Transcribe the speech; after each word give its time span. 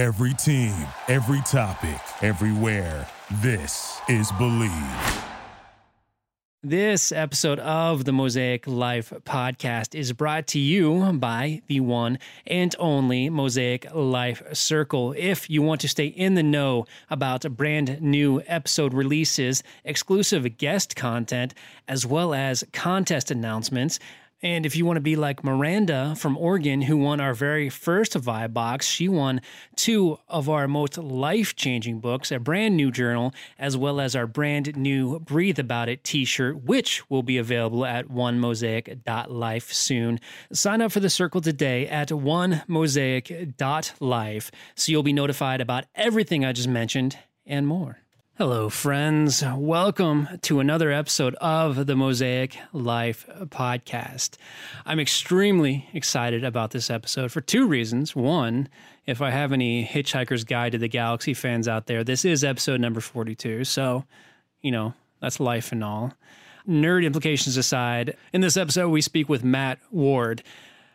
Every 0.00 0.32
team, 0.32 0.74
every 1.08 1.42
topic, 1.42 2.00
everywhere. 2.22 3.06
This 3.42 4.00
is 4.08 4.32
Believe. 4.32 5.24
This 6.62 7.12
episode 7.12 7.58
of 7.58 8.06
the 8.06 8.12
Mosaic 8.12 8.66
Life 8.66 9.12
podcast 9.26 9.94
is 9.94 10.14
brought 10.14 10.46
to 10.46 10.58
you 10.58 11.12
by 11.12 11.60
the 11.66 11.80
one 11.80 12.18
and 12.46 12.74
only 12.78 13.28
Mosaic 13.28 13.94
Life 13.94 14.42
Circle. 14.54 15.14
If 15.18 15.50
you 15.50 15.60
want 15.60 15.82
to 15.82 15.88
stay 15.90 16.06
in 16.06 16.34
the 16.34 16.42
know 16.42 16.86
about 17.10 17.42
brand 17.54 18.00
new 18.00 18.40
episode 18.46 18.94
releases, 18.94 19.62
exclusive 19.84 20.56
guest 20.56 20.96
content, 20.96 21.52
as 21.86 22.06
well 22.06 22.32
as 22.32 22.64
contest 22.72 23.30
announcements, 23.30 23.98
and 24.42 24.64
if 24.64 24.74
you 24.74 24.86
want 24.86 24.96
to 24.96 25.02
be 25.02 25.16
like 25.16 25.44
Miranda 25.44 26.14
from 26.16 26.38
Oregon, 26.38 26.82
who 26.82 26.96
won 26.96 27.20
our 27.20 27.34
very 27.34 27.68
first 27.68 28.14
Vibe 28.14 28.52
Box, 28.52 28.86
she 28.86 29.08
won 29.08 29.40
two 29.76 30.18
of 30.28 30.48
our 30.48 30.66
most 30.66 30.98
life 30.98 31.54
changing 31.56 32.00
books, 32.00 32.32
a 32.32 32.38
brand 32.38 32.76
new 32.76 32.90
journal, 32.90 33.34
as 33.58 33.76
well 33.76 34.00
as 34.00 34.16
our 34.16 34.26
brand 34.26 34.76
new 34.76 35.20
Breathe 35.20 35.58
About 35.58 35.88
It 35.88 36.04
t 36.04 36.24
shirt, 36.24 36.64
which 36.64 37.08
will 37.10 37.22
be 37.22 37.38
available 37.38 37.84
at 37.84 38.08
onemosaic.life 38.08 39.72
soon. 39.72 40.20
Sign 40.52 40.80
up 40.80 40.92
for 40.92 41.00
the 41.00 41.10
circle 41.10 41.40
today 41.40 41.86
at 41.86 42.08
onemosaic.life 42.08 44.50
so 44.74 44.92
you'll 44.92 45.02
be 45.02 45.12
notified 45.12 45.60
about 45.60 45.84
everything 45.94 46.44
I 46.44 46.52
just 46.52 46.68
mentioned 46.68 47.18
and 47.46 47.66
more. 47.66 47.99
Hello, 48.40 48.70
friends. 48.70 49.44
Welcome 49.44 50.26
to 50.40 50.60
another 50.60 50.90
episode 50.90 51.34
of 51.42 51.84
the 51.84 51.94
Mosaic 51.94 52.56
Life 52.72 53.28
podcast. 53.50 54.38
I'm 54.86 54.98
extremely 54.98 55.90
excited 55.92 56.42
about 56.42 56.70
this 56.70 56.88
episode 56.88 57.32
for 57.32 57.42
two 57.42 57.66
reasons. 57.68 58.16
One, 58.16 58.70
if 59.04 59.20
I 59.20 59.28
have 59.28 59.52
any 59.52 59.84
Hitchhiker's 59.84 60.44
Guide 60.44 60.72
to 60.72 60.78
the 60.78 60.88
Galaxy 60.88 61.34
fans 61.34 61.68
out 61.68 61.84
there, 61.84 62.02
this 62.02 62.24
is 62.24 62.42
episode 62.42 62.80
number 62.80 63.02
42. 63.02 63.64
So, 63.64 64.06
you 64.62 64.70
know, 64.70 64.94
that's 65.20 65.38
life 65.38 65.70
and 65.70 65.84
all. 65.84 66.14
Nerd 66.66 67.04
implications 67.04 67.58
aside, 67.58 68.16
in 68.32 68.40
this 68.40 68.56
episode, 68.56 68.88
we 68.88 69.02
speak 69.02 69.28
with 69.28 69.44
Matt 69.44 69.80
Ward. 69.90 70.42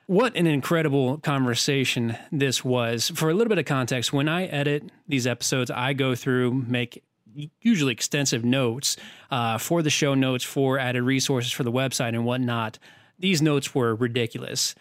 What 0.08 0.36
an 0.36 0.48
incredible 0.48 1.20
conversation 1.20 2.18
this 2.32 2.66
was. 2.66 3.12
For 3.14 3.30
a 3.30 3.36
little 3.36 3.50
bit 3.50 3.60
of 3.60 3.66
context, 3.66 4.12
when 4.12 4.28
I 4.28 4.46
edit 4.46 4.90
these 5.08 5.28
episodes, 5.28 5.70
I 5.70 5.94
go 5.94 6.16
through, 6.16 6.52
make 6.52 7.04
usually 7.62 7.94
extensive 7.94 8.44
notes 8.44 8.98
uh, 9.32 9.58
for 9.58 9.82
the 9.82 9.90
show 9.90 10.14
notes, 10.14 10.44
for 10.44 10.80
added 10.80 11.04
resources 11.04 11.52
for 11.52 11.64
the 11.64 11.72
website 11.72 12.10
and 12.10 12.26
whatnot. 12.26 12.80
These 13.20 13.42
notes 13.42 13.74
were 13.74 13.96
ridiculous. 13.96 14.76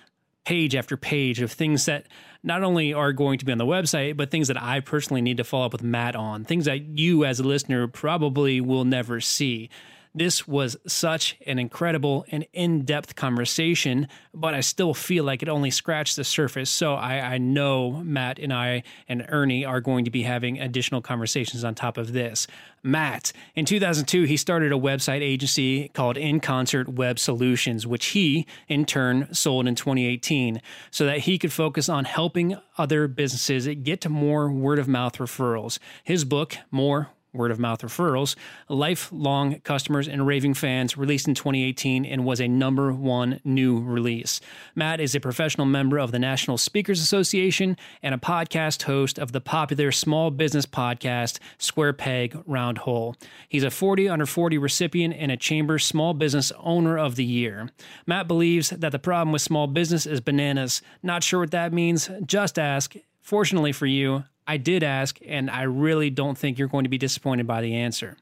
Page 0.44 0.74
after 0.74 0.96
page 0.96 1.40
of 1.40 1.50
things 1.50 1.86
that 1.86 2.06
not 2.42 2.62
only 2.62 2.92
are 2.92 3.12
going 3.12 3.38
to 3.38 3.44
be 3.44 3.52
on 3.52 3.58
the 3.58 3.64
website, 3.64 4.16
but 4.16 4.30
things 4.30 4.48
that 4.48 4.62
I 4.62 4.80
personally 4.80 5.22
need 5.22 5.38
to 5.38 5.44
follow 5.44 5.66
up 5.66 5.72
with 5.72 5.82
Matt 5.82 6.14
on, 6.14 6.44
things 6.44 6.66
that 6.66 6.82
you 6.82 7.24
as 7.24 7.40
a 7.40 7.44
listener 7.44 7.88
probably 7.88 8.60
will 8.60 8.84
never 8.84 9.20
see. 9.20 9.70
This 10.16 10.46
was 10.46 10.76
such 10.86 11.36
an 11.44 11.58
incredible 11.58 12.24
and 12.30 12.46
in 12.52 12.84
depth 12.84 13.16
conversation, 13.16 14.06
but 14.32 14.54
I 14.54 14.60
still 14.60 14.94
feel 14.94 15.24
like 15.24 15.42
it 15.42 15.48
only 15.48 15.72
scratched 15.72 16.14
the 16.14 16.22
surface. 16.22 16.70
So 16.70 16.94
I, 16.94 17.18
I, 17.18 17.38
know 17.38 17.90
Matt 17.90 18.38
and 18.38 18.52
I 18.52 18.84
and 19.08 19.26
Ernie 19.28 19.64
are 19.64 19.80
going 19.80 20.04
to 20.04 20.12
be 20.12 20.22
having 20.22 20.60
additional 20.60 21.00
conversations 21.00 21.64
on 21.64 21.74
top 21.74 21.98
of 21.98 22.12
this. 22.12 22.46
Matt, 22.84 23.32
in 23.56 23.64
2002, 23.64 24.22
he 24.22 24.36
started 24.36 24.70
a 24.70 24.76
website 24.76 25.20
agency 25.20 25.88
called 25.88 26.14
inConcert 26.14 26.86
Web 26.86 27.18
Solutions, 27.18 27.84
which 27.84 28.06
he 28.06 28.46
in 28.68 28.84
turn 28.84 29.26
sold 29.34 29.66
in 29.66 29.74
2018 29.74 30.62
so 30.92 31.06
that 31.06 31.20
he 31.20 31.38
could 31.38 31.52
focus 31.52 31.88
on 31.88 32.04
helping 32.04 32.56
other 32.78 33.08
businesses 33.08 33.66
get 33.82 34.00
to 34.02 34.08
more 34.08 34.48
word 34.48 34.78
of 34.78 34.86
mouth 34.86 35.18
referrals. 35.18 35.80
His 36.04 36.24
book, 36.24 36.56
More 36.70 37.08
word 37.34 37.50
of 37.50 37.58
mouth 37.58 37.82
referrals, 37.82 38.36
lifelong 38.68 39.60
customers 39.60 40.08
and 40.08 40.26
raving 40.26 40.54
fans, 40.54 40.96
released 40.96 41.28
in 41.28 41.34
2018 41.34 42.04
and 42.04 42.24
was 42.24 42.40
a 42.40 42.48
number 42.48 42.92
one 42.92 43.40
new 43.44 43.80
release. 43.80 44.40
Matt 44.74 45.00
is 45.00 45.14
a 45.14 45.20
professional 45.20 45.66
member 45.66 45.98
of 45.98 46.12
the 46.12 46.18
National 46.18 46.56
Speakers 46.56 47.00
Association 47.00 47.76
and 48.02 48.14
a 48.14 48.18
podcast 48.18 48.82
host 48.84 49.18
of 49.18 49.32
the 49.32 49.40
popular 49.40 49.92
small 49.92 50.30
business 50.30 50.66
podcast 50.66 51.38
Square 51.58 51.94
Peg 51.94 52.36
Round 52.46 52.78
Hole. 52.78 53.16
He's 53.48 53.64
a 53.64 53.70
40 53.70 54.08
under 54.08 54.26
40 54.26 54.58
recipient 54.58 55.14
and 55.18 55.32
a 55.32 55.36
Chamber 55.36 55.78
Small 55.78 56.14
Business 56.14 56.52
Owner 56.58 56.98
of 56.98 57.16
the 57.16 57.24
Year. 57.24 57.70
Matt 58.06 58.28
believes 58.28 58.70
that 58.70 58.92
the 58.92 58.98
problem 58.98 59.32
with 59.32 59.42
small 59.42 59.66
business 59.66 60.06
is 60.06 60.20
bananas. 60.20 60.82
Not 61.02 61.22
sure 61.22 61.40
what 61.40 61.50
that 61.50 61.72
means? 61.72 62.10
Just 62.24 62.58
ask. 62.58 62.94
Fortunately 63.20 63.72
for 63.72 63.86
you, 63.86 64.24
I 64.46 64.56
did 64.56 64.82
ask, 64.82 65.18
and 65.26 65.50
I 65.50 65.62
really 65.62 66.10
don't 66.10 66.36
think 66.36 66.58
you're 66.58 66.68
going 66.68 66.84
to 66.84 66.90
be 66.90 66.98
disappointed 66.98 67.46
by 67.46 67.62
the 67.62 67.74
answer. 67.74 68.16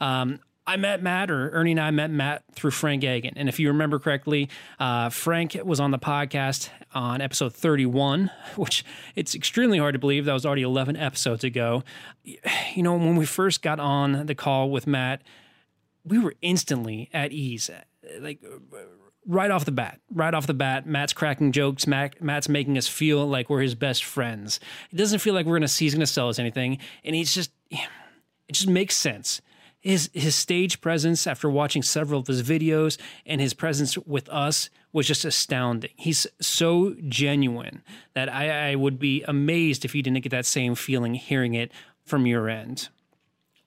Um, 0.00 0.40
I 0.66 0.76
met 0.76 1.02
Matt, 1.02 1.30
or 1.30 1.50
Ernie 1.50 1.72
and 1.72 1.80
I 1.80 1.90
met 1.90 2.10
Matt 2.10 2.42
through 2.54 2.70
Frank 2.70 3.04
Agin. 3.04 3.34
And 3.36 3.48
if 3.50 3.60
you 3.60 3.68
remember 3.68 3.98
correctly, 3.98 4.48
uh, 4.78 5.10
Frank 5.10 5.58
was 5.62 5.78
on 5.78 5.90
the 5.90 5.98
podcast 5.98 6.70
on 6.94 7.20
episode 7.20 7.52
31, 7.52 8.30
which 8.56 8.84
it's 9.14 9.34
extremely 9.34 9.78
hard 9.78 9.92
to 9.92 9.98
believe 9.98 10.24
that 10.24 10.32
was 10.32 10.46
already 10.46 10.62
11 10.62 10.96
episodes 10.96 11.44
ago. 11.44 11.84
You 12.24 12.82
know, 12.82 12.94
when 12.94 13.16
we 13.16 13.26
first 13.26 13.60
got 13.60 13.78
on 13.78 14.26
the 14.26 14.34
call 14.34 14.70
with 14.70 14.86
Matt, 14.86 15.22
we 16.02 16.18
were 16.18 16.34
instantly 16.40 17.10
at 17.12 17.32
ease. 17.32 17.70
Like, 18.20 18.40
right 19.26 19.50
off 19.50 19.64
the 19.64 19.72
bat, 19.72 20.00
right 20.10 20.34
off 20.34 20.46
the 20.46 20.54
bat, 20.54 20.86
Matt's 20.86 21.12
cracking 21.12 21.52
jokes. 21.52 21.86
Matt, 21.86 22.20
Matt's 22.22 22.48
making 22.48 22.78
us 22.78 22.88
feel 22.88 23.26
like 23.26 23.48
we're 23.48 23.62
his 23.62 23.74
best 23.74 24.04
friends. 24.04 24.60
It 24.90 24.96
doesn't 24.96 25.20
feel 25.20 25.34
like 25.34 25.46
we're 25.46 25.56
gonna 25.56 25.68
he's 25.68 25.94
gonna 25.94 26.06
sell 26.06 26.28
us 26.28 26.38
anything, 26.38 26.78
and 27.04 27.14
he's 27.14 27.34
just 27.34 27.50
it 27.70 28.52
just 28.52 28.68
makes 28.68 28.96
sense. 28.96 29.40
His 29.80 30.10
his 30.14 30.34
stage 30.34 30.80
presence 30.80 31.26
after 31.26 31.50
watching 31.50 31.82
several 31.82 32.20
of 32.20 32.26
his 32.26 32.42
videos 32.42 32.98
and 33.26 33.40
his 33.40 33.52
presence 33.52 33.98
with 33.98 34.28
us 34.30 34.70
was 34.92 35.06
just 35.06 35.24
astounding. 35.24 35.90
He's 35.96 36.26
so 36.40 36.94
genuine 37.08 37.82
that 38.14 38.32
I, 38.32 38.70
I 38.70 38.74
would 38.76 38.98
be 38.98 39.22
amazed 39.24 39.84
if 39.84 39.94
you 39.94 40.02
didn't 40.02 40.22
get 40.22 40.30
that 40.30 40.46
same 40.46 40.74
feeling 40.74 41.14
hearing 41.14 41.54
it 41.54 41.72
from 42.04 42.26
your 42.26 42.48
end 42.48 42.88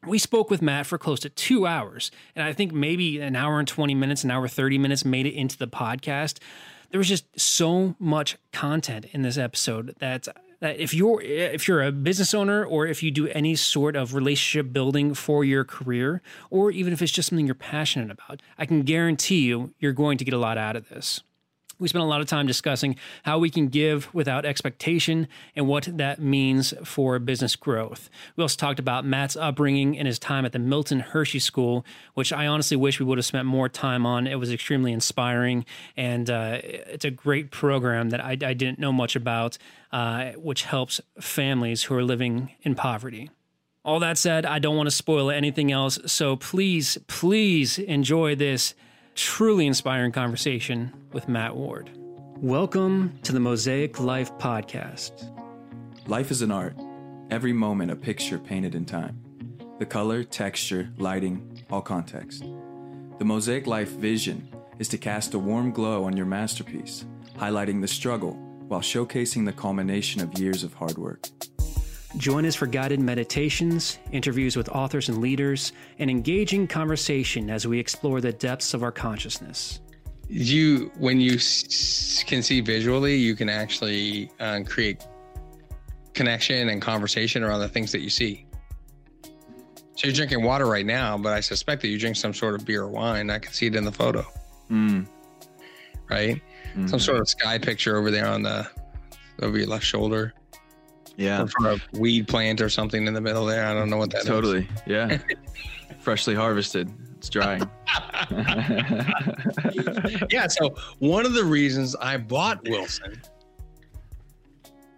we 0.08 0.18
spoke 0.18 0.50
with 0.50 0.62
Matt 0.62 0.86
for 0.86 0.98
close 0.98 1.20
to 1.22 1.30
two 1.30 1.68
hours. 1.68 2.12
And 2.36 2.44
I 2.44 2.54
think 2.54 2.74
maybe 2.74 3.20
an 3.20 3.36
hour 3.36 3.60
and 3.60 3.68
20 3.68 3.96
minutes, 3.96 4.24
an 4.24 4.32
hour 4.32 4.48
30 4.48 4.78
minutes 4.78 5.06
made 5.06 5.26
it 5.26 5.34
into 5.34 5.58
the 5.58 5.68
podcast. 5.68 6.40
There 6.90 6.98
was 6.98 7.10
just 7.10 7.26
so 7.40 7.96
much 8.00 8.38
content 8.54 9.06
in 9.12 9.22
this 9.22 9.38
episode 9.38 9.96
that 10.00 10.28
that 10.60 10.80
if 10.80 10.94
you're 10.94 11.22
if 11.22 11.68
you're 11.68 11.84
a 11.84 11.92
business 11.92 12.34
owner 12.34 12.66
or 12.66 12.88
if 12.88 13.04
you 13.04 13.12
do 13.12 13.28
any 13.28 13.56
sort 13.56 13.96
of 13.96 14.16
relationship 14.16 14.74
building 14.74 15.14
for 15.14 15.44
your 15.44 15.64
career 15.64 16.22
or 16.50 16.72
even 16.72 16.94
if 16.94 17.02
it's 17.02 17.12
just 17.12 17.30
something 17.30 17.46
you're 17.46 17.56
passionate 17.56 18.10
about, 18.10 18.42
I 18.58 18.66
can 18.66 18.82
guarantee 18.82 19.42
you 19.42 19.74
you're 19.80 19.94
going 19.94 20.18
to 20.18 20.26
get 20.26 20.34
a 20.34 20.40
lot 20.40 20.58
out 20.58 20.76
of 20.76 20.90
this. 20.90 21.22
We 21.80 21.88
spent 21.88 22.04
a 22.04 22.08
lot 22.08 22.22
of 22.22 22.28
time 22.28 22.48
discussing 22.48 22.96
how 23.24 23.38
we 23.38 23.52
can 23.52 23.68
give 23.68 24.12
without 24.14 24.46
expectation 24.46 25.28
and 25.56 25.68
what 25.68 25.88
that 25.98 26.20
means 26.20 26.74
for 26.84 27.20
business 27.20 27.56
growth. 27.56 28.10
We 28.36 28.42
also 28.42 28.58
talked 28.58 28.80
about 28.80 29.06
Matt's 29.06 29.36
upbringing 29.36 29.98
and 29.98 30.08
his 30.08 30.18
time 30.18 30.44
at 30.44 30.54
the 30.54 30.60
Milton 30.60 31.02
Hershey 31.02 31.40
School, 31.40 31.86
which 32.16 32.34
I 32.34 32.48
honestly 32.48 32.78
wish 32.78 33.00
we 33.00 33.06
would 33.06 33.20
have 33.20 33.26
spent 33.26 33.46
more 33.46 33.70
time 33.70 34.06
on. 34.08 34.26
It 34.26 34.40
was 34.40 34.52
extremely 34.52 34.92
inspiring, 34.92 35.66
and 35.96 36.30
uh, 36.30 36.60
it's 36.64 37.06
a 37.06 37.12
great 37.12 37.52
program 37.52 38.10
that 38.10 38.24
I, 38.24 38.32
I 38.32 38.54
didn't 38.54 38.80
know 38.80 38.92
much 38.92 39.16
about, 39.16 39.60
uh, 39.92 40.32
which 40.32 40.64
helps 40.64 41.00
families 41.20 41.84
who 41.84 41.96
are 41.96 42.04
living 42.04 42.52
in 42.64 42.74
poverty. 42.74 43.30
All 43.86 44.00
that 44.00 44.18
said, 44.18 44.46
I 44.46 44.60
don't 44.60 44.76
want 44.76 44.88
to 44.88 44.96
spoil 44.96 45.30
anything 45.30 45.72
else, 45.72 46.00
so 46.08 46.36
please, 46.36 46.98
please 47.08 47.78
enjoy 47.80 48.36
this 48.36 48.74
truly 49.18 49.66
inspiring 49.66 50.12
conversation 50.12 50.94
with 51.12 51.28
Matt 51.28 51.56
Ward. 51.56 51.90
Welcome 52.36 53.18
to 53.24 53.34
the 53.34 53.40
Mosaic 53.40 54.00
Life 54.00 54.32
Podcast. 54.38 55.36
Life 56.08 56.30
is 56.30 56.44
an 56.44 56.52
art, 56.52 56.78
every 57.32 57.52
moment 57.52 57.90
a 57.90 57.96
picture 57.96 58.38
painted 58.38 58.76
in 58.76 58.86
time. 58.86 59.20
The 59.80 59.88
color, 59.88 60.24
texture, 60.24 60.92
lighting, 61.00 61.66
all 61.72 61.82
context. 61.82 62.44
The 63.18 63.26
Mosaic 63.26 63.66
Life 63.66 63.90
vision 63.90 64.50
is 64.78 64.88
to 64.90 65.00
cast 65.00 65.34
a 65.34 65.40
warm 65.40 65.72
glow 65.72 66.04
on 66.04 66.16
your 66.16 66.28
masterpiece, 66.28 67.04
highlighting 67.40 67.82
the 67.82 67.88
struggle 67.88 68.34
while 68.68 68.82
showcasing 68.82 69.46
the 69.46 69.52
culmination 69.52 70.22
of 70.22 70.38
years 70.38 70.64
of 70.64 70.76
hard 70.76 71.00
work. 71.00 71.28
Join 72.18 72.48
us 72.48 72.56
for 72.56 72.66
guided 72.66 73.00
meditations, 73.00 74.00
interviews 74.12 74.56
with 74.56 74.70
authors 74.70 75.08
and 75.08 75.20
leaders, 75.20 75.72
and 76.00 76.10
engaging 76.10 76.68
conversation 76.68 77.50
as 77.52 77.68
we 77.68 77.80
explore 77.80 78.22
the 78.22 78.34
depths 78.34 78.74
of 78.74 78.82
our 78.82 78.92
consciousness. 78.92 79.82
You, 80.28 80.92
when 80.98 81.22
you 81.22 81.36
s- 81.36 82.24
can 82.26 82.42
see 82.42 82.60
visually, 82.60 83.16
you 83.16 83.36
can 83.36 83.50
actually 83.50 84.32
uh, 84.40 84.62
create 84.66 85.06
connection 86.14 86.70
and 86.70 86.82
conversation 86.82 87.44
around 87.44 87.60
the 87.60 87.70
things 87.70 87.92
that 87.92 88.02
you 88.02 88.10
see. 88.10 88.46
So 89.24 90.08
you're 90.08 90.14
drinking 90.14 90.44
water 90.44 90.66
right 90.66 90.86
now, 90.86 91.18
but 91.18 91.34
I 91.34 91.40
suspect 91.40 91.84
that 91.84 91.90
you 91.90 92.00
drink 92.00 92.16
some 92.16 92.34
sort 92.34 92.56
of 92.56 92.66
beer 92.66 92.84
or 92.84 92.88
wine. 92.90 93.30
I 93.30 93.38
can 93.40 93.54
see 93.54 93.68
it 93.68 93.76
in 93.76 93.86
the 93.86 93.92
photo. 93.92 94.26
Mm. 94.72 95.08
Right? 96.10 96.42
Mm-hmm. 96.72 96.88
Some 96.88 97.00
sort 97.00 97.20
of 97.20 97.30
sky 97.30 97.60
picture 97.60 97.96
over 97.98 98.10
there 98.10 98.28
on 98.28 98.42
the 98.42 98.68
over 99.42 99.58
your 99.58 99.68
left 99.68 99.86
shoulder 99.86 100.34
Yeah, 101.18 101.44
Or 101.44 101.48
for 101.48 101.72
a 101.72 101.78
weed 101.94 102.28
plant 102.28 102.62
or 102.62 102.70
something 102.70 103.08
in 103.08 103.14
the 103.14 103.22
middle 103.22 103.46
there. 103.46 103.66
I 103.66 103.74
don't 103.74 103.90
know 103.90 103.98
what 103.98 104.12
that 104.12 104.20
is. 104.20 104.26
totally. 104.26 104.68
Yeah, 104.86 105.18
freshly 106.00 106.36
harvested. 106.36 106.92
It's 107.18 107.30
dry. 107.30 107.58
yeah. 110.30 110.48
So 110.48 110.76
one 111.00 111.26
of 111.26 111.34
the 111.34 111.44
reasons 111.44 111.96
I 111.96 112.18
bought 112.18 112.62
Wilson 112.70 113.20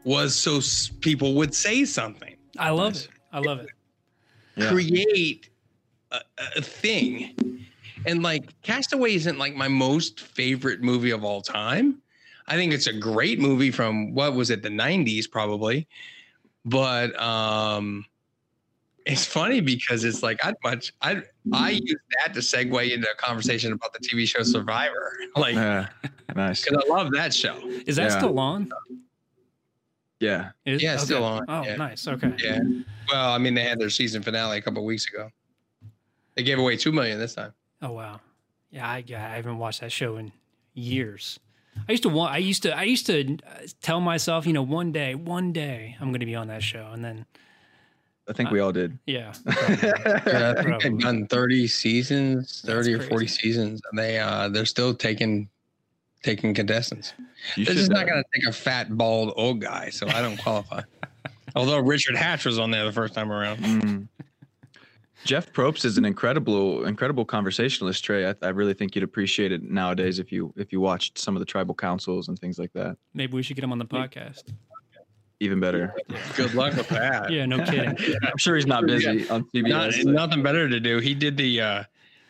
was 0.04 0.36
so 0.36 0.60
people 1.00 1.36
would 1.36 1.56
say 1.56 1.86
something, 1.86 2.36
I 2.57 2.72
love 2.72 2.95
it. 2.95 3.07
I 3.31 3.39
love 3.39 3.60
it. 3.60 3.69
Yeah. 4.57 4.72
create 4.72 5.50
a, 6.12 6.19
a 6.57 6.62
thing. 6.62 7.65
And 8.06 8.24
like 8.24 8.50
Castaway 8.62 9.13
isn't 9.15 9.38
like 9.38 9.56
my 9.56 9.68
most 9.68 10.19
favorite 10.19 10.81
movie 10.81 11.12
of 11.12 11.24
all 11.24 11.42
time. 11.42 12.01
I 12.50 12.56
think 12.56 12.74
it's 12.74 12.88
a 12.88 12.94
great 12.94 13.40
movie 13.40 13.72
from 13.72 14.13
what 14.13 14.34
was 14.34 14.50
it, 14.50 14.63
the 14.63 14.69
90s 14.69 15.30
probably. 15.30 15.88
But 16.66 17.19
um 17.22 18.06
it's 19.06 19.25
funny 19.25 19.62
because 19.62 20.04
it's 20.04 20.22
like 20.22 20.44
I'd 20.46 20.56
much 20.63 20.92
I 21.01 21.22
I 21.54 21.69
use 21.72 21.96
that 22.18 22.34
to 22.34 22.42
segue 22.42 22.92
into 22.92 23.07
a 23.10 23.16
conversation 23.16 23.72
about 23.74 23.94
the 23.94 24.00
TV 24.00 24.28
show 24.28 24.44
Survivor. 24.44 25.13
Like 25.36 25.56
Yeah, 25.56 25.88
nice. 26.36 26.66
because 26.66 26.84
I 26.84 26.94
love 26.94 27.12
that 27.13 27.34
show. 27.34 27.56
Is 27.86 27.96
that 27.98 28.10
Yeah. 28.10 28.18
still 28.18 28.38
on? 28.40 28.69
Yeah, 30.19 30.51
Is- 30.66 30.81
Yeah, 30.84 30.96
it's 30.96 31.04
still 31.04 31.24
on, 31.24 31.46
Oh, 31.48 31.63
yeah. 31.63 31.75
nice. 31.78 32.06
Okay. 32.07 32.34
Yeah. 32.44 32.60
Well, 33.10 33.31
I 33.31 33.38
mean, 33.38 33.54
they 33.54 33.63
had 33.63 33.80
their 33.80 33.90
season 33.90 34.22
finale 34.22 34.57
a 34.57 34.62
couple 34.62 34.84
weeks 34.84 35.07
ago. 35.07 35.30
They 36.36 36.44
gave 36.44 36.60
away 36.60 36.75
two 36.78 36.92
million 36.92 37.18
this 37.19 37.36
time. 37.36 37.54
Oh 37.81 37.92
wow. 37.94 38.19
Yeah, 38.72 38.88
I, 38.88 39.04
I 39.10 39.36
haven't 39.36 39.57
watched 39.60 39.80
that 39.81 39.92
show 39.92 40.18
in 40.18 40.31
years. 40.74 41.40
I 41.88 41.92
used 41.92 42.04
to 42.04 42.10
want. 42.10 42.34
I 42.34 42.38
used 42.38 42.64
to. 42.64 42.76
I 42.76 42.84
used 42.84 43.06
to 43.08 43.38
uh, 43.46 43.68
tell 43.81 44.00
myself, 44.02 44.46
you 44.46 44.54
know, 44.54 44.62
one 44.62 44.92
day, 44.92 45.16
one 45.16 45.52
day, 45.54 45.96
I'm 46.00 46.10
going 46.10 46.20
to 46.20 46.26
be 46.26 46.36
on 46.36 46.48
that 46.48 46.64
show, 46.64 46.90
and 46.94 47.04
then, 47.04 47.26
I 48.28 48.34
think 48.34 48.52
we 48.52 48.60
all 48.60 48.72
did. 48.72 48.98
yeah, 49.06 49.34
Yeah, 49.48 49.54
I 49.66 50.20
think 50.20 50.26
Probably. 50.26 50.90
they've 50.90 51.00
done 51.00 51.28
30 51.28 51.68
seasons, 51.68 52.62
30 52.66 52.94
or 52.94 53.02
40 53.02 53.28
seasons, 53.28 53.81
and 53.90 53.98
they 54.00 54.20
uh 54.20 54.50
they're 54.50 54.66
still 54.66 54.94
taking 54.94 55.50
taking 56.22 56.54
contestants. 56.54 57.14
You 57.56 57.66
They're 57.66 57.76
should, 57.76 57.92
uh, 57.92 58.00
not 58.00 58.08
gonna 58.08 58.24
take 58.36 58.46
a 58.48 58.52
fat, 58.52 58.96
bald 58.98 59.34
old 59.36 59.62
guy, 59.62 59.90
so 59.90 60.08
I 60.08 60.22
don't 60.22 60.38
qualify. 60.38 60.82
Although 61.56 61.80
Richard 61.80 62.16
Hatch 62.16 62.46
was 62.46 62.60
on 62.60 62.70
there 62.72 62.86
the 62.86 62.92
first 62.92 63.14
time 63.16 63.32
around. 63.32 63.58
Mm. 63.60 64.08
Jeff 65.25 65.51
Probst 65.51 65.86
is 65.86 65.98
an 65.98 66.06
incredible, 66.06 66.86
incredible 66.86 67.25
conversationalist. 67.25 68.04
Trey, 68.04 68.30
I, 68.30 68.36
I 68.42 68.50
really 68.50 68.74
think 68.74 68.95
you'd 68.95 69.04
appreciate 69.04 69.51
it 69.51 69.63
nowadays 69.63 70.19
if 70.19 70.31
you 70.31 70.54
if 70.57 70.71
you 70.71 70.80
watched 70.80 71.18
some 71.18 71.36
of 71.36 71.39
the 71.39 71.45
tribal 71.45 71.75
councils 71.75 72.27
and 72.30 72.39
things 72.39 72.57
like 72.57 72.71
that. 72.74 72.98
maybe 73.13 73.33
we 73.33 73.44
should 73.44 73.56
get 73.56 73.63
him 73.63 73.71
on 73.71 73.80
the 73.80 73.86
podcast. 73.86 74.54
Even 75.42 75.60
better. 75.62 75.94
Good 76.36 76.54
luck 76.54 76.75
with 76.75 76.89
that. 76.89 77.31
Yeah, 77.31 77.45
no 77.45 77.63
kidding. 77.63 77.98
I'm 78.24 78.38
sure 78.38 78.56
he's 78.57 78.68
not 78.68 78.86
busy 78.86 79.30
on 79.30 79.48
Not, 79.54 79.92
CBS. 79.92 80.06
nothing 80.06 80.44
better 80.44 80.68
to 80.68 80.80
do. 80.81 81.00
He 81.00 81.13
did 81.13 81.38
the 81.38 81.62
uh 81.62 81.83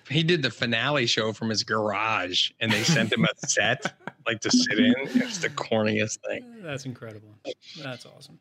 he 0.09 0.21
did 0.23 0.41
the 0.41 0.51
finale 0.51 1.05
show 1.05 1.33
from 1.33 1.49
his 1.49 1.63
garage 1.63 2.51
and 2.59 2.71
they 2.71 2.83
sent 2.83 3.11
him 3.13 3.25
a 3.25 3.47
set 3.47 3.93
like 4.27 4.39
to 4.41 4.51
sit 4.51 4.77
in. 4.79 4.93
It's 4.97 5.39
the 5.39 5.49
corniest 5.49 6.19
thing. 6.27 6.43
That's 6.61 6.85
incredible. 6.85 7.35
That's 7.81 8.05
awesome. 8.05 8.39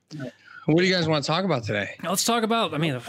What 0.67 0.79
do 0.79 0.85
you 0.85 0.93
guys 0.95 1.09
want 1.09 1.25
to 1.25 1.27
talk 1.27 1.45
about 1.47 1.65
today? 1.65 1.95
Let's 2.03 2.25
talk 2.25 2.43
about. 2.43 2.75
I 2.75 2.79
mean, 2.79 3.01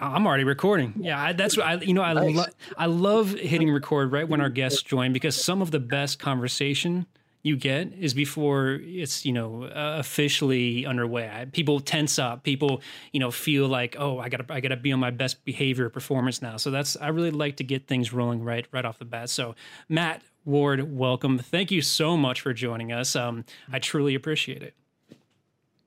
I'm 0.00 0.26
already 0.26 0.44
recording. 0.44 0.94
Yeah, 0.98 1.20
I, 1.20 1.32
that's 1.32 1.56
what 1.56 1.66
I. 1.66 1.74
You 1.76 1.94
know, 1.94 2.02
I 2.02 2.12
Nice. 2.12 2.36
lo- 2.36 2.44
I 2.76 2.86
love 2.86 3.30
hitting 3.32 3.70
record 3.72 4.12
right 4.12 4.28
when 4.28 4.40
our 4.40 4.50
guests 4.50 4.82
join 4.82 5.12
because 5.12 5.36
some 5.42 5.62
of 5.62 5.70
the 5.70 5.80
best 5.80 6.18
conversation 6.18 7.06
you 7.42 7.56
get 7.56 7.92
is 8.00 8.14
before 8.14 8.80
it's 8.82 9.26
you 9.26 9.32
know 9.32 9.64
uh, 9.64 9.96
officially 9.98 10.86
underway. 10.86 11.28
I, 11.28 11.44
people 11.44 11.80
tense 11.80 12.18
up. 12.18 12.42
People 12.42 12.80
you 13.12 13.20
know 13.20 13.30
feel 13.30 13.68
like 13.68 13.96
oh 13.98 14.18
I 14.18 14.28
gotta 14.28 14.46
I 14.48 14.60
gotta 14.60 14.76
be 14.76 14.92
on 14.92 15.00
my 15.00 15.10
best 15.10 15.44
behavior 15.44 15.88
performance 15.90 16.40
now. 16.42 16.56
So 16.56 16.70
that's 16.70 16.96
I 16.96 17.08
really 17.08 17.30
like 17.30 17.56
to 17.56 17.64
get 17.64 17.86
things 17.86 18.12
rolling 18.12 18.42
right 18.42 18.66
right 18.72 18.84
off 18.84 18.98
the 18.98 19.04
bat. 19.04 19.28
So 19.30 19.54
Matt 19.88 20.22
Ward, 20.46 20.96
welcome. 20.96 21.38
Thank 21.38 21.70
you 21.70 21.82
so 21.82 22.16
much 22.16 22.40
for 22.40 22.52
joining 22.52 22.92
us. 22.92 23.14
Um, 23.16 23.44
I 23.72 23.78
truly 23.78 24.14
appreciate 24.14 24.62
it. 24.62 24.74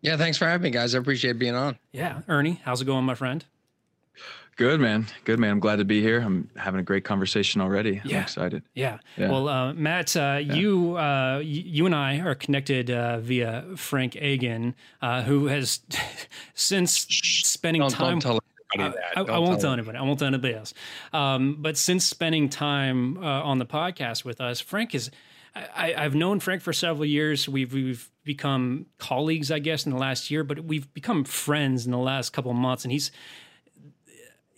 Yeah, 0.01 0.15
thanks 0.15 0.37
for 0.37 0.45
having 0.45 0.63
me, 0.63 0.69
guys. 0.69 0.93
I 0.93 0.99
appreciate 0.99 1.39
being 1.39 1.55
on. 1.55 1.77
Yeah, 1.91 2.21
Ernie, 2.27 2.61
how's 2.63 2.81
it 2.81 2.85
going, 2.85 3.03
my 3.03 3.15
friend? 3.15 3.43
Good 4.57 4.79
man, 4.81 5.05
good 5.23 5.37
man. 5.39 5.51
I'm 5.51 5.59
glad 5.59 5.75
to 5.75 5.85
be 5.85 6.01
here. 6.01 6.19
I'm 6.19 6.49
having 6.55 6.79
a 6.79 6.83
great 6.83 7.03
conversation 7.05 7.61
already. 7.61 8.01
Yeah. 8.03 8.17
I'm 8.17 8.23
excited. 8.23 8.63
Yeah. 8.73 8.97
Yeah. 9.15 9.29
Well, 9.29 9.47
uh, 9.47 9.73
Matt, 9.73 10.17
uh, 10.17 10.39
you 10.41 10.95
uh, 10.97 11.37
y- 11.37 11.43
you 11.43 11.85
and 11.85 11.93
I 11.93 12.17
are 12.21 12.33
connected 12.33 12.89
uh, 12.89 13.19
via 13.19 13.65
Frank 13.75 14.15
Agin, 14.19 14.73
uh, 14.99 15.21
who 15.21 15.45
has 15.45 15.81
since 16.55 17.05
spending 17.45 17.81
Don't, 17.81 17.91
time. 17.91 18.17
don't 18.17 18.21
tell 18.21 18.39
I, 18.75 18.81
anybody 18.81 18.97
that. 18.99 19.17
I- 19.17 19.21
I 19.21 19.25
Don't 19.25 19.43
won't 19.43 19.61
tell 19.61 19.73
anybody. 19.73 19.97
I 19.97 20.01
won't 20.01 20.17
tell 20.17 20.27
anybody 20.27 20.55
else. 20.55 20.73
Um, 21.13 21.57
but 21.59 21.77
since 21.77 22.03
spending 22.05 22.49
time 22.49 23.17
uh, 23.23 23.43
on 23.43 23.59
the 23.59 23.65
podcast 23.65 24.25
with 24.25 24.41
us, 24.41 24.59
Frank 24.59 24.95
is. 24.95 25.11
I, 25.55 25.95
I've 25.97 26.13
known 26.13 26.39
Frank 26.39 26.61
for 26.61 26.71
several 26.71 27.05
years. 27.05 27.49
We've 27.49 27.73
we've 27.73 28.11
become 28.23 28.85
colleagues, 28.99 29.49
I 29.51 29.57
guess, 29.57 29.87
in 29.87 29.91
the 29.91 29.97
last 29.97 30.29
year, 30.29 30.43
but 30.43 30.59
we've 30.65 30.91
become 30.93 31.23
friends 31.23 31.85
in 31.87 31.91
the 31.91 31.97
last 31.97 32.31
couple 32.31 32.51
of 32.51 32.57
months. 32.57 32.85
And 32.85 32.91
he's 32.91 33.09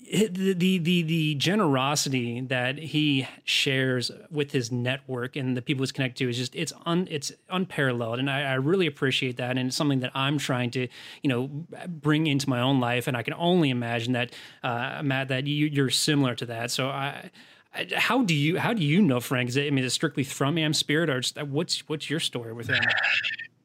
the 0.10 0.80
the 0.80 1.04
the, 1.04 1.36
generosity 1.36 2.42
that 2.42 2.78
he 2.78 3.28
shares 3.44 4.12
with 4.32 4.52
his 4.52 4.72
network 4.72 5.36
and 5.36 5.56
the 5.56 5.62
people 5.62 5.84
he's 5.84 5.92
connected 5.92 6.24
to 6.24 6.30
is 6.30 6.38
just 6.38 6.56
it's 6.56 6.74
un 6.86 7.08
it's 7.12 7.32
unparalleled 7.50 8.18
and 8.20 8.30
I, 8.30 8.42
I 8.42 8.54
really 8.56 8.88
appreciate 8.88 9.38
that 9.38 9.58
and 9.58 9.68
it's 9.68 9.76
something 9.76 10.00
that 10.00 10.12
I'm 10.16 10.38
trying 10.38 10.72
to 10.72 10.88
you 11.22 11.28
know 11.30 11.48
bring 11.88 12.28
into 12.28 12.50
my 12.50 12.60
own 12.60 12.80
life 12.80 13.08
and 13.08 13.16
I 13.16 13.22
can 13.24 13.36
only 13.36 13.70
imagine 13.70 14.14
that 14.14 14.34
uh, 14.64 15.02
Matt 15.04 15.28
that 15.28 15.46
you, 15.48 15.68
you're 15.68 15.90
similar 15.92 16.36
to 16.36 16.46
that 16.48 16.72
so 16.72 16.90
I. 16.90 17.30
I- 17.74 17.88
How 17.96 18.24
do 18.24 18.34
you 18.34 18.58
how 18.58 18.74
do 18.74 18.84
you 18.84 19.00
know 19.00 19.20
Frank? 19.20 19.48
Is 19.50 19.56
it, 19.56 19.68
I 19.68 19.70
mean, 19.70 19.86
is 19.86 19.92
it 19.92 19.96
strictly 19.96 20.24
from 20.24 20.56
AmSpirit, 20.56 21.08
or 21.08 21.20
just, 21.20 21.40
what's 21.44 21.88
what's 21.88 22.10
your 22.10 22.20
story 22.20 22.52
with 22.52 22.68
him? 22.68 22.82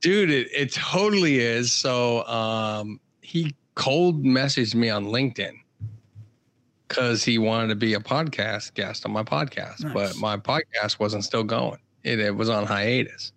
dude 0.02 0.28
it, 0.28 0.48
it 0.52 0.70
totally 0.74 1.38
is 1.38 1.72
so 1.72 2.22
um 2.26 3.00
he 3.22 3.54
cold 3.76 4.22
messaged 4.22 4.74
me 4.74 4.90
on 4.90 5.06
linkedin 5.06 5.54
because 6.94 7.24
he 7.24 7.38
wanted 7.38 7.68
to 7.68 7.74
be 7.74 7.94
a 7.94 8.00
podcast 8.00 8.74
guest 8.74 9.04
on 9.04 9.12
my 9.12 9.22
podcast 9.22 9.82
Nice. 9.82 9.92
but 9.92 10.16
my 10.16 10.36
podcast 10.36 10.98
wasn't 10.98 11.24
still 11.24 11.44
going 11.44 11.78
it, 12.02 12.18
it 12.20 12.34
was 12.34 12.48
on 12.48 12.66
hiatus 12.66 13.32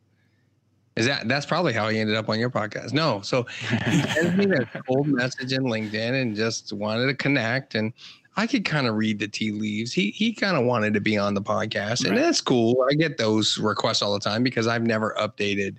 is 0.95 1.05
that 1.05 1.27
that's 1.27 1.45
probably 1.45 1.73
how 1.73 1.89
he 1.89 1.99
ended 1.99 2.15
up 2.15 2.29
on 2.29 2.39
your 2.39 2.49
podcast 2.49 2.93
no 2.93 3.21
so 3.21 3.43
he 3.43 4.01
sent 4.13 4.37
me 4.37 4.45
a 4.55 4.65
cold 4.83 5.07
message 5.07 5.53
in 5.53 5.63
linkedin 5.63 6.21
and 6.21 6.35
just 6.35 6.73
wanted 6.73 7.07
to 7.07 7.13
connect 7.13 7.75
and 7.75 7.93
I 8.39 8.45
could 8.45 8.65
kind 8.65 8.85
of 8.85 8.93
read 8.93 9.17
the 9.17 9.27
tea 9.27 9.51
leaves. 9.51 9.91
He 9.91 10.11
he 10.11 10.31
kind 10.31 10.55
of 10.55 10.63
wanted 10.63 10.93
to 10.93 11.01
be 11.01 11.17
on 11.17 11.33
the 11.33 11.41
podcast, 11.41 12.05
and 12.07 12.15
that's 12.15 12.39
cool. 12.39 12.85
I 12.87 12.93
get 12.93 13.17
those 13.17 13.57
requests 13.57 14.03
all 14.03 14.13
the 14.13 14.19
time 14.19 14.43
because 14.43 14.67
I've 14.67 14.83
never 14.83 15.15
updated 15.19 15.77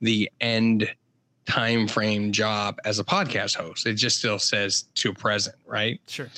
the 0.00 0.30
end 0.40 0.88
time 1.46 1.88
frame 1.88 2.30
job 2.30 2.78
as 2.84 3.00
a 3.00 3.04
podcast 3.04 3.56
host. 3.56 3.86
It 3.86 3.94
just 3.94 4.18
still 4.18 4.38
says 4.38 4.84
to 4.94 5.12
present, 5.12 5.56
right? 5.66 6.00
Sure. 6.06 6.28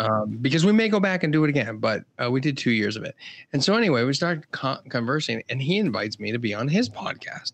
Um, 0.00 0.38
because 0.40 0.64
we 0.64 0.72
may 0.72 0.88
go 0.88 0.98
back 0.98 1.24
and 1.24 1.32
do 1.32 1.44
it 1.44 1.50
again, 1.50 1.76
but 1.76 2.04
uh, 2.18 2.30
we 2.30 2.40
did 2.40 2.56
two 2.56 2.70
years 2.70 2.96
of 2.96 3.04
it. 3.04 3.14
And 3.52 3.62
so 3.62 3.74
anyway, 3.74 4.02
we 4.02 4.14
started 4.14 4.50
con- 4.50 4.82
conversing, 4.88 5.42
and 5.50 5.60
he 5.60 5.76
invites 5.76 6.18
me 6.18 6.32
to 6.32 6.38
be 6.38 6.54
on 6.54 6.68
his 6.68 6.88
podcast, 6.88 7.52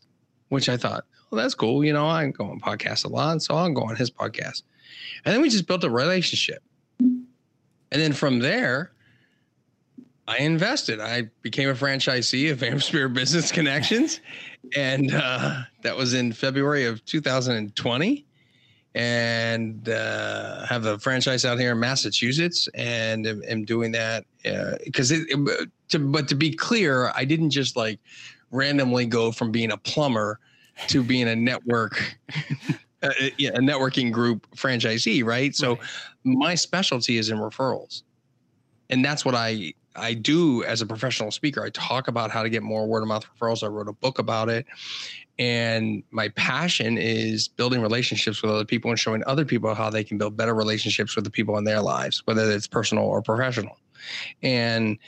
which 0.50 0.68
I 0.68 0.76
thought, 0.76 1.04
well, 1.30 1.42
that's 1.42 1.56
cool. 1.56 1.84
You 1.84 1.92
know, 1.92 2.06
I 2.06 2.28
go 2.28 2.44
on 2.44 2.60
podcasts 2.60 3.04
a 3.04 3.08
lot, 3.08 3.42
so 3.42 3.56
I'll 3.56 3.72
go 3.72 3.82
on 3.82 3.96
his 3.96 4.12
podcast. 4.12 4.62
And 5.24 5.34
then 5.34 5.42
we 5.42 5.48
just 5.48 5.66
built 5.66 5.82
a 5.82 5.90
relationship. 5.90 6.62
And 7.00 7.26
then 7.90 8.12
from 8.12 8.38
there, 8.38 8.92
I 10.28 10.38
invested. 10.38 11.00
I 11.00 11.24
became 11.42 11.68
a 11.68 11.74
franchisee 11.74 12.52
of 12.52 12.60
AmSpirit 12.60 13.12
Business 13.12 13.50
Connections. 13.50 14.20
And 14.76 15.12
uh, 15.12 15.62
that 15.82 15.96
was 15.96 16.14
in 16.14 16.32
February 16.32 16.86
of 16.86 17.04
2020. 17.06 18.24
And 18.96 19.88
uh, 19.88 20.66
have 20.66 20.86
a 20.86 20.98
franchise 20.98 21.44
out 21.44 21.58
here 21.60 21.72
in 21.72 21.80
Massachusetts. 21.80 22.68
And 22.74 23.26
am, 23.26 23.42
am 23.46 23.64
doing 23.64 23.92
that 23.92 24.24
because 24.84 25.10
it, 25.12 25.26
it- 25.28 25.68
to, 25.90 26.00
but 26.00 26.26
to 26.28 26.34
be 26.34 26.50
clear, 26.52 27.12
I 27.14 27.24
didn't 27.24 27.50
just 27.50 27.76
like 27.76 28.00
randomly 28.50 29.06
go 29.06 29.30
from 29.30 29.52
being 29.52 29.70
a 29.70 29.76
plumber 29.76 30.40
to 30.88 31.02
being 31.04 31.28
a 31.28 31.36
network, 31.36 32.18
uh, 33.02 33.10
yeah, 33.38 33.50
a 33.50 33.60
networking 33.60 34.10
group 34.10 34.48
franchisee, 34.56 35.24
right? 35.24 35.54
So 35.54 35.76
Right. 35.76 35.80
my 36.24 36.54
specialty 36.56 37.18
is 37.18 37.30
in 37.30 37.38
referrals 37.38 38.02
and 38.90 39.04
that's 39.04 39.24
what 39.24 39.34
i 39.34 39.72
i 39.96 40.14
do 40.14 40.62
as 40.64 40.80
a 40.82 40.86
professional 40.86 41.30
speaker 41.30 41.64
i 41.64 41.70
talk 41.70 42.08
about 42.08 42.30
how 42.30 42.42
to 42.42 42.50
get 42.50 42.62
more 42.62 42.86
word 42.86 43.02
of 43.02 43.08
mouth 43.08 43.24
referrals 43.38 43.62
i 43.62 43.66
wrote 43.66 43.88
a 43.88 43.92
book 43.92 44.18
about 44.18 44.48
it 44.48 44.66
and 45.38 46.02
my 46.10 46.28
passion 46.30 46.96
is 46.96 47.48
building 47.48 47.82
relationships 47.82 48.42
with 48.42 48.50
other 48.50 48.64
people 48.64 48.90
and 48.90 48.98
showing 48.98 49.22
other 49.26 49.44
people 49.44 49.74
how 49.74 49.90
they 49.90 50.02
can 50.02 50.16
build 50.16 50.36
better 50.36 50.54
relationships 50.54 51.14
with 51.14 51.24
the 51.24 51.30
people 51.30 51.58
in 51.58 51.64
their 51.64 51.80
lives 51.80 52.22
whether 52.26 52.50
it's 52.50 52.66
personal 52.66 53.04
or 53.04 53.22
professional 53.22 53.78
and 54.42 54.98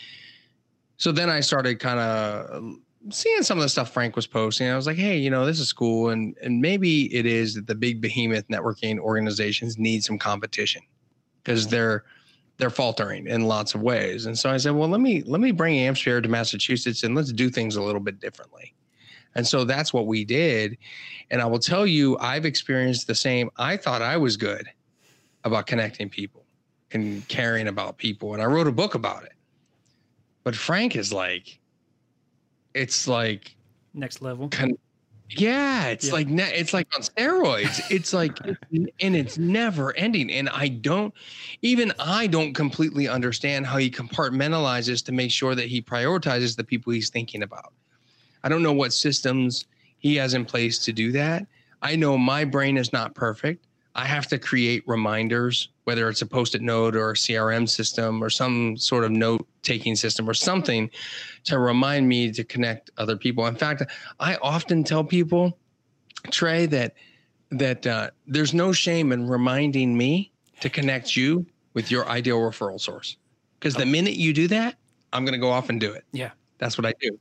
so 0.96 1.12
then 1.12 1.30
i 1.30 1.40
started 1.40 1.78
kind 1.78 1.98
of 1.98 2.74
seeing 3.10 3.42
some 3.42 3.58
of 3.58 3.62
the 3.62 3.68
stuff 3.68 3.92
Frank 3.92 4.16
was 4.16 4.26
posting. 4.26 4.68
I 4.68 4.76
was 4.76 4.86
like, 4.86 4.96
hey, 4.96 5.16
you 5.16 5.30
know, 5.30 5.46
this 5.46 5.60
is 5.60 5.72
cool, 5.72 6.10
and 6.10 6.36
and 6.42 6.60
maybe 6.60 7.14
it 7.14 7.26
is 7.26 7.54
that 7.54 7.66
the 7.66 7.74
big 7.74 8.00
behemoth 8.00 8.46
networking 8.48 8.98
organizations 8.98 9.78
need 9.78 10.04
some 10.04 10.18
competition 10.18 10.82
because 11.42 11.68
they're 11.68 12.04
they're 12.58 12.70
faltering 12.70 13.26
in 13.26 13.42
lots 13.42 13.74
of 13.74 13.82
ways. 13.82 14.26
And 14.26 14.36
so 14.36 14.50
I 14.50 14.56
said, 14.56 14.74
well, 14.74 14.88
let 14.88 15.00
me 15.00 15.22
let 15.22 15.40
me 15.40 15.52
bring 15.52 15.76
AmSpirit 15.76 16.24
to 16.24 16.28
Massachusetts 16.28 17.04
and 17.04 17.14
let's 17.14 17.32
do 17.32 17.50
things 17.50 17.76
a 17.76 17.82
little 17.82 18.00
bit 18.00 18.20
differently. 18.20 18.74
And 19.34 19.46
so 19.46 19.64
that's 19.64 19.92
what 19.92 20.06
we 20.06 20.24
did. 20.24 20.76
And 21.30 21.40
I 21.40 21.46
will 21.46 21.58
tell 21.58 21.86
you, 21.86 22.18
I've 22.18 22.44
experienced 22.44 23.06
the 23.06 23.14
same. 23.14 23.50
I 23.56 23.76
thought 23.76 24.02
I 24.02 24.16
was 24.16 24.36
good 24.36 24.66
about 25.44 25.66
connecting 25.66 26.08
people 26.08 26.44
and 26.92 27.26
caring 27.28 27.68
about 27.68 27.98
people, 27.98 28.32
and 28.32 28.42
I 28.42 28.46
wrote 28.46 28.66
a 28.66 28.72
book 28.72 28.94
about 28.94 29.24
it. 29.24 29.32
But 30.44 30.56
Frank 30.56 30.96
is 30.96 31.12
like, 31.12 31.60
it's 32.74 33.06
like 33.06 33.54
Next 33.94 34.22
level. 34.22 34.48
con- 34.48 34.78
yeah, 35.30 35.88
it's 35.88 36.06
Yeah. 36.06 36.12
like 36.14 36.28
ne- 36.28 36.54
it's 36.54 36.72
like 36.72 36.86
on 36.94 37.02
steroids. 37.02 37.82
It's 37.90 38.14
like 38.14 38.38
and 38.70 38.90
it's 39.16 39.36
never 39.36 39.94
ending. 39.96 40.30
And 40.32 40.48
I 40.48 40.68
don't 40.68 41.12
even 41.60 41.92
I 41.98 42.26
don't 42.28 42.54
completely 42.54 43.08
understand 43.08 43.66
how 43.66 43.76
he 43.76 43.90
compartmentalizes 43.90 45.04
to 45.04 45.12
make 45.12 45.30
sure 45.30 45.54
that 45.54 45.66
he 45.66 45.82
prioritizes 45.82 46.56
the 46.56 46.64
people 46.64 46.94
he's 46.94 47.10
thinking 47.10 47.42
about. 47.42 47.74
I 48.48 48.50
don't 48.50 48.62
know 48.62 48.72
what 48.72 48.94
systems 48.94 49.66
he 49.98 50.16
has 50.16 50.32
in 50.32 50.46
place 50.46 50.78
to 50.78 50.90
do 50.90 51.12
that. 51.12 51.46
I 51.82 51.96
know 51.96 52.16
my 52.16 52.46
brain 52.46 52.78
is 52.78 52.94
not 52.94 53.14
perfect. 53.14 53.66
I 53.94 54.06
have 54.06 54.26
to 54.28 54.38
create 54.38 54.82
reminders, 54.86 55.68
whether 55.84 56.08
it's 56.08 56.22
a 56.22 56.26
post-it 56.26 56.62
note 56.62 56.96
or 56.96 57.10
a 57.10 57.12
CRM 57.12 57.68
system 57.68 58.24
or 58.24 58.30
some 58.30 58.78
sort 58.78 59.04
of 59.04 59.10
note-taking 59.10 59.96
system 59.96 60.30
or 60.30 60.32
something 60.32 60.88
to 61.44 61.58
remind 61.58 62.08
me 62.08 62.32
to 62.32 62.42
connect 62.42 62.90
other 62.96 63.18
people. 63.18 63.46
In 63.46 63.54
fact, 63.54 63.82
I 64.18 64.36
often 64.36 64.82
tell 64.82 65.04
people, 65.04 65.58
Trey, 66.30 66.64
that 66.64 66.94
that 67.50 67.86
uh, 67.86 68.08
there's 68.26 68.54
no 68.54 68.72
shame 68.72 69.12
in 69.12 69.28
reminding 69.28 69.94
me 69.94 70.32
to 70.60 70.70
connect 70.70 71.16
you 71.16 71.44
with 71.74 71.90
your 71.90 72.08
ideal 72.08 72.38
referral 72.38 72.80
source. 72.80 73.18
Because 73.60 73.74
the 73.74 73.84
minute 73.84 74.14
you 74.14 74.32
do 74.32 74.48
that, 74.48 74.76
I'm 75.12 75.26
going 75.26 75.34
to 75.34 75.38
go 75.38 75.50
off 75.50 75.68
and 75.68 75.78
do 75.78 75.92
it. 75.92 76.06
Yeah. 76.12 76.30
That's 76.58 76.76
what 76.76 76.86
I 76.86 76.94
do. 77.00 77.18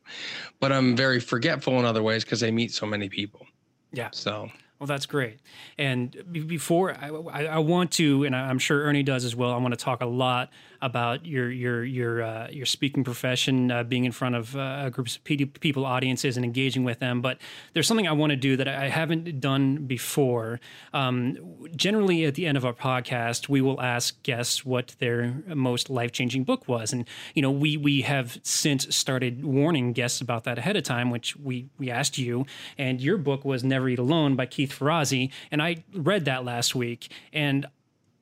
But 0.59 0.71
I'm 0.71 0.95
very 0.95 1.19
forgetful 1.19 1.77
in 1.79 1.85
other 1.85 2.03
ways 2.03 2.23
because 2.23 2.43
I 2.43 2.51
meet 2.51 2.73
so 2.73 2.85
many 2.85 3.09
people. 3.09 3.45
Yeah. 3.91 4.09
So 4.11 4.49
Well, 4.79 4.87
that's 4.87 5.05
great. 5.05 5.39
And 5.77 6.15
before 6.47 6.93
I, 6.93 7.09
I, 7.09 7.45
I 7.45 7.57
want 7.59 7.91
to, 7.93 8.23
and 8.25 8.35
I'm 8.35 8.59
sure 8.59 8.83
Ernie 8.83 9.03
does 9.03 9.25
as 9.25 9.35
well. 9.35 9.51
I 9.51 9.57
want 9.57 9.73
to 9.73 9.79
talk 9.83 10.01
a 10.01 10.05
lot 10.05 10.51
about 10.81 11.25
your 11.25 11.49
your 11.49 11.83
your 11.83 12.21
uh, 12.21 12.47
your 12.49 12.65
speaking 12.65 13.03
profession, 13.03 13.71
uh, 13.71 13.83
being 13.83 14.05
in 14.05 14.11
front 14.11 14.35
of 14.35 14.55
uh, 14.55 14.89
groups 14.89 15.15
of 15.15 15.23
people, 15.23 15.85
audiences, 15.85 16.37
and 16.37 16.45
engaging 16.45 16.83
with 16.83 16.99
them. 16.99 17.21
But 17.21 17.39
there's 17.73 17.87
something 17.87 18.07
I 18.07 18.11
want 18.11 18.31
to 18.31 18.35
do 18.35 18.57
that 18.57 18.67
I 18.67 18.89
haven't 18.89 19.39
done 19.39 19.85
before. 19.85 20.59
Um, 20.93 21.37
generally, 21.75 22.25
at 22.25 22.35
the 22.35 22.45
end 22.45 22.57
of 22.57 22.65
our 22.65 22.73
podcast, 22.73 23.49
we 23.49 23.61
will 23.61 23.81
ask 23.81 24.21
guests 24.23 24.65
what 24.65 24.95
their 24.99 25.43
most 25.47 25.89
life 25.89 26.11
changing 26.11 26.43
book 26.43 26.67
was, 26.67 26.93
and 26.93 27.07
you 27.33 27.41
know, 27.41 27.51
we 27.51 27.77
we 27.77 28.01
have 28.01 28.39
since 28.43 28.95
started 28.95 29.43
warning 29.43 29.93
guests 29.93 30.21
about 30.21 30.43
that 30.43 30.57
ahead 30.57 30.75
of 30.75 30.83
time, 30.83 31.09
which 31.09 31.35
we 31.37 31.69
we 31.77 31.89
asked 31.89 32.17
you, 32.17 32.45
and 32.77 33.01
your 33.01 33.17
book 33.17 33.45
was 33.45 33.63
Never 33.63 33.89
Eat 33.89 33.99
Alone 33.99 34.35
by 34.35 34.45
Keith 34.45 34.77
Ferrazzi, 34.77 35.31
and 35.51 35.61
I 35.61 35.83
read 35.93 36.25
that 36.25 36.45
last 36.45 36.75
week, 36.75 37.11
and 37.33 37.65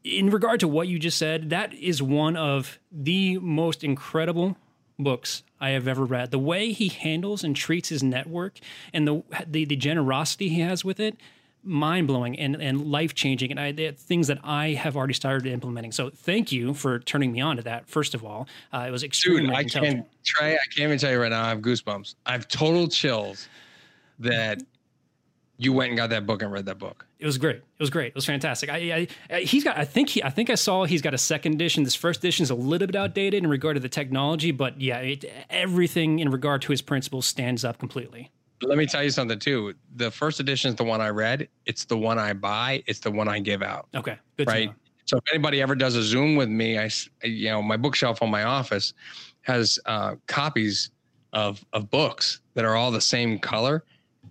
in 0.06 0.30
regard 0.30 0.60
to 0.60 0.68
what 0.68 0.88
you 0.88 1.00
just 1.00 1.18
said, 1.18 1.50
that 1.50 1.74
is 1.74 2.02
one 2.02 2.38
of 2.38 2.80
the 2.92 3.40
most 3.40 3.84
incredible 3.84 4.56
books 5.00 5.44
I 5.60 5.72
have 5.72 5.88
ever 5.88 6.06
read. 6.06 6.32
The 6.32 6.40
way 6.40 6.72
he 6.72 6.90
handles 6.90 7.44
and 7.44 7.56
treats 7.56 7.90
his 7.90 8.04
network 8.04 8.60
and 8.94 9.08
the 9.08 9.24
the, 9.48 9.66
the 9.66 9.76
generosity 9.76 10.50
he 10.50 10.62
has 10.62 10.86
with 10.86 11.00
it, 11.00 11.18
mind 11.64 12.06
blowing 12.06 12.38
and, 12.38 12.56
and 12.62 12.92
life 12.92 13.16
changing. 13.16 13.50
And 13.50 13.60
I 13.60 13.92
things 13.94 14.28
that 14.28 14.38
I 14.44 14.70
have 14.70 14.96
already 14.96 15.16
started 15.16 15.52
implementing. 15.52 15.92
So 15.92 16.12
thank 16.12 16.52
you 16.52 16.76
for 16.76 17.00
turning 17.00 17.32
me 17.32 17.42
on 17.42 17.58
to 17.58 17.64
that. 17.64 17.90
First 17.90 18.14
of 18.14 18.24
all, 18.24 18.48
uh, 18.72 18.86
it 18.88 18.92
was 18.92 19.04
extremely 19.04 19.48
dude, 19.48 19.56
I 19.56 19.64
can't 19.64 20.06
Trey, 20.24 20.54
I 20.54 20.58
can't 20.70 20.86
even 20.86 21.00
tell 21.00 21.12
you 21.12 21.20
right 21.20 21.32
now. 21.32 21.44
I 21.44 21.50
have 21.50 21.60
goosebumps. 21.60 22.16
I 22.28 22.34
have 22.34 22.48
total 22.48 22.88
chills 22.88 23.50
that 24.20 24.62
you 25.58 25.74
went 25.74 25.90
and 25.90 25.98
got 25.98 26.10
that 26.10 26.26
book 26.26 26.42
and 26.42 26.52
read 26.52 26.66
that 26.66 26.78
book. 26.78 27.06
It 27.20 27.26
was 27.26 27.38
great. 27.38 27.58
It 27.58 27.64
was 27.80 27.90
great. 27.90 28.08
It 28.08 28.16
was 28.16 28.26
fantastic. 28.26 28.70
I, 28.70 29.08
I, 29.30 29.40
he's 29.42 29.64
got. 29.64 29.78
I 29.78 29.86
think 29.86 30.10
he. 30.10 30.24
I 30.24 30.30
think 30.30 30.50
I 30.50 30.56
saw 30.56 30.86
he's 30.86 31.02
got 31.02 31.14
a 31.14 31.18
second 31.18 31.54
edition. 31.54 31.84
This 31.84 31.96
first 31.96 32.20
edition 32.20 32.44
is 32.44 32.50
a 32.50 32.56
little 32.56 32.88
bit 32.88 32.96
outdated 32.96 33.44
in 33.44 33.50
regard 33.50 33.76
to 33.76 33.80
the 33.80 33.90
technology, 33.90 34.52
but 34.52 34.80
yeah, 34.80 34.98
it, 35.00 35.26
everything 35.50 36.20
in 36.20 36.30
regard 36.30 36.62
to 36.64 36.72
his 36.72 36.82
principles 36.82 37.26
stands 37.26 37.64
up 37.64 37.78
completely. 37.78 38.32
Let 38.62 38.78
me 38.78 38.86
tell 38.86 39.04
you 39.04 39.10
something 39.10 39.40
too. 39.40 39.74
The 39.96 40.12
first 40.12 40.40
edition 40.40 40.70
is 40.70 40.76
the 40.76 40.84
one 40.84 41.02
I 41.02 41.10
read. 41.10 41.48
It's 41.66 41.86
the 41.86 41.98
one 41.98 42.18
I 42.20 42.34
buy. 42.34 42.84
It's 42.88 43.00
the 43.00 43.12
one 43.12 43.28
I 43.28 43.40
give 43.40 43.62
out. 43.62 43.88
Okay, 43.96 44.18
good. 44.38 44.48
right. 44.48 44.74
So 45.06 45.18
if 45.18 45.24
anybody 45.32 45.62
ever 45.62 45.76
does 45.76 45.96
a 45.96 46.02
Zoom 46.02 46.36
with 46.36 46.50
me, 46.50 46.80
I 46.80 46.90
you 47.24 47.50
know, 47.50 47.62
my 47.62 47.78
bookshelf 47.78 48.22
on 48.22 48.30
my 48.30 48.44
office 48.44 48.94
has 49.42 49.80
uh, 49.86 50.16
copies 50.28 50.90
of 51.32 51.64
of 51.74 51.90
books 51.90 52.42
that 52.56 52.66
are 52.66 52.76
all 52.76 52.92
the 52.92 53.02
same 53.02 53.40
color 53.40 53.84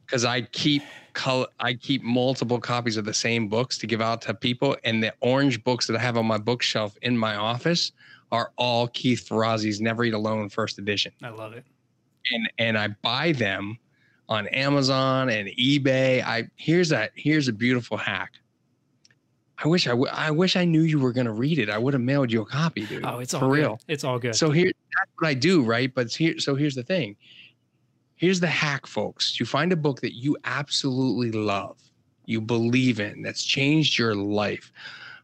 because 0.06 0.24
I 0.24 0.42
keep 0.42 0.82
color. 1.12 1.46
I 1.60 1.74
keep 1.74 2.02
multiple 2.02 2.58
copies 2.60 2.96
of 2.96 3.04
the 3.04 3.14
same 3.14 3.48
books 3.48 3.78
to 3.78 3.86
give 3.86 4.00
out 4.00 4.22
to 4.22 4.34
people, 4.34 4.76
and 4.84 5.02
the 5.02 5.12
orange 5.20 5.62
books 5.64 5.86
that 5.86 5.96
I 5.96 6.00
have 6.00 6.16
on 6.16 6.26
my 6.26 6.38
bookshelf 6.38 6.96
in 7.02 7.16
my 7.16 7.36
office 7.36 7.92
are 8.32 8.52
all 8.56 8.88
Keith 8.88 9.28
Ferrazzi's 9.28 9.80
Never 9.80 10.04
Eat 10.04 10.14
Alone 10.14 10.48
first 10.48 10.78
edition 10.78 11.12
I 11.22 11.28
love 11.28 11.52
it. 11.52 11.64
and 12.32 12.50
and 12.58 12.78
I 12.78 12.88
buy 12.88 13.32
them 13.32 13.78
on 14.28 14.46
Amazon 14.48 15.28
and 15.28 15.48
eBay. 15.50 16.22
I 16.24 16.48
here's 16.56 16.90
a 16.92 17.10
here's 17.14 17.48
a 17.48 17.52
beautiful 17.52 17.96
hack. 17.96 18.32
I 19.56 19.68
wish 19.68 19.86
I, 19.86 19.90
w- 19.90 20.10
I 20.12 20.32
wish 20.32 20.56
I 20.56 20.64
knew 20.64 20.80
you 20.82 20.98
were 20.98 21.12
going 21.12 21.26
to 21.26 21.32
read 21.32 21.60
it. 21.60 21.70
I 21.70 21.78
would 21.78 21.94
have 21.94 22.02
mailed 22.02 22.32
you 22.32 22.42
a 22.42 22.44
copy, 22.44 22.86
dude. 22.86 23.04
Oh, 23.06 23.20
it's 23.20 23.34
all 23.34 23.40
for 23.40 23.46
good. 23.46 23.52
real. 23.52 23.80
It's 23.86 24.02
all 24.02 24.18
good. 24.18 24.34
So 24.34 24.50
here, 24.50 24.66
that's 24.66 25.10
what 25.18 25.28
I 25.28 25.34
do, 25.34 25.62
right? 25.62 25.94
But 25.94 26.12
here, 26.12 26.40
so 26.40 26.56
here's 26.56 26.74
the 26.74 26.82
thing. 26.82 27.14
Here's 28.24 28.40
the 28.40 28.46
hack, 28.46 28.86
folks. 28.86 29.38
You 29.38 29.44
find 29.44 29.70
a 29.70 29.76
book 29.76 30.00
that 30.00 30.14
you 30.14 30.34
absolutely 30.44 31.30
love, 31.30 31.76
you 32.24 32.40
believe 32.40 32.98
in, 32.98 33.20
that's 33.20 33.44
changed 33.44 33.98
your 33.98 34.14
life. 34.14 34.72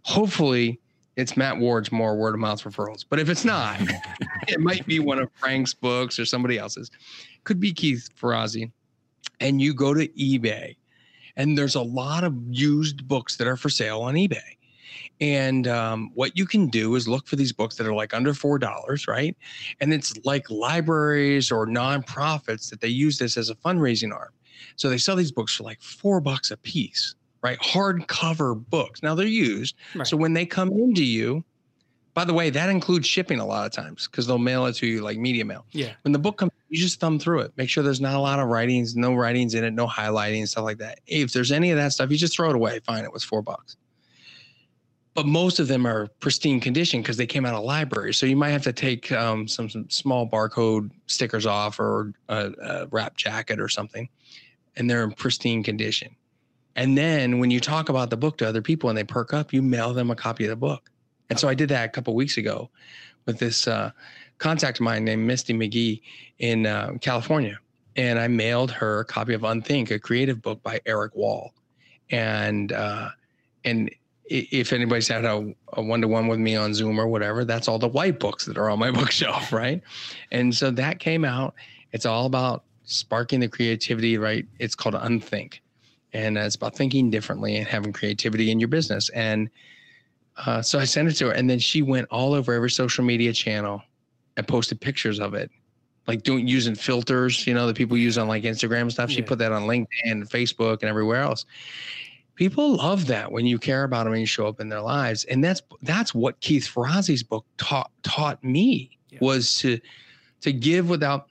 Hopefully, 0.03 0.79
it's 1.17 1.35
Matt 1.35 1.57
Ward's 1.57 1.91
more 1.91 2.15
word 2.15 2.35
of 2.35 2.41
mouth 2.41 2.63
referrals. 2.63 3.07
But 3.09 3.19
if 3.19 3.31
it's 3.31 3.43
not, 3.43 3.81
it 4.49 4.61
might 4.61 4.85
be 4.87 4.99
one 4.99 5.19
of 5.19 5.31
Frank's 5.33 5.73
books 5.73 6.19
or 6.19 6.27
somebody 6.27 6.59
else's. 6.59 6.91
Could 7.45 7.59
be 7.59 7.73
Keith 7.73 8.11
Ferrazzi. 8.21 8.71
And 9.41 9.63
you 9.63 9.73
go 9.73 9.95
to 9.95 10.07
eBay, 10.09 10.77
and 11.37 11.57
there's 11.57 11.77
a 11.77 11.83
lot 11.83 12.23
of 12.23 12.37
used 12.51 13.09
books 13.09 13.39
that 13.39 13.47
are 13.47 13.57
for 13.57 13.71
sale 13.71 14.03
on 14.03 14.13
eBay. 14.13 14.59
And 15.21 15.67
um, 15.69 16.11
what 16.15 16.37
you 16.37 16.47
can 16.47 16.69
do 16.69 16.95
is 16.95 17.07
look 17.09 17.27
for 17.27 17.37
these 17.37 17.53
books 17.53 17.77
that 17.77 17.87
are 17.87 17.95
like 17.95 18.15
under 18.15 18.35
four 18.35 18.59
dollars, 18.59 19.07
right? 19.07 19.37
And 19.81 19.93
it's 19.93 20.15
like 20.25 20.51
libraries 20.51 21.51
or 21.51 21.67
nonprofits 21.67 22.71
that 22.71 22.81
they 22.81 22.89
use 22.89 23.19
this 23.19 23.37
as 23.37 23.51
a 23.51 23.55
fundraising 23.55 24.13
arm. 24.13 24.31
So 24.77 24.89
they 24.89 24.99
sell 24.99 25.17
these 25.17 25.33
books 25.33 25.55
for 25.55 25.65
like 25.65 25.81
four 25.81 26.21
bucks 26.21 26.51
a 26.51 26.57
piece, 26.57 27.15
right? 27.43 27.59
Hardcover 27.61 28.63
books. 28.71 29.03
Now 29.03 29.15
they're 29.15 29.27
used. 29.27 29.75
Right. 29.95 30.07
So 30.07 30.17
when 30.17 30.33
they 30.33 30.47
come 30.47 30.71
into 30.73 31.05
you, 31.05 31.45
by 32.13 32.25
the 32.25 32.35
way, 32.35 32.51
that 32.51 32.69
includes 32.69 33.07
shipping 33.07 33.39
a 33.39 33.47
lot 33.47 33.67
of 33.67 33.73
times 33.73 34.09
because 34.09 34.27
they'll 34.27 34.39
mail 34.39 34.67
it 34.67 34.75
to 34.77 34.87
you 34.87 35.01
like 35.01 35.17
media 35.17 35.45
mail. 35.45 35.65
yeah, 35.71 35.93
When 36.03 36.13
the 36.13 36.19
book 36.19 36.39
comes, 36.39 36.51
you 36.69 36.79
just 36.79 37.01
thumb 37.01 37.19
through 37.19 37.41
it. 37.41 37.53
Make 37.57 37.71
sure 37.71 37.83
there's 37.83 38.01
not 38.01 38.15
a 38.15 38.19
lot 38.19 38.41
of 38.41 38.49
writings, 38.49 38.97
no 38.97 39.15
writings 39.15 39.55
in 39.55 39.65
it, 39.65 39.73
no 39.73 39.87
highlighting, 39.87 40.47
stuff 40.49 40.65
like 40.65 40.79
that. 40.79 41.01
If 41.07 41.33
there's 41.33 41.53
any 41.53 41.71
of 41.71 41.79
that 41.79 41.93
stuff, 41.93 42.11
you 42.11 42.17
just 42.19 42.35
throw 42.35 42.51
it 42.51 42.57
away. 42.57 42.81
Fine, 42.81 43.05
it 43.05 43.13
was 43.13 43.23
four 43.25 43.43
bucks. 43.43 43.77
But 45.15 45.27
most 45.27 45.59
of 45.59 45.67
them 45.67 45.87
are 45.87 46.07
pristine 46.21 46.61
condition 46.61 47.03
because 47.03 47.17
they 47.17 47.27
came 47.27 47.45
out 47.45 47.55
of 47.55 47.65
libraries. 47.65 48.17
So 48.17 48.27
you 48.27 48.37
might 48.37 48.51
have 48.51 48.63
to 48.63 48.73
take 48.73 49.11
um, 49.11 49.49
some, 49.49 49.69
some 49.69 49.91
small 49.91 50.29
barcode 50.29 50.91
stickers 51.07 51.47
off 51.47 51.81
or 51.81 52.13
a, 52.29 52.53
a 52.63 52.87
wrap 52.87 53.17
jacket 53.17 53.61
or 53.61 53.69
something, 53.69 54.09
and 54.77 54.89
they're 54.89 55.03
in 55.03 55.13
pristine 55.13 55.63
condition. 55.65 56.15
And 56.77 56.97
then 56.97 57.41
when 57.41 57.51
you 57.51 57.59
talk 57.59 57.89
about 57.89 58.11
the 58.11 58.17
book 58.17 58.39
to 58.39 58.49
other 58.49 58.63
people 58.63 58.89
and 58.89 58.97
they 58.97 59.05
perk 59.05 59.35
up, 59.35 59.53
you 59.53 59.63
mail 59.63 59.93
them 59.93 60.11
a 60.11 60.17
copy 60.17 60.45
of 60.45 60.51
the 60.51 60.57
book. 60.57 60.91
And 61.29 61.39
so 61.39 61.49
I 61.49 61.55
did 61.55 61.69
that 61.71 61.85
a 61.85 61.89
couple 61.89 62.15
weeks 62.15 62.37
ago 62.37 62.71
with 63.27 63.39
this 63.39 63.67
uh, 63.67 63.91
contact 64.39 64.79
of 64.79 64.85
mine 64.85 65.05
named 65.05 65.27
Misty 65.27 65.53
McGee 65.53 66.01
in 66.39 66.67
uh, 66.67 66.93
California. 67.01 67.59
And 67.97 68.19
I 68.19 68.29
mailed 68.29 68.71
her 68.71 69.01
a 69.01 69.05
copy 69.05 69.35
of 69.35 69.43
Unthink, 69.43 69.91
a 69.91 69.99
creative 69.99 70.41
book 70.41 70.63
by 70.63 70.81
Erik 70.87 71.15
Wahl. 71.15 71.53
And 72.11 72.73
uh, 72.73 73.11
and 73.65 73.91
if 74.31 74.73
anybody's 74.73 75.09
had 75.09 75.25
a, 75.25 75.53
a 75.73 75.83
one-to-one 75.83 76.29
with 76.29 76.39
me 76.39 76.55
on 76.57 76.73
Zoom 76.73 77.01
or 77.01 77.09
whatever, 77.09 77.45
that's 77.45 77.67
all 77.67 77.79
the 77.79 77.89
white 77.89 78.21
books 78.21 78.45
that 78.47 78.57
are 78.57 78.71
on 78.71 78.79
my 78.79 78.91
bookshelf, 79.01 79.53
right? 79.53 79.83
And 80.31 80.55
so 80.55 80.71
that 80.71 81.01
came 81.01 81.25
out. 81.25 81.55
It's 81.93 82.07
all 82.07 82.27
about 82.27 82.65
sparking 82.85 83.41
the 83.41 83.49
creativity, 83.49 84.19
right? 84.19 84.47
It's 84.61 84.75
called 84.77 84.95
Unthink, 84.95 85.61
and 86.13 86.39
it's 86.39 86.55
about 86.55 86.77
thinking 86.77 87.11
differently 87.11 87.57
and 87.57 87.67
having 87.67 87.93
creativity 87.93 88.51
in 88.51 88.61
your 88.61 88.69
business. 88.69 89.09
And 89.11 89.51
uh, 90.47 90.63
so 90.63 90.79
I 90.79 90.85
sent 90.85 91.09
it 91.09 91.15
to 91.15 91.27
her, 91.27 91.33
and 91.33 91.51
then 91.51 91.59
she 91.59 91.83
went 91.83 92.07
all 92.11 92.33
over 92.33 92.53
every 92.53 92.71
social 92.71 93.05
media 93.05 93.33
channel 93.33 93.83
and 94.37 94.47
posted 94.47 94.81
pictures 94.81 95.19
of 95.19 95.35
it, 95.35 95.51
like 96.07 96.23
doing 96.23 96.47
using 96.47 96.77
filters, 96.77 97.47
you 97.49 97.53
know, 97.55 97.67
that 97.67 97.77
people 97.77 97.97
use 97.97 98.17
on 98.17 98.29
like 98.29 98.45
Instagram 98.45 98.83
and 98.83 98.93
stuff. 98.93 99.11
She 99.11 99.19
Yeah. 99.21 99.27
put 99.27 99.39
that 99.41 99.51
on 99.51 99.65
LinkedIn 99.65 99.87
and 100.05 100.31
Facebook 100.31 100.81
and 100.83 100.85
everywhere 100.85 101.21
else. 101.21 101.45
People 102.41 102.77
love 102.77 103.07
that 103.09 103.31
when 103.31 103.45
you 103.45 103.59
care 103.59 103.85
about 103.85 104.05
them 104.05 104.15
and 104.15 104.21
you 104.23 104.27
show 104.27 104.47
up 104.47 104.61
in 104.61 104.71
their 104.71 104.81
lives. 104.81 105.25
And 105.25 105.45
that's 105.45 105.61
that's 105.83 106.15
what 106.15 106.41
Keith 106.41 106.67
Ferrazzi's 106.67 107.23
book 107.23 107.45
taught 107.59 107.91
taught 108.03 108.43
me 108.43 108.97
Yeah. 109.11 109.19
was 109.21 109.57
to 109.57 109.79
to 110.41 110.51
give 110.51 110.89
without 110.89 111.29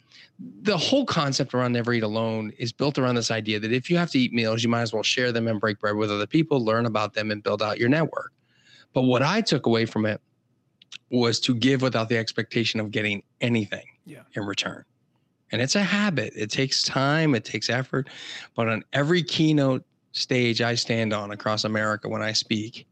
the 0.61 0.77
whole 0.77 1.07
concept 1.07 1.55
around 1.55 1.71
never 1.71 1.93
eat 1.93 2.03
alone 2.03 2.53
is 2.59 2.71
built 2.71 2.99
around 2.99 3.15
this 3.15 3.31
idea 3.31 3.59
that 3.59 3.71
if 3.71 3.89
you 3.89 3.97
have 3.97 4.11
to 4.11 4.19
eat 4.19 4.33
meals, 4.33 4.61
you 4.61 4.69
might 4.69 4.83
as 4.83 4.93
well 4.93 5.01
share 5.01 5.31
them 5.31 5.47
and 5.47 5.59
break 5.59 5.79
bread 5.79 5.95
with 5.95 6.11
other 6.11 6.27
people, 6.27 6.63
learn 6.63 6.85
about 6.85 7.15
them, 7.15 7.31
and 7.31 7.41
build 7.41 7.63
out 7.63 7.79
your 7.79 7.89
network. 7.89 8.31
But 8.93 9.01
what 9.01 9.23
I 9.23 9.41
took 9.41 9.65
away 9.65 9.87
from 9.87 10.05
it 10.05 10.21
was 11.09 11.39
to 11.39 11.55
give 11.55 11.81
without 11.81 12.07
the 12.07 12.17
expectation 12.19 12.79
of 12.79 12.91
getting 12.91 13.23
anything 13.41 13.85
Yeah. 14.05 14.21
in 14.35 14.43
return. 14.43 14.85
And 15.51 15.59
it's 15.59 15.75
a 15.75 15.81
habit. 15.81 16.33
It 16.35 16.51
takes 16.51 16.83
time, 16.83 17.33
it 17.33 17.43
takes 17.45 17.67
effort. 17.67 18.09
But 18.55 18.67
on 18.69 18.83
every 18.93 19.23
keynote 19.23 19.83
stage 20.19 20.61
I 20.61 20.75
stand 20.75 21.13
on 21.13 21.31
across 21.31 21.63
America 21.63 22.09
when 22.09 22.21
I 22.21 22.33
speak, 22.33 22.87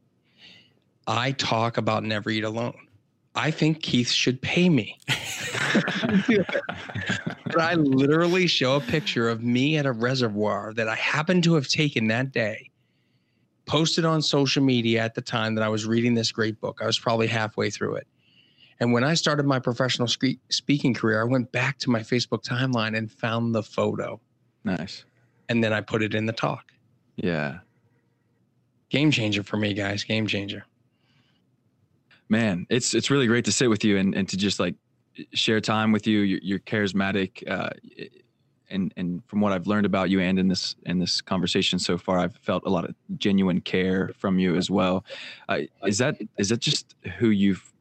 I 1.06 1.32
talk 1.34 1.78
about 1.78 2.04
never 2.04 2.30
eat 2.30 2.44
alone. 2.44 2.88
I 3.36 3.52
think 3.52 3.84
Keith 3.84 4.10
should 4.10 4.42
pay 4.42 4.68
me. 4.68 4.98
but 6.28 7.60
I 7.60 7.76
literally 7.76 8.48
show 8.48 8.78
a 8.78 8.82
picture 8.82 9.30
of 9.30 9.44
me 9.44 9.78
at 9.78 9.86
a 9.86 9.92
reservoir 9.92 10.74
that 10.74 10.88
I 10.88 10.96
happened 10.96 11.44
to 11.44 11.54
have 11.54 11.68
taken 11.68 12.08
that 12.08 12.32
day, 12.32 12.72
posted 13.68 14.06
on 14.06 14.24
social 14.24 14.64
media 14.64 15.04
at 15.04 15.14
the 15.14 15.22
time 15.22 15.54
that 15.56 15.64
I 15.64 15.70
was 15.70 15.86
reading 15.86 16.16
this 16.16 16.32
great 16.32 16.60
book. 16.60 16.80
I 16.82 16.88
was 16.88 16.98
probably 16.98 17.28
halfway 17.28 17.70
through 17.70 17.98
it. 17.98 18.08
And 18.80 18.92
when 18.92 19.04
I 19.04 19.14
started 19.14 19.46
my 19.46 19.60
professional 19.60 20.08
speaking 20.08 20.94
career, 20.94 21.22
I 21.22 21.26
went 21.26 21.52
back 21.52 21.78
to 21.80 21.92
my 21.92 22.00
Facebook 22.00 22.44
timeline 22.44 22.98
and 22.98 23.12
found 23.12 23.54
the 23.54 23.64
photo. 23.64 24.20
Nice. 24.64 25.06
And 25.50 25.64
then 25.64 25.74
I 25.74 25.82
put 25.82 26.02
it 26.02 26.16
in 26.16 26.26
the 26.26 26.34
talk. 26.34 26.72
Yeah. 27.18 27.60
Game 28.90 29.12
changer 29.12 29.44
for 29.44 29.58
me, 29.58 29.74
guys. 29.74 30.04
Game 30.06 30.26
changer. 30.28 30.64
man 32.30 32.66
it's 32.70 32.94
it's 32.94 33.10
really 33.10 33.28
great 33.28 33.46
to 33.46 33.52
sit 33.52 33.70
with 33.70 33.84
you 33.86 33.98
and, 33.98 34.14
and 34.16 34.28
to 34.28 34.36
just 34.38 34.60
like 34.60 34.76
share 35.34 35.62
time 35.62 35.92
with 35.94 36.06
you 36.06 36.20
you're, 36.20 36.40
you're 36.44 36.60
charismatic 36.60 37.42
uh, 37.50 37.70
and 38.70 38.94
and 38.98 39.24
from 39.28 39.40
what 39.40 39.54
i've 39.54 39.66
learned 39.66 39.86
about 39.86 40.10
you 40.10 40.20
and 40.20 40.38
in 40.38 40.48
this 40.50 40.76
in 40.86 41.00
this 41.00 41.22
conversation 41.22 41.80
so 41.80 41.98
far 41.98 42.20
i've 42.20 42.36
felt 42.38 42.64
a 42.66 42.70
lot 42.70 42.84
of 42.84 42.94
genuine 43.18 43.62
care 43.62 44.12
from 44.18 44.40
you 44.40 44.56
as 44.58 44.70
well 44.70 45.06
uh, 45.48 45.60
is 45.86 45.98
that 45.98 46.18
is 46.38 46.50
that 46.50 46.60
just 46.60 46.96
who 47.18 47.30
you've 47.30 47.74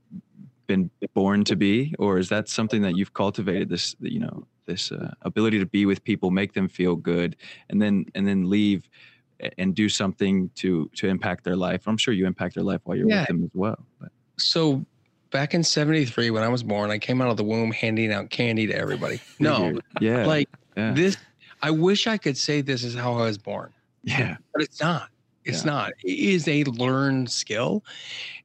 been 0.69 0.89
born 1.15 1.43
to 1.45 1.57
be 1.57 1.93
or 1.99 2.19
is 2.19 2.29
that 2.29 2.49
something 2.49 2.83
that 2.83 2.97
you've 2.97 3.15
cultivated 3.15 3.69
this 3.69 3.97
you 4.01 4.21
know 4.21 4.47
this 4.67 4.91
uh, 4.93 5.13
ability 5.23 5.59
to 5.59 5.67
be 5.67 5.87
with 5.87 6.03
people 6.05 6.31
make 6.31 6.53
them 6.55 6.69
feel 6.69 6.95
good 6.97 7.37
and 7.69 7.83
then 7.83 8.05
and 8.15 8.27
then 8.29 8.49
leave 8.49 8.89
and 9.59 9.75
do 9.75 9.89
something 9.89 10.51
to 10.55 10.91
to 10.95 11.09
impact 11.09 11.45
their 11.45 11.57
life 11.57 11.87
i'm 11.87 11.97
sure 11.97 12.15
you 12.15 12.27
impact 12.27 12.55
their 12.55 12.65
life 12.65 12.81
while 12.85 12.97
you're 12.97 13.09
Yeah. 13.09 13.21
with 13.21 13.29
them 13.29 13.45
as 13.45 13.51
well 13.55 13.79
but 14.01 14.11
So 14.39 14.85
back 15.31 15.55
in 15.55 15.63
73, 15.63 16.31
when 16.31 16.43
I 16.43 16.49
was 16.49 16.63
born, 16.63 16.91
I 16.91 16.99
came 16.99 17.21
out 17.21 17.29
of 17.31 17.37
the 17.37 17.45
womb 17.45 17.71
handing 17.73 18.13
out 18.13 18.31
candy 18.31 18.67
to 18.69 18.75
everybody. 18.75 19.21
No, 19.41 19.79
yeah, 20.01 20.25
like 20.27 20.49
yeah, 20.77 20.93
this, 20.95 21.17
I 21.63 21.71
wish 21.71 22.07
I 22.07 22.17
could 22.17 22.37
say 22.39 22.61
this 22.63 22.85
is 22.85 22.95
how 22.95 23.15
I 23.15 23.25
was 23.25 23.37
born. 23.39 23.73
yeah, 24.03 24.37
but 24.53 24.63
it's 24.63 24.81
not. 24.81 25.09
It's 25.45 25.65
Yeah. 25.65 25.71
not. 25.73 25.93
It 26.05 26.19
is 26.19 26.49
a 26.49 26.65
learned 26.65 27.31
skill. 27.31 27.85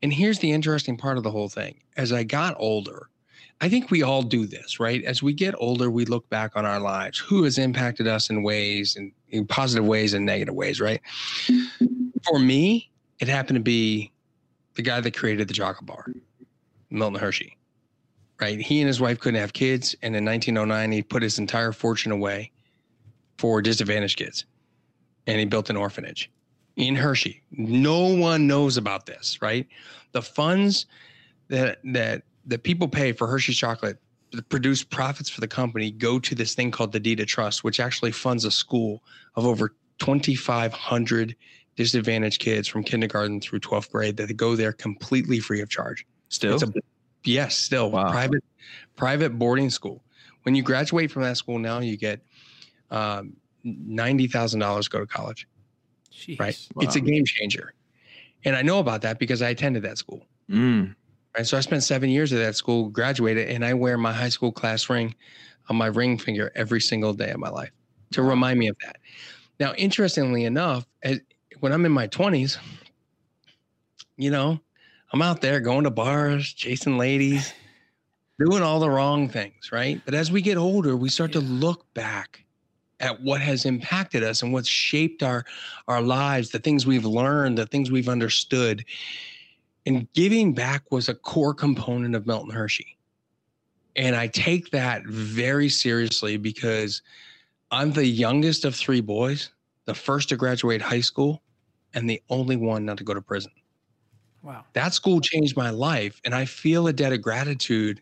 And 0.01 0.12
here's 0.13 0.39
the 0.39 0.51
interesting 0.51 0.98
part 0.98 1.17
of 1.17 1.24
the 1.24 1.31
whole 1.31 1.50
thing. 1.50 1.79
As 1.98 2.12
I 2.12 2.24
got 2.24 2.55
older, 2.57 3.10
I 3.62 3.70
think 3.70 3.91
we 3.91 4.01
all 4.01 4.24
do 4.24 4.48
this, 4.48 4.80
right? 4.80 5.03
As 5.03 5.22
we 5.22 5.34
get 5.34 5.53
older, 5.60 5.91
we 5.91 6.06
look 6.06 6.27
back 6.30 6.53
on 6.56 6.65
our 6.65 6.80
lives. 6.80 7.20
Who 7.20 7.44
has 7.44 7.60
impacted 7.60 8.08
us 8.08 8.32
in 8.32 8.41
ways 8.41 8.96
and 8.96 9.12
in 9.30 9.46
positive 9.46 9.86
ways 9.86 10.13
and 10.13 10.25
negative 10.25 10.56
ways, 10.56 10.82
right? 10.82 11.00
For 12.24 12.39
me, 12.39 12.89
it 13.20 13.27
happened 13.27 13.58
to 13.58 13.63
be 13.63 14.12
the 14.74 14.82
guy 14.82 15.00
that 15.00 15.15
created 15.15 15.48
the 15.48 15.53
chocolate 15.53 15.86
bar, 15.86 16.08
Milton 16.89 17.20
Hershey. 17.20 17.58
Right? 18.39 18.60
He 18.60 18.82
and 18.82 18.88
his 18.88 19.00
wife 19.00 19.19
couldn't 19.19 19.39
have 19.39 19.54
kids, 19.54 19.95
and 20.02 20.15
in 20.15 20.26
1909, 20.26 20.91
he 20.91 21.04
put 21.04 21.21
his 21.21 21.38
entire 21.38 21.71
fortune 21.71 22.12
away 22.12 22.52
for 23.38 23.62
disadvantaged 23.62 24.17
kids, 24.17 24.45
and 25.28 25.38
he 25.38 25.45
built 25.45 25.69
an 25.69 25.78
orphanage 25.78 26.32
in 26.78 26.95
Hershey. 26.95 27.43
No 27.52 28.08
one 28.08 28.47
knows 28.47 28.78
about 28.78 29.06
this, 29.06 29.39
right? 29.43 29.67
The 30.13 30.24
funds 30.24 30.88
that 31.50 31.80
that 31.84 32.24
that 32.45 32.63
people 32.63 32.88
pay 32.88 33.12
for 33.12 33.27
Hershey 33.27 33.54
chocolate 33.54 33.97
to 34.32 34.41
produce 34.41 34.84
profits 34.84 35.30
for 35.30 35.41
the 35.41 35.47
company 35.47 35.91
go 35.91 36.19
to 36.19 36.34
this 36.36 36.56
thing 36.56 36.71
called 36.71 36.91
the 36.91 36.99
Deed 36.99 37.19
of 37.19 37.27
Trust, 37.27 37.63
which 37.63 37.80
actually 37.80 38.12
funds 38.12 38.45
a 38.45 38.51
school 38.51 39.04
of 39.36 39.45
over 39.45 39.75
2,500 39.99 41.36
disadvantaged 41.75 42.39
kids 42.39 42.67
from 42.67 42.84
kindergarten 42.84 43.39
through 43.39 43.60
12th 43.60 43.91
grade 43.91 44.17
that 44.17 44.36
go 44.38 44.56
there 44.56 44.71
completely 44.73 45.39
free 45.39 45.62
of 45.62 45.69
charge. 45.69 46.06
still, 46.30 46.54
It's 46.56 46.63
a, 46.63 46.73
yes, 47.23 47.58
still 47.58 47.91
Wow. 47.91 48.12
private 48.12 48.43
private 48.95 49.38
boarding 49.38 49.69
school. 49.69 50.04
When 50.43 50.56
you 50.56 50.63
graduate 50.63 51.12
from 51.12 51.23
that 51.23 51.38
school 51.38 51.60
now, 51.60 51.80
you 51.80 51.97
get 51.97 52.21
um, 52.89 53.34
ninety 53.63 54.27
thousand 54.27 54.60
dollars 54.60 54.86
to 54.86 54.91
go 54.91 54.99
to 54.99 55.06
college. 55.08 55.47
Jeez. 56.12 56.39
Right? 56.39 56.67
It's 56.80 56.95
a 56.95 56.99
game 56.99 57.23
changer, 57.25 57.73
and 58.43 58.56
I 58.56 58.62
know 58.63 58.80
about 58.80 59.01
that 59.04 59.19
because 59.19 59.41
I 59.41 59.49
attended 59.49 59.84
that 59.84 59.97
school. 59.97 60.25
mm, 60.49 60.95
Right, 61.36 61.48
so 61.48 61.58
I 61.58 61.62
spent 61.62 61.84
seven 61.84 62.10
years 62.10 62.34
at 62.34 62.39
that 62.39 62.56
school, 62.56 62.89
graduated, 62.89 63.50
and 63.50 63.63
I 63.63 63.74
wear 63.74 63.98
my 63.98 64.12
high 64.12 64.30
school 64.30 64.52
class 64.52 64.89
ring 64.89 65.15
on 65.70 65.78
my 65.78 65.86
ring 65.88 66.17
finger 66.17 66.52
every 66.56 66.82
single 66.82 67.13
day 67.13 67.32
of 67.32 67.39
my 67.39 67.50
life 67.50 67.72
to 68.12 68.22
remind 68.22 68.60
me 68.60 68.67
of 68.67 68.76
that. 68.84 68.98
Now, 69.60 69.74
interestingly 69.76 70.44
enough, 70.44 70.86
as, 71.04 71.20
when 71.62 71.72
I'm 71.72 71.86
in 71.86 71.91
my 71.91 72.08
twenties, 72.08 72.58
you 74.17 74.30
know, 74.32 74.60
I'm 75.13 75.22
out 75.22 75.41
there 75.41 75.60
going 75.60 75.86
to 75.86 75.91
bars, 75.91 76.52
chasing 76.52 76.98
ladies, 76.98 77.54
doing 78.39 78.63
all 78.63 78.80
the 78.80 78.89
wrong 78.89 79.30
things, 79.30 79.72
right? 79.72 80.02
But 80.04 80.13
as 80.13 80.32
we 80.32 80.41
get 80.41 80.58
older, 80.58 80.98
we 80.98 81.10
start 81.10 81.32
to 81.34 81.39
look 81.39 81.86
back 81.94 82.44
at 83.00 83.22
what 83.22 83.41
has 83.41 83.65
impacted 83.65 84.24
us 84.24 84.41
and 84.41 84.54
what's 84.54 84.67
shaped 84.67 85.24
our 85.24 85.46
our 85.88 86.02
lives, 86.02 86.52
the 86.52 86.60
things 86.60 86.86
we've 86.86 87.06
learned, 87.06 87.58
the 87.58 87.65
things 87.65 87.91
we've 87.91 88.10
understood. 88.10 88.86
And 89.86 90.12
giving 90.13 90.54
back 90.54 90.91
was 90.91 91.10
a 91.10 91.15
core 91.15 91.54
component 91.54 92.15
of 92.15 92.28
Milton 92.28 92.52
Hershey. 92.52 92.98
And 93.96 94.15
I 94.15 94.28
take 94.28 94.72
that 94.72 95.06
very 95.06 95.70
seriously 95.70 96.38
because 96.38 97.02
I'm 97.72 97.91
the 97.91 98.06
youngest 98.06 98.63
of 98.63 98.76
three 98.76 99.02
boys, 99.02 99.50
the 99.86 99.94
first 99.96 100.30
to 100.30 100.38
graduate 100.38 100.82
high 100.82 101.02
school, 101.02 101.41
and 101.94 102.10
the 102.10 102.22
only 102.30 102.56
one 102.56 102.86
not 102.86 102.98
to 102.98 103.04
go 103.04 103.13
to 103.13 103.22
prison 103.22 103.52
Wow. 104.44 104.65
that 104.74 104.94
school 104.94 105.22
changed 105.22 105.56
my 105.56 105.70
life 105.70 106.20
and 106.26 106.34
i 106.34 106.46
feel 106.46 106.88
a 106.88 106.94
debt 106.94 107.13
of 107.13 107.22
gratitude 107.22 108.02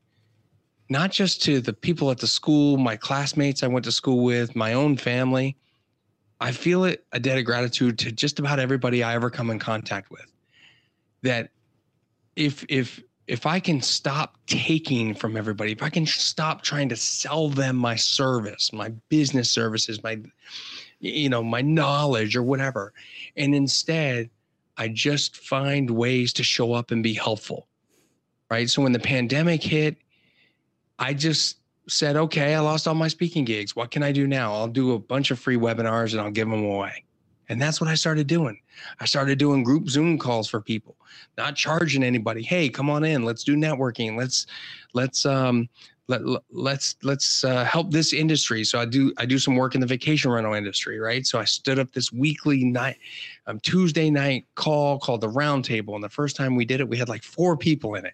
not 0.87 1.11
just 1.11 1.43
to 1.43 1.59
the 1.59 1.73
people 1.73 2.11
at 2.11 2.17
the 2.17 2.27
school 2.27 2.77
my 2.77 2.95
classmates 2.95 3.61
i 3.61 3.67
went 3.67 3.83
to 3.85 3.91
school 3.91 4.23
with 4.23 4.55
my 4.55 4.71
own 4.71 4.95
family 4.95 5.57
i 6.39 6.51
feel 6.53 6.85
it 6.85 7.05
a 7.11 7.19
debt 7.19 7.37
of 7.37 7.43
gratitude 7.43 7.99
to 7.99 8.09
just 8.11 8.39
about 8.39 8.57
everybody 8.57 9.03
i 9.03 9.15
ever 9.15 9.29
come 9.29 9.49
in 9.49 9.59
contact 9.59 10.11
with 10.11 10.31
that 11.23 11.49
if 12.35 12.65
if 12.69 13.01
if 13.27 13.45
i 13.45 13.59
can 13.59 13.81
stop 13.81 14.37
taking 14.47 15.13
from 15.13 15.37
everybody 15.37 15.71
if 15.71 15.83
i 15.83 15.89
can 15.89 16.05
stop 16.05 16.61
trying 16.61 16.89
to 16.89 16.95
sell 16.95 17.49
them 17.49 17.75
my 17.75 17.95
service 17.95 18.71
my 18.73 18.89
business 19.09 19.49
services 19.49 20.03
my 20.03 20.19
you 20.99 21.29
know 21.29 21.43
my 21.43 21.61
knowledge 21.61 22.35
or 22.35 22.43
whatever 22.43 22.93
and 23.37 23.53
instead 23.53 24.29
I 24.79 24.87
just 24.87 25.35
find 25.35 25.91
ways 25.91 26.31
to 26.33 26.43
show 26.43 26.71
up 26.71 26.91
and 26.91 27.03
be 27.03 27.13
helpful. 27.13 27.67
Right. 28.49 28.67
So 28.67 28.81
when 28.81 28.93
the 28.93 28.99
pandemic 28.99 29.61
hit, 29.61 29.97
I 30.97 31.13
just 31.13 31.57
said, 31.87 32.15
okay, 32.15 32.55
I 32.55 32.59
lost 32.61 32.87
all 32.87 32.95
my 32.95 33.09
speaking 33.09 33.43
gigs. 33.43 33.75
What 33.75 33.91
can 33.91 34.03
I 34.03 34.13
do 34.13 34.25
now? 34.25 34.53
I'll 34.53 34.69
do 34.69 34.93
a 34.93 34.99
bunch 34.99 35.31
of 35.31 35.39
free 35.39 35.57
webinars 35.57 36.13
and 36.13 36.21
I'll 36.21 36.31
give 36.31 36.49
them 36.49 36.63
away. 36.63 37.03
And 37.49 37.61
that's 37.61 37.81
what 37.81 37.89
I 37.89 37.95
started 37.95 38.27
doing. 38.27 38.59
I 38.99 39.05
started 39.05 39.39
doing 39.39 39.63
group 39.63 39.89
Zoom 39.89 40.17
calls 40.17 40.47
for 40.47 40.61
people, 40.61 40.95
not 41.37 41.55
charging 41.55 42.03
anybody. 42.03 42.43
Hey, 42.43 42.69
come 42.69 42.89
on 42.89 43.03
in. 43.03 43.23
Let's 43.23 43.43
do 43.43 43.55
networking. 43.55 44.15
Let's 44.15 44.45
let's 44.93 45.25
um 45.25 45.67
let, 46.07 46.21
let's 46.49 46.95
let's 47.03 47.43
uh, 47.43 47.63
help 47.65 47.91
this 47.91 48.13
industry. 48.13 48.63
So 48.63 48.79
I 48.79 48.85
do 48.85 49.13
I 49.17 49.25
do 49.25 49.37
some 49.37 49.55
work 49.55 49.75
in 49.75 49.81
the 49.81 49.87
vacation 49.87 50.31
rental 50.31 50.55
industry, 50.55 50.99
right? 50.99 51.25
So 51.25 51.39
I 51.39 51.45
stood 51.45 51.77
up 51.77 51.91
this 51.91 52.11
weekly 52.11 52.63
night 52.63 52.97
um, 53.45 53.59
Tuesday 53.59 54.09
night 54.09 54.45
call 54.55 54.99
called 54.99 55.21
the 55.21 55.29
Roundtable. 55.29 55.95
And 55.95 56.03
the 56.03 56.09
first 56.09 56.35
time 56.35 56.55
we 56.55 56.65
did 56.65 56.79
it, 56.79 56.89
we 56.89 56.97
had 56.97 57.09
like 57.09 57.23
four 57.23 57.55
people 57.55 57.95
in 57.95 58.05
it. 58.05 58.13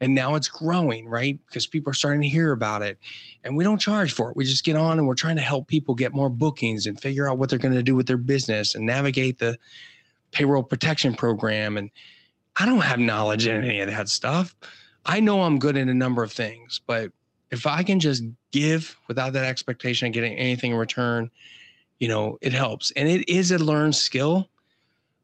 And 0.00 0.14
now 0.14 0.34
it's 0.34 0.48
growing, 0.48 1.08
right? 1.08 1.38
Because 1.46 1.66
people 1.66 1.90
are 1.90 1.94
starting 1.94 2.20
to 2.20 2.28
hear 2.28 2.52
about 2.52 2.82
it. 2.82 2.98
And 3.44 3.56
we 3.56 3.64
don't 3.64 3.78
charge 3.78 4.12
for 4.12 4.30
it. 4.30 4.36
We 4.36 4.44
just 4.44 4.64
get 4.64 4.76
on 4.76 4.98
and 4.98 5.06
we're 5.06 5.14
trying 5.14 5.36
to 5.36 5.42
help 5.42 5.68
people 5.68 5.94
get 5.94 6.12
more 6.12 6.28
bookings 6.28 6.86
and 6.86 7.00
figure 7.00 7.28
out 7.28 7.38
what 7.38 7.48
they're 7.48 7.58
going 7.58 7.74
to 7.74 7.82
do 7.82 7.94
with 7.94 8.06
their 8.06 8.18
business 8.18 8.74
and 8.74 8.84
navigate 8.84 9.38
the 9.38 9.58
payroll 10.32 10.62
protection 10.62 11.14
program. 11.14 11.78
And 11.78 11.90
I 12.56 12.66
don't 12.66 12.80
have 12.80 12.98
knowledge 12.98 13.46
in 13.46 13.64
any 13.64 13.80
of 13.80 13.88
that 13.88 14.08
stuff. 14.08 14.54
I 15.06 15.20
know 15.20 15.42
I'm 15.42 15.58
good 15.58 15.76
in 15.76 15.88
a 15.88 15.94
number 15.94 16.22
of 16.22 16.32
things, 16.32 16.80
but 16.86 17.10
if 17.50 17.66
I 17.66 17.82
can 17.82 18.00
just 18.00 18.24
give 18.50 18.96
without 19.08 19.32
that 19.34 19.44
expectation 19.44 20.08
of 20.08 20.12
getting 20.12 20.34
anything 20.34 20.72
in 20.72 20.76
return, 20.76 21.30
you 22.00 22.08
know, 22.08 22.38
it 22.40 22.52
helps. 22.52 22.90
And 22.92 23.08
it 23.08 23.28
is 23.28 23.50
a 23.50 23.58
learned 23.58 23.94
skill. 23.94 24.48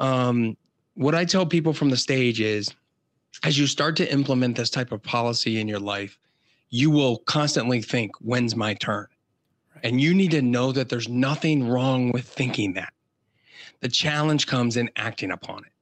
Um, 0.00 0.56
what 0.94 1.14
I 1.14 1.24
tell 1.24 1.44
people 1.44 1.72
from 1.72 1.90
the 1.90 1.96
stage 1.96 2.40
is 2.40 2.70
as 3.42 3.58
you 3.58 3.66
start 3.66 3.96
to 3.96 4.12
implement 4.12 4.56
this 4.56 4.70
type 4.70 4.92
of 4.92 5.02
policy 5.02 5.60
in 5.60 5.68
your 5.68 5.80
life, 5.80 6.18
you 6.70 6.90
will 6.90 7.18
constantly 7.18 7.82
think, 7.82 8.12
when's 8.20 8.56
my 8.56 8.74
turn? 8.74 9.06
And 9.82 10.00
you 10.00 10.14
need 10.14 10.30
to 10.30 10.42
know 10.42 10.72
that 10.72 10.88
there's 10.88 11.08
nothing 11.08 11.68
wrong 11.68 12.12
with 12.12 12.26
thinking 12.26 12.74
that. 12.74 12.92
The 13.80 13.88
challenge 13.88 14.46
comes 14.46 14.76
in 14.76 14.90
acting 14.96 15.32
upon 15.32 15.64
it. 15.64 15.72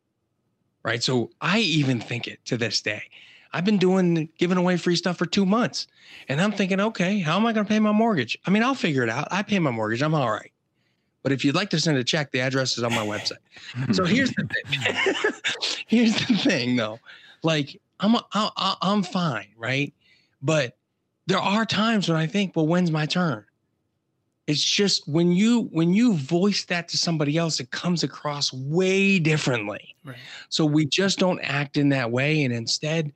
Right. 0.83 1.03
So 1.03 1.31
I 1.41 1.59
even 1.59 2.01
think 2.01 2.27
it 2.27 2.43
to 2.47 2.57
this 2.57 2.81
day. 2.81 3.03
I've 3.53 3.65
been 3.65 3.79
doing 3.79 4.29
giving 4.39 4.57
away 4.57 4.77
free 4.77 4.97
stuff 4.97 5.19
for 5.19 5.27
two 5.27 5.45
months. 5.45 5.87
And 6.29 6.41
I'm 6.41 6.53
thinking, 6.53 6.81
okay, 6.81 7.19
how 7.19 7.37
am 7.37 7.45
I 7.47 7.53
going 7.53 7.67
to 7.67 7.69
pay 7.69 7.79
my 7.79 7.93
mortgage? 7.93 8.39
I 8.47 8.51
mean, 8.51 8.63
I'll 8.63 8.75
figure 8.75 9.03
it 9.03 9.11
out. 9.11 9.29
I 9.31 9.43
pay 9.43 9.59
my 9.59 9.71
mortgage. 9.71 10.03
I'm 10.03 10.15
all 10.15 10.31
right. 10.31 10.53
But 11.23 11.33
if 11.33 11.45
you'd 11.45 11.55
like 11.55 11.69
to 11.71 11.81
send 11.81 11.99
a 11.99 12.05
check, 12.05 12.31
the 12.33 12.41
address 12.41 12.79
is 12.79 12.85
on 12.85 12.95
my 12.95 13.05
website. 13.05 13.95
so 13.95 14.05
here's 14.05 14.31
the 14.31 14.49
thing. 14.49 15.75
here's 15.87 16.15
the 16.15 16.35
thing, 16.37 16.77
though. 16.77 16.99
Like 17.43 17.81
I'm 18.01 18.17
I, 18.33 18.77
I'm 18.83 19.03
fine, 19.03 19.49
right? 19.57 19.93
But 20.43 20.77
there 21.27 21.39
are 21.39 21.65
times 21.65 22.09
when 22.09 22.19
I 22.19 22.27
think, 22.27 22.57
well, 22.57 22.67
when's 22.67 22.91
my 22.91 23.07
turn? 23.07 23.45
It's 24.47 24.65
just 24.65 25.07
when 25.07 25.31
you 25.33 25.69
when 25.71 25.95
you 25.95 26.15
voice 26.15 26.65
that 26.65 26.89
to 26.89 26.99
somebody 26.99 27.37
else, 27.37 27.61
it 27.61 27.71
comes 27.71 28.03
across 28.03 28.53
way 28.53 29.19
differently. 29.19 29.95
Right. 30.05 30.17
So 30.49 30.65
we 30.65 30.87
just 30.87 31.19
don't 31.19 31.41
act 31.41 31.77
in 31.77 31.89
that 31.91 32.11
way, 32.11 32.43
and 32.43 32.53
instead, 32.53 33.13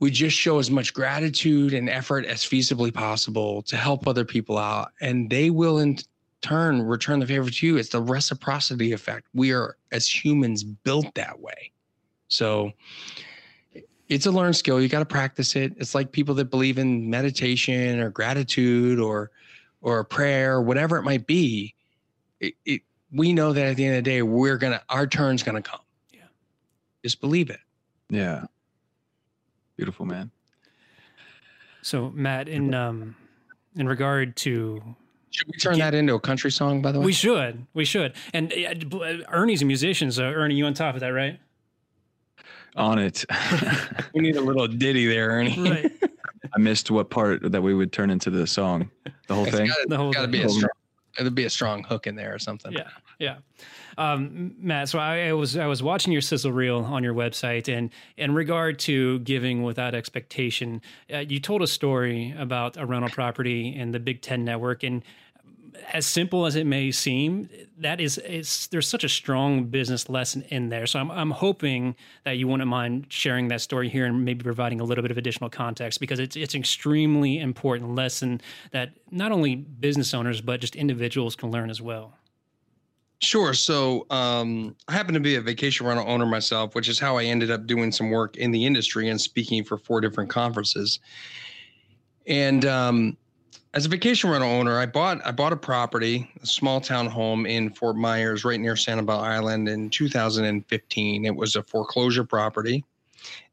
we 0.00 0.10
just 0.10 0.36
show 0.36 0.58
as 0.58 0.70
much 0.70 0.92
gratitude 0.92 1.72
and 1.72 1.88
effort 1.88 2.26
as 2.26 2.42
feasibly 2.42 2.92
possible 2.92 3.62
to 3.62 3.76
help 3.76 4.06
other 4.06 4.26
people 4.26 4.58
out, 4.58 4.92
and 5.00 5.30
they 5.30 5.48
will 5.48 5.78
in 5.78 5.96
turn 6.42 6.82
return 6.82 7.20
the 7.20 7.26
favor 7.26 7.48
to 7.48 7.66
you. 7.66 7.78
It's 7.78 7.88
the 7.88 8.02
reciprocity 8.02 8.92
effect. 8.92 9.28
We 9.32 9.54
are 9.54 9.78
as 9.90 10.06
humans 10.06 10.62
built 10.62 11.14
that 11.14 11.40
way. 11.40 11.72
So 12.28 12.72
it's 14.08 14.26
a 14.26 14.30
learned 14.30 14.56
skill. 14.56 14.80
You 14.80 14.88
got 14.88 15.00
to 15.00 15.04
practice 15.04 15.56
it. 15.56 15.74
It's 15.76 15.94
like 15.94 16.12
people 16.12 16.34
that 16.36 16.46
believe 16.46 16.78
in 16.78 17.08
meditation 17.08 18.00
or 18.00 18.10
gratitude 18.10 18.98
or 18.98 19.30
or 19.80 20.02
prayer, 20.04 20.60
whatever 20.60 20.96
it 20.96 21.02
might 21.02 21.26
be. 21.26 21.74
It, 22.40 22.54
it, 22.64 22.82
we 23.12 23.32
know 23.32 23.52
that 23.52 23.66
at 23.66 23.76
the 23.76 23.84
end 23.84 23.96
of 23.96 24.04
the 24.04 24.10
day, 24.10 24.22
we're 24.22 24.56
gonna 24.56 24.82
our 24.88 25.06
turn's 25.06 25.42
gonna 25.42 25.62
come. 25.62 25.80
Yeah, 26.12 26.22
just 27.02 27.20
believe 27.20 27.50
it. 27.50 27.60
Yeah, 28.10 28.46
beautiful 29.76 30.06
man. 30.06 30.30
So 31.82 32.10
Matt, 32.10 32.48
in 32.48 32.74
um, 32.74 33.14
in 33.76 33.86
regard 33.86 34.36
to 34.36 34.96
should 35.30 35.48
we 35.48 35.58
turn 35.58 35.78
that 35.78 35.94
into 35.94 36.14
a 36.14 36.20
country 36.20 36.50
song? 36.50 36.80
By 36.80 36.92
the 36.92 37.00
way, 37.00 37.06
we 37.06 37.12
should. 37.12 37.66
We 37.74 37.84
should. 37.84 38.14
And 38.32 38.52
uh, 38.52 38.98
Ernie's 39.28 39.62
a 39.62 39.64
musician, 39.64 40.12
so 40.12 40.24
Ernie, 40.24 40.54
you 40.54 40.64
on 40.66 40.74
top 40.74 40.94
of 40.94 41.00
that, 41.00 41.08
right? 41.08 41.40
On 42.76 42.98
it. 42.98 43.24
we 44.14 44.20
need 44.20 44.36
a 44.36 44.40
little 44.40 44.66
ditty 44.66 45.06
there, 45.06 45.30
Ernie. 45.30 45.58
Right. 45.58 45.92
I 46.54 46.58
missed 46.58 46.90
what 46.90 47.10
part 47.10 47.50
that 47.50 47.62
we 47.62 47.74
would 47.74 47.92
turn 47.92 48.10
into 48.10 48.30
the 48.30 48.46
song. 48.46 48.90
The 49.26 49.34
whole 49.34 49.46
it's 49.46 49.56
thing. 49.56 49.66
Gotta, 49.66 49.86
the 49.88 49.96
whole 49.96 50.12
gotta 50.12 50.30
thing. 50.30 50.32
be 50.32 50.42
a 50.42 50.48
strong. 50.48 50.70
It'd 51.18 51.34
be 51.34 51.44
a 51.44 51.50
strong 51.50 51.84
hook 51.84 52.06
in 52.06 52.16
there 52.16 52.34
or 52.34 52.38
something. 52.38 52.72
Yeah, 52.72 52.88
yeah. 53.18 53.36
Um, 53.96 54.56
Matt, 54.58 54.88
so 54.88 54.98
I, 54.98 55.28
I, 55.28 55.32
was 55.32 55.56
I 55.56 55.66
was 55.66 55.80
watching 55.80 56.12
your 56.12 56.22
sizzle 56.22 56.50
reel 56.50 56.78
on 56.78 57.04
your 57.04 57.14
website, 57.14 57.72
and 57.72 57.90
in 58.16 58.34
regard 58.34 58.80
to 58.80 59.20
giving 59.20 59.62
without 59.62 59.94
expectation, 59.94 60.82
uh, 61.12 61.18
you 61.18 61.38
told 61.38 61.62
a 61.62 61.68
story 61.68 62.34
about 62.36 62.76
a 62.76 62.84
rental 62.84 63.10
property 63.10 63.74
and 63.76 63.94
the 63.94 64.00
Big 64.00 64.22
Ten 64.22 64.44
Network, 64.44 64.82
and 64.82 65.04
as 65.92 66.06
simple 66.06 66.46
as 66.46 66.56
it 66.56 66.66
may 66.66 66.90
seem, 66.90 67.48
that 67.78 68.00
is, 68.00 68.18
is 68.18 68.68
there's 68.68 68.88
such 68.88 69.04
a 69.04 69.08
strong 69.08 69.64
business 69.64 70.08
lesson 70.08 70.42
in 70.48 70.68
there. 70.68 70.86
So 70.86 70.98
I'm, 70.98 71.10
I'm 71.10 71.30
hoping 71.30 71.96
that 72.24 72.32
you 72.32 72.48
wouldn't 72.48 72.68
mind 72.68 73.06
sharing 73.08 73.48
that 73.48 73.60
story 73.60 73.88
here 73.88 74.06
and 74.06 74.24
maybe 74.24 74.42
providing 74.42 74.80
a 74.80 74.84
little 74.84 75.02
bit 75.02 75.10
of 75.10 75.18
additional 75.18 75.50
context 75.50 76.00
because 76.00 76.18
it's 76.18 76.36
it's 76.36 76.54
an 76.54 76.60
extremely 76.60 77.38
important 77.38 77.94
lesson 77.94 78.40
that 78.72 78.90
not 79.10 79.32
only 79.32 79.56
business 79.56 80.14
owners 80.14 80.40
but 80.40 80.60
just 80.60 80.76
individuals 80.76 81.36
can 81.36 81.50
learn 81.50 81.70
as 81.70 81.80
well. 81.80 82.14
Sure. 83.20 83.54
So 83.54 84.06
um, 84.10 84.76
I 84.88 84.92
happen 84.92 85.14
to 85.14 85.20
be 85.20 85.36
a 85.36 85.40
vacation 85.40 85.86
rental 85.86 86.08
owner 86.08 86.26
myself, 86.26 86.74
which 86.74 86.88
is 86.88 86.98
how 86.98 87.16
I 87.16 87.24
ended 87.24 87.50
up 87.50 87.66
doing 87.66 87.90
some 87.90 88.10
work 88.10 88.36
in 88.36 88.50
the 88.50 88.66
industry 88.66 89.08
and 89.08 89.20
speaking 89.20 89.64
for 89.64 89.78
four 89.78 90.00
different 90.00 90.28
conferences. 90.28 90.98
And 92.26 92.64
um, 92.66 93.16
as 93.74 93.84
a 93.86 93.88
vacation 93.88 94.30
rental 94.30 94.48
owner, 94.48 94.78
I 94.78 94.86
bought 94.86 95.20
I 95.26 95.32
bought 95.32 95.52
a 95.52 95.56
property, 95.56 96.30
a 96.40 96.46
small 96.46 96.80
town 96.80 97.06
home 97.06 97.44
in 97.44 97.70
Fort 97.70 97.96
Myers, 97.96 98.44
right 98.44 98.58
near 98.60 98.74
Sanibel 98.74 99.18
Island, 99.18 99.68
in 99.68 99.90
2015. 99.90 101.24
It 101.24 101.34
was 101.34 101.56
a 101.56 101.62
foreclosure 101.64 102.22
property, 102.22 102.84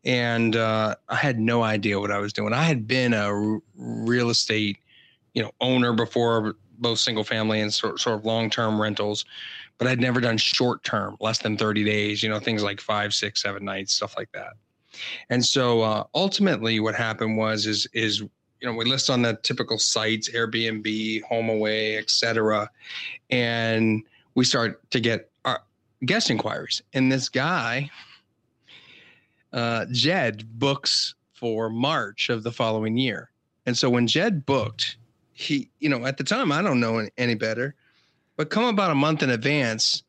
and 0.05 0.55
uh, 0.55 0.95
I 1.09 1.15
had 1.15 1.39
no 1.39 1.63
idea 1.63 1.99
what 1.99 2.11
I 2.11 2.19
was 2.19 2.33
doing. 2.33 2.53
I 2.53 2.63
had 2.63 2.87
been 2.87 3.13
a 3.15 3.33
r- 3.33 3.59
real 3.75 4.29
estate, 4.29 4.77
you 5.33 5.41
know, 5.41 5.51
owner 5.59 5.91
before, 5.91 6.53
both 6.77 6.99
single 6.99 7.23
family 7.23 7.59
and 7.59 7.73
sort, 7.73 7.99
sort 7.99 8.19
of 8.19 8.23
long 8.23 8.51
term 8.51 8.79
rentals, 8.79 9.25
but 9.79 9.87
I'd 9.87 9.99
never 9.99 10.21
done 10.21 10.37
short 10.37 10.83
term, 10.83 11.17
less 11.19 11.39
than 11.39 11.57
30 11.57 11.83
days. 11.83 12.21
You 12.21 12.29
know, 12.29 12.39
things 12.39 12.61
like 12.61 12.79
five, 12.79 13.15
six, 13.15 13.41
seven 13.41 13.65
nights, 13.65 13.95
stuff 13.95 14.15
like 14.15 14.31
that. 14.33 14.53
And 15.31 15.43
so 15.43 15.81
uh, 15.81 16.03
ultimately, 16.13 16.79
what 16.79 16.93
happened 16.93 17.37
was 17.37 17.65
is 17.65 17.87
is 17.93 18.21
you 18.61 18.69
know 18.69 18.75
we 18.75 18.85
list 18.85 19.09
on 19.09 19.21
the 19.21 19.33
typical 19.43 19.77
sites 19.77 20.29
airbnb 20.29 21.21
HomeAway 21.29 21.97
etc 21.97 22.69
and 23.29 24.03
we 24.35 24.45
start 24.45 24.89
to 24.91 24.99
get 24.99 25.29
our 25.45 25.61
guest 26.05 26.29
inquiries. 26.29 26.81
And 26.93 27.11
this 27.11 27.29
guy 27.29 27.89
uh, 29.53 29.85
jed 29.91 30.47
books 30.59 31.15
for 31.33 31.69
march 31.69 32.29
of 32.29 32.43
the 32.43 32.51
following 32.51 32.97
year. 32.97 33.29
And 33.65 33.77
so 33.77 33.89
when 33.89 34.07
jed 34.07 34.45
booked 34.45 34.97
he 35.33 35.69
you 35.79 35.89
know 35.89 36.05
at 36.05 36.17
the 36.17 36.23
time 36.23 36.51
i 36.51 36.61
don't 36.61 36.79
know 36.79 37.07
any 37.17 37.35
better 37.35 37.73
but 38.35 38.49
come 38.49 38.65
about 38.65 38.91
a 38.91 38.95
month 38.95 39.23
in 39.23 39.29
advance 39.29 40.03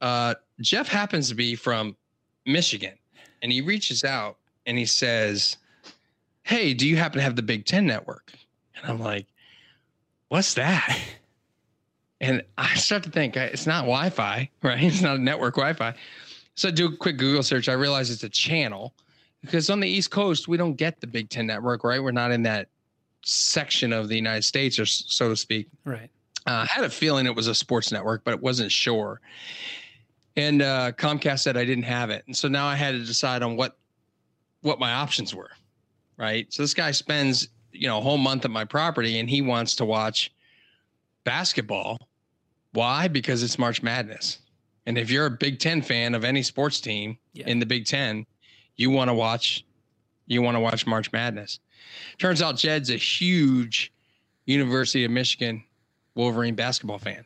uh, 0.00 0.34
jeff 0.60 0.88
happens 0.88 1.28
to 1.28 1.34
be 1.34 1.54
from 1.54 1.96
michigan. 2.44 2.94
And 3.42 3.52
he 3.52 3.60
reaches 3.60 4.04
out 4.04 4.38
and 4.66 4.78
he 4.78 4.86
says 4.86 5.58
hey, 6.44 6.74
do 6.74 6.86
you 6.86 6.96
happen 6.96 7.18
to 7.18 7.22
have 7.24 7.36
the 7.36 7.42
Big 7.42 7.64
Ten 7.64 7.86
network? 7.86 8.32
And 8.76 8.90
I'm 8.90 9.00
like, 9.00 9.26
what's 10.28 10.54
that? 10.54 11.00
And 12.20 12.42
I 12.56 12.74
start 12.76 13.02
to 13.02 13.10
think 13.10 13.36
it's 13.36 13.66
not 13.66 13.80
Wi 13.80 14.08
Fi, 14.08 14.48
right? 14.62 14.82
It's 14.82 15.02
not 15.02 15.16
a 15.16 15.18
network 15.18 15.56
Wi 15.56 15.74
Fi. 15.74 15.94
So 16.54 16.68
I 16.68 16.70
do 16.70 16.86
a 16.86 16.96
quick 16.96 17.18
Google 17.18 17.42
search. 17.42 17.68
I 17.68 17.74
realize 17.74 18.10
it's 18.10 18.22
a 18.22 18.30
channel 18.30 18.94
because 19.42 19.68
on 19.68 19.80
the 19.80 19.88
East 19.88 20.10
Coast, 20.10 20.48
we 20.48 20.56
don't 20.56 20.74
get 20.74 21.00
the 21.02 21.06
Big 21.06 21.28
Ten 21.28 21.46
network, 21.46 21.84
right? 21.84 22.02
We're 22.02 22.12
not 22.12 22.30
in 22.30 22.42
that 22.44 22.68
section 23.26 23.92
of 23.92 24.08
the 24.08 24.14
United 24.14 24.42
States, 24.42 24.78
or 24.78 24.86
so 24.86 25.28
to 25.28 25.36
speak. 25.36 25.68
Right. 25.84 26.08
Uh, 26.46 26.64
I 26.64 26.66
had 26.66 26.84
a 26.84 26.88
feeling 26.88 27.26
it 27.26 27.34
was 27.34 27.48
a 27.48 27.54
sports 27.54 27.92
network, 27.92 28.24
but 28.24 28.32
it 28.32 28.40
wasn't 28.40 28.72
sure. 28.72 29.20
And 30.36 30.62
uh, 30.62 30.92
Comcast 30.92 31.40
said 31.40 31.58
I 31.58 31.66
didn't 31.66 31.84
have 31.84 32.08
it, 32.08 32.22
and 32.26 32.34
so 32.34 32.48
now 32.48 32.66
I 32.66 32.76
had 32.76 32.92
to 32.92 33.04
decide 33.04 33.42
on 33.42 33.56
what 33.56 33.76
what 34.62 34.78
my 34.78 34.94
options 34.94 35.34
were 35.34 35.50
right? 36.16 36.52
So 36.52 36.62
this 36.62 36.74
guy 36.74 36.90
spends, 36.90 37.48
you 37.72 37.88
know, 37.88 37.98
a 37.98 38.00
whole 38.00 38.18
month 38.18 38.44
at 38.44 38.50
my 38.50 38.64
property 38.64 39.18
and 39.18 39.28
he 39.28 39.42
wants 39.42 39.74
to 39.76 39.84
watch 39.84 40.32
basketball. 41.24 42.08
Why? 42.72 43.08
Because 43.08 43.42
it's 43.42 43.58
March 43.58 43.82
Madness. 43.82 44.38
And 44.86 44.98
if 44.98 45.10
you're 45.10 45.26
a 45.26 45.30
Big 45.30 45.58
10 45.58 45.82
fan 45.82 46.14
of 46.14 46.24
any 46.24 46.42
sports 46.42 46.80
team 46.80 47.18
yeah. 47.32 47.46
in 47.46 47.58
the 47.58 47.66
Big 47.66 47.86
10, 47.86 48.26
you 48.76 48.90
want 48.90 49.08
to 49.08 49.14
watch 49.14 49.64
you 50.26 50.40
want 50.40 50.54
to 50.56 50.60
watch 50.60 50.86
March 50.86 51.12
Madness. 51.12 51.60
Turns 52.18 52.40
out 52.40 52.56
Jed's 52.56 52.88
a 52.88 52.96
huge 52.96 53.92
University 54.46 55.04
of 55.04 55.10
Michigan 55.10 55.62
Wolverine 56.14 56.54
basketball 56.54 56.98
fan. 56.98 57.24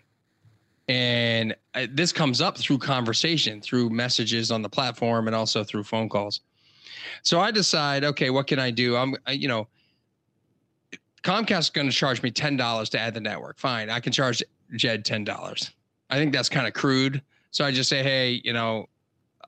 And 0.88 1.54
uh, 1.74 1.86
this 1.92 2.12
comes 2.12 2.40
up 2.40 2.56
through 2.56 2.78
conversation, 2.78 3.60
through 3.60 3.90
messages 3.90 4.50
on 4.50 4.62
the 4.62 4.68
platform 4.68 5.26
and 5.26 5.36
also 5.36 5.62
through 5.62 5.84
phone 5.84 6.08
calls. 6.08 6.40
So 7.22 7.40
I 7.40 7.50
decide, 7.50 8.04
okay, 8.04 8.30
what 8.30 8.46
can 8.46 8.58
I 8.58 8.70
do? 8.70 8.96
I'm, 8.96 9.14
you 9.28 9.48
know, 9.48 9.68
Comcast 11.22 11.58
is 11.58 11.70
going 11.70 11.88
to 11.88 11.94
charge 11.94 12.22
me 12.22 12.30
ten 12.30 12.56
dollars 12.56 12.88
to 12.90 12.98
add 12.98 13.14
the 13.14 13.20
network. 13.20 13.58
Fine, 13.58 13.90
I 13.90 14.00
can 14.00 14.12
charge 14.12 14.42
Jed 14.76 15.04
ten 15.04 15.24
dollars. 15.24 15.70
I 16.10 16.16
think 16.16 16.32
that's 16.32 16.48
kind 16.48 16.66
of 16.66 16.72
crude. 16.72 17.22
So 17.50 17.64
I 17.64 17.70
just 17.70 17.88
say, 17.90 18.02
hey, 18.02 18.40
you 18.44 18.52
know, 18.52 18.88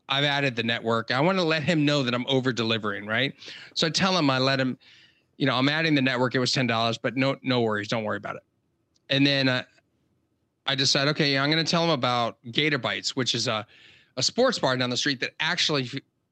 I've 0.08 0.24
added 0.24 0.56
the 0.56 0.62
network. 0.62 1.10
I 1.10 1.20
want 1.20 1.38
to 1.38 1.44
let 1.44 1.62
him 1.62 1.84
know 1.84 2.02
that 2.02 2.14
I'm 2.14 2.26
over 2.26 2.52
delivering, 2.52 3.06
right? 3.06 3.32
So 3.74 3.86
I 3.86 3.90
tell 3.90 4.16
him, 4.18 4.28
I 4.28 4.38
let 4.38 4.58
him, 4.58 4.76
you 5.36 5.46
know, 5.46 5.54
I'm 5.54 5.68
adding 5.68 5.94
the 5.94 6.02
network. 6.02 6.34
It 6.34 6.40
was 6.40 6.52
ten 6.52 6.66
dollars, 6.66 6.98
but 6.98 7.16
no, 7.16 7.36
no 7.42 7.60
worries, 7.60 7.88
don't 7.88 8.04
worry 8.04 8.16
about 8.16 8.36
it. 8.36 8.42
And 9.08 9.26
then 9.26 9.48
uh, 9.48 9.62
I 10.66 10.74
decide, 10.74 11.08
okay, 11.08 11.38
I'm 11.38 11.50
going 11.50 11.64
to 11.64 11.70
tell 11.70 11.84
him 11.84 11.90
about 11.90 12.38
Gator 12.50 12.78
Bites, 12.78 13.16
which 13.16 13.34
is 13.34 13.48
a 13.48 13.66
a 14.16 14.22
sports 14.22 14.58
bar 14.58 14.76
down 14.76 14.90
the 14.90 14.96
street 14.96 15.20
that 15.20 15.30
actually 15.40 15.88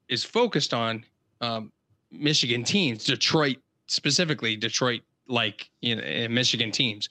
is 0.08 0.24
focused 0.24 0.74
on 0.74 1.04
um, 1.40 1.72
Michigan 2.10 2.64
teams, 2.64 3.04
Detroit 3.04 3.58
specifically 3.88 4.56
Detroit, 4.56 5.00
like 5.26 5.68
you 5.80 5.96
know, 5.96 6.28
Michigan 6.28 6.70
teams. 6.70 7.08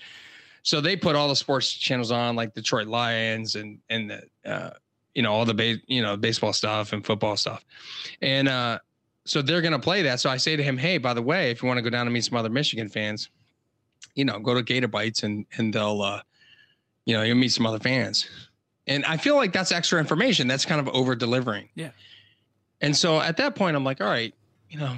So 0.64 0.82
they 0.82 0.96
put 0.96 1.16
all 1.16 1.28
the 1.28 1.36
sports 1.36 1.72
channels 1.72 2.12
on, 2.12 2.36
like 2.36 2.54
Detroit 2.54 2.88
Lions 2.88 3.56
and 3.56 3.80
and 3.90 4.10
the 4.10 4.24
uh, 4.50 4.72
you 5.14 5.22
know 5.22 5.34
all 5.34 5.46
the 5.46 5.82
you 5.88 6.02
know 6.02 6.16
baseball 6.16 6.54
stuff 6.54 6.94
and 6.94 7.06
football 7.06 7.36
stuff, 7.38 7.66
and 8.22 8.48
uh, 8.48 8.80
so 9.26 9.42
they're 9.42 9.62
gonna 9.62 9.80
play 9.80 10.02
that. 10.04 10.20
So 10.20 10.30
I 10.30 10.38
say 10.38 10.56
to 10.56 10.64
him, 10.64 10.78
hey, 10.78 10.98
by 10.98 11.14
the 11.14 11.22
way, 11.22 11.52
if 11.52 11.62
you 11.62 11.68
want 11.68 11.78
to 11.78 11.82
go 11.82 11.90
down 11.90 12.08
and 12.08 12.14
meet 12.14 12.24
some 12.24 12.38
other 12.38 12.50
Michigan 12.50 12.90
fans, 12.90 13.30
you 14.16 14.26
know, 14.26 14.40
go 14.40 14.54
to 14.54 14.62
Gator 14.62 14.88
Bites 14.88 15.24
and 15.24 15.46
and 15.58 15.74
they'll 15.74 16.02
uh, 16.02 16.22
you 17.06 17.14
know 17.16 17.24
you'll 17.24 17.38
meet 17.38 17.52
some 17.52 17.66
other 17.66 17.80
fans. 17.80 18.30
And 18.90 19.04
I 19.04 19.18
feel 19.18 19.36
like 19.36 19.52
that's 19.52 19.74
extra 19.74 20.00
information. 20.00 20.48
That's 20.48 20.64
kind 20.64 20.80
of 20.80 20.88
over 20.96 21.14
delivering. 21.14 21.68
Yeah. 21.76 21.90
And 22.82 22.96
so 22.96 23.20
at 23.20 23.38
that 23.38 23.56
point, 23.56 23.76
I'm 23.76 23.84
like, 23.84 24.02
all 24.02 24.08
right, 24.08 24.34
you 24.70 24.80
know, 24.80 24.98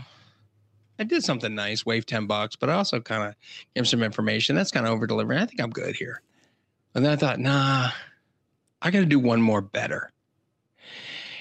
I 0.99 1.03
did 1.03 1.23
something 1.23 1.55
nice, 1.55 1.85
wave 1.85 2.05
10 2.05 2.27
bucks, 2.27 2.55
but 2.55 2.69
I 2.69 2.73
also 2.73 2.99
kind 2.99 3.23
of 3.23 3.35
gave 3.73 3.87
some 3.87 4.03
information. 4.03 4.55
That's 4.55 4.71
kind 4.71 4.85
of 4.85 4.91
over 4.91 5.07
delivering. 5.07 5.39
I 5.39 5.45
think 5.45 5.61
I'm 5.61 5.69
good 5.69 5.95
here. 5.95 6.21
And 6.93 7.05
then 7.05 7.13
I 7.13 7.15
thought, 7.15 7.39
nah, 7.39 7.89
I 8.81 8.91
got 8.91 8.99
to 8.99 9.05
do 9.05 9.19
one 9.19 9.41
more 9.41 9.61
better. 9.61 10.11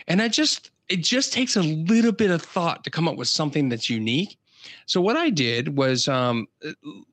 And 0.07 0.23
I 0.23 0.29
just, 0.29 0.71
it 0.89 1.03
just 1.03 1.33
takes 1.33 1.57
a 1.57 1.63
little 1.63 2.13
bit 2.13 2.31
of 2.31 2.41
thought 2.41 2.85
to 2.85 2.91
come 2.91 3.09
up 3.09 3.17
with 3.17 3.29
something 3.29 3.69
that's 3.69 3.91
unique. 3.91 4.39
So 4.87 5.01
what 5.01 5.17
I 5.17 5.31
did 5.31 5.77
was 5.77 6.09
um, 6.09 6.47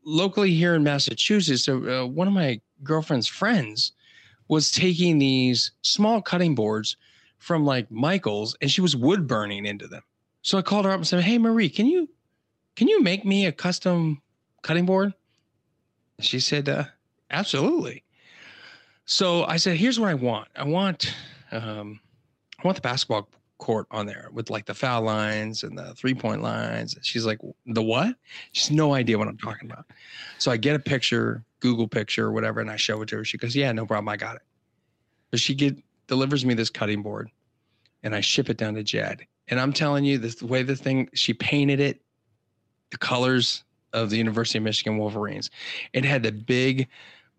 locally 0.05 0.53
here 0.53 0.75
in 0.75 0.83
Massachusetts, 0.83 1.67
uh, 1.67 2.05
one 2.07 2.27
of 2.27 2.33
my 2.33 2.61
girlfriend's 2.83 3.27
friends 3.27 3.93
was 4.47 4.71
taking 4.71 5.17
these 5.17 5.71
small 5.81 6.21
cutting 6.21 6.53
boards 6.53 6.97
from 7.45 7.63
like 7.63 7.91
Michael's 7.91 8.57
and 8.59 8.71
she 8.71 8.81
was 8.81 8.95
wood 8.95 9.27
burning 9.27 9.67
into 9.67 9.87
them. 9.87 10.01
So 10.41 10.57
I 10.57 10.63
called 10.63 10.85
her 10.85 10.91
up 10.91 10.97
and 10.97 11.05
said, 11.05 11.23
Hey 11.23 11.37
Marie, 11.37 11.69
can 11.69 11.85
you 11.85 12.09
can 12.75 12.87
you 12.87 13.03
make 13.03 13.23
me 13.23 13.45
a 13.45 13.51
custom 13.51 14.19
cutting 14.63 14.87
board? 14.87 15.13
She 16.19 16.39
said, 16.39 16.67
uh, 16.67 16.85
absolutely. 17.29 18.03
So 19.05 19.43
I 19.43 19.57
said, 19.57 19.77
here's 19.77 19.99
what 19.99 20.09
I 20.09 20.15
want. 20.15 20.47
I 20.55 20.63
want 20.63 21.13
um, 21.51 21.99
I 22.57 22.65
want 22.65 22.77
the 22.77 22.81
basketball 22.81 23.29
court 23.59 23.85
on 23.91 24.07
there 24.07 24.29
with 24.33 24.49
like 24.49 24.65
the 24.65 24.73
foul 24.73 25.03
lines 25.03 25.61
and 25.61 25.77
the 25.77 25.93
three 25.93 26.15
point 26.15 26.41
lines. 26.41 26.97
She's 27.03 27.27
like, 27.27 27.37
the 27.67 27.83
what? 27.83 28.15
She's 28.53 28.71
no 28.71 28.95
idea 28.95 29.19
what 29.19 29.27
I'm 29.27 29.37
talking 29.37 29.69
about. 29.69 29.85
So 30.39 30.49
I 30.49 30.57
get 30.57 30.75
a 30.75 30.79
picture, 30.79 31.43
Google 31.59 31.87
picture, 31.87 32.25
or 32.25 32.31
whatever, 32.31 32.59
and 32.59 32.71
I 32.71 32.75
show 32.75 33.03
it 33.03 33.09
to 33.09 33.17
her. 33.17 33.23
She 33.23 33.37
goes, 33.37 33.55
yeah, 33.55 33.71
no 33.71 33.85
problem. 33.85 34.09
I 34.09 34.17
got 34.17 34.35
it. 34.37 34.41
But 35.29 35.39
she 35.39 35.53
get 35.53 35.77
delivers 36.07 36.45
me 36.45 36.53
this 36.53 36.69
cutting 36.69 37.01
board 37.01 37.29
and 38.05 38.15
I 38.15 38.21
ship 38.21 38.49
it 38.49 38.57
down 38.57 38.75
to 38.75 38.83
Jed. 38.83 39.25
And 39.47 39.59
I'm 39.59 39.73
telling 39.73 40.05
you, 40.05 40.19
this, 40.19 40.35
the 40.35 40.45
way 40.45 40.63
the 40.63 40.75
thing, 40.75 41.09
she 41.13 41.33
painted 41.33 41.79
it, 41.79 42.01
the 42.91 42.97
colors 42.97 43.63
of 43.93 44.11
the 44.11 44.17
University 44.17 44.59
of 44.59 44.63
Michigan 44.63 44.97
Wolverines. 44.97 45.49
It 45.91 46.05
had 46.05 46.21
the 46.21 46.31
big 46.31 46.87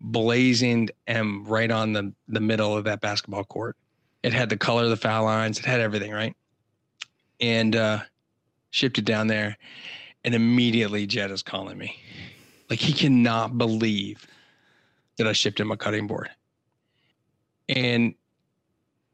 blazing 0.01 0.89
M 1.07 1.45
right 1.45 1.71
on 1.71 1.93
the, 1.93 2.13
the 2.27 2.41
middle 2.41 2.75
of 2.75 2.83
that 2.83 2.99
basketball 2.99 3.45
court. 3.45 3.77
It 4.23 4.33
had 4.33 4.49
the 4.49 4.57
color 4.57 4.83
of 4.83 4.89
the 4.89 4.97
foul 4.97 5.23
lines. 5.23 5.57
It 5.57 5.65
had 5.65 5.79
everything, 5.79 6.11
right? 6.11 6.35
And 7.39 7.75
uh, 7.75 7.99
shipped 8.69 8.97
it 8.97 9.05
down 9.05 9.27
there. 9.27 9.57
And 10.25 10.35
immediately 10.35 11.07
Jed 11.07 11.31
is 11.31 11.43
calling 11.43 11.77
me. 11.77 11.97
Like 12.69 12.79
he 12.79 12.91
cannot 12.91 13.57
believe 13.57 14.27
that 15.17 15.27
I 15.27 15.31
shipped 15.31 15.59
him 15.59 15.71
a 15.71 15.77
cutting 15.77 16.07
board. 16.07 16.29
And 17.69 18.15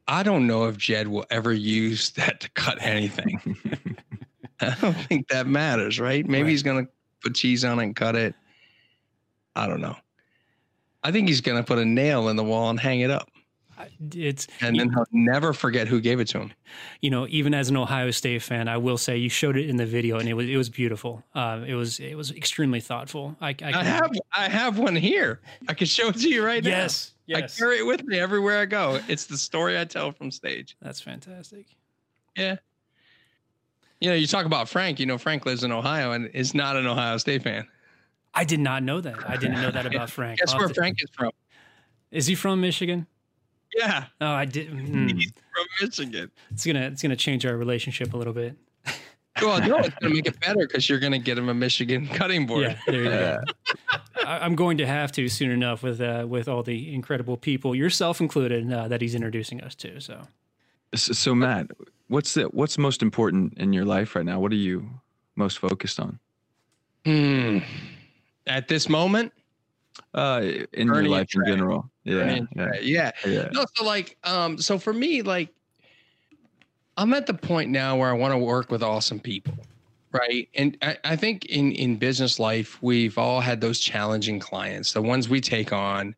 I 0.07 0.23
don't 0.23 0.47
know 0.47 0.65
if 0.65 0.77
Jed 0.77 1.07
will 1.07 1.25
ever 1.29 1.53
use 1.53 2.09
that 2.17 2.39
to 2.41 2.49
cut 2.51 2.77
anything. 2.81 3.39
I 4.61 4.75
don't 4.81 4.93
think 4.93 5.27
that 5.29 5.47
matters, 5.47 5.99
right? 5.99 6.25
Maybe 6.27 6.43
Right. 6.43 6.49
he's 6.51 6.63
going 6.63 6.85
to 6.85 6.91
put 7.21 7.35
cheese 7.35 7.65
on 7.65 7.79
it 7.79 7.83
and 7.83 7.95
cut 7.95 8.15
it. 8.15 8.33
I 9.55 9.67
don't 9.67 9.81
know. 9.81 9.95
I 11.03 11.11
think 11.11 11.27
he's 11.27 11.41
going 11.41 11.57
to 11.57 11.63
put 11.67 11.79
a 11.79 11.85
nail 11.85 12.29
in 12.29 12.37
the 12.37 12.43
wall 12.43 12.69
and 12.69 12.79
hang 12.79 13.01
it 13.01 13.11
up. 13.11 13.29
It's 14.13 14.47
And 14.61 14.79
then 14.79 14.89
he'll 14.91 15.05
never 15.11 15.53
forget 15.53 15.87
who 15.87 16.01
gave 16.01 16.19
it 16.19 16.27
to 16.29 16.39
him. 16.39 16.53
you 17.01 17.09
know, 17.09 17.27
even 17.29 17.53
as 17.53 17.69
an 17.69 17.77
Ohio 17.77 18.11
State 18.11 18.41
fan, 18.41 18.67
I 18.67 18.77
will 18.77 18.97
say 18.97 19.17
you 19.17 19.29
showed 19.29 19.57
it 19.57 19.69
in 19.69 19.77
the 19.77 19.85
video, 19.85 20.19
and 20.19 20.27
it 20.27 20.33
was 20.33 20.47
it 20.47 20.57
was 20.57 20.69
beautiful. 20.69 21.23
Uh, 21.33 21.63
it 21.65 21.75
was 21.75 21.99
it 21.99 22.15
was 22.15 22.31
extremely 22.31 22.79
thoughtful. 22.79 23.35
I, 23.41 23.49
I, 23.49 23.79
I 23.79 23.83
have 23.83 24.11
I 24.31 24.49
have 24.49 24.79
one 24.79 24.95
here. 24.95 25.41
I 25.67 25.73
can 25.73 25.87
show 25.87 26.09
it 26.09 26.17
to 26.17 26.29
you 26.29 26.45
right 26.45 26.63
yes, 26.63 27.13
now. 27.27 27.39
Yes, 27.39 27.55
I 27.55 27.59
carry 27.59 27.79
it 27.79 27.85
with 27.85 28.03
me 28.03 28.19
everywhere 28.19 28.59
I 28.59 28.65
go. 28.65 28.99
It's 29.07 29.25
the 29.25 29.37
story 29.37 29.79
I 29.79 29.85
tell 29.85 30.11
from 30.11 30.31
stage. 30.31 30.77
that's 30.81 31.01
fantastic. 31.01 31.67
Yeah. 32.35 32.57
You 33.99 34.09
know, 34.09 34.15
you 34.15 34.27
talk 34.27 34.45
about 34.45 34.67
Frank, 34.67 34.99
you 34.99 35.05
know, 35.05 35.17
Frank 35.17 35.45
lives 35.45 35.63
in 35.63 35.71
Ohio 35.71 36.11
and 36.11 36.29
is 36.33 36.53
not 36.53 36.75
an 36.75 36.85
Ohio 36.85 37.17
State 37.17 37.43
fan. 37.43 37.65
I 38.33 38.43
did 38.43 38.59
not 38.59 38.83
know 38.83 38.99
that. 38.99 39.29
I 39.29 39.37
didn't 39.37 39.61
know 39.61 39.71
that 39.71 39.85
about 39.85 40.09
Frank. 40.09 40.39
Guess 40.39 40.53
I'll 40.53 40.59
where 40.59 40.69
Frank 40.69 40.97
is 41.01 41.09
from? 41.15 41.31
is 42.11 42.27
he 42.27 42.35
from 42.35 42.61
Michigan? 42.61 43.07
Yeah. 43.75 44.05
Oh, 44.21 44.31
I 44.31 44.45
did. 44.45 44.71
mm. 44.71 45.17
He's 45.17 45.31
from 45.31 45.65
Michigan. 45.81 46.31
It's 46.51 46.65
gonna 46.65 46.81
it's 46.81 47.01
gonna 47.01 47.15
change 47.15 47.45
our 47.45 47.57
relationship 47.57 48.13
a 48.13 48.17
little 48.17 48.33
bit. 48.33 48.55
Well, 49.41 49.59
no, 49.67 49.77
it's 49.79 49.95
going 49.95 50.09
to 50.09 50.09
make 50.09 50.27
it 50.27 50.39
better 50.45 50.59
because 50.59 50.87
you're 50.87 50.99
going 50.99 51.11
to 51.11 51.17
get 51.19 51.39
him 51.39 51.49
a 51.49 51.55
Michigan 51.55 52.07
cutting 52.07 52.45
board. 52.45 52.63
Yeah, 52.63 52.77
there 52.85 53.03
you 53.03 53.09
go. 53.09 53.41
I, 54.25 54.37
I'm 54.39 54.55
going 54.55 54.77
to 54.77 54.85
have 54.85 55.11
to 55.13 55.27
soon 55.27 55.49
enough 55.49 55.81
with 55.81 56.01
uh, 56.01 56.25
with 56.29 56.47
all 56.47 56.61
the 56.61 56.93
incredible 56.93 57.35
people, 57.35 57.73
yourself 57.73 58.21
included, 58.21 58.71
uh, 58.71 58.87
that 58.89 59.01
he's 59.01 59.15
introducing 59.15 59.61
us 59.61 59.73
to. 59.75 59.99
So 59.99 60.27
So, 60.93 61.13
so 61.13 61.35
Matt, 61.35 61.67
what's 62.07 62.35
the 62.35 62.43
what's 62.43 62.77
most 62.77 63.01
important 63.01 63.57
in 63.57 63.73
your 63.73 63.85
life 63.85 64.15
right 64.15 64.25
now? 64.25 64.39
What 64.39 64.51
are 64.51 64.55
you 64.55 64.87
most 65.35 65.57
focused 65.57 65.99
on? 65.99 66.19
Hmm. 67.05 67.59
At 68.45 68.67
this 68.67 68.87
moment, 68.87 69.33
Uh, 70.13 70.41
in 70.73 70.87
your 70.87 71.03
life 71.03 71.27
in 71.35 71.45
general. 71.45 71.89
Yeah, 72.03 72.39
yeah, 72.55 72.71
yeah. 72.81 73.11
yeah. 73.25 73.49
No, 73.51 73.65
so 73.75 73.85
like, 73.85 74.17
um, 74.23 74.57
so 74.57 74.77
for 74.77 74.93
me, 74.93 75.21
like, 75.21 75.49
I'm 76.97 77.13
at 77.13 77.25
the 77.25 77.33
point 77.33 77.71
now 77.71 77.97
where 77.97 78.09
I 78.09 78.13
want 78.13 78.33
to 78.33 78.37
work 78.37 78.69
with 78.69 78.83
awesome 78.83 79.19
people, 79.19 79.55
right? 80.11 80.47
And 80.55 80.77
I, 80.81 80.97
I 81.03 81.15
think 81.15 81.45
in 81.45 81.71
in 81.71 81.95
business 81.95 82.39
life, 82.39 82.81
we've 82.81 83.17
all 83.17 83.41
had 83.41 83.61
those 83.61 83.79
challenging 83.79 84.39
clients, 84.39 84.93
the 84.93 85.01
ones 85.01 85.29
we 85.29 85.41
take 85.41 85.73
on 85.73 86.15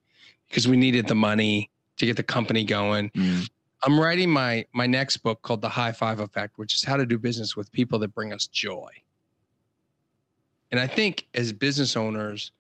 because 0.50 0.68
we 0.68 0.78
needed 0.78 1.08
the 1.08 1.16
money 1.16 1.70
to 1.98 2.06
get 2.06 2.18
the 2.18 2.24
company 2.24 2.64
going. 2.64 3.10
Mm, 3.12 3.50
I'm 3.84 4.00
writing 4.00 4.30
my 4.30 4.66
my 4.74 4.88
next 4.88 5.18
book 5.18 5.42
called 5.42 5.62
The 5.62 5.70
High 5.70 5.92
Five 5.92 6.20
Effect, 6.20 6.58
which 6.58 6.76
is 6.76 6.84
how 6.84 6.98
to 6.98 7.06
do 7.06 7.18
business 7.18 7.56
with 7.56 7.72
people 7.72 8.00
that 8.00 8.14
bring 8.14 8.34
us 8.34 8.48
joy. 8.48 8.90
And 10.72 10.80
I 10.80 10.88
think 10.88 11.28
as 11.34 11.54
business 11.54 11.96
owners, 11.96 12.52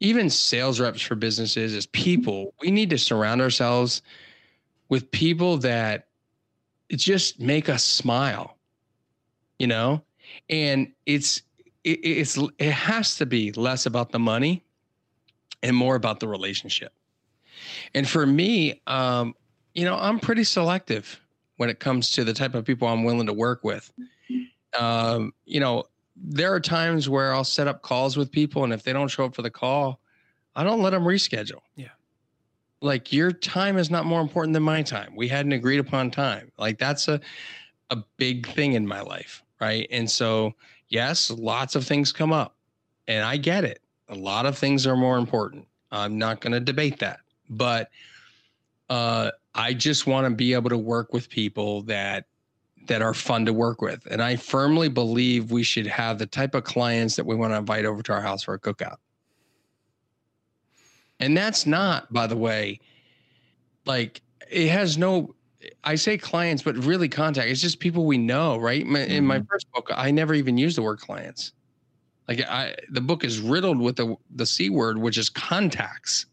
even 0.00 0.30
sales 0.30 0.80
reps 0.80 1.02
for 1.02 1.14
businesses, 1.14 1.74
as 1.74 1.86
people, 1.86 2.54
we 2.60 2.70
need 2.70 2.90
to 2.90 2.98
surround 2.98 3.40
ourselves 3.40 4.02
with 4.88 5.10
people 5.10 5.58
that 5.58 6.08
just 6.90 7.38
make 7.38 7.68
us 7.68 7.84
smile. 7.84 8.56
You 9.58 9.66
know, 9.66 10.02
and 10.48 10.90
it's 11.04 11.42
it, 11.84 12.00
it's 12.02 12.38
it 12.58 12.72
has 12.72 13.16
to 13.16 13.26
be 13.26 13.52
less 13.52 13.86
about 13.86 14.10
the 14.10 14.18
money 14.18 14.64
and 15.62 15.76
more 15.76 15.96
about 15.96 16.20
the 16.20 16.28
relationship. 16.28 16.92
And 17.94 18.08
for 18.08 18.26
me, 18.26 18.80
um, 18.86 19.34
you 19.74 19.84
know, 19.84 19.96
I'm 19.96 20.18
pretty 20.18 20.44
selective 20.44 21.20
when 21.56 21.68
it 21.68 21.78
comes 21.78 22.10
to 22.12 22.24
the 22.24 22.32
type 22.32 22.54
of 22.54 22.64
people 22.64 22.88
I'm 22.88 23.04
willing 23.04 23.26
to 23.26 23.34
work 23.34 23.62
with. 23.64 23.92
Um, 24.78 25.34
you 25.44 25.60
know, 25.60 25.84
there 26.22 26.52
are 26.52 26.60
times 26.60 27.08
where 27.08 27.34
I'll 27.34 27.44
set 27.44 27.66
up 27.66 27.82
calls 27.82 28.16
with 28.16 28.30
people, 28.30 28.64
and 28.64 28.72
if 28.72 28.82
they 28.82 28.92
don't 28.92 29.08
show 29.08 29.24
up 29.24 29.34
for 29.34 29.42
the 29.42 29.50
call, 29.50 30.00
I 30.54 30.64
don't 30.64 30.82
let 30.82 30.90
them 30.90 31.04
reschedule. 31.04 31.60
Yeah. 31.76 31.88
Like 32.82 33.12
your 33.12 33.32
time 33.32 33.76
is 33.76 33.90
not 33.90 34.04
more 34.04 34.20
important 34.20 34.54
than 34.54 34.62
my 34.62 34.82
time. 34.82 35.14
We 35.16 35.28
had 35.28 35.46
an 35.46 35.52
agreed 35.52 35.80
upon 35.80 36.10
time. 36.10 36.50
Like 36.58 36.78
that's 36.78 37.08
a 37.08 37.20
a 37.90 37.96
big 38.16 38.46
thing 38.46 38.74
in 38.74 38.86
my 38.86 39.00
life, 39.00 39.42
right? 39.60 39.86
And 39.90 40.08
so, 40.08 40.54
yes, 40.88 41.30
lots 41.30 41.74
of 41.74 41.84
things 41.84 42.12
come 42.12 42.32
up, 42.32 42.56
and 43.08 43.24
I 43.24 43.36
get 43.36 43.64
it. 43.64 43.82
A 44.08 44.14
lot 44.14 44.46
of 44.46 44.56
things 44.56 44.86
are 44.86 44.96
more 44.96 45.18
important. 45.18 45.66
I'm 45.90 46.18
not 46.18 46.40
going 46.40 46.52
to 46.52 46.60
debate 46.60 47.00
that, 47.00 47.20
but 47.48 47.90
uh, 48.88 49.30
I 49.54 49.74
just 49.74 50.06
want 50.06 50.26
to 50.26 50.34
be 50.34 50.54
able 50.54 50.70
to 50.70 50.78
work 50.78 51.12
with 51.12 51.28
people 51.28 51.82
that 51.82 52.26
that 52.90 53.02
are 53.02 53.14
fun 53.14 53.46
to 53.46 53.52
work 53.52 53.80
with, 53.80 54.06
and 54.10 54.20
I 54.20 54.34
firmly 54.34 54.88
believe 54.88 55.52
we 55.52 55.62
should 55.62 55.86
have 55.86 56.18
the 56.18 56.26
type 56.26 56.56
of 56.56 56.64
clients 56.64 57.14
that 57.16 57.24
we 57.24 57.36
want 57.36 57.52
to 57.52 57.56
invite 57.56 57.84
over 57.84 58.02
to 58.02 58.12
our 58.12 58.20
house 58.20 58.42
for 58.42 58.54
a 58.54 58.58
cookout. 58.58 58.96
And 61.20 61.36
that's 61.36 61.66
not, 61.66 62.12
by 62.12 62.26
the 62.26 62.36
way, 62.36 62.80
like 63.86 64.20
it 64.50 64.68
has 64.68 64.98
no. 64.98 65.34
I 65.84 65.94
say 65.94 66.18
clients, 66.18 66.62
but 66.62 66.74
really 66.84 67.08
contact. 67.08 67.48
It's 67.48 67.60
just 67.60 67.80
people 67.80 68.06
we 68.06 68.18
know, 68.18 68.56
right? 68.56 68.80
In 68.82 69.26
my 69.26 69.38
mm-hmm. 69.38 69.44
first 69.46 69.70
book, 69.72 69.90
I 69.94 70.10
never 70.10 70.34
even 70.34 70.58
used 70.58 70.76
the 70.76 70.82
word 70.82 70.98
clients. 70.98 71.52
Like 72.26 72.40
I, 72.48 72.74
the 72.90 73.02
book 73.02 73.24
is 73.24 73.40
riddled 73.40 73.78
with 73.78 73.96
the 73.96 74.16
the 74.34 74.46
c 74.46 74.70
word, 74.70 74.98
which 74.98 75.16
is 75.18 75.28
contacts. 75.28 76.26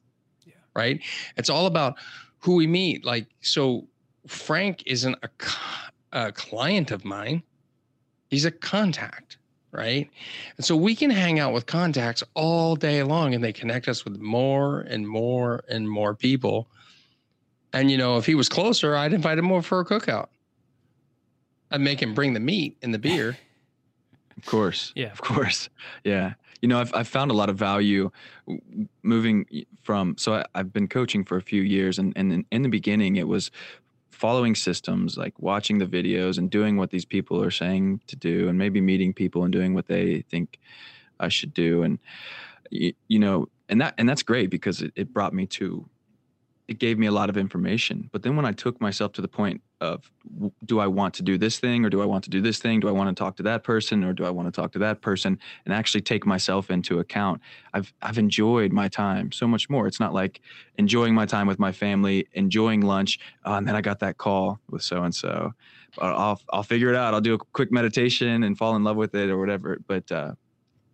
Yeah. 0.45 0.53
Right. 0.73 1.03
It's 1.35 1.49
all 1.49 1.67
about 1.67 1.95
who 2.39 2.55
we 2.55 2.67
meet. 2.67 3.05
Like 3.05 3.27
so, 3.41 3.87
Frank 4.27 4.83
isn't 4.85 5.15
a, 5.21 5.29
a 6.11 6.31
client 6.31 6.91
of 6.91 7.03
mine. 7.05 7.43
He's 8.29 8.45
a 8.45 8.51
contact. 8.51 9.37
right? 9.71 10.09
And 10.57 10.65
so 10.65 10.75
we 10.75 10.95
can 10.95 11.09
hang 11.09 11.39
out 11.39 11.53
with 11.53 11.65
contacts 11.65 12.23
all 12.33 12.75
day 12.75 13.03
long 13.03 13.33
and 13.35 13.43
they 13.43 13.53
connect 13.53 13.87
us 13.87 14.03
with 14.05 14.17
more 14.19 14.81
and 14.81 15.07
more 15.07 15.63
and 15.69 15.89
more 15.89 16.15
people. 16.15 16.67
And 17.73 17.91
you 17.91 17.97
know, 17.97 18.17
if 18.17 18.25
he 18.25 18.33
was 18.35 18.49
closer, 18.49 18.95
I'd 18.95 19.13
invite 19.13 19.37
him 19.37 19.51
over 19.51 19.61
for 19.61 19.79
a 19.79 19.85
cookout. 19.85 20.27
I'd 21.69 21.81
make 21.81 22.01
him 22.01 22.13
bring 22.13 22.33
the 22.33 22.39
meat 22.39 22.77
and 22.81 22.93
the 22.93 22.99
beer. 22.99 23.37
Of 24.37 24.45
course. 24.45 24.93
Yeah. 24.95 25.11
Of 25.11 25.19
course. 25.19 25.67
Yeah. 26.03 26.35
You 26.61 26.67
know, 26.67 26.79
I've, 26.79 26.93
I've 26.93 27.07
found 27.07 27.31
a 27.31 27.33
lot 27.33 27.49
of 27.49 27.57
value 27.57 28.11
moving 29.01 29.47
from, 29.81 30.15
so 30.15 30.35
I, 30.35 30.45
I've 30.53 30.71
been 30.71 30.87
coaching 30.87 31.25
for 31.25 31.37
a 31.37 31.41
few 31.41 31.63
years 31.63 31.97
and, 31.97 32.13
and 32.15 32.31
in, 32.31 32.45
in 32.51 32.61
the 32.61 32.69
beginning 32.69 33.15
it 33.15 33.27
was 33.27 33.49
following 34.17 34.55
systems, 34.55 35.15
like 35.15 35.33
watching 35.39 35.77
the 35.77 35.85
videos 35.85 36.39
and 36.39 36.49
doing 36.49 36.75
what 36.75 36.89
these 36.89 37.05
people 37.05 37.39
are 37.41 37.51
saying 37.51 38.01
to 38.07 38.15
do 38.15 38.49
and 38.49 38.57
maybe 38.57 38.81
meeting 38.81 39.13
people 39.13 39.43
and 39.43 39.53
doing 39.53 39.75
what 39.75 39.85
they 39.85 40.21
think 40.21 40.59
I 41.19 41.29
should 41.29 41.53
do. 41.53 41.83
And, 41.83 41.99
you, 42.71 42.93
you 43.07 43.19
know, 43.19 43.47
and 43.69 43.79
that, 43.79 43.93
and 43.99 44.09
that's 44.09 44.23
great 44.23 44.49
because 44.49 44.81
it, 44.81 44.91
it 44.95 45.13
brought 45.13 45.35
me 45.35 45.45
to 45.45 45.87
it 46.67 46.79
gave 46.79 46.99
me 46.99 47.07
a 47.07 47.11
lot 47.11 47.29
of 47.29 47.37
information. 47.37 48.09
But 48.11 48.23
then 48.23 48.35
when 48.35 48.45
I 48.45 48.51
took 48.51 48.81
myself 48.81 49.13
to 49.13 49.21
the 49.21 49.27
point 49.27 49.61
of, 49.79 50.11
do 50.65 50.79
I 50.79 50.87
want 50.87 51.13
to 51.15 51.23
do 51.23 51.37
this 51.37 51.59
thing 51.59 51.85
or 51.85 51.89
do 51.89 52.01
I 52.01 52.05
want 52.05 52.25
to 52.25 52.29
do 52.29 52.41
this 52.41 52.59
thing? 52.59 52.81
Do 52.81 52.89
I 52.89 52.91
want 52.91 53.15
to 53.15 53.17
talk 53.17 53.37
to 53.37 53.43
that 53.43 53.63
person 53.63 54.03
or 54.03 54.11
do 54.11 54.25
I 54.25 54.29
want 54.29 54.53
to 54.53 54.61
talk 54.61 54.73
to 54.73 54.79
that 54.79 55.01
person? 55.01 55.39
And 55.65 55.73
actually 55.73 56.01
take 56.01 56.25
myself 56.25 56.69
into 56.69 56.99
account. 56.99 57.41
I've 57.73 57.93
I've 58.01 58.17
enjoyed 58.17 58.73
my 58.73 58.89
time 58.89 59.31
so 59.31 59.47
much 59.47 59.69
more. 59.69 59.87
It's 59.87 59.99
not 59.99 60.13
like 60.13 60.41
enjoying 60.77 61.15
my 61.15 61.25
time 61.25 61.47
with 61.47 61.59
my 61.59 61.71
family, 61.71 62.27
enjoying 62.33 62.81
lunch, 62.81 63.19
uh, 63.45 63.53
and 63.53 63.67
then 63.67 63.75
I 63.75 63.81
got 63.81 63.99
that 63.99 64.17
call 64.17 64.59
with 64.69 64.81
so 64.81 65.03
and 65.03 65.15
so. 65.15 65.53
I'll 65.99 66.41
I'll 66.51 66.63
figure 66.63 66.89
it 66.89 66.95
out. 66.95 67.13
I'll 67.13 67.21
do 67.21 67.33
a 67.33 67.37
quick 67.37 67.71
meditation 67.71 68.43
and 68.43 68.57
fall 68.57 68.75
in 68.75 68.83
love 68.83 68.97
with 68.97 69.15
it 69.15 69.29
or 69.29 69.37
whatever. 69.37 69.79
But 69.87 70.11
uh, 70.11 70.33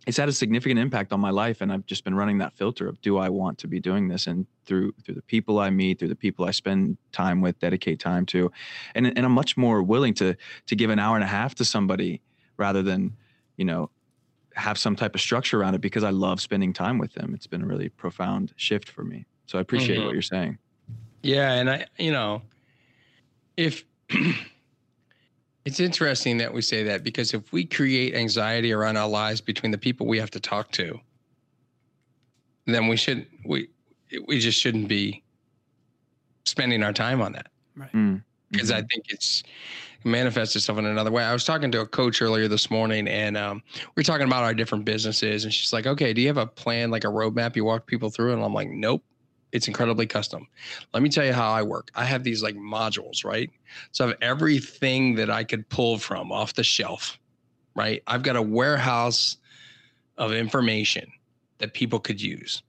it's 0.06 0.16
had 0.16 0.28
a 0.28 0.32
significant 0.32 0.78
impact 0.78 1.12
on 1.12 1.20
my 1.20 1.30
life 1.30 1.60
and 1.60 1.72
i've 1.72 1.86
just 1.86 2.04
been 2.04 2.14
running 2.14 2.38
that 2.38 2.52
filter 2.52 2.88
of 2.88 3.00
do 3.00 3.16
i 3.18 3.28
want 3.28 3.58
to 3.58 3.66
be 3.68 3.80
doing 3.80 4.08
this? 4.08 4.26
And 4.26 4.46
through 4.66 4.92
through 5.04 5.14
the 5.14 5.22
people 5.22 5.58
i 5.58 5.70
meet 5.70 5.98
through 5.98 6.08
the 6.08 6.16
people 6.16 6.44
i 6.44 6.50
spend 6.50 6.96
time 7.12 7.40
with 7.40 7.58
dedicate 7.58 8.00
time 8.00 8.24
to 8.26 8.50
and, 8.94 9.06
and 9.06 9.20
i'm 9.26 9.32
much 9.32 9.56
more 9.56 9.82
willing 9.82 10.14
to 10.14 10.34
to 10.66 10.76
give 10.76 10.90
an 10.90 10.98
hour 10.98 11.16
and 11.16 11.24
a 11.24 11.28
half 11.28 11.54
to 11.56 11.64
somebody 11.64 12.22
rather 12.56 12.82
than 12.82 13.16
you 13.56 13.64
know 13.64 13.90
have 14.54 14.78
some 14.78 14.94
type 14.94 15.14
of 15.14 15.20
structure 15.20 15.60
around 15.60 15.74
it 15.74 15.80
because 15.80 16.04
i 16.04 16.10
love 16.10 16.40
spending 16.40 16.72
time 16.72 16.96
with 16.98 17.12
them. 17.14 17.34
It's 17.34 17.46
been 17.46 17.62
a 17.62 17.66
really 17.66 17.88
profound 17.88 18.52
shift 18.56 18.88
for 18.88 19.02
me. 19.04 19.26
So 19.46 19.58
i 19.58 19.60
appreciate 19.60 19.98
Mhm. 19.98 20.04
what 20.04 20.12
you're 20.12 20.22
saying. 20.22 20.58
Yeah, 21.22 21.54
and 21.54 21.68
I, 21.70 21.86
you 21.98 22.12
know, 22.12 22.42
if 23.56 23.84
it's 25.64 25.80
interesting 25.80 26.36
that 26.38 26.52
we 26.52 26.60
say 26.62 26.82
that 26.84 27.02
because 27.02 27.32
if 27.34 27.52
we 27.52 27.64
create 27.64 28.14
anxiety 28.14 28.72
around 28.72 28.96
our 28.96 29.08
lives 29.08 29.40
between 29.40 29.72
the 29.72 29.78
people 29.78 30.06
we 30.06 30.18
have 30.18 30.30
to 30.32 30.40
talk 30.40 30.70
to, 30.72 30.98
then 32.66 32.88
we 32.88 32.96
should 32.96 33.26
we 33.44 33.68
we 34.26 34.38
just 34.38 34.60
shouldn't 34.60 34.88
be 34.88 35.22
spending 36.44 36.82
our 36.82 36.92
time 36.92 37.20
on 37.20 37.32
that 37.32 37.46
Mm, 37.92 38.22
because 38.52 38.70
mhm. 38.70 38.74
I 38.74 38.82
think 38.82 39.06
it's 39.08 39.42
it 40.04 40.06
manifests 40.06 40.54
itself 40.54 40.78
in 40.78 40.86
another 40.86 41.10
way. 41.10 41.24
I 41.24 41.32
was 41.32 41.44
talking 41.44 41.72
to 41.72 41.80
a 41.80 41.86
coach 41.86 42.22
earlier 42.22 42.46
this 42.46 42.70
morning, 42.70 43.08
and 43.08 43.36
um, 43.36 43.62
we 43.96 44.00
were 44.00 44.04
talking 44.04 44.26
about 44.28 44.44
our 44.44 44.54
different 44.54 44.84
businesses, 44.84 45.44
and 45.44 45.52
she's 45.52 45.72
like, 45.72 45.86
"Okay, 45.86 46.12
do 46.12 46.20
you 46.20 46.28
have 46.28 46.36
a 46.36 46.46
plan, 46.46 46.90
like 46.92 47.02
a 47.04 47.08
roadmap 47.08 47.56
you 47.56 47.64
walk 47.64 47.86
people 47.86 48.10
through?" 48.10 48.32
And 48.32 48.44
I'm 48.44 48.54
like, 48.54 48.68
"Nope, 48.68 49.02
it's 49.54 49.68
incredibly 49.68 50.06
custom." 50.06 50.46
Let 50.92 51.02
me 51.02 51.08
tell 51.08 51.24
you 51.24 51.32
how 51.32 51.50
I 51.50 51.62
work. 51.62 51.90
I 51.94 52.04
have 52.04 52.24
these 52.24 52.42
like 52.42 52.56
modules, 52.56 53.24
right? 53.24 53.50
So 53.92 54.04
I 54.04 54.08
have 54.08 54.18
everything 54.20 55.14
that 55.14 55.30
I 55.30 55.44
could 55.44 55.66
pull 55.70 55.98
from 55.98 56.30
off 56.30 56.54
the 56.54 56.64
shelf, 56.64 57.18
right? 57.74 58.02
I've 58.06 58.22
got 58.22 58.36
a 58.36 58.42
warehouse 58.42 59.38
of 60.18 60.32
information 60.32 61.10
that 61.58 61.72
people 61.72 61.98
could 61.98 62.20
use, 62.20 62.62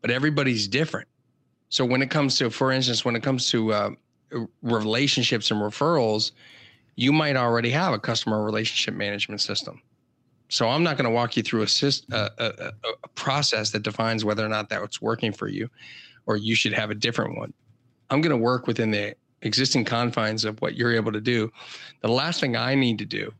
but 0.00 0.10
everybody's 0.10 0.66
different. 0.66 1.08
So 1.68 1.84
when 1.84 2.02
it 2.02 2.10
comes 2.10 2.36
to, 2.38 2.50
for 2.50 2.72
instance, 2.72 3.04
when 3.04 3.14
it 3.14 3.22
comes 3.22 3.48
to 3.50 3.72
uh, 3.72 3.90
relationships 4.62 5.50
and 5.50 5.60
referrals, 5.60 6.32
you 6.96 7.12
might 7.12 7.36
already 7.36 7.70
have 7.70 7.92
a 7.92 7.98
customer 7.98 8.42
relationship 8.44 8.94
management 8.94 9.40
system. 9.40 9.80
So 10.48 10.68
I'm 10.68 10.82
not 10.82 10.96
going 10.96 11.04
to 11.04 11.10
walk 11.10 11.36
you 11.36 11.44
through 11.44 11.62
a, 11.62 11.68
a, 12.10 12.16
a, 12.16 12.44
a- 12.48 12.72
a 13.04 13.08
process 13.14 13.70
that 13.70 13.84
defines 13.84 14.24
whether 14.24 14.44
or 14.44 14.48
not 14.48 14.68
that's 14.68 15.00
working 15.00 15.32
for 15.32 15.46
you, 15.46 15.70
or 16.26 16.36
you 16.36 16.54
should 16.54 16.72
have 16.72 16.90
a 16.90 16.94
different 16.94 17.36
one. 17.36 17.52
I'm 18.10 18.20
going 18.20 18.36
to 18.36 18.42
work 18.42 18.66
within 18.66 18.90
the 18.90 19.14
existing 19.42 19.84
confines 19.84 20.44
of 20.44 20.60
what 20.60 20.76
you're 20.76 20.94
able 20.94 21.12
to 21.12 21.20
do. 21.20 21.50
The 22.02 22.08
last 22.08 22.40
thing 22.40 22.56
I 22.56 22.74
need 22.74 22.98
to 22.98 23.04
do 23.04 23.32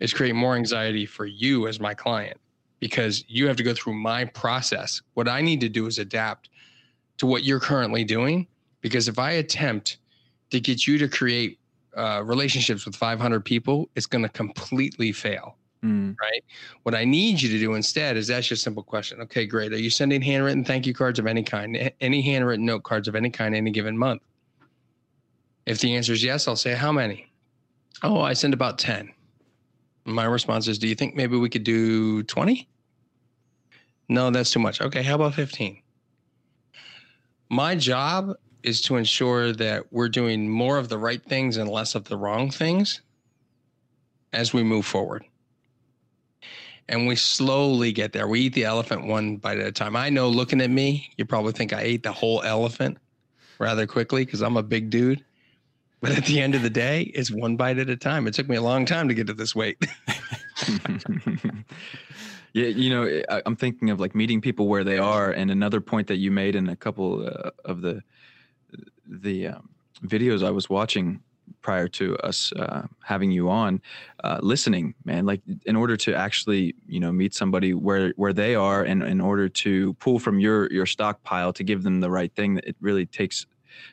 is 0.00 0.12
create 0.12 0.34
more 0.34 0.56
anxiety 0.56 1.06
for 1.06 1.26
you 1.26 1.68
as 1.68 1.80
my 1.80 1.94
client 1.94 2.38
because 2.80 3.24
you 3.28 3.46
have 3.46 3.56
to 3.56 3.62
go 3.62 3.72
through 3.72 3.94
my 3.94 4.24
process. 4.24 5.00
What 5.14 5.28
I 5.28 5.40
need 5.40 5.60
to 5.60 5.68
do 5.68 5.86
is 5.86 5.98
adapt 5.98 6.50
to 7.18 7.26
what 7.26 7.44
you're 7.44 7.60
currently 7.60 8.04
doing. 8.04 8.46
Because 8.80 9.08
if 9.08 9.18
I 9.18 9.32
attempt 9.32 9.98
to 10.50 10.60
get 10.60 10.86
you 10.86 10.98
to 10.98 11.08
create 11.08 11.58
uh, 11.96 12.22
relationships 12.24 12.84
with 12.84 12.94
500 12.94 13.44
people, 13.44 13.88
it's 13.96 14.06
going 14.06 14.22
to 14.22 14.28
completely 14.28 15.12
fail. 15.12 15.56
Mm, 15.84 16.16
Right. 16.20 16.42
What 16.82 16.94
I 16.94 17.04
need 17.04 17.40
you 17.40 17.48
to 17.50 17.58
do 17.58 17.74
instead 17.74 18.16
is 18.16 18.30
ask 18.30 18.50
you 18.50 18.54
a 18.54 18.58
simple 18.58 18.82
question. 18.82 19.20
Okay, 19.20 19.46
great. 19.46 19.72
Are 19.72 19.78
you 19.78 19.90
sending 19.90 20.22
handwritten 20.22 20.64
thank 20.64 20.86
you 20.86 20.94
cards 20.94 21.18
of 21.18 21.26
any 21.26 21.42
kind, 21.42 21.92
any 22.00 22.22
handwritten 22.22 22.64
note 22.66 22.82
cards 22.82 23.08
of 23.08 23.14
any 23.14 23.30
kind, 23.30 23.54
any 23.54 23.70
given 23.70 23.96
month? 23.96 24.22
If 25.66 25.80
the 25.80 25.94
answer 25.96 26.12
is 26.12 26.22
yes, 26.22 26.48
I'll 26.48 26.56
say, 26.56 26.74
how 26.74 26.92
many? 26.92 27.26
Oh, 28.02 28.20
I 28.20 28.32
send 28.32 28.54
about 28.54 28.78
10. 28.78 29.12
My 30.04 30.24
response 30.24 30.68
is, 30.68 30.78
do 30.78 30.86
you 30.86 30.94
think 30.94 31.16
maybe 31.16 31.36
we 31.36 31.48
could 31.48 31.64
do 31.64 32.22
20? 32.24 32.68
No, 34.08 34.30
that's 34.30 34.52
too 34.52 34.60
much. 34.60 34.80
Okay, 34.80 35.02
how 35.02 35.16
about 35.16 35.34
15? 35.34 35.82
My 37.50 37.74
job 37.74 38.34
is 38.62 38.80
to 38.82 38.96
ensure 38.96 39.52
that 39.52 39.92
we're 39.92 40.08
doing 40.08 40.48
more 40.48 40.78
of 40.78 40.88
the 40.88 40.98
right 40.98 41.22
things 41.22 41.56
and 41.56 41.68
less 41.68 41.94
of 41.94 42.04
the 42.04 42.16
wrong 42.16 42.50
things 42.50 43.00
as 44.32 44.52
we 44.52 44.62
move 44.62 44.86
forward. 44.86 45.24
And 46.88 47.06
we 47.06 47.16
slowly 47.16 47.92
get 47.92 48.12
there. 48.12 48.28
We 48.28 48.40
eat 48.40 48.54
the 48.54 48.64
elephant 48.64 49.06
one 49.06 49.36
bite 49.36 49.58
at 49.58 49.66
a 49.66 49.72
time. 49.72 49.96
I 49.96 50.08
know 50.08 50.28
looking 50.28 50.60
at 50.60 50.70
me, 50.70 51.10
you 51.16 51.24
probably 51.24 51.52
think 51.52 51.72
I 51.72 51.80
ate 51.80 52.02
the 52.02 52.12
whole 52.12 52.42
elephant 52.42 52.98
rather 53.58 53.86
quickly 53.86 54.24
because 54.24 54.42
I'm 54.42 54.56
a 54.56 54.62
big 54.62 54.90
dude. 54.90 55.24
But 56.00 56.12
at 56.12 56.26
the 56.26 56.40
end 56.40 56.54
of 56.54 56.62
the 56.62 56.70
day, 56.70 57.10
it's 57.14 57.30
one 57.30 57.56
bite 57.56 57.78
at 57.78 57.88
a 57.88 57.96
time. 57.96 58.26
It 58.26 58.34
took 58.34 58.48
me 58.48 58.56
a 58.56 58.62
long 58.62 58.84
time 58.84 59.08
to 59.08 59.14
get 59.14 59.26
to 59.28 59.34
this 59.34 59.54
weight. 59.56 59.78
yeah, 62.52 62.66
you 62.66 62.90
know, 62.90 63.22
I'm 63.44 63.56
thinking 63.56 63.90
of 63.90 63.98
like 63.98 64.14
meeting 64.14 64.40
people 64.40 64.68
where 64.68 64.84
they 64.84 64.98
are, 64.98 65.32
and 65.32 65.50
another 65.50 65.80
point 65.80 66.06
that 66.08 66.16
you 66.16 66.30
made 66.30 66.54
in 66.54 66.68
a 66.68 66.76
couple 66.76 67.26
uh, 67.26 67.50
of 67.64 67.80
the 67.80 68.02
the 69.08 69.48
um, 69.48 69.70
videos 70.04 70.46
I 70.46 70.50
was 70.50 70.68
watching 70.68 71.22
prior 71.62 71.88
to 71.88 72.16
us 72.18 72.52
uh, 72.52 72.86
having 73.02 73.30
you 73.30 73.50
on, 73.50 73.80
uh, 74.24 74.38
listening, 74.42 74.94
man. 75.04 75.26
Like 75.26 75.40
in 75.64 75.76
order 75.76 75.96
to 75.96 76.14
actually, 76.14 76.74
you 76.86 77.00
know, 77.00 77.12
meet 77.12 77.34
somebody 77.34 77.74
where 77.74 78.12
where 78.16 78.32
they 78.32 78.54
are, 78.54 78.82
and 78.82 79.02
in 79.02 79.20
order 79.20 79.48
to 79.48 79.94
pull 79.94 80.18
from 80.18 80.38
your 80.38 80.72
your 80.72 80.86
stockpile 80.86 81.52
to 81.54 81.64
give 81.64 81.82
them 81.82 82.00
the 82.00 82.10
right 82.10 82.32
thing, 82.34 82.60
it 82.64 82.76
really 82.80 83.06
takes 83.06 83.46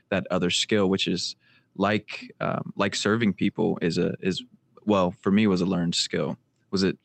that 0.10 0.26
other 0.32 0.50
skill, 0.50 0.90
which 0.90 1.08
is 1.08 1.36
like 1.76 2.34
um, 2.40 2.74
like 2.76 2.96
serving 2.96 3.34
people 3.34 3.78
is 3.82 3.98
a 3.98 4.16
is 4.22 4.44
well 4.86 5.14
for 5.22 5.32
me 5.32 5.48
was 5.48 5.62
a 5.62 5.66
learned 5.66 5.96
skill. 5.96 6.38
Was 6.72 6.84
it 6.84 6.98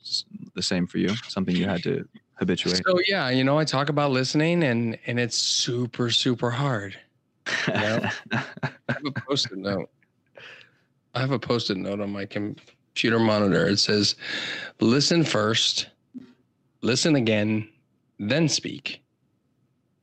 the 0.55 0.63
same 0.63 0.87
for 0.87 0.99
you? 0.99 1.15
Something 1.29 1.55
you 1.55 1.67
had 1.67 1.83
to 1.83 2.09
habituate? 2.37 2.83
So 2.87 2.99
yeah, 3.07 3.29
you 3.29 3.45
know, 3.45 3.59
I 3.59 3.65
talk 3.65 3.89
about 3.89 4.11
listening 4.11 4.63
and 4.63 4.99
and 5.07 5.21
it's 5.21 5.37
super, 5.37 6.11
super 6.11 6.51
hard. 6.51 6.99
Yeah. 7.69 8.11
I 8.33 8.43
have 8.89 9.05
a 9.05 9.13
post-it 9.13 9.59
note. 9.59 9.89
I 11.14 11.21
have 11.21 11.31
a 11.31 11.38
post-it 11.38 11.77
note 11.77 12.01
on 12.01 12.11
my 12.12 12.27
computer 12.27 13.18
monitor. 13.18 13.66
It 13.66 13.79
says, 13.79 14.14
"Listen 14.81 15.25
first, 15.25 15.88
listen 16.83 17.16
again, 17.16 17.68
then 18.18 18.49
speak." 18.49 19.03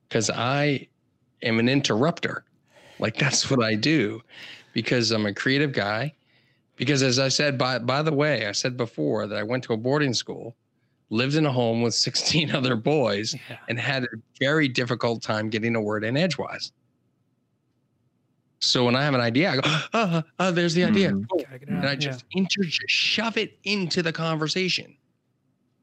Because 0.08 0.30
I 0.30 0.88
am 1.42 1.60
an 1.60 1.70
interrupter. 1.70 2.44
Like 3.00 3.18
that's 3.18 3.50
what 3.50 3.64
I 3.64 3.76
do. 3.76 4.22
Because 4.74 5.12
I'm 5.12 5.26
a 5.26 5.34
creative 5.34 5.72
guy. 5.74 6.14
Because 6.78 7.04
as 7.04 7.20
I 7.20 7.30
said, 7.30 7.58
by 7.58 7.80
by 7.80 8.02
the 8.02 8.14
way, 8.14 8.48
I 8.48 8.52
said 8.52 8.78
before 8.78 9.28
that 9.28 9.38
I 9.38 9.44
went 9.44 9.64
to 9.66 9.74
a 9.74 9.78
boarding 9.78 10.14
school, 10.14 10.56
lived 11.10 11.36
in 11.36 11.46
a 11.46 11.52
home 11.52 11.82
with 11.82 11.94
16 12.08 12.52
other 12.52 12.76
boys, 12.76 13.36
Yeah. 13.50 13.58
and 13.70 13.80
had 13.80 14.04
a 14.04 14.08
very 14.40 14.68
difficult 14.68 15.22
time 15.22 15.50
getting 15.50 15.76
a 15.76 15.82
word 15.82 16.04
in 16.04 16.18
edgewise. 16.18 16.72
So 18.66 18.86
when 18.86 18.96
I 18.96 19.04
have 19.04 19.14
an 19.14 19.22
idea, 19.22 19.52
I 19.52 19.56
go, 19.56 19.62
oh, 19.94 20.24
oh, 20.40 20.52
there's 20.52 20.74
the 20.74 20.84
idea. 20.84 21.12
Mhm. 21.12 21.28
Boom. 21.28 21.40
Gotta 21.44 21.60
get 21.60 21.70
it 21.70 21.72
And 21.72 21.86
out, 21.86 21.86
I 21.86 21.94
yeah. 22.00 22.18
inter- 22.32 22.64
just 22.64 22.82
shove 22.90 23.38
it 23.38 23.58
into 23.64 24.02
the 24.02 24.12
conversation. 24.14 24.96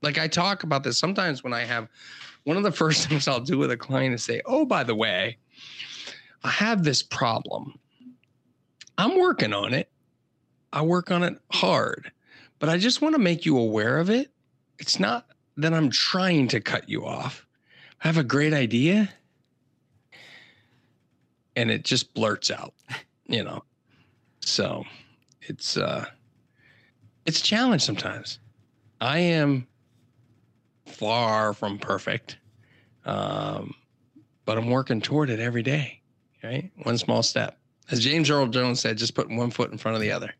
Like 0.02 0.18
I 0.18 0.28
talk 0.28 0.62
about 0.64 0.82
this 0.82 0.98
sometimes 0.98 1.44
when 1.44 1.52
I 1.52 1.64
have 1.64 1.88
one 2.44 2.56
of 2.56 2.62
the 2.62 2.72
first 2.82 3.08
things 3.08 3.28
I'll 3.28 3.40
do 3.40 3.58
with 3.58 3.70
a 3.70 3.76
client 3.76 4.14
is 4.14 4.24
say, 4.24 4.42
Oh, 4.46 4.64
by 4.64 4.84
the 4.84 4.94
way, 4.94 5.38
I 6.44 6.50
have 6.50 6.82
this 6.84 7.02
problem. 7.02 7.78
I'm 8.98 9.18
working 9.18 9.52
on 9.52 9.72
it. 9.74 9.90
I 10.72 10.82
work 10.82 11.10
on 11.10 11.22
it 11.22 11.38
hard, 11.52 12.10
but 12.58 12.68
I 12.68 12.78
just 12.78 13.00
want 13.02 13.14
to 13.14 13.18
make 13.20 13.44
you 13.44 13.58
aware 13.58 13.98
of 13.98 14.10
it 14.10 14.30
it's 14.78 14.98
not 14.98 15.26
that 15.58 15.72
I'm 15.72 15.90
trying 15.90 16.48
to 16.48 16.60
cut 16.60 16.88
you 16.88 17.06
off. 17.06 17.46
I 18.02 18.08
have 18.08 18.16
a 18.16 18.24
great 18.24 18.52
idea 18.52 19.08
and 21.56 21.70
it 21.70 21.84
just 21.84 22.14
blurts 22.14 22.50
out, 22.50 22.74
you 23.26 23.42
know. 23.44 23.62
So 24.40 24.84
it's 25.42 25.76
uh 25.76 26.04
it's 27.26 27.40
a 27.40 27.42
challenge 27.42 27.82
sometimes. 27.82 28.38
I 29.00 29.18
am 29.18 29.66
far 30.86 31.52
from 31.54 31.78
perfect. 31.78 32.36
Um 33.04 33.74
but 34.44 34.58
I'm 34.58 34.70
working 34.70 35.00
toward 35.00 35.30
it 35.30 35.38
every 35.40 35.62
day, 35.62 36.00
right? 36.42 36.70
One 36.82 36.98
small 36.98 37.22
step. 37.22 37.58
As 37.90 38.00
James 38.00 38.30
Earl 38.30 38.46
Jones 38.48 38.80
said, 38.80 38.98
just 38.98 39.14
putting 39.14 39.36
one 39.36 39.50
foot 39.50 39.70
in 39.70 39.78
front 39.78 39.94
of 39.96 40.00
the 40.00 40.10
other. 40.12 40.34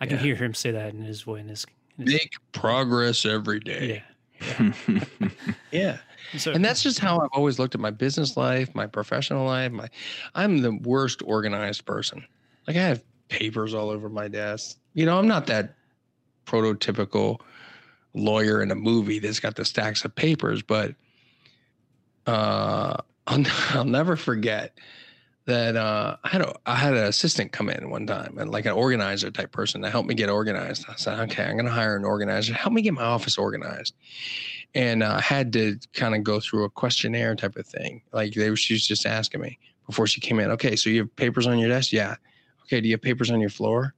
I 0.00 0.06
can 0.06 0.16
Yeah. 0.16 0.22
hear 0.22 0.36
him 0.36 0.54
say 0.54 0.70
that 0.72 0.92
in 0.94 1.00
his 1.02 1.22
voice. 1.22 1.40
In 1.40 1.48
his, 1.48 1.66
in 1.98 2.06
his, 2.06 2.14
Make 2.14 2.32
progress 2.52 3.24
every 3.24 3.60
day. 3.60 3.94
yeah. 3.94 4.13
Yeah. 5.70 5.98
So, 6.36 6.52
And 6.52 6.64
that's 6.64 6.82
just 6.82 6.98
how 6.98 7.20
I've 7.20 7.30
always 7.32 7.58
looked 7.58 7.74
at 7.74 7.80
my 7.80 7.90
business 7.90 8.36
life, 8.36 8.74
my 8.74 8.86
professional 8.86 9.46
life. 9.46 9.72
My 9.72 9.88
I'm 10.34 10.58
the 10.58 10.72
worst 10.72 11.22
organized 11.24 11.84
person. 11.84 12.24
Like 12.66 12.76
I 12.76 12.82
have 12.82 13.02
papers 13.28 13.74
all 13.74 13.90
over 13.90 14.08
my 14.08 14.28
desk. 14.28 14.78
You 14.94 15.06
know, 15.06 15.18
I'm 15.18 15.28
not 15.28 15.46
that 15.46 15.74
prototypical 16.46 17.40
lawyer 18.14 18.62
in 18.62 18.70
a 18.70 18.74
movie 18.74 19.18
that's 19.18 19.40
got 19.40 19.56
the 19.56 19.64
stacks 19.64 20.04
of 20.04 20.14
papers, 20.14 20.62
but 20.62 20.94
uh 22.26 22.96
I'll, 23.26 23.44
I'll 23.70 23.84
never 23.84 24.16
forget 24.16 24.78
that 25.46 25.76
uh, 25.76 26.16
I 26.24 26.28
had 26.28 26.40
a 26.40 26.54
I 26.64 26.74
had 26.74 26.94
an 26.94 27.04
assistant 27.04 27.52
come 27.52 27.68
in 27.68 27.90
one 27.90 28.06
time 28.06 28.38
and 28.38 28.50
like 28.50 28.64
an 28.64 28.72
organizer 28.72 29.30
type 29.30 29.52
person 29.52 29.82
to 29.82 29.90
help 29.90 30.06
me 30.06 30.14
get 30.14 30.30
organized. 30.30 30.86
I 30.88 30.94
said, 30.96 31.20
okay, 31.20 31.44
I'm 31.44 31.56
gonna 31.56 31.70
hire 31.70 31.96
an 31.96 32.04
organizer. 32.04 32.54
Help 32.54 32.72
me 32.72 32.82
get 32.82 32.94
my 32.94 33.02
office 33.02 33.36
organized. 33.36 33.94
And 34.74 35.02
uh, 35.02 35.14
I 35.18 35.20
had 35.20 35.52
to 35.52 35.78
kind 35.92 36.14
of 36.14 36.24
go 36.24 36.40
through 36.40 36.64
a 36.64 36.70
questionnaire 36.70 37.36
type 37.36 37.56
of 37.56 37.66
thing. 37.66 38.02
Like 38.12 38.34
they 38.34 38.54
she 38.54 38.74
was 38.74 38.86
just 38.86 39.06
asking 39.06 39.42
me 39.42 39.58
before 39.86 40.06
she 40.06 40.20
came 40.20 40.40
in. 40.40 40.50
Okay, 40.52 40.76
so 40.76 40.88
you 40.88 41.00
have 41.00 41.16
papers 41.16 41.46
on 41.46 41.58
your 41.58 41.68
desk? 41.68 41.92
Yeah. 41.92 42.16
Okay, 42.64 42.80
do 42.80 42.88
you 42.88 42.94
have 42.94 43.02
papers 43.02 43.30
on 43.30 43.40
your 43.40 43.50
floor? 43.50 43.94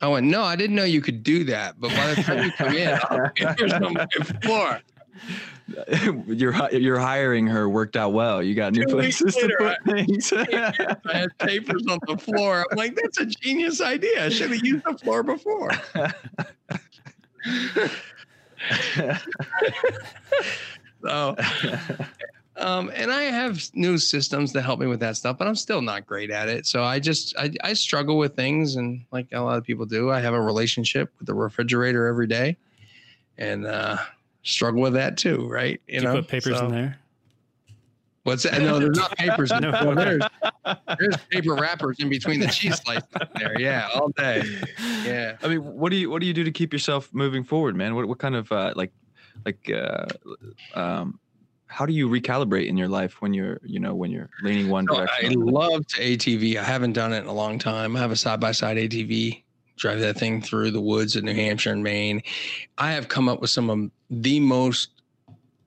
I 0.00 0.08
went, 0.08 0.26
no, 0.26 0.42
I 0.42 0.56
didn't 0.56 0.76
know 0.76 0.84
you 0.84 1.00
could 1.00 1.22
do 1.22 1.44
that. 1.44 1.80
But 1.80 1.90
by 1.90 2.14
the 2.14 2.22
time 2.22 2.44
you 2.44 2.52
come 2.52 2.74
in, 2.74 2.98
I'll 3.04 3.30
papers 3.30 3.72
on 3.72 3.92
my 3.92 4.06
floor. 4.42 4.80
your 6.26 6.52
your 6.72 6.98
hiring 6.98 7.46
her 7.46 7.68
worked 7.68 7.96
out 7.96 8.12
well. 8.12 8.42
You 8.42 8.54
got 8.54 8.72
new 8.72 8.84
Two 8.84 8.94
places 8.94 9.34
to 9.36 9.42
later, 9.42 9.56
put 9.58 9.84
things. 9.84 10.32
I 10.36 10.92
had 11.06 11.38
papers 11.38 11.84
on 11.88 11.98
the 12.06 12.18
floor. 12.18 12.66
I'm 12.70 12.76
like, 12.76 12.96
that's 12.96 13.18
a 13.18 13.26
genius 13.26 13.80
idea. 13.80 14.26
I 14.26 14.28
should 14.28 14.50
have 14.50 14.64
used 14.64 14.84
the 14.84 14.98
floor 14.98 15.22
before. 15.22 15.70
So, 21.04 21.36
um, 22.56 22.90
and 22.94 23.12
I 23.12 23.24
have 23.24 23.62
new 23.74 23.98
systems 23.98 24.52
to 24.54 24.62
help 24.62 24.80
me 24.80 24.86
with 24.86 25.00
that 25.00 25.16
stuff, 25.16 25.36
but 25.36 25.46
I'm 25.46 25.54
still 25.54 25.82
not 25.82 26.06
great 26.06 26.30
at 26.30 26.48
it. 26.48 26.66
So 26.66 26.82
I 26.82 26.98
just 26.98 27.36
I, 27.36 27.52
I 27.62 27.74
struggle 27.74 28.16
with 28.16 28.34
things, 28.34 28.76
and 28.76 29.04
like 29.12 29.26
a 29.32 29.40
lot 29.40 29.58
of 29.58 29.64
people 29.64 29.84
do, 29.84 30.10
I 30.10 30.20
have 30.20 30.32
a 30.32 30.40
relationship 30.40 31.12
with 31.18 31.26
the 31.26 31.34
refrigerator 31.34 32.06
every 32.06 32.26
day, 32.26 32.56
and 33.36 33.66
uh, 33.66 33.98
struggle 34.44 34.80
with 34.82 34.92
that 34.94 35.16
too, 35.16 35.48
right? 35.48 35.80
Do 35.88 35.94
you 35.94 36.00
put 36.02 36.28
papers 36.28 36.56
So- 36.58 36.66
in 36.66 36.72
there? 36.72 36.98
What's 38.22 38.44
that? 38.44 38.58
No, 38.62 38.78
there's 38.78 38.96
not 38.96 39.14
papers. 39.18 39.50
No. 39.50 39.58
no, 39.60 39.94
there's 39.94 40.22
there's 40.98 41.16
paper 41.30 41.54
wrappers 41.56 41.98
in 42.00 42.08
between 42.08 42.40
the 42.40 42.46
cheese 42.46 42.76
slices 42.80 43.06
there. 43.38 43.60
Yeah, 43.60 43.86
all 43.94 44.08
day. 44.16 44.42
Yeah. 45.04 45.36
I 45.42 45.48
mean, 45.48 45.58
what 45.62 45.90
do 45.90 45.96
you 45.96 46.08
what 46.08 46.22
do 46.22 46.26
you 46.26 46.32
do 46.32 46.42
to 46.42 46.50
keep 46.50 46.72
yourself 46.72 47.12
moving 47.12 47.44
forward, 47.44 47.76
man? 47.76 47.94
What 47.94 48.06
what 48.06 48.18
kind 48.18 48.34
of 48.34 48.50
uh, 48.50 48.72
like 48.76 48.92
like 49.44 49.70
uh, 49.70 50.06
um, 50.74 51.20
how 51.66 51.84
do 51.84 51.92
you 51.92 52.08
recalibrate 52.08 52.66
in 52.66 52.78
your 52.78 52.88
life 52.88 53.20
when 53.20 53.34
you're 53.34 53.60
you 53.62 53.78
know 53.78 53.94
when 53.94 54.10
you're 54.10 54.30
leaning 54.42 54.70
one 54.70 54.86
So 54.88 54.94
I 54.96 54.98
direction? 55.04 55.42
or 55.42 55.44
the- 55.44 55.52
love 55.52 55.86
ATV. 55.98 56.56
I 56.56 56.62
haven't 56.64 56.94
done 56.94 57.12
it 57.12 57.18
in 57.18 57.26
a 57.26 57.34
long 57.34 57.58
time. 57.58 57.94
I 57.94 57.98
have 58.00 58.10
a 58.10 58.16
side 58.16 58.40
by 58.40 58.52
side 58.52 58.78
ATV. 58.78 59.42
Drive 59.76 60.00
that 60.00 60.16
thing 60.16 60.40
through 60.40 60.70
the 60.70 60.80
woods 60.80 61.16
in 61.16 61.24
New 61.24 61.34
Hampshire 61.34 61.72
and 61.72 61.82
Maine. 61.82 62.22
I 62.78 62.92
have 62.92 63.08
come 63.08 63.28
up 63.28 63.40
with 63.40 63.50
some 63.50 63.70
of 63.70 63.90
the 64.10 64.38
most 64.40 64.90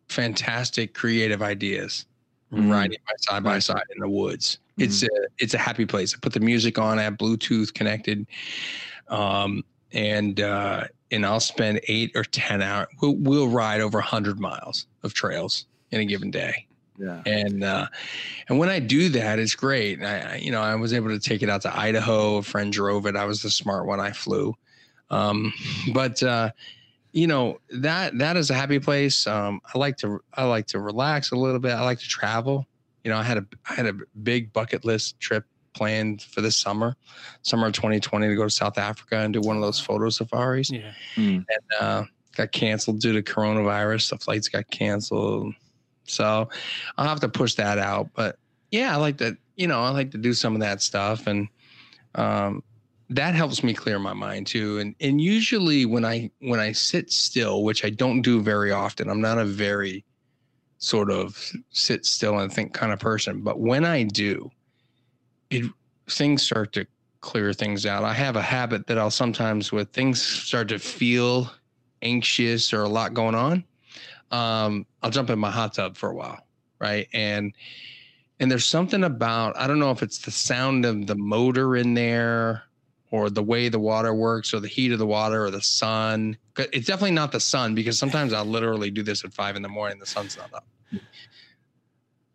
fantastic 0.09 0.93
creative 0.93 1.41
ideas 1.41 2.05
Mhm. 2.53 2.71
riding 2.71 2.97
my 3.05 3.13
side 3.19 3.43
by 3.43 3.59
side 3.59 3.83
in 3.93 3.99
the 3.99 4.07
woods. 4.09 4.59
It's 4.77 5.03
a 5.03 5.07
it's 5.39 5.53
a 5.55 5.57
happy 5.57 5.85
place. 5.85 6.13
I 6.13 6.19
put 6.21 6.33
the 6.33 6.39
music 6.39 6.77
on. 6.77 6.99
I 6.99 7.03
have 7.03 7.15
Bluetooth 7.15 7.73
connected, 7.73 8.27
um, 9.09 9.63
and 9.91 10.39
uh, 10.39 10.85
and 11.11 11.25
I'll 11.25 11.39
spend 11.39 11.81
eight 11.87 12.11
or 12.15 12.23
ten 12.23 12.61
hours. 12.61 12.87
We'll, 13.01 13.15
we'll 13.15 13.47
ride 13.49 13.81
over 13.81 13.99
hundred 13.99 14.39
miles 14.39 14.85
of 15.03 15.13
trails 15.15 15.65
in 15.91 15.99
a 15.99 16.05
given 16.05 16.29
day 16.31 16.66
yeah. 16.97 17.21
and 17.25 17.63
uh, 17.63 17.87
and 18.49 18.59
when 18.59 18.69
I 18.69 18.79
do 18.79 19.09
that, 19.09 19.39
it's 19.39 19.55
great. 19.55 19.99
And 19.99 20.07
I, 20.07 20.33
I, 20.33 20.35
you 20.37 20.51
know, 20.51 20.61
I 20.61 20.75
was 20.75 20.93
able 20.93 21.09
to 21.09 21.19
take 21.19 21.41
it 21.43 21.49
out 21.49 21.61
to 21.61 21.77
Idaho. 21.77 22.37
A 22.37 22.43
friend 22.43 22.71
drove 22.71 23.05
it. 23.05 23.15
I 23.15 23.25
was 23.25 23.41
the 23.41 23.49
smart 23.49 23.85
one. 23.85 23.99
I 23.99 24.11
flew, 24.11 24.55
um, 25.09 25.53
but 25.93 26.21
uh, 26.23 26.51
you 27.11 27.27
know 27.27 27.59
that 27.71 28.17
that 28.17 28.37
is 28.37 28.49
a 28.49 28.53
happy 28.53 28.79
place. 28.79 29.27
Um, 29.27 29.61
I 29.73 29.77
like 29.77 29.97
to 29.97 30.19
I 30.33 30.45
like 30.45 30.67
to 30.67 30.79
relax 30.79 31.31
a 31.31 31.35
little 31.35 31.59
bit. 31.59 31.71
I 31.71 31.81
like 31.83 31.99
to 31.99 32.07
travel. 32.07 32.65
You 33.03 33.11
know, 33.11 33.17
I 33.17 33.23
had 33.23 33.37
a 33.37 33.45
I 33.69 33.73
had 33.75 33.85
a 33.85 33.93
big 34.23 34.51
bucket 34.53 34.83
list 34.83 35.19
trip 35.19 35.45
planned 35.73 36.23
for 36.23 36.41
this 36.41 36.57
summer, 36.57 36.95
summer 37.43 37.67
of 37.67 37.73
2020, 37.73 38.27
to 38.27 38.35
go 38.35 38.43
to 38.43 38.49
South 38.49 38.77
Africa 38.79 39.17
and 39.17 39.31
do 39.33 39.39
one 39.41 39.55
of 39.55 39.61
those 39.61 39.79
photo 39.79 40.09
safaris 40.09 40.71
Yeah. 40.71 40.91
Mm. 41.15 41.45
and 41.47 41.79
uh, 41.79 42.03
got 42.35 42.51
canceled 42.51 42.99
due 42.99 43.13
to 43.13 43.21
coronavirus. 43.21 44.09
The 44.09 44.17
flights 44.17 44.49
got 44.49 44.67
canceled, 44.71 45.53
so 46.07 46.49
I'll 46.97 47.07
have 47.07 47.19
to 47.21 47.29
push 47.29 47.55
that 47.55 47.77
out. 47.77 48.09
But 48.13 48.37
yeah, 48.71 48.93
I 48.93 48.97
like 48.97 49.17
to, 49.17 49.37
you 49.55 49.67
know, 49.67 49.81
I 49.81 49.89
like 49.89 50.11
to 50.11 50.17
do 50.17 50.33
some 50.33 50.55
of 50.55 50.61
that 50.61 50.81
stuff, 50.81 51.27
and 51.27 51.47
um, 52.15 52.63
that 53.09 53.35
helps 53.35 53.63
me 53.63 53.73
clear 53.73 53.99
my 53.99 54.13
mind 54.13 54.47
too. 54.47 54.79
And 54.79 54.95
and 54.99 55.21
usually 55.21 55.85
when 55.85 56.05
I 56.05 56.31
when 56.39 56.59
I 56.59 56.71
sit 56.71 57.11
still, 57.11 57.63
which 57.63 57.85
I 57.85 57.89
don't 57.89 58.21
do 58.21 58.41
very 58.41 58.71
often, 58.71 59.09
I'm 59.09 59.21
not 59.21 59.37
a 59.37 59.45
very 59.45 60.03
sort 60.79 61.09
of 61.09 61.51
sit 61.71 62.05
still 62.05 62.39
and 62.39 62.51
think 62.51 62.73
kind 62.73 62.91
of 62.91 62.99
person. 62.99 63.41
But 63.41 63.59
when 63.59 63.85
I 63.85 64.03
do, 64.03 64.51
it 65.49 65.65
things 66.07 66.43
start 66.43 66.73
to 66.73 66.85
clear 67.21 67.53
things 67.53 67.85
out. 67.85 68.03
I 68.03 68.13
have 68.13 68.35
a 68.35 68.41
habit 68.41 68.87
that 68.87 68.97
I'll 68.97 69.11
sometimes, 69.11 69.71
with 69.71 69.91
things 69.91 70.21
start 70.21 70.69
to 70.69 70.79
feel 70.79 71.51
anxious 72.01 72.73
or 72.73 72.83
a 72.83 72.89
lot 72.89 73.13
going 73.13 73.35
on, 73.35 73.63
um, 74.31 74.85
I'll 75.01 75.09
jump 75.11 75.29
in 75.29 75.39
my 75.39 75.51
hot 75.51 75.73
tub 75.73 75.97
for 75.97 76.09
a 76.09 76.15
while, 76.15 76.39
right? 76.79 77.07
And 77.13 77.53
and 78.39 78.51
there's 78.51 78.65
something 78.65 79.03
about 79.03 79.57
I 79.57 79.67
don't 79.67 79.79
know 79.79 79.91
if 79.91 80.03
it's 80.03 80.19
the 80.19 80.31
sound 80.31 80.85
of 80.85 81.07
the 81.07 81.15
motor 81.15 81.75
in 81.75 81.93
there 81.93 82.63
or 83.09 83.29
the 83.29 83.41
way 83.43 83.69
the 83.69 83.79
water 83.79 84.13
works 84.13 84.53
or 84.53 84.59
the 84.59 84.67
heat 84.67 84.91
of 84.91 84.99
the 84.99 85.07
water 85.07 85.45
or 85.45 85.49
the 85.51 85.61
sun. 85.61 86.37
'Cause 86.53 86.67
It's 86.73 86.87
definitely 86.87 87.11
not 87.15 87.31
the 87.31 87.39
sun 87.39 87.73
because 87.73 87.97
sometimes 87.97 88.33
I'll 88.33 88.43
literally 88.45 88.91
do 88.91 89.01
this 89.01 89.23
at 89.23 89.33
five 89.33 89.55
in 89.55 89.61
the 89.61 89.69
morning. 89.69 89.97
The 89.99 90.05
sun's 90.05 90.35
not 90.37 90.53
up. 90.53 90.67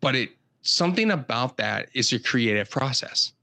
But 0.01 0.15
it 0.15 0.31
something 0.63 1.11
about 1.11 1.57
that 1.57 1.89
is 1.93 2.11
your 2.11 2.21
creative 2.21 2.69
process. 2.69 3.33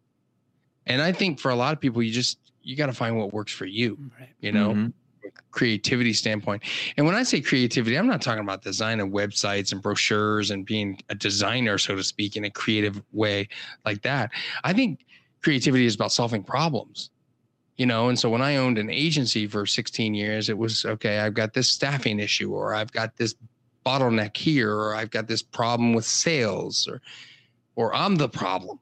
And 0.87 1.01
I 1.01 1.13
think 1.13 1.39
for 1.39 1.51
a 1.51 1.55
lot 1.55 1.73
of 1.73 1.81
people, 1.81 2.03
you 2.03 2.13
just 2.13 2.39
you 2.63 2.77
got 2.77 2.87
to 2.87 2.93
find 2.93 3.17
what 3.17 3.33
works 3.33 3.53
for 3.53 3.65
you, 3.65 3.97
Right. 4.19 4.29
you 4.41 4.53
know, 4.53 4.75
Mhm. 4.75 4.93
Creativity 5.51 6.13
standpoint. 6.13 6.63
And 6.97 7.07
when 7.07 7.15
I 7.15 7.23
say 7.23 7.41
creativity, 7.41 7.97
I'm 7.97 8.07
not 8.07 8.23
talking 8.23 8.43
about 8.43 8.63
design 8.63 9.01
of 9.01 9.09
websites 9.09 9.73
and 9.73 9.83
brochures 9.83 10.51
and 10.51 10.65
being 10.65 11.01
a 11.09 11.15
designer, 11.15 11.79
so 11.79 11.97
to 11.97 12.05
speak, 12.05 12.37
in 12.37 12.45
a 12.45 12.51
creative 12.51 13.03
way 13.13 13.49
like 13.85 14.03
that. 14.03 14.31
I 14.65 14.73
think 14.73 15.05
creativity 15.43 15.87
is 15.87 15.95
about 15.95 16.13
solving 16.13 16.43
problems. 16.43 17.11
You 17.77 17.87
know, 17.87 18.11
and 18.11 18.19
so 18.19 18.29
when 18.29 18.43
I 18.43 18.57
owned 18.57 18.77
an 18.77 18.91
agency 18.91 19.47
for 19.47 19.65
16 19.65 20.13
years, 20.13 20.51
it 20.51 20.59
was 20.59 20.85
okay, 20.85 21.21
I've 21.21 21.33
got 21.33 21.55
this 21.55 21.69
staffing 21.69 22.21
issue, 22.21 22.53
or 22.53 22.75
I've 22.75 22.93
got 22.93 23.17
this 23.17 23.35
bottleneck 23.87 24.37
here, 24.37 24.75
or 24.75 24.95
I've 24.95 25.11
got 25.11 25.27
this 25.27 25.43
problem 25.43 25.95
with 25.95 26.05
sales, 26.05 26.87
or 26.87 27.01
or 27.77 27.95
I'm 27.95 28.17
the 28.17 28.29
problem. 28.29 28.79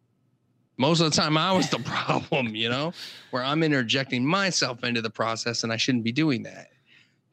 Most 0.78 1.00
of 1.00 1.10
the 1.10 1.16
time 1.16 1.36
I 1.36 1.52
was 1.52 1.68
the 1.68 1.78
problem, 1.84 2.54
you 2.54 2.68
know, 2.68 2.92
where 3.30 3.42
I'm 3.42 3.62
interjecting 3.62 4.24
myself 4.24 4.84
into 4.84 5.02
the 5.02 5.10
process 5.10 5.64
and 5.64 5.72
I 5.72 5.76
shouldn't 5.76 6.04
be 6.04 6.12
doing 6.12 6.44
that. 6.44 6.68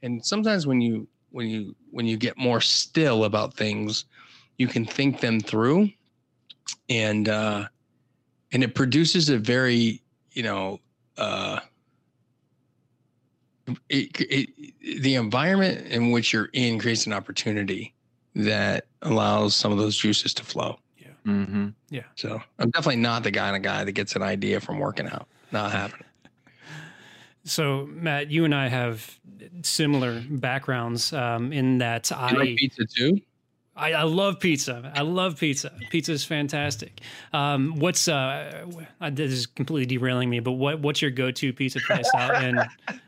And 0.02 0.26
sometimes 0.26 0.68
when 0.68 0.82
you 0.82 1.08
when 1.32 1.48
you 1.48 1.76
when 1.92 2.06
you 2.06 2.18
get 2.18 2.38
more 2.38 2.60
still 2.60 3.26
about 3.26 3.54
things, 3.54 4.06
you 4.58 4.68
can 4.68 4.86
think 4.86 5.22
them 5.22 5.40
through 5.40 5.90
and 6.90 7.30
uh 7.30 7.68
and 8.52 8.64
it 8.64 8.76
produces 8.76 9.30
a 9.30 9.38
very, 9.38 10.02
you 10.32 10.44
know, 10.44 10.80
uh 11.18 11.60
it, 13.90 14.20
it, 14.20 15.02
the 15.02 15.16
environment 15.16 15.88
in 15.88 16.12
which 16.12 16.34
you're 16.34 16.50
in 16.54 16.80
creates 16.80 17.08
an 17.08 17.14
opportunity 17.14 17.94
that 18.36 18.86
allows 19.02 19.56
some 19.56 19.72
of 19.72 19.78
those 19.78 19.98
juices 19.98 20.34
to 20.36 20.44
flow. 20.44 20.78
Mhm. 21.26 21.74
Yeah. 21.90 22.04
So 22.16 22.42
I'm 22.60 22.70
definitely 22.70 23.02
not 23.02 23.24
the 23.24 23.32
kind 23.32 23.56
of 23.56 23.62
guy 23.62 23.84
that 23.84 23.92
gets 23.94 24.16
an 24.16 24.22
idea 24.22 24.60
from 24.60 24.80
working 24.80 25.08
out. 25.08 25.28
Not 25.52 25.72
happening. 25.72 26.04
So, 27.48 27.88
Matt, 27.92 28.32
you 28.32 28.44
and 28.44 28.56
I 28.56 28.68
have 28.70 29.20
similar 29.62 30.24
backgrounds 30.28 31.14
um, 31.14 31.54
in 31.54 31.78
that 31.78 32.10
You 32.10 32.16
I, 32.18 32.32
like 32.32 32.56
pizza 32.56 32.86
too? 32.86 33.22
I 33.76 33.94
I 33.94 34.02
love 34.02 34.40
pizza. 34.40 34.92
I 34.96 35.02
love 35.02 35.40
pizza. 35.40 35.72
Pizza 35.92 36.12
is 36.14 36.26
fantastic. 36.26 37.02
Um, 37.34 37.76
what's 37.78 38.08
uh, 38.08 38.66
this 39.12 39.32
is 39.32 39.46
completely 39.46 39.86
derailing 39.86 40.28
me, 40.28 40.40
but 40.40 40.54
what 40.54 40.80
what's 40.80 41.04
your 41.04 41.12
go 41.12 41.30
to 41.30 41.54
pizza 41.54 41.80
place 41.86 42.10
out 42.16 42.42
in 42.44 42.58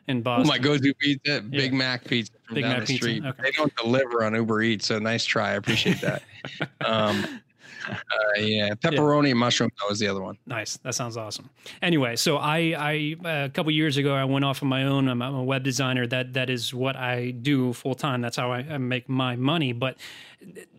in 0.08 0.18
Oh, 0.20 0.22
Boston? 0.22 0.48
my 0.50 0.60
go-to 0.60 0.94
pizza, 0.94 1.42
Big 1.42 1.74
Mac 1.74 2.06
pizza 2.06 2.34
from 2.46 2.56
Big 2.56 2.64
down 2.66 2.74
Mac 2.74 2.80
the 2.82 2.86
pizza, 2.94 3.04
street. 3.06 3.26
okay. 3.26 3.42
They 3.42 3.52
don't 3.52 3.76
deliver 3.76 4.24
on 4.24 4.36
Uber 4.36 4.62
Eats, 4.62 4.86
so 4.86 5.00
nice 5.00 5.26
try. 5.26 5.50
I 5.50 5.54
appreciate 5.54 6.00
that. 6.02 6.22
um, 6.86 7.42
uh, 7.90 7.96
yeah, 8.38 8.74
pepperoni 8.76 9.32
and 9.32 9.40
mushroom. 9.40 9.72
That 9.80 9.90
was 9.90 10.00
the 10.00 10.08
other 10.08 10.22
one. 10.22 10.38
Nice. 10.46 10.78
That 10.78 10.96
sounds 10.96 11.18
awesome. 11.18 11.50
Anyway, 11.82 12.16
so 12.16 12.38
I, 12.38 12.76
I 12.78 13.16
uh, 13.24 13.46
a 13.46 13.50
couple 13.50 13.72
years 13.72 13.98
ago, 13.98 14.14
I 14.14 14.26
went 14.26 14.46
off 14.46 14.62
on 14.62 14.70
my 14.70 14.84
own. 14.84 15.08
I'm, 15.08 15.22
I'm 15.22 15.36
a 15.36 15.44
web 15.44 15.64
designer. 15.64 16.08
That 16.08 16.34
that 16.34 16.50
is 16.50 16.74
what 16.74 16.96
I 16.96 17.32
do 17.32 17.74
full 17.74 17.96
time. 17.96 18.22
That's 18.22 18.38
how 18.38 18.52
I, 18.52 18.60
I 18.60 18.78
make 18.78 19.10
my 19.10 19.36
money. 19.36 19.74
But 19.74 19.98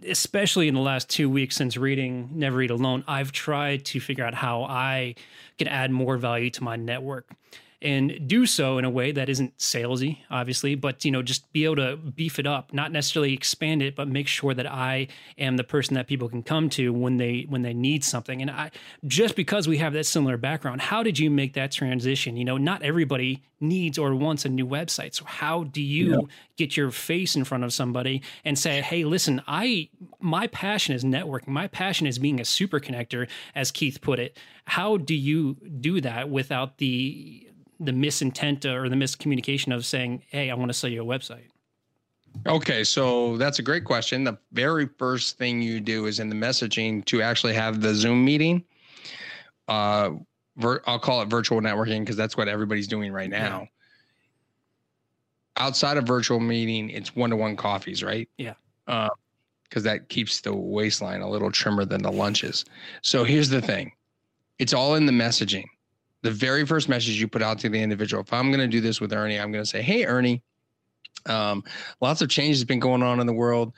especially 0.06 0.68
in 0.68 0.74
the 0.74 0.80
last 0.80 1.08
two 1.08 1.28
weeks 1.28 1.56
since 1.56 1.76
reading 1.76 2.30
Never 2.32 2.62
Eat 2.62 2.70
Alone, 2.70 3.04
I've 3.06 3.32
tried 3.32 3.84
to 3.86 4.00
figure 4.00 4.24
out 4.24 4.34
how 4.34 4.64
I 4.64 5.14
can 5.58 5.68
add 5.68 5.90
more 5.90 6.16
value 6.16 6.50
to 6.50 6.62
my 6.62 6.76
network 6.76 7.30
and 7.80 8.26
do 8.26 8.44
so 8.44 8.76
in 8.78 8.84
a 8.84 8.90
way 8.90 9.12
that 9.12 9.28
isn't 9.28 9.56
salesy, 9.58 10.18
obviously, 10.30 10.74
but 10.74 11.04
you 11.04 11.10
know, 11.10 11.22
just 11.22 11.50
be 11.52 11.64
able 11.64 11.76
to 11.76 11.96
beef 11.96 12.38
it 12.38 12.46
up, 12.46 12.72
not 12.72 12.90
necessarily 12.90 13.32
expand 13.32 13.82
it, 13.82 13.94
but 13.94 14.08
make 14.08 14.26
sure 14.26 14.52
that 14.52 14.66
I 14.66 15.08
am 15.38 15.56
the 15.56 15.64
person 15.64 15.94
that 15.94 16.08
people 16.08 16.28
can 16.28 16.42
come 16.42 16.70
to 16.70 16.92
when 16.92 17.18
they 17.18 17.46
when 17.48 17.62
they 17.62 17.74
need 17.74 18.04
something. 18.04 18.42
And 18.42 18.50
I 18.50 18.72
just 19.06 19.36
because 19.36 19.68
we 19.68 19.78
have 19.78 19.92
that 19.92 20.06
similar 20.06 20.36
background, 20.36 20.80
how 20.80 21.02
did 21.02 21.18
you 21.18 21.30
make 21.30 21.54
that 21.54 21.70
transition? 21.70 22.36
You 22.36 22.44
know, 22.44 22.56
not 22.56 22.82
everybody 22.82 23.44
needs 23.60 23.98
or 23.98 24.14
wants 24.14 24.44
a 24.44 24.48
new 24.48 24.66
website. 24.66 25.14
So 25.14 25.24
how 25.24 25.64
do 25.64 25.82
you 25.82 26.28
get 26.56 26.76
your 26.76 26.90
face 26.90 27.36
in 27.36 27.44
front 27.44 27.64
of 27.64 27.72
somebody 27.72 28.22
and 28.44 28.58
say, 28.58 28.80
"Hey, 28.80 29.04
listen, 29.04 29.42
I 29.46 29.88
my 30.20 30.46
passion 30.48 30.94
is 30.94 31.04
networking. 31.04 31.48
My 31.48 31.68
passion 31.68 32.06
is 32.06 32.18
being 32.18 32.40
a 32.40 32.44
super 32.44 32.80
connector," 32.80 33.28
as 33.54 33.70
Keith 33.70 34.00
put 34.00 34.18
it. 34.18 34.36
How 34.64 34.96
do 34.96 35.14
you 35.14 35.56
do 35.80 36.00
that 36.00 36.28
without 36.28 36.78
the 36.78 37.47
the 37.80 37.92
misintent 37.92 38.64
or 38.64 38.88
the 38.88 38.96
miscommunication 38.96 39.74
of 39.74 39.86
saying, 39.86 40.22
"Hey, 40.28 40.50
I 40.50 40.54
want 40.54 40.68
to 40.70 40.74
sell 40.74 40.90
you 40.90 41.02
a 41.02 41.06
website." 41.06 41.48
Okay, 42.46 42.84
so 42.84 43.36
that's 43.36 43.58
a 43.58 43.62
great 43.62 43.84
question. 43.84 44.24
The 44.24 44.38
very 44.52 44.86
first 44.98 45.38
thing 45.38 45.62
you 45.62 45.80
do 45.80 46.06
is 46.06 46.20
in 46.20 46.28
the 46.28 46.34
messaging 46.34 47.04
to 47.06 47.22
actually 47.22 47.54
have 47.54 47.80
the 47.80 47.94
Zoom 47.94 48.24
meeting. 48.24 48.64
Uh, 49.66 50.10
vir- 50.56 50.82
I'll 50.86 50.98
call 50.98 51.22
it 51.22 51.28
virtual 51.28 51.60
networking 51.60 52.00
because 52.00 52.16
that's 52.16 52.36
what 52.36 52.48
everybody's 52.48 52.86
doing 52.86 53.12
right 53.12 53.30
now. 53.30 53.68
Outside 55.56 55.96
of 55.96 56.04
virtual 56.04 56.38
meeting, 56.38 56.90
it's 56.90 57.16
one-to-one 57.16 57.56
coffees, 57.56 58.04
right? 58.04 58.28
Yeah. 58.38 58.54
Because 58.86 59.82
that 59.82 60.08
keeps 60.08 60.40
the 60.40 60.54
waistline 60.54 61.20
a 61.20 61.28
little 61.28 61.50
trimmer 61.50 61.84
than 61.84 62.02
the 62.02 62.12
lunches. 62.12 62.64
So 63.02 63.24
here's 63.24 63.48
the 63.48 63.60
thing: 63.60 63.92
it's 64.58 64.72
all 64.72 64.94
in 64.94 65.06
the 65.06 65.12
messaging. 65.12 65.64
The 66.22 66.30
very 66.30 66.66
first 66.66 66.88
message 66.88 67.20
you 67.20 67.28
put 67.28 67.42
out 67.42 67.58
to 67.60 67.68
the 67.68 67.80
individual. 67.80 68.22
If 68.22 68.32
I'm 68.32 68.48
going 68.48 68.60
to 68.60 68.66
do 68.68 68.80
this 68.80 69.00
with 69.00 69.12
Ernie, 69.12 69.38
I'm 69.38 69.52
going 69.52 69.62
to 69.62 69.68
say, 69.68 69.82
"Hey, 69.82 70.04
Ernie." 70.04 70.42
Um, 71.26 71.64
lots 72.00 72.22
of 72.22 72.28
changes 72.28 72.60
have 72.60 72.68
been 72.68 72.80
going 72.80 73.02
on 73.02 73.20
in 73.20 73.26
the 73.26 73.32
world. 73.32 73.72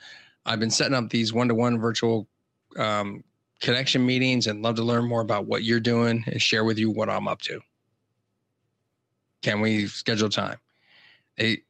I've 0.45 0.59
been 0.59 0.69
setting 0.71 0.93
up 0.93 1.09
these 1.09 1.33
one-to-one 1.33 1.79
virtual 1.79 2.27
um, 2.77 3.23
connection 3.61 4.05
meetings, 4.05 4.47
and 4.47 4.61
love 4.61 4.75
to 4.75 4.83
learn 4.83 5.05
more 5.07 5.21
about 5.21 5.45
what 5.45 5.63
you're 5.63 5.79
doing 5.79 6.23
and 6.27 6.41
share 6.41 6.63
with 6.63 6.79
you 6.79 6.89
what 6.89 7.09
I'm 7.09 7.27
up 7.27 7.41
to. 7.43 7.61
Can 9.41 9.59
we 9.61 9.87
schedule 9.87 10.29
time? 10.29 10.57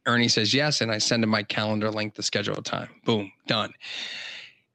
Ernie 0.05 0.27
says 0.27 0.53
yes, 0.53 0.81
and 0.81 0.91
I 0.91 0.97
send 0.97 1.23
him 1.23 1.29
my 1.29 1.43
calendar 1.43 1.89
link 1.89 2.15
to 2.15 2.23
schedule 2.23 2.55
time. 2.55 2.89
Boom, 3.05 3.31
done. 3.47 3.73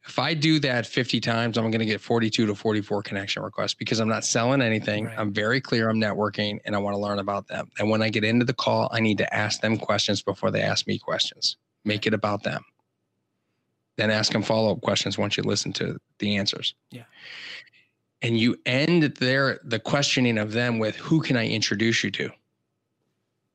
If 0.06 0.20
I 0.20 0.34
do 0.34 0.60
that 0.60 0.86
50 0.86 1.20
times, 1.20 1.58
I'm 1.58 1.70
going 1.70 1.80
to 1.80 1.86
get 1.86 2.00
42 2.00 2.46
to 2.46 2.54
44 2.54 3.02
connection 3.02 3.42
requests 3.42 3.74
because 3.74 3.98
I'm 3.98 4.08
not 4.08 4.24
selling 4.24 4.62
anything. 4.62 5.06
Right. 5.06 5.18
I'm 5.18 5.32
very 5.32 5.60
clear 5.60 5.90
I'm 5.90 6.00
networking 6.00 6.60
and 6.64 6.76
I 6.76 6.78
want 6.78 6.94
to 6.94 7.00
learn 7.00 7.18
about 7.18 7.48
them. 7.48 7.68
And 7.78 7.90
when 7.90 8.02
I 8.02 8.08
get 8.08 8.22
into 8.22 8.44
the 8.44 8.54
call, 8.54 8.88
I 8.92 9.00
need 9.00 9.18
to 9.18 9.34
ask 9.34 9.60
them 9.60 9.76
questions 9.76 10.22
before 10.22 10.52
they 10.52 10.62
ask 10.62 10.86
me 10.86 10.98
questions. 10.98 11.56
Make 11.84 12.06
it 12.06 12.14
about 12.14 12.44
them. 12.44 12.64
Then 13.96 14.10
ask 14.10 14.32
them 14.32 14.42
follow 14.42 14.72
up 14.72 14.80
questions 14.80 15.18
once 15.18 15.36
you 15.36 15.42
listen 15.42 15.72
to 15.74 15.98
the 16.18 16.36
answers. 16.36 16.74
Yeah. 16.90 17.04
And 18.22 18.38
you 18.38 18.56
end 18.64 19.02
their 19.02 19.58
the 19.64 19.80
questioning 19.80 20.38
of 20.38 20.52
them 20.52 20.78
with 20.78 20.94
who 20.96 21.20
can 21.20 21.36
I 21.36 21.48
introduce 21.48 22.04
you 22.04 22.10
to? 22.12 22.30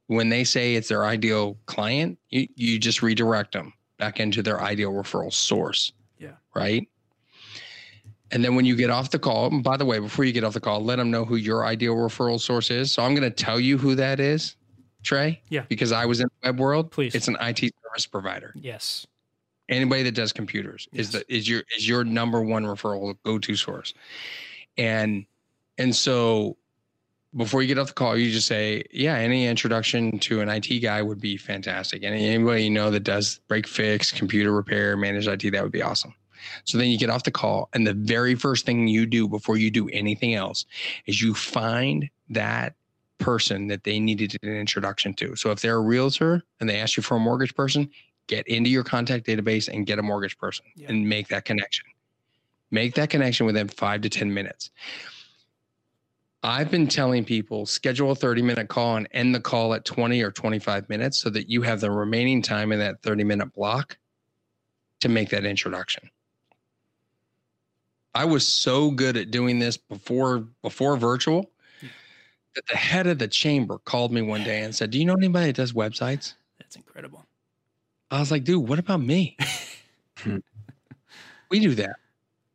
When 0.07 0.27
they 0.27 0.43
say 0.43 0.75
it's 0.75 0.89
their 0.89 1.05
ideal 1.05 1.57
client, 1.67 2.19
you, 2.29 2.47
you 2.55 2.77
just 2.77 3.01
redirect 3.01 3.53
them 3.53 3.73
back 3.97 4.19
into 4.19 4.43
their 4.43 4.61
ideal 4.61 4.91
referral 4.91 5.31
source. 5.31 5.93
Yeah. 6.21 6.33
Right. 6.53 6.87
And 8.31 8.45
then 8.45 8.55
when 8.55 8.63
you 8.63 8.75
get 8.75 8.89
off 8.89 9.09
the 9.09 9.19
call, 9.19 9.47
and 9.47 9.63
by 9.63 9.75
the 9.75 9.85
way, 9.85 9.99
before 9.99 10.23
you 10.23 10.31
get 10.31 10.43
off 10.43 10.53
the 10.53 10.61
call, 10.61 10.81
let 10.81 10.97
them 10.97 11.11
know 11.11 11.25
who 11.25 11.35
your 11.35 11.65
ideal 11.65 11.95
referral 11.95 12.39
source 12.39 12.71
is. 12.71 12.91
So 12.91 13.03
I'm 13.03 13.13
going 13.13 13.29
to 13.29 13.35
tell 13.35 13.59
you 13.59 13.77
who 13.77 13.95
that 13.95 14.19
is, 14.21 14.55
Trey. 15.03 15.41
Yeah. 15.49 15.65
Because 15.67 15.91
I 15.91 16.05
was 16.05 16.21
in 16.21 16.27
the 16.27 16.47
web 16.47 16.59
world. 16.59 16.91
Please. 16.91 17.13
It's 17.15 17.27
an 17.27 17.35
IT 17.41 17.59
service 17.59 18.05
provider. 18.05 18.53
Yes. 18.55 19.05
Anybody 19.67 20.03
that 20.03 20.13
does 20.13 20.31
computers 20.31 20.87
is 20.93 21.11
the 21.11 21.33
is 21.33 21.47
your 21.47 21.63
is 21.75 21.87
your 21.87 22.03
number 22.03 22.41
one 22.41 22.65
referral 22.65 23.15
go 23.23 23.39
to 23.39 23.55
source. 23.55 23.93
And 24.77 25.25
and 25.77 25.95
so 25.95 26.57
before 27.35 27.61
you 27.61 27.67
get 27.67 27.77
off 27.77 27.87
the 27.87 27.93
call, 27.93 28.17
you 28.17 28.29
just 28.31 28.47
say, 28.47 28.83
yeah, 28.91 29.15
any 29.15 29.47
introduction 29.47 30.19
to 30.19 30.41
an 30.41 30.49
IT 30.49 30.79
guy 30.81 31.01
would 31.01 31.21
be 31.21 31.37
fantastic. 31.37 32.03
And 32.03 32.13
anybody 32.13 32.65
you 32.65 32.69
know 32.69 32.91
that 32.91 33.01
does 33.03 33.39
break 33.47 33.67
fix, 33.67 34.11
computer 34.11 34.51
repair, 34.51 34.97
managed 34.97 35.27
IT, 35.27 35.51
that 35.51 35.63
would 35.63 35.71
be 35.71 35.81
awesome. 35.81 36.13
So 36.65 36.77
then 36.77 36.89
you 36.89 36.97
get 36.97 37.09
off 37.09 37.23
the 37.23 37.31
call, 37.31 37.69
and 37.73 37.85
the 37.85 37.93
very 37.93 38.35
first 38.35 38.65
thing 38.65 38.87
you 38.87 39.05
do 39.05 39.27
before 39.27 39.57
you 39.57 39.69
do 39.71 39.87
anything 39.89 40.33
else 40.33 40.65
is 41.05 41.21
you 41.21 41.33
find 41.33 42.09
that 42.29 42.73
person 43.19 43.67
that 43.67 43.83
they 43.83 43.99
needed 43.99 44.35
an 44.41 44.49
introduction 44.49 45.13
to. 45.13 45.35
So 45.35 45.51
if 45.51 45.61
they're 45.61 45.75
a 45.77 45.81
realtor 45.81 46.41
and 46.59 46.67
they 46.67 46.79
ask 46.79 46.97
you 46.97 47.03
for 47.03 47.15
a 47.15 47.19
mortgage 47.19 47.53
person, 47.55 47.89
get 48.27 48.47
into 48.47 48.69
your 48.69 48.83
contact 48.83 49.25
database 49.27 49.69
and 49.71 49.85
get 49.85 49.99
a 49.99 50.01
mortgage 50.01 50.37
person 50.37 50.65
Yeah. 50.75 50.87
and 50.89 51.07
make 51.07 51.27
that 51.27 51.45
connection. 51.45 51.85
Make 52.71 52.95
that 52.95 53.09
connection 53.11 53.45
within 53.45 53.67
five 53.67 54.01
to 54.01 54.09
10 54.09 54.33
minutes. 54.33 54.71
I've 56.43 56.71
been 56.71 56.87
telling 56.87 57.23
people 57.23 57.65
schedule 57.65 58.11
a 58.11 58.15
30 58.15 58.41
minute 58.41 58.67
call 58.67 58.95
and 58.95 59.07
end 59.11 59.35
the 59.35 59.39
call 59.39 59.73
at 59.73 59.85
20 59.85 60.21
or 60.23 60.31
25 60.31 60.89
minutes 60.89 61.21
so 61.21 61.29
that 61.29 61.49
you 61.49 61.61
have 61.61 61.81
the 61.81 61.91
remaining 61.91 62.41
time 62.41 62.71
in 62.71 62.79
that 62.79 63.01
30 63.03 63.23
minute 63.23 63.53
block 63.53 63.97
to 65.01 65.09
make 65.09 65.29
that 65.29 65.45
introduction. 65.45 66.09
I 68.13 68.25
was 68.25 68.45
so 68.47 68.91
good 68.91 69.17
at 69.17 69.31
doing 69.31 69.59
this 69.59 69.77
before 69.77 70.39
before 70.61 70.97
virtual 70.97 71.51
that 72.55 72.67
the 72.67 72.75
head 72.75 73.07
of 73.07 73.19
the 73.19 73.27
chamber 73.27 73.77
called 73.77 74.11
me 74.11 74.21
one 74.21 74.43
day 74.43 74.63
and 74.63 74.75
said, 74.75 74.91
"Do 74.91 74.99
you 74.99 75.05
know 75.05 75.13
anybody 75.13 75.47
that 75.47 75.55
does 75.55 75.73
websites?" 75.73 76.33
That's 76.59 76.75
incredible. 76.75 77.25
I 78.09 78.19
was 78.19 78.31
like, 78.31 78.43
"Dude, 78.43 78.67
what 78.67 78.79
about 78.79 79.01
me?" 79.01 79.37
we 81.49 81.59
do 81.59 81.75
that. 81.75 81.95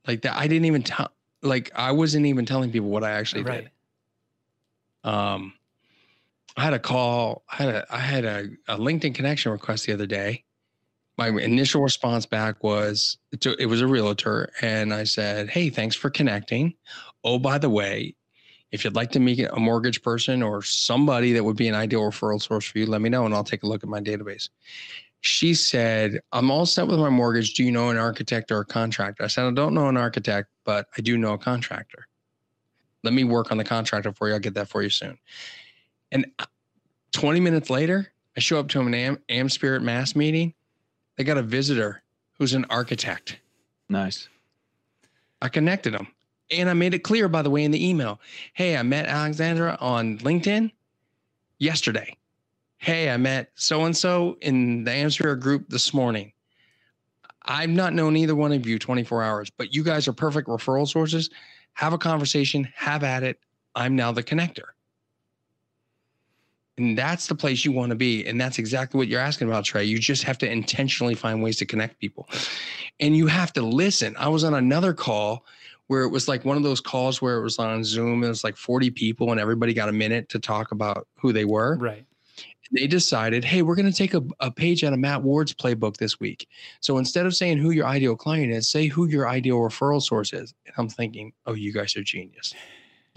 Like 0.07 0.23
that 0.23 0.37
I 0.37 0.47
didn't 0.47 0.67
even 0.67 0.83
tell 0.83 1.11
like 1.43 1.71
I 1.75 1.93
wasn't 1.93 2.27
even 2.27 2.45
telling 2.45 2.71
people 2.71 2.89
what 2.91 3.05
I 3.05 3.13
actually 3.13 3.45
Right. 3.45 3.63
did. 3.63 3.71
Um, 5.07 5.55
I 6.57 6.65
had 6.65 6.75
a 6.75 6.79
call. 6.79 7.45
I 7.51 7.57
had 7.57 7.69
a 7.69 7.87
I 7.95 7.99
had 7.99 8.25
a, 8.25 8.49
a 8.69 8.77
LinkedIn 8.77 9.15
connection 9.15 9.53
request 9.53 9.87
the 9.87 9.93
other 9.93 10.07
day. 10.07 10.45
My 11.17 11.29
initial 11.29 11.83
response 11.83 12.27
back 12.27 12.63
was 12.63 13.17
it, 13.33 13.47
it 13.59 13.67
was 13.67 13.81
a 13.81 13.87
realtor, 13.87 14.51
and 14.61 14.93
I 14.93 15.05
said, 15.05 15.49
"Hey, 15.49 15.71
thanks 15.71 15.97
for 15.97 16.11
connecting. 16.11 16.75
Oh, 17.25 17.39
by 17.39 17.59
the 17.59 17.71
way, 17.71 18.15
if 18.73 18.85
you'd 18.85 18.97
like 18.97 19.13
to 19.13 19.21
meet 19.21 19.41
a 19.41 19.61
mortgage 19.61 20.03
person 20.03 20.43
or 20.43 20.63
somebody 20.63 21.33
that 21.33 21.45
would 21.45 21.57
be 21.57 21.69
an 21.69 21.75
ideal 21.75 22.03
referral 22.03 22.43
source 22.43 22.67
for 22.67 22.79
you, 22.79 22.87
let 22.87 23.01
me 23.01 23.09
know, 23.09 23.25
and 23.27 23.35
I'll 23.35 23.45
take 23.45 23.63
a 23.63 23.67
look 23.67 23.85
at 23.85 23.89
my 23.89 24.01
database." 24.01 24.49
She 25.21 25.55
said, 25.55 26.21
"I'm 26.33 26.51
all 26.51 26.67
set 26.67 26.87
with 26.89 26.99
my 26.99 27.11
mortgage. 27.11 27.55
Do 27.55 27.65
you 27.65 27.73
know 27.73 27.91
an 27.91 27.97
architect 27.97 28.51
or 28.51 28.61
a 28.61 28.65
contractor?" 28.67 29.25
I 29.25 29.29
said, 29.29 29.47
"I 29.47 29.51
don't 29.53 29.75
know 29.75 29.89
an 29.89 29.97
architect, 29.97 30.49
but 30.65 30.89
I 30.99 31.01
do 31.03 31.17
know 31.17 31.35
a 31.35 31.39
contractor." 31.39 32.06
Let 33.03 33.13
me 33.13 33.25
work 33.25 33.53
on 33.53 33.59
the 33.59 33.65
contractor 33.65 34.13
for 34.13 34.29
you. 34.29 34.35
I'll 34.35 34.41
get 34.41 34.55
that 34.55 34.69
for 34.69 34.83
you 34.83 34.91
soon. 34.91 35.19
And 36.13 36.27
uh, 36.39 36.47
20 37.13 37.41
minutes 37.41 37.71
later, 37.71 38.13
I 38.37 38.41
show 38.41 38.59
up 38.59 38.69
to 38.69 38.81
an 38.81 38.95
Am, 38.95 39.19
AmSpirit 39.29 39.83
Mass 39.83 40.15
meeting. 40.15 40.55
They 41.17 41.25
got 41.25 41.39
a 41.39 41.43
visitor 41.43 42.03
who's 42.39 42.53
an 42.53 42.67
architect. 42.69 43.39
Nice. 43.89 44.29
I 45.41 45.49
connected 45.49 45.95
them. 45.95 46.09
And 46.51 46.71
I 46.71 46.75
made 46.75 46.95
it 46.95 47.01
clear, 47.01 47.29
by 47.29 47.43
the 47.43 47.51
way, 47.51 47.65
in 47.65 47.71
the 47.71 47.89
email 47.89 48.21
Hey, 48.53 48.77
I 48.77 48.83
met 48.83 49.07
Alexandra 49.07 49.77
on 49.81 50.19
LinkedIn 50.19 50.71
yesterday. 51.59 52.17
Hey, 52.79 53.11
I 53.11 53.17
met 53.17 53.51
so 53.55 53.85
and 53.85 53.97
so 53.97 54.37
in 54.43 54.85
the 54.85 54.91
AmSpirit 54.91 55.41
group 55.41 55.69
this 55.69 55.93
morning. 55.95 56.33
I've 57.43 57.71
not 57.71 57.95
known 57.95 58.17
either 58.17 58.35
one 58.35 58.53
of 58.53 58.67
you 58.67 58.79
24 58.79 59.23
hours, 59.23 59.51
but 59.51 59.73
you 59.73 59.83
guys 59.83 60.09
are 60.09 60.13
perfect 60.13 60.49
referral 60.49 60.87
sources. 60.87 61.31
Have 61.77 61.93
a 61.93 61.99
conversation, 61.99 62.69
have 62.75 63.05
at 63.05 63.23
it. 63.23 63.39
I'm 63.75 63.95
now 63.95 64.11
the 64.11 64.23
connector. 64.23 64.65
And 66.79 66.97
that's 66.97 67.27
the 67.27 67.35
place 67.35 67.65
you 67.65 67.73
want 67.73 67.91
to 67.91 67.97
be. 67.97 68.27
And 68.27 68.41
that's 68.41 68.59
exactly 68.59 68.97
what 68.97 69.09
you're 69.09 69.21
asking 69.21 69.49
about, 69.49 69.65
Trey. 69.65 69.85
You 69.85 69.99
just 69.99 70.23
have 70.25 70.39
to 70.39 70.51
intentionally 70.51 71.15
find 71.15 71.43
ways 71.43 71.59
to 71.59 71.67
connect 71.67 71.99
people. 71.99 72.29
And 72.99 73.15
you 73.15 73.27
have 73.27 73.53
to 73.55 73.63
listen. 73.63 74.15
I 74.19 74.29
was 74.29 74.43
on 74.43 74.55
another 74.55 74.95
call 74.95 75.45
where 75.89 76.03
it 76.03 76.09
was 76.09 76.29
like 76.29 76.47
one 76.47 76.57
of 76.57 76.63
those 76.63 76.81
calls 76.81 77.21
where 77.21 77.37
it 77.37 77.43
was 77.43 77.59
on 77.59 77.85
Zoom. 77.85 78.15
and 78.15 78.25
It 78.25 78.29
was 78.29 78.45
like 78.45 78.57
40 78.57 78.91
people 78.91 79.31
and 79.31 79.39
everybody 79.39 79.75
got 79.75 79.91
a 79.91 79.93
minute 79.93 80.31
to 80.31 80.39
talk 80.39 80.73
about 80.73 81.07
who 81.19 81.33
they 81.33 81.45
were. 81.45 81.77
Right. 81.77 82.07
They 82.73 82.87
decided, 82.87 83.45
hey, 83.45 83.63
we're 83.63 83.77
going 83.77 83.91
to 83.91 83.97
take 83.97 84.15
a, 84.15 84.23
a 84.41 84.51
page 84.51 84.83
out 84.83 84.93
of 84.93 84.99
Matt 84.99 85.23
Ward's 85.23 85.55
playbook 85.55 85.97
this 85.97 86.19
week. 86.19 86.49
So 86.81 86.99
instead 86.99 87.27
of 87.27 87.35
saying 87.35 87.59
who 87.59 87.71
your 87.71 87.87
ideal 87.87 88.17
client 88.17 88.53
is, 88.53 88.69
say 88.69 88.87
who 88.87 89.07
your 89.07 89.29
ideal 89.29 89.59
referral 89.59 90.03
source 90.03 90.33
is. 90.33 90.53
And 90.67 90.75
I'm 90.77 90.89
thinking, 90.89 91.33
oh, 91.47 91.55
you 91.55 91.73
guys 91.73 91.97
are 91.97 92.03
genius 92.03 92.55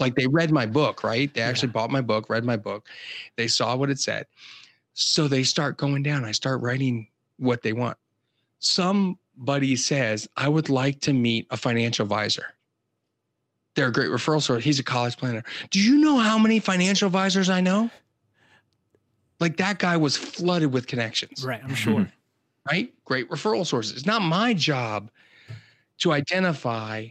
like 0.00 0.14
they 0.16 0.26
read 0.26 0.50
my 0.50 0.66
book, 0.66 1.04
right? 1.04 1.32
They 1.32 1.42
actually 1.42 1.68
yeah. 1.68 1.74
bought 1.74 1.90
my 1.90 2.00
book, 2.00 2.28
read 2.28 2.44
my 2.44 2.56
book. 2.56 2.88
They 3.36 3.46
saw 3.46 3.76
what 3.76 3.90
it 3.90 4.00
said. 4.00 4.26
So 4.94 5.28
they 5.28 5.44
start 5.44 5.76
going 5.76 6.02
down. 6.02 6.24
I 6.24 6.32
start 6.32 6.62
writing 6.62 7.08
what 7.36 7.62
they 7.62 7.72
want. 7.72 7.96
Somebody 8.58 9.76
says, 9.76 10.28
I 10.36 10.48
would 10.48 10.68
like 10.68 11.00
to 11.02 11.12
meet 11.12 11.46
a 11.50 11.56
financial 11.56 12.02
advisor. 12.02 12.46
They're 13.76 13.88
a 13.88 13.92
great 13.92 14.10
referral 14.10 14.42
source. 14.42 14.64
He's 14.64 14.80
a 14.80 14.84
college 14.84 15.16
planner. 15.16 15.44
Do 15.70 15.80
you 15.80 15.98
know 15.98 16.18
how 16.18 16.38
many 16.38 16.58
financial 16.58 17.06
advisors 17.06 17.48
I 17.48 17.60
know? 17.60 17.88
Like 19.40 19.56
that 19.56 19.78
guy 19.78 19.96
was 19.96 20.16
flooded 20.16 20.72
with 20.72 20.86
connections. 20.86 21.44
Right. 21.44 21.60
I'm 21.62 21.70
mm-hmm. 21.70 21.74
sure. 21.74 22.12
Right. 22.70 22.92
Great 23.04 23.28
referral 23.30 23.66
sources. 23.66 23.96
It's 23.96 24.06
not 24.06 24.22
my 24.22 24.54
job 24.54 25.10
to 25.98 26.12
identify 26.12 27.08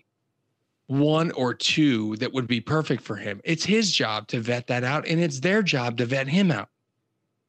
one 0.88 1.32
or 1.32 1.54
two 1.54 2.16
that 2.18 2.34
would 2.34 2.48
be 2.48 2.60
perfect 2.62 3.04
for 3.04 3.16
him. 3.16 3.42
It's 3.44 3.64
his 3.64 3.92
job 3.92 4.28
to 4.30 4.40
vet 4.40 4.68
that 4.68 4.84
out, 4.84 5.08
and 5.08 5.20
it's 5.20 5.40
their 5.40 5.62
job 5.62 5.98
to 5.98 6.06
vet 6.06 6.28
him 6.28 6.52
out. 6.52 6.70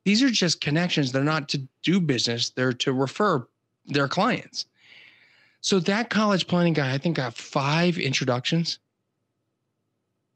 These 0.05 0.23
are 0.23 0.31
just 0.31 0.61
connections. 0.61 1.11
They're 1.11 1.25
not 1.25 1.49
to 1.51 1.63
do 1.83 2.01
business, 2.01 2.51
they're 2.51 2.73
to 2.75 2.93
refer 2.93 3.47
their 3.87 4.09
clients. 4.09 4.67
So 5.63 5.79
that 5.81 6.11
college 6.11 6.47
planning 6.47 6.73
guy, 6.73 6.93
I 6.93 6.99
think, 6.99 7.17
got 7.17 7.35
five 7.35 7.99
introductions. 7.99 8.79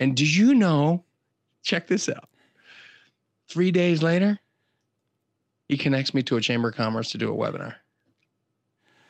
And 0.00 0.16
do 0.16 0.26
you 0.26 0.54
know? 0.54 1.04
Check 1.62 1.86
this 1.86 2.08
out. 2.08 2.28
Three 3.48 3.70
days 3.70 4.02
later, 4.02 4.38
he 5.68 5.76
connects 5.76 6.14
me 6.14 6.22
to 6.24 6.36
a 6.36 6.40
chamber 6.40 6.68
of 6.68 6.74
commerce 6.74 7.10
to 7.12 7.18
do 7.18 7.32
a 7.32 7.36
webinar. 7.36 7.74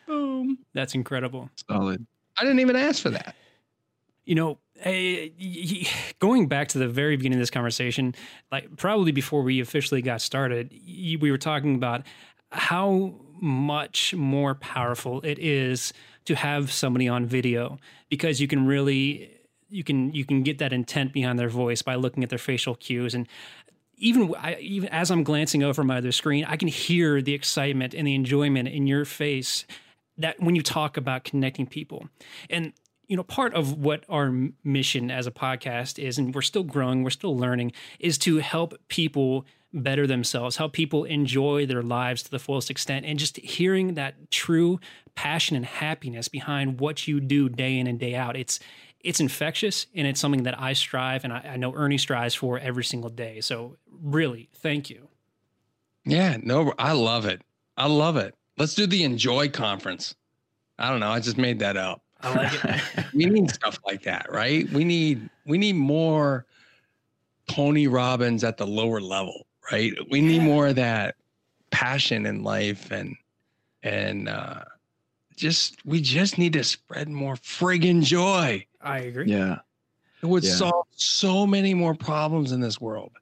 Boom. 0.07 0.59
That's 0.72 0.95
incredible. 0.95 1.51
Solid. 1.68 2.07
I 2.39 2.43
didn't 2.43 2.61
even 2.61 2.76
ask 2.76 3.03
for 3.03 3.11
that 3.11 3.35
you 4.24 4.35
know, 4.35 4.59
eh, 4.80 5.28
going 6.18 6.49
back 6.49 6.68
to 6.68 6.78
the 6.78 6.89
very 6.89 7.16
beginning 7.16 7.39
of 7.39 7.43
this 7.43 7.51
conversation, 7.51 8.14
like 8.51 8.76
probably 8.76 9.12
before 9.12 9.43
we 9.43 9.61
officially 9.61 10.03
got 10.03 10.20
started, 10.20 10.72
we 10.72 11.30
were 11.30 11.39
talking 11.39 11.74
about 11.74 12.03
how 12.51 13.14
much 13.41 14.14
more 14.14 14.55
powerful 14.55 15.20
it 15.22 15.39
is 15.39 15.93
to 16.24 16.35
have 16.35 16.72
somebody 16.72 17.09
on 17.09 17.26
video 17.26 17.78
because 18.09 18.41
you 18.41 18.49
can 18.49 18.66
really 18.66 19.30
you 19.68 19.82
can 19.82 20.14
you 20.14 20.24
can 20.24 20.43
get 20.43 20.59
that 20.59 20.72
intent 20.72 21.12
behind 21.12 21.39
their 21.39 21.49
voice 21.49 21.82
by 21.82 21.97
looking 21.97 22.22
at 22.22 22.30
their 22.30 22.39
facial 22.39 22.76
cues 22.76 23.12
and 23.12 23.28
even 24.05 24.34
I, 24.38 24.57
even 24.61 24.90
as 24.90 25.11
I'm 25.11 25.24
glancing 25.24 25.62
over 25.62 25.82
my 25.82 25.96
other 25.96 26.12
screen, 26.12 26.44
I 26.44 26.57
can 26.57 26.68
hear 26.68 27.22
the 27.22 27.32
excitement 27.32 27.94
and 27.94 28.07
the 28.07 28.14
enjoyment 28.14 28.68
in 28.68 28.86
your 28.86 29.07
face 29.07 29.64
that 30.18 30.38
when 30.38 30.55
you 30.55 30.62
talk 30.62 30.98
about 30.98 31.24
connecting 31.24 31.66
people. 31.66 32.09
And 32.50 32.74
you 33.09 33.16
know, 33.16 33.22
part 33.22 33.55
of 33.55 33.78
what 33.78 34.05
our 34.09 34.32
mission 34.62 35.11
as 35.11 35.26
a 35.26 35.30
podcast 35.30 35.98
is, 35.98 36.18
and 36.18 36.34
we're 36.34 36.42
still 36.42 36.62
growing, 36.62 37.02
we're 37.02 37.11
still 37.11 37.36
learning, 37.36 37.72
is 37.98 38.18
to 38.18 38.38
help 38.38 38.74
people 38.88 39.46
better 39.72 40.07
themselves, 40.07 40.57
help 40.57 40.72
people 40.72 41.05
enjoy 41.05 41.66
their 41.66 41.82
lives 41.82 42.22
to 42.22 42.30
the 42.30 42.38
fullest 42.38 42.70
extent, 42.70 43.05
and 43.05 43.18
just 43.18 43.36
hearing 43.38 43.94
that 43.94 44.30
true 44.30 44.78
passion 45.14 45.57
and 45.57 45.66
happiness 45.66 46.28
behind 46.28 46.78
what 46.80 47.09
you 47.09 47.20
do 47.20 47.48
day 47.48 47.78
in 47.78 47.86
and 47.86 47.98
day 47.98 48.14
out. 48.14 48.36
It's 48.36 48.61
it's 49.05 49.20
infectious 49.20 49.86
and 49.94 50.07
it's 50.07 50.18
something 50.18 50.42
that 50.44 50.59
I 50.59 50.72
strive 50.72 51.24
and 51.24 51.32
I, 51.32 51.50
I 51.52 51.57
know 51.57 51.74
Ernie 51.74 51.98
strives 51.98 52.34
for 52.34 52.59
every 52.59 52.84
single 52.84 53.11
day. 53.11 53.40
So 53.40 53.76
really, 54.02 54.48
thank 54.55 54.90
you. 54.90 55.09
Yeah, 56.05 56.38
no, 56.42 56.72
I 56.78 56.92
love 56.92 57.26
it. 57.26 57.42
I 57.76 57.86
love 57.86 58.16
it. 58.16 58.34
Let's 58.57 58.74
do 58.74 58.86
the 58.86 59.05
enjoy 59.05 59.50
conference. 59.50 60.14
I 60.78 60.90
don't 60.90 61.00
know. 61.00 61.11
I 61.11 61.20
just 61.20 61.38
made 61.38 61.59
that 61.61 61.76
up. 61.76 62.02
I 62.20 62.34
like 62.34 62.64
it. 62.96 63.05
we 63.14 63.26
need 63.26 63.50
stuff 63.50 63.78
like 63.86 64.02
that, 64.02 64.30
right? 64.30 64.68
We 64.70 64.84
need 64.84 65.28
we 65.46 65.59
need 65.59 65.76
more 65.76 66.46
Tony 67.48 67.86
Robbins 67.86 68.42
at 68.44 68.57
the 68.57 68.66
lower 68.66 69.00
level, 69.00 69.46
right? 69.70 69.92
We 70.11 70.20
need 70.20 70.42
more 70.42 70.68
of 70.68 70.76
that 70.76 71.16
passion 71.70 72.24
in 72.26 72.42
life 72.42 72.90
and 72.90 73.16
and 73.82 74.28
uh 74.28 74.64
just 75.36 75.84
we 75.84 76.00
just 76.00 76.38
need 76.38 76.52
to 76.55 76.64
spread 76.64 77.09
more 77.09 77.34
friggin' 77.34 78.02
joy. 78.02 78.64
I 78.85 78.99
agree. 78.99 79.26
Yeah. 79.26 79.59
It 80.22 80.26
would 80.26 80.45
Yeah. 80.45 80.55
solve 80.55 80.87
so 80.95 81.47
many 81.47 81.74
more 81.74 81.95
problems 81.95 82.53
in 82.53 82.61
this 82.61 82.80
world. 82.80 83.12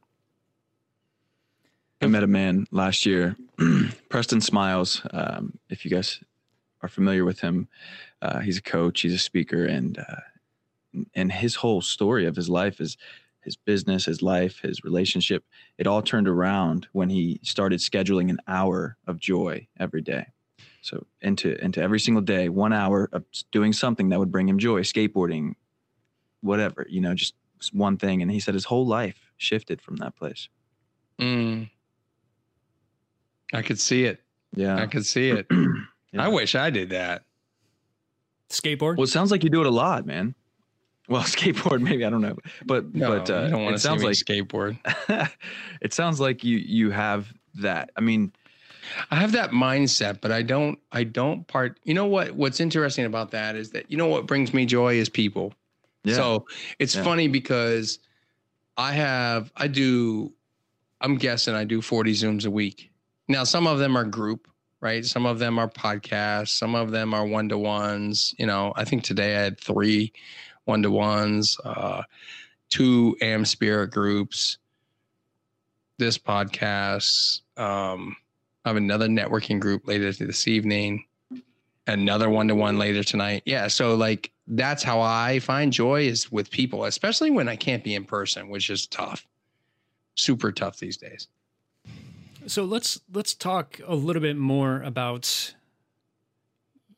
I 2.01 2.07
met 2.09 2.25
a 2.25 2.27
man 2.29 2.67
last 2.73 3.07
year, 3.07 3.37
Preston 4.09 4.41
Smiles. 4.41 5.03
Um, 5.13 5.59
if 5.71 5.85
you 5.85 5.91
guys 5.91 6.21
are 6.83 6.89
familiar 6.89 7.25
with 7.25 7.41
him, 7.41 7.69
uh, 8.21 8.41
he's 8.41 8.59
a 8.59 8.63
coach, 8.63 9.03
he's 9.03 9.15
a 9.15 9.19
speaker, 9.19 9.65
and 9.65 9.99
uh, 9.99 11.01
and 11.15 11.31
his 11.31 11.55
whole 11.55 11.81
story 11.81 12.27
of 12.27 12.35
his 12.35 12.49
life 12.49 12.81
is 12.81 12.97
his 13.41 13.57
business, 13.57 14.05
his 14.05 14.21
life, 14.21 14.61
his 14.61 14.83
relationship. 14.85 15.45
It 15.79 15.87
all 15.87 16.03
turned 16.03 16.29
around 16.29 16.89
when 16.93 17.09
he 17.09 17.39
started 17.45 17.79
scheduling 17.79 18.31
an 18.31 18.39
hour 18.49 18.97
of 19.07 19.19
joy 19.21 19.67
every 19.79 20.03
day. 20.03 20.27
So 20.83 21.07
into 21.21 21.57
into 21.65 21.81
every 21.81 22.01
single 22.01 22.23
day, 22.23 22.49
one 22.49 22.73
hour 22.73 23.09
of 23.13 23.25
doing 23.53 23.73
something 23.73 24.09
that 24.11 24.19
would 24.19 24.33
bring 24.33 24.49
him 24.49 24.59
joy, 24.59 24.81
skateboarding, 24.81 25.55
whatever, 26.41 26.87
you 26.91 27.01
know, 27.01 27.15
just 27.15 27.35
one 27.73 27.97
thing. 27.97 28.21
And 28.21 28.31
he 28.31 28.41
said 28.41 28.55
his 28.55 28.65
whole 28.65 28.87
life 28.87 29.31
shifted 29.37 29.81
from 29.81 29.97
that 29.97 30.17
place. 30.17 30.49
Mm. 31.21 31.71
I 33.53 33.63
could 33.63 33.79
see 33.79 34.05
it. 34.05 34.21
Yeah. 34.55 34.77
I 34.77 34.87
could 34.87 35.07
see 35.07 35.31
it. 35.31 35.47
Yeah. 36.15 36.27
I 36.27 36.29
wish 36.29 36.55
I 36.55 36.69
did 36.69 36.91
that. 36.91 37.25
Skateboard. 38.51 38.99
Well, 38.99 39.05
it 39.05 39.09
sounds 39.09 39.31
like 39.31 39.43
you 39.43 39.49
do 39.49 39.63
it 39.63 39.67
a 39.67 39.71
lot, 39.71 40.05
man. 40.05 40.35
Well, 41.09 41.23
skateboard, 41.23 41.81
maybe 41.81 42.05
I 42.05 42.11
don't 42.11 42.21
know, 42.21 42.37
but 42.67 42.95
No, 42.95 43.09
but 43.09 43.31
uh, 43.31 43.45
you 43.45 43.49
don't 43.49 43.65
want 43.65 43.77
it 43.77 43.79
to 43.79 43.83
sounds 43.83 44.05
like 44.05 44.15
skateboard. 44.15 44.77
it 45.81 45.95
sounds 45.95 46.21
like 46.21 46.45
you 46.45 46.59
you 46.59 46.91
have 46.91 47.33
that. 47.55 47.93
I 47.97 48.03
mean, 48.03 48.33
I 49.11 49.17
have 49.17 49.33
that 49.33 49.51
mindset, 49.51 50.21
but 50.21 50.33
I 50.33 50.43
don't 50.43 50.79
I 50.93 51.05
don't 51.05 51.47
part 51.47 51.79
you 51.85 51.95
know 51.95 52.07
what 52.07 52.33
what's 52.33 52.61
interesting 52.61 53.05
about 53.05 53.31
that 53.33 53.57
is 53.57 53.71
that 53.71 53.91
you 53.91 53.97
know 53.97 54.07
what 54.09 54.27
brings 54.27 54.53
me 54.53 54.67
joy 54.67 54.95
is 54.95 55.09
people. 55.09 55.55
yeah, 56.05 56.17
So 56.17 56.47
it's 56.79 56.95
Yeah. 56.95 57.05
funny 57.05 57.29
because 57.29 57.99
I 58.77 58.93
have 58.93 59.53
I 59.57 59.69
do 59.69 60.33
I'm 61.01 61.17
guessing 61.17 61.55
I 61.55 61.65
do 61.65 61.83
40 61.83 62.13
Zooms 62.13 62.47
a 62.47 62.51
week. 62.51 62.91
Now 63.29 63.45
some 63.45 63.67
of 63.67 63.79
them 63.79 63.97
are 63.97 64.05
group, 64.05 64.49
right? 64.81 65.05
Some 65.05 65.27
of 65.27 65.39
them 65.39 65.59
are 65.59 65.69
podcasts, 65.69 66.49
some 66.51 66.75
of 66.75 66.91
them 66.91 67.13
are 67.15 67.27
one-to-ones. 67.27 68.35
You 68.39 68.47
know, 68.47 68.73
I 68.77 68.85
think 68.85 69.03
today 69.05 69.37
I 69.37 69.41
had 69.41 69.61
three 69.61 70.13
one-to-ones, 70.65 71.59
uh 71.65 72.03
two 72.71 73.17
AmSpirit 73.21 73.91
groups, 73.91 74.59
this 75.99 76.17
podcast, 76.17 77.43
um, 77.59 78.17
I 78.65 78.69
have 78.69 78.77
another 78.77 79.09
networking 79.09 79.59
group 79.59 79.87
later 79.87 80.13
this 80.13 80.47
evening, 80.47 81.05
another 81.87 82.31
one 82.31 82.49
to 82.49 82.55
one 82.55 82.79
later 82.79 83.03
tonight. 83.03 83.43
Yeah. 83.45 83.69
So, 83.69 83.95
like, 83.95 84.31
that's 84.47 84.83
how 84.83 85.01
I 85.01 85.39
find 85.41 85.73
joy 85.73 86.03
is 86.03 86.31
with 86.31 86.51
people, 86.51 86.85
especially 86.85 87.31
when 87.31 87.49
I 87.49 87.57
can't 87.57 87.83
be 87.83 87.95
in 87.95 88.05
person, 88.05 88.49
which 88.49 88.71
is 88.71 88.87
tough, 88.87 89.27
super 90.15 90.53
tough 90.53 90.79
these 90.79 90.97
days. 90.97 91.29
So 92.47 92.65
let's 92.65 93.01
let's 93.13 93.35
talk 93.35 93.81
a 93.87 93.95
little 93.95 94.23
bit 94.23 94.37
more 94.37 94.83
about 94.83 95.55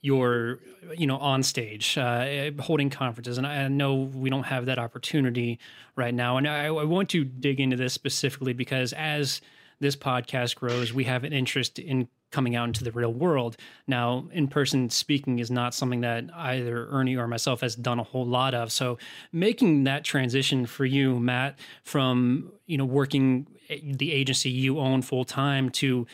your 0.01 0.59
you 0.97 1.07
know 1.07 1.17
on 1.17 1.43
stage 1.43 1.97
uh, 1.97 2.51
holding 2.61 2.91
conferences 2.91 3.39
and 3.39 3.47
I 3.47 3.69
know 3.69 3.95
we 3.95 4.29
don't 4.29 4.45
have 4.45 4.67
that 4.67 4.79
opportunity 4.79 5.59
right 5.97 6.13
now 6.13 6.37
and 6.37 6.47
I, 6.47 6.67
I 6.67 6.85
want 6.85 7.09
to 7.11 7.25
dig 7.25 7.59
into 7.59 7.77
this 7.77 7.95
specifically 7.95 8.53
because 8.53 8.93
as 8.93 9.41
this 9.81 9.97
podcast 9.97 10.57
grows 10.57 10.93
we 10.93 11.05
have 11.05 11.25
an 11.25 11.33
interest 11.33 11.79
in 11.79 12.09
coming 12.35 12.57
out 12.57 12.67
into 12.67 12.83
the 12.83 12.91
real 12.91 13.13
world. 13.13 13.57
Now 13.87 14.27
in 14.33 14.49
person 14.49 14.91
speaking 14.91 15.39
is 15.39 15.53
not 15.53 15.73
something 15.73 16.01
that 16.01 16.25
either 16.35 16.89
ernie 16.91 17.17
or 17.17 17.29
myself 17.29 17.61
has 17.61 17.77
done 17.77 18.01
a 18.01 18.03
whole 18.03 18.27
lot 18.27 18.55
of. 18.55 18.73
So 18.73 18.99
making 19.33 19.85
that 19.85 20.05
transition 20.05 20.67
for 20.67 20.85
you 20.85 21.21
matt 21.21 21.59
from 21.85 22.53
you 22.67 22.77
know 22.77 22.85
working 22.85 23.47
the 23.83 24.13
agency 24.13 24.51
you 24.51 24.81
own 24.81 25.01
full 25.01 25.25
time 25.25 25.71
to 25.71 26.07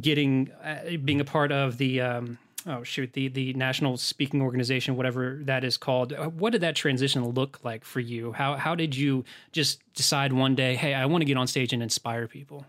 getting 0.00 0.50
uh, 0.64 0.96
being 1.04 1.20
a 1.20 1.24
part 1.24 1.52
of 1.52 1.76
the 1.76 2.00
um, 2.00 2.38
oh 2.66 2.82
shoot 2.82 3.12
the 3.12 3.28
the 3.28 3.52
national 3.52 3.98
speaking 3.98 4.40
organization 4.40 4.96
whatever 4.96 5.40
that 5.42 5.64
is 5.64 5.76
called 5.76 6.14
uh, 6.14 6.28
what 6.28 6.50
did 6.50 6.62
that 6.62 6.76
transition 6.76 7.24
look 7.28 7.60
like 7.62 7.84
for 7.84 8.00
you? 8.00 8.32
How 8.32 8.56
how 8.56 8.74
did 8.74 8.96
you 8.96 9.24
just 9.52 9.80
decide 9.92 10.32
one 10.32 10.54
day 10.54 10.76
hey 10.76 10.94
i 10.94 11.04
want 11.04 11.20
to 11.20 11.26
get 11.26 11.36
on 11.36 11.46
stage 11.46 11.72
and 11.72 11.82
inspire 11.82 12.26
people 12.26 12.64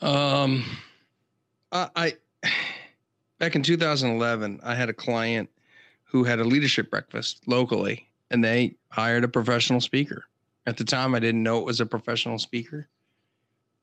um 0.00 0.64
i, 1.72 1.88
I 1.96 2.14
back 3.38 3.54
in 3.54 3.62
2011 3.62 4.60
i 4.62 4.74
had 4.74 4.88
a 4.88 4.94
client 4.94 5.50
who 6.04 6.24
had 6.24 6.40
a 6.40 6.44
leadership 6.44 6.90
breakfast 6.90 7.42
locally 7.46 8.08
and 8.30 8.42
they 8.42 8.76
hired 8.88 9.24
a 9.24 9.28
professional 9.28 9.80
speaker 9.80 10.24
at 10.66 10.76
the 10.76 10.84
time 10.84 11.14
i 11.14 11.18
didn't 11.18 11.42
know 11.42 11.58
it 11.58 11.64
was 11.64 11.80
a 11.80 11.86
professional 11.86 12.38
speaker 12.38 12.88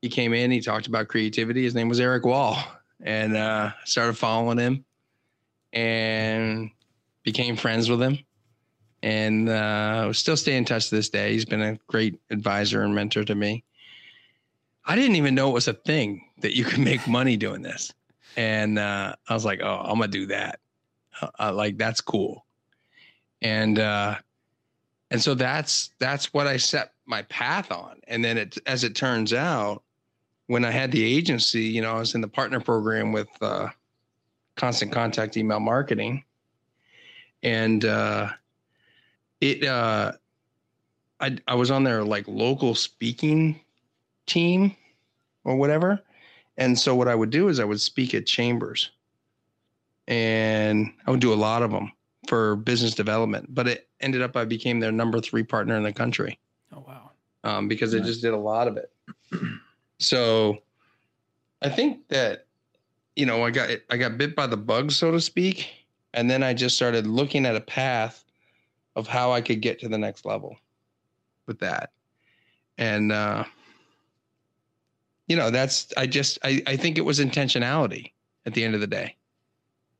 he 0.02 0.08
came 0.08 0.32
in, 0.32 0.50
he 0.50 0.60
talked 0.60 0.86
about 0.86 1.08
creativity. 1.08 1.64
His 1.64 1.74
name 1.74 1.88
was 1.88 2.00
Erik 2.00 2.24
Wahl, 2.24 2.56
and 3.00 3.36
uh, 3.36 3.72
started 3.84 4.16
following 4.16 4.58
him 4.58 4.84
and 5.72 6.70
became 7.24 7.56
friends 7.56 7.90
with 7.90 8.00
him. 8.00 8.18
And 9.02 9.48
uh, 9.48 10.12
still 10.12 10.36
stay 10.36 10.56
in 10.56 10.64
touch 10.64 10.88
to 10.88 10.96
this 10.96 11.08
day. 11.08 11.32
He's 11.32 11.44
been 11.44 11.62
a 11.62 11.78
great 11.86 12.18
advisor 12.30 12.82
and 12.82 12.94
mentor 12.94 13.24
to 13.24 13.34
me. 13.34 13.64
I 14.88 14.96
didn't 14.96 15.16
even 15.16 15.34
know 15.34 15.50
it 15.50 15.52
was 15.52 15.68
a 15.68 15.74
thing 15.74 16.24
that 16.38 16.56
you 16.56 16.64
could 16.64 16.78
make 16.78 17.06
money 17.06 17.36
doing 17.36 17.60
this. 17.60 17.92
And 18.36 18.78
uh, 18.78 19.14
I 19.28 19.34
was 19.34 19.44
like, 19.44 19.60
oh, 19.62 19.82
I'm 19.84 19.98
gonna 19.98 20.08
do 20.08 20.26
that. 20.26 20.60
Uh, 21.38 21.52
like 21.52 21.76
that's 21.76 22.00
cool. 22.00 22.46
And 23.42 23.78
uh, 23.78 24.16
and 25.10 25.20
so 25.20 25.34
that's 25.34 25.90
that's 25.98 26.32
what 26.32 26.46
I 26.46 26.56
set 26.56 26.94
my 27.04 27.22
path 27.22 27.70
on. 27.70 28.00
And 28.08 28.24
then 28.24 28.38
it, 28.38 28.56
as 28.66 28.82
it 28.82 28.94
turns 28.94 29.34
out, 29.34 29.82
when 30.46 30.64
I 30.64 30.70
had 30.70 30.90
the 30.90 31.04
agency, 31.04 31.64
you 31.64 31.82
know, 31.82 31.92
I 31.92 31.98
was 31.98 32.14
in 32.14 32.22
the 32.22 32.28
partner 32.28 32.58
program 32.58 33.12
with 33.12 33.28
uh, 33.42 33.68
Constant 34.56 34.90
Contact 34.90 35.36
Email 35.36 35.60
Marketing, 35.60 36.24
and 37.42 37.84
uh, 37.84 38.30
it 39.42 39.64
uh, 39.64 40.12
I 41.20 41.36
I 41.46 41.54
was 41.54 41.70
on 41.70 41.84
their 41.84 42.04
like 42.04 42.26
local 42.26 42.74
speaking 42.74 43.60
team 44.28 44.76
or 45.44 45.56
whatever, 45.56 46.00
and 46.56 46.78
so 46.78 46.94
what 46.94 47.08
I 47.08 47.14
would 47.14 47.30
do 47.30 47.48
is 47.48 47.60
I 47.60 47.64
would 47.64 47.80
speak 47.80 48.14
at 48.14 48.26
chambers, 48.26 48.90
and 50.06 50.92
I 51.06 51.10
would 51.10 51.20
do 51.20 51.32
a 51.32 51.36
lot 51.36 51.62
of 51.62 51.70
them 51.70 51.92
for 52.26 52.56
business 52.56 52.94
development. 52.94 53.54
But 53.54 53.68
it 53.68 53.88
ended 54.00 54.22
up 54.22 54.36
I 54.36 54.44
became 54.44 54.80
their 54.80 54.92
number 54.92 55.20
three 55.20 55.42
partner 55.42 55.76
in 55.76 55.82
the 55.82 55.92
country. 55.92 56.38
Oh 56.72 56.84
wow! 56.86 57.10
Um, 57.44 57.68
because 57.68 57.94
nice. 57.94 58.02
I 58.02 58.06
just 58.06 58.22
did 58.22 58.34
a 58.34 58.38
lot 58.38 58.68
of 58.68 58.76
it. 58.76 58.92
So 60.00 60.58
I 61.60 61.68
think 61.68 62.06
that 62.08 62.46
you 63.16 63.26
know, 63.26 63.44
I 63.44 63.50
got 63.50 63.70
I 63.90 63.96
got 63.96 64.16
bit 64.16 64.36
by 64.36 64.46
the 64.46 64.56
bug, 64.56 64.92
so 64.92 65.10
to 65.10 65.20
speak, 65.20 65.68
and 66.14 66.30
then 66.30 66.42
I 66.44 66.54
just 66.54 66.76
started 66.76 67.06
looking 67.06 67.46
at 67.46 67.56
a 67.56 67.60
path 67.60 68.24
of 68.94 69.08
how 69.08 69.32
I 69.32 69.40
could 69.40 69.60
get 69.60 69.80
to 69.80 69.88
the 69.88 69.98
next 69.98 70.24
level 70.24 70.56
with 71.46 71.58
that. 71.58 71.90
And 72.78 73.10
uh 73.10 73.44
you 75.28 75.36
know, 75.36 75.50
that's 75.50 75.92
I 75.96 76.06
just 76.06 76.38
I 76.42 76.62
I 76.66 76.76
think 76.76 76.98
it 76.98 77.02
was 77.02 77.20
intentionality 77.20 78.12
at 78.46 78.54
the 78.54 78.64
end 78.64 78.74
of 78.74 78.80
the 78.80 78.86
day. 78.86 79.16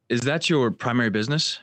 Is 0.09 0.23
that 0.23 0.49
your 0.49 0.71
primary 0.71 1.11
business? 1.11 1.61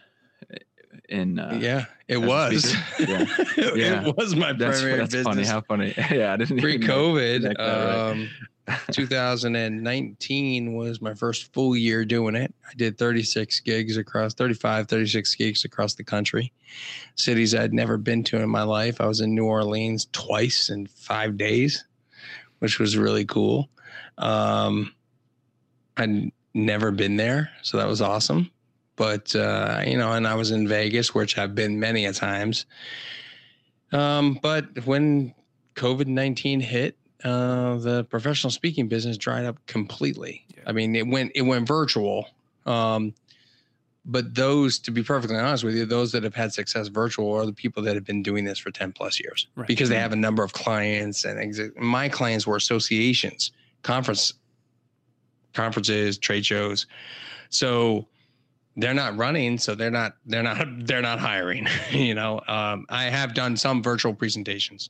in 1.09 1.39
uh, 1.39 1.57
yeah 1.61 1.85
it 2.07 2.17
was 2.17 2.73
yeah. 2.99 3.25
yeah. 3.57 4.07
it 4.07 4.17
was 4.17 4.35
my 4.35 4.53
that's, 4.53 4.79
primary 4.79 4.99
that's 4.99 5.13
business 5.13 5.23
funny 5.23 5.45
how 5.45 5.61
funny 5.61 5.93
yeah 6.11 6.33
i 6.33 6.37
didn't 6.37 6.59
pre-covid 6.59 7.59
um, 7.59 8.29
2019 8.91 10.73
was 10.73 11.01
my 11.01 11.13
first 11.13 11.53
full 11.53 11.75
year 11.75 12.03
doing 12.05 12.35
it 12.35 12.53
i 12.69 12.73
did 12.75 12.97
36 12.97 13.59
gigs 13.61 13.97
across 13.97 14.33
35 14.33 14.87
36 14.87 15.35
gigs 15.35 15.65
across 15.65 15.93
the 15.95 16.03
country 16.03 16.51
cities 17.15 17.53
i'd 17.53 17.73
never 17.73 17.97
been 17.97 18.23
to 18.23 18.37
in 18.37 18.49
my 18.49 18.63
life 18.63 18.99
i 18.99 19.05
was 19.05 19.21
in 19.21 19.35
new 19.35 19.45
orleans 19.45 20.07
twice 20.11 20.69
in 20.69 20.87
five 20.87 21.37
days 21.37 21.85
which 22.59 22.79
was 22.79 22.97
really 22.97 23.25
cool 23.25 23.69
um, 24.17 24.93
i'd 25.97 26.31
never 26.53 26.91
been 26.91 27.17
there 27.17 27.49
so 27.61 27.77
that 27.77 27.87
was 27.87 28.01
awesome 28.01 28.49
but 28.95 29.35
uh, 29.35 29.81
you 29.85 29.97
know, 29.97 30.13
and 30.13 30.27
I 30.27 30.35
was 30.35 30.51
in 30.51 30.67
Vegas, 30.67 31.13
which 31.13 31.37
I've 31.37 31.55
been 31.55 31.79
many 31.79 32.05
a 32.05 32.13
times. 32.13 32.65
Um, 33.91 34.39
but 34.41 34.85
when 34.85 35.33
COVID 35.75 36.07
nineteen 36.07 36.59
hit, 36.59 36.97
uh, 37.23 37.75
the 37.75 38.05
professional 38.05 38.51
speaking 38.51 38.87
business 38.87 39.17
dried 39.17 39.45
up 39.45 39.57
completely. 39.67 40.45
Yeah. 40.55 40.63
I 40.67 40.71
mean, 40.71 40.95
it 40.95 41.07
went 41.07 41.31
it 41.35 41.41
went 41.41 41.67
virtual. 41.67 42.27
Um, 42.65 43.13
but 44.05 44.35
those, 44.35 44.77
to 44.79 44.91
be 44.91 45.03
perfectly 45.03 45.37
honest 45.37 45.63
with 45.63 45.75
you, 45.75 45.85
those 45.85 46.11
that 46.11 46.23
have 46.23 46.35
had 46.35 46.53
success 46.53 46.87
virtual 46.87 47.33
are 47.33 47.45
the 47.45 47.53
people 47.53 47.81
that 47.83 47.95
have 47.95 48.05
been 48.05 48.21
doing 48.21 48.45
this 48.45 48.59
for 48.59 48.69
10 48.69 48.91
plus 48.91 49.19
years 49.19 49.47
right. 49.55 49.67
because 49.67 49.89
they 49.89 49.97
have 49.97 50.13
a 50.13 50.17
number 50.17 50.43
of 50.43 50.53
clients 50.53 51.25
and 51.25 51.39
exi- 51.39 51.75
my 51.77 52.07
clients 52.07 52.45
were 52.45 52.55
associations, 52.55 53.51
conference, 53.81 54.33
conferences, 55.53 56.17
trade 56.19 56.45
shows. 56.45 56.85
So 57.49 58.05
they're 58.77 58.93
not 58.93 59.15
running 59.17 59.57
so 59.57 59.73
they're 59.73 59.91
not 59.91 60.15
they're 60.25 60.43
not 60.43 60.67
they're 60.85 61.01
not 61.01 61.19
hiring 61.19 61.67
you 61.91 62.13
know 62.13 62.41
um, 62.47 62.85
i 62.89 63.05
have 63.05 63.33
done 63.33 63.55
some 63.55 63.81
virtual 63.81 64.13
presentations 64.13 64.89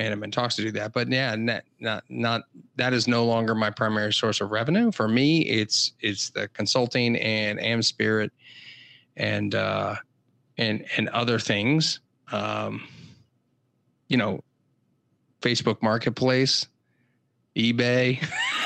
and 0.00 0.12
i'm 0.12 0.22
in 0.24 0.30
talks 0.30 0.56
to 0.56 0.62
do 0.62 0.70
that. 0.72 0.92
But 0.92 1.08
yeah 1.08 1.34
not, 1.36 1.62
not 1.78 2.04
not 2.08 2.42
that 2.76 2.92
is 2.92 3.06
no 3.06 3.24
longer 3.24 3.54
my 3.54 3.70
primary 3.70 4.12
source 4.12 4.40
of 4.40 4.50
revenue. 4.50 4.90
For 4.90 5.08
me 5.08 5.42
it's 5.42 5.92
it's 6.00 6.30
the 6.30 6.48
consulting 6.48 7.16
and 7.16 7.58
AmSpirit 7.58 8.30
and 9.16 9.54
uh 9.54 9.96
and 10.56 10.84
and 10.96 11.08
other 11.10 11.38
things. 11.38 12.00
Um 12.32 12.86
you 14.08 14.16
know 14.16 14.40
facebook 15.40 15.80
marketplace 15.82 16.66
ebay 17.56 18.22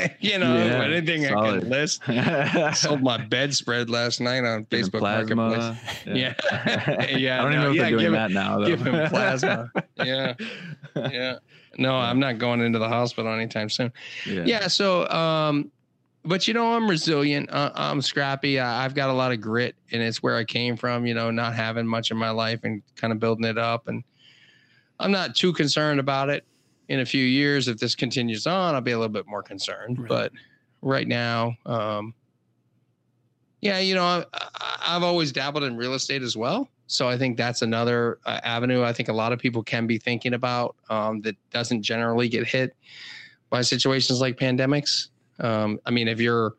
you 0.20 0.38
know, 0.38 0.56
yeah, 0.56 0.84
anything 0.84 1.24
solid. 1.24 1.56
I 1.56 1.60
can 1.60 1.68
list. 1.70 2.02
Sold 2.74 3.02
my 3.02 3.18
bedspread 3.18 3.90
last 3.90 4.20
night 4.20 4.44
on 4.44 4.64
Facebook. 4.66 5.00
Marketplace. 5.00 5.76
Yeah. 6.06 6.34
Yeah. 6.46 7.06
yeah. 7.16 7.40
I 7.40 7.42
don't 7.42 7.52
no, 7.52 7.58
even 7.58 7.60
know 7.60 7.70
if 7.70 7.76
yeah, 7.76 7.82
they're 7.82 7.98
doing 7.98 8.12
that 8.12 8.30
now, 8.30 8.58
though. 8.58 8.66
Give 8.66 8.80
him 8.80 9.08
plasma. 9.08 9.70
yeah. 9.96 10.34
Yeah. 10.96 11.38
No, 11.78 11.94
I'm 11.96 12.18
not 12.18 12.38
going 12.38 12.60
into 12.60 12.78
the 12.78 12.88
hospital 12.88 13.32
anytime 13.32 13.68
soon. 13.68 13.92
Yeah. 14.26 14.44
yeah 14.46 14.66
so, 14.68 15.06
um, 15.08 15.70
but 16.24 16.48
you 16.48 16.54
know, 16.54 16.74
I'm 16.74 16.88
resilient. 16.88 17.50
Uh, 17.50 17.70
I'm 17.74 18.00
scrappy. 18.00 18.58
I, 18.58 18.84
I've 18.84 18.94
got 18.94 19.10
a 19.10 19.12
lot 19.12 19.32
of 19.32 19.40
grit, 19.40 19.76
and 19.92 20.02
it's 20.02 20.22
where 20.22 20.36
I 20.36 20.44
came 20.44 20.76
from. 20.76 21.06
You 21.06 21.14
know, 21.14 21.30
not 21.30 21.54
having 21.54 21.86
much 21.86 22.10
in 22.10 22.16
my 22.16 22.30
life 22.30 22.60
and 22.64 22.82
kind 22.96 23.12
of 23.12 23.20
building 23.20 23.44
it 23.44 23.58
up, 23.58 23.88
and 23.88 24.02
I'm 24.98 25.12
not 25.12 25.36
too 25.36 25.52
concerned 25.52 26.00
about 26.00 26.30
it 26.30 26.44
in 26.88 27.00
a 27.00 27.06
few 27.06 27.24
years, 27.24 27.68
if 27.68 27.78
this 27.78 27.94
continues 27.94 28.46
on, 28.46 28.74
I'll 28.74 28.80
be 28.80 28.92
a 28.92 28.98
little 28.98 29.12
bit 29.12 29.26
more 29.26 29.42
concerned. 29.42 29.98
Right. 29.98 30.08
But 30.08 30.32
right 30.82 31.08
now, 31.08 31.56
um, 31.66 32.14
yeah, 33.60 33.78
you 33.78 33.94
know, 33.94 34.04
I, 34.32 34.92
have 34.92 35.02
always 35.02 35.32
dabbled 35.32 35.64
in 35.64 35.76
real 35.76 35.94
estate 35.94 36.22
as 36.22 36.36
well. 36.36 36.68
So 36.86 37.08
I 37.08 37.18
think 37.18 37.36
that's 37.36 37.62
another 37.62 38.18
uh, 38.24 38.40
avenue 38.44 38.84
I 38.84 38.92
think 38.92 39.08
a 39.08 39.12
lot 39.12 39.32
of 39.32 39.40
people 39.40 39.62
can 39.62 39.86
be 39.86 39.98
thinking 39.98 40.34
about 40.34 40.76
um, 40.88 41.20
that 41.22 41.34
doesn't 41.50 41.82
generally 41.82 42.28
get 42.28 42.46
hit 42.46 42.76
by 43.50 43.62
situations 43.62 44.20
like 44.20 44.36
pandemics. 44.36 45.08
Um, 45.40 45.80
I 45.84 45.90
mean, 45.90 46.06
if 46.06 46.20
you're 46.20 46.54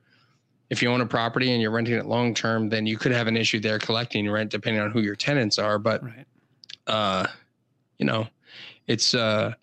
if 0.70 0.82
you 0.82 0.90
own 0.90 1.00
a 1.00 1.06
property 1.06 1.54
and 1.54 1.62
you're 1.62 1.72
renting 1.72 1.96
it 1.96 2.06
long 2.06 2.34
term, 2.34 2.68
then 2.68 2.86
you 2.86 2.98
could 2.98 3.14
have 3.14 3.28
an 3.28 3.38
issue 3.38 3.62
there 3.62 3.80
collecting 3.80 4.30
rent 4.30 4.52
depending 4.52 4.82
on 4.82 4.92
who 4.92 5.00
your 5.00 5.16
tenants 5.16 5.58
are. 5.58 5.80
But 5.80 6.04
right. 6.04 6.26
uh, 6.88 7.28
you 7.98 8.06
know, 8.06 8.28
it's 8.88 9.16
uh, 9.16 9.54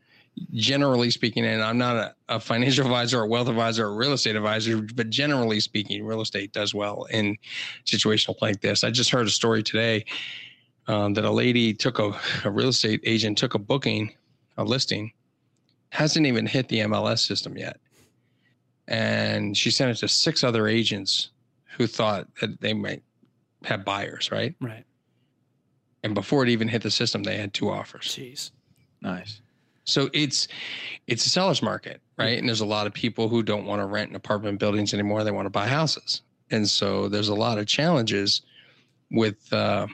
generally 0.52 1.10
speaking, 1.10 1.44
and 1.44 1.62
I'm 1.62 1.78
not 1.78 1.96
a, 1.96 2.14
a, 2.28 2.40
financial 2.40 2.84
advisor 2.84 3.20
or 3.20 3.26
wealth 3.26 3.48
advisor 3.48 3.86
or 3.86 3.94
real 3.94 4.12
estate 4.12 4.36
advisor, 4.36 4.82
but 4.94 5.10
generally 5.10 5.60
speaking, 5.60 6.04
real 6.04 6.20
estate 6.20 6.52
does 6.52 6.74
well 6.74 7.04
in 7.10 7.36
situations 7.84 8.36
like 8.40 8.60
this. 8.60 8.84
I 8.84 8.90
just 8.90 9.10
heard 9.10 9.26
a 9.26 9.30
story 9.30 9.62
today 9.62 10.04
um, 10.86 11.14
that 11.14 11.24
a 11.24 11.30
lady 11.30 11.72
took 11.72 11.98
a, 11.98 12.18
a 12.44 12.50
real 12.50 12.68
estate 12.68 13.00
agent 13.04 13.38
took 13.38 13.54
a 13.54 13.58
booking, 13.58 14.12
a 14.56 14.64
listing, 14.64 15.12
hasn't 15.90 16.26
even 16.26 16.46
hit 16.46 16.68
the 16.68 16.80
MLS 16.80 17.20
system 17.20 17.56
yet. 17.56 17.78
And 18.88 19.56
she 19.56 19.70
sent 19.70 19.90
it 19.90 20.00
to 20.00 20.08
six 20.08 20.44
other 20.44 20.66
agents 20.66 21.30
who 21.76 21.86
thought 21.86 22.26
that 22.40 22.60
they 22.60 22.74
might 22.74 23.02
have 23.64 23.84
buyers, 23.84 24.30
right? 24.30 24.54
Right. 24.60 24.84
And 26.02 26.14
before 26.14 26.42
it 26.42 26.50
even 26.50 26.68
hit 26.68 26.82
the 26.82 26.90
system, 26.90 27.22
they 27.22 27.38
had 27.38 27.54
two 27.54 27.70
offers. 27.70 28.04
Jeez. 28.04 28.50
Nice. 29.00 29.40
So 29.84 30.08
it's 30.12 30.48
it's 31.06 31.26
a 31.26 31.28
seller's 31.28 31.62
market, 31.62 32.00
right? 32.16 32.38
And 32.38 32.48
there's 32.48 32.62
a 32.62 32.66
lot 32.66 32.86
of 32.86 32.94
people 32.94 33.28
who 33.28 33.42
don't 33.42 33.66
want 33.66 33.80
to 33.80 33.86
rent 33.86 34.10
in 34.10 34.16
apartment 34.16 34.58
buildings 34.58 34.94
anymore. 34.94 35.24
They 35.24 35.30
want 35.30 35.46
to 35.46 35.50
buy 35.50 35.68
houses, 35.68 36.22
and 36.50 36.68
so 36.68 37.08
there's 37.08 37.28
a 37.28 37.34
lot 37.34 37.58
of 37.58 37.66
challenges 37.66 38.42
with 39.10 39.52
uh, 39.52 39.86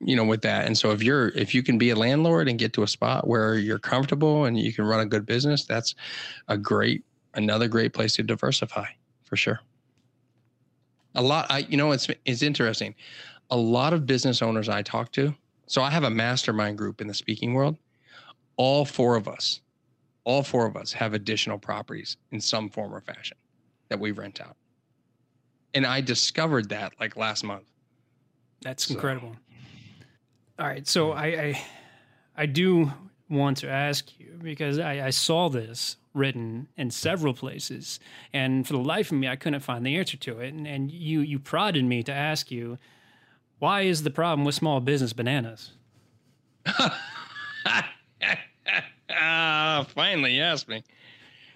you 0.00 0.16
know 0.16 0.24
with 0.24 0.42
that. 0.42 0.66
And 0.66 0.76
so 0.76 0.90
if 0.90 1.02
you're 1.02 1.28
if 1.28 1.54
you 1.54 1.62
can 1.62 1.78
be 1.78 1.90
a 1.90 1.96
landlord 1.96 2.48
and 2.48 2.58
get 2.58 2.72
to 2.74 2.82
a 2.82 2.88
spot 2.88 3.26
where 3.26 3.56
you're 3.56 3.78
comfortable 3.78 4.46
and 4.46 4.58
you 4.58 4.72
can 4.72 4.84
run 4.86 5.00
a 5.00 5.06
good 5.06 5.26
business, 5.26 5.64
that's 5.64 5.94
a 6.48 6.56
great 6.56 7.04
another 7.34 7.68
great 7.68 7.92
place 7.92 8.16
to 8.16 8.22
diversify. 8.22 8.86
for 9.24 9.36
sure. 9.36 9.60
A 11.14 11.22
lot, 11.22 11.46
I 11.50 11.58
you 11.58 11.76
know, 11.76 11.92
it's 11.92 12.08
it's 12.24 12.42
interesting. 12.42 12.94
A 13.50 13.56
lot 13.56 13.92
of 13.92 14.06
business 14.06 14.40
owners 14.40 14.68
I 14.70 14.82
talk 14.82 15.12
to. 15.12 15.34
So 15.66 15.82
I 15.82 15.90
have 15.90 16.04
a 16.04 16.10
mastermind 16.10 16.78
group 16.78 17.00
in 17.00 17.06
the 17.06 17.14
speaking 17.14 17.54
world. 17.54 17.76
All 18.56 18.84
four 18.84 19.16
of 19.16 19.28
us, 19.28 19.60
all 20.24 20.42
four 20.42 20.66
of 20.66 20.76
us 20.76 20.92
have 20.92 21.14
additional 21.14 21.58
properties 21.58 22.16
in 22.30 22.40
some 22.40 22.68
form 22.68 22.94
or 22.94 23.00
fashion 23.00 23.36
that 23.88 23.98
we 23.98 24.10
rent 24.12 24.40
out. 24.40 24.56
And 25.74 25.86
I 25.86 26.00
discovered 26.00 26.68
that 26.68 26.92
like 27.00 27.16
last 27.16 27.44
month. 27.44 27.64
That's 28.60 28.86
So- 28.86 28.94
incredible. 28.94 29.36
All 30.58 30.66
right, 30.66 30.86
so 30.86 31.12
I, 31.12 31.24
I 31.26 31.62
I 32.36 32.46
do 32.46 32.92
want 33.28 33.56
to 33.58 33.68
ask 33.68 34.18
you 34.20 34.38
because 34.42 34.78
I, 34.78 35.06
I 35.06 35.10
saw 35.10 35.48
this 35.48 35.96
written 36.14 36.68
in 36.76 36.90
several 36.90 37.32
places, 37.32 37.98
and 38.34 38.66
for 38.66 38.74
the 38.74 38.78
life 38.78 39.10
of 39.10 39.16
me, 39.18 39.26
I 39.28 39.34
couldn't 39.36 39.60
find 39.60 39.84
the 39.84 39.96
answer 39.96 40.18
to 40.18 40.38
it. 40.40 40.52
And, 40.52 40.66
and 40.66 40.92
you 40.92 41.20
you 41.20 41.38
prodded 41.38 41.84
me 41.84 42.02
to 42.04 42.12
ask 42.12 42.50
you, 42.50 42.78
why 43.58 43.80
is 43.82 44.02
the 44.02 44.10
problem 44.10 44.44
with 44.44 44.54
small 44.54 44.78
business 44.80 45.12
bananas? 45.14 45.72
ah, 49.10 49.86
finally, 49.94 50.36
you 50.36 50.42
asked 50.42 50.68
me. 50.68 50.82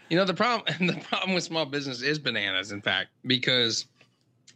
You 0.09 0.17
know 0.17 0.25
the 0.25 0.35
problem. 0.35 0.75
The 0.87 1.01
problem 1.01 1.35
with 1.35 1.45
small 1.45 1.67
business 1.67 2.03
is 2.03 2.19
bananas. 2.19 2.73
In 2.73 2.81
fact, 2.81 3.11
because 3.27 3.87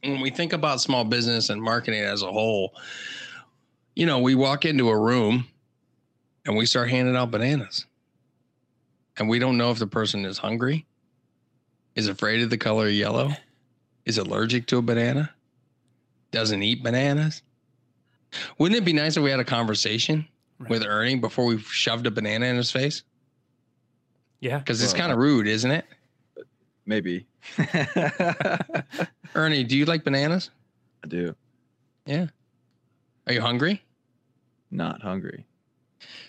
when 0.02 0.20
we 0.20 0.30
think 0.30 0.52
about 0.52 0.80
small 0.80 1.04
business 1.04 1.50
and 1.50 1.61
marketing 1.61 2.02
as 2.02 2.22
a 2.22 2.30
whole, 2.30 2.74
you 3.94 4.06
know, 4.06 4.18
we 4.18 4.34
walk 4.34 4.64
into 4.64 4.88
a 4.88 4.98
room 4.98 5.46
and 6.46 6.56
we 6.56 6.66
start 6.66 6.88
handing 6.88 7.16
out 7.16 7.30
bananas, 7.30 7.86
and 9.18 9.28
we 9.28 9.38
don't 9.38 9.58
know 9.58 9.70
if 9.70 9.78
the 9.78 9.86
person 9.86 10.24
is 10.24 10.38
hungry, 10.38 10.86
is 11.96 12.08
afraid 12.08 12.42
of 12.42 12.50
the 12.50 12.56
color 12.56 12.88
yellow, 12.88 13.30
is 14.06 14.16
allergic 14.16 14.66
to 14.68 14.78
a 14.78 14.82
banana, 14.82 15.30
doesn't 16.30 16.62
eat 16.62 16.82
bananas. 16.82 17.42
Wouldn't 18.58 18.78
it 18.78 18.84
be 18.84 18.92
nice 18.92 19.16
if 19.16 19.22
we 19.22 19.30
had 19.30 19.40
a 19.40 19.44
conversation 19.44 20.26
Right. 20.61 20.68
with 20.70 20.84
Ernie 20.84 21.16
before 21.16 21.46
we 21.46 21.58
shoved 21.58 22.06
a 22.06 22.11
banana 22.11 22.46
in 22.46 22.56
his 22.56 22.70
face? 22.70 23.02
Yeah, 24.40 24.58
Because 24.58 24.82
it's 24.82 24.92
kind 24.92 25.11
of 25.11 25.18
rude, 25.18 25.46
isn't 25.46 25.70
it? 25.70 25.84
Maybe. 26.86 27.26
Ernie, 29.34 29.64
do 29.64 29.76
you 29.76 29.84
like 29.86 30.04
bananas? 30.04 30.50
I 31.02 31.08
do. 31.08 31.34
Yeah. 32.06 32.26
Are 33.26 33.32
you 33.32 33.40
hungry? 33.40 33.82
Not 34.70 35.00
hungry. 35.02 35.46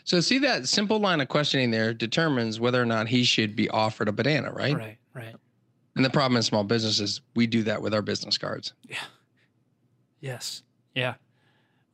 So, 0.04 0.20
see 0.20 0.40
that 0.40 0.68
simple 0.68 1.00
line 1.00 1.22
of 1.22 1.28
questioning 1.30 1.72
there 1.72 1.94
determines 1.94 2.60
whether 2.60 2.82
or 2.82 2.86
not 2.86 3.08
he 3.08 3.24
should 3.24 3.56
be 3.56 3.70
offered 3.70 4.08
a 4.08 4.12
banana, 4.12 4.52
right? 4.52 4.76
right, 4.76 4.98
right. 5.14 5.36
And 5.96 6.04
the 6.06 6.10
problem 6.10 6.38
in 6.38 6.44
small 6.44 6.64
business 6.64 7.00
is 7.00 7.22
we 7.36 7.48
do 7.48 7.64
that 7.64 7.82
with 7.82 7.94
our 7.94 8.02
business 8.02 8.38
cards. 8.38 8.74
Yeah. 8.88 8.98
Yes. 10.22 10.64
Yeah. 10.96 11.16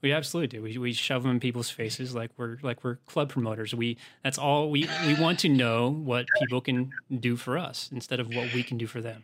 We 0.01 0.11
absolutely 0.13 0.47
do. 0.47 0.61
We, 0.61 0.77
we 0.77 0.93
shove 0.93 1.23
them 1.23 1.31
in 1.31 1.39
people's 1.39 1.69
faces 1.71 2.13
like 2.13 2.29
we're 2.37 2.57
like 2.61 2.83
we're 2.83 2.97
club 3.07 3.29
promoters. 3.29 3.73
We 3.73 3.97
that's 4.23 4.37
all 4.37 4.69
we 4.69 4.87
we 5.05 5.15
want 5.19 5.39
to 5.39 5.49
know 5.49 5.89
what 5.89 6.27
people 6.39 6.61
can 6.61 6.91
do 7.19 7.35
for 7.35 7.57
us 7.57 7.89
instead 7.91 8.19
of 8.19 8.27
what 8.27 8.53
we 8.53 8.61
can 8.63 8.77
do 8.77 8.85
for 8.85 9.01
them. 9.01 9.23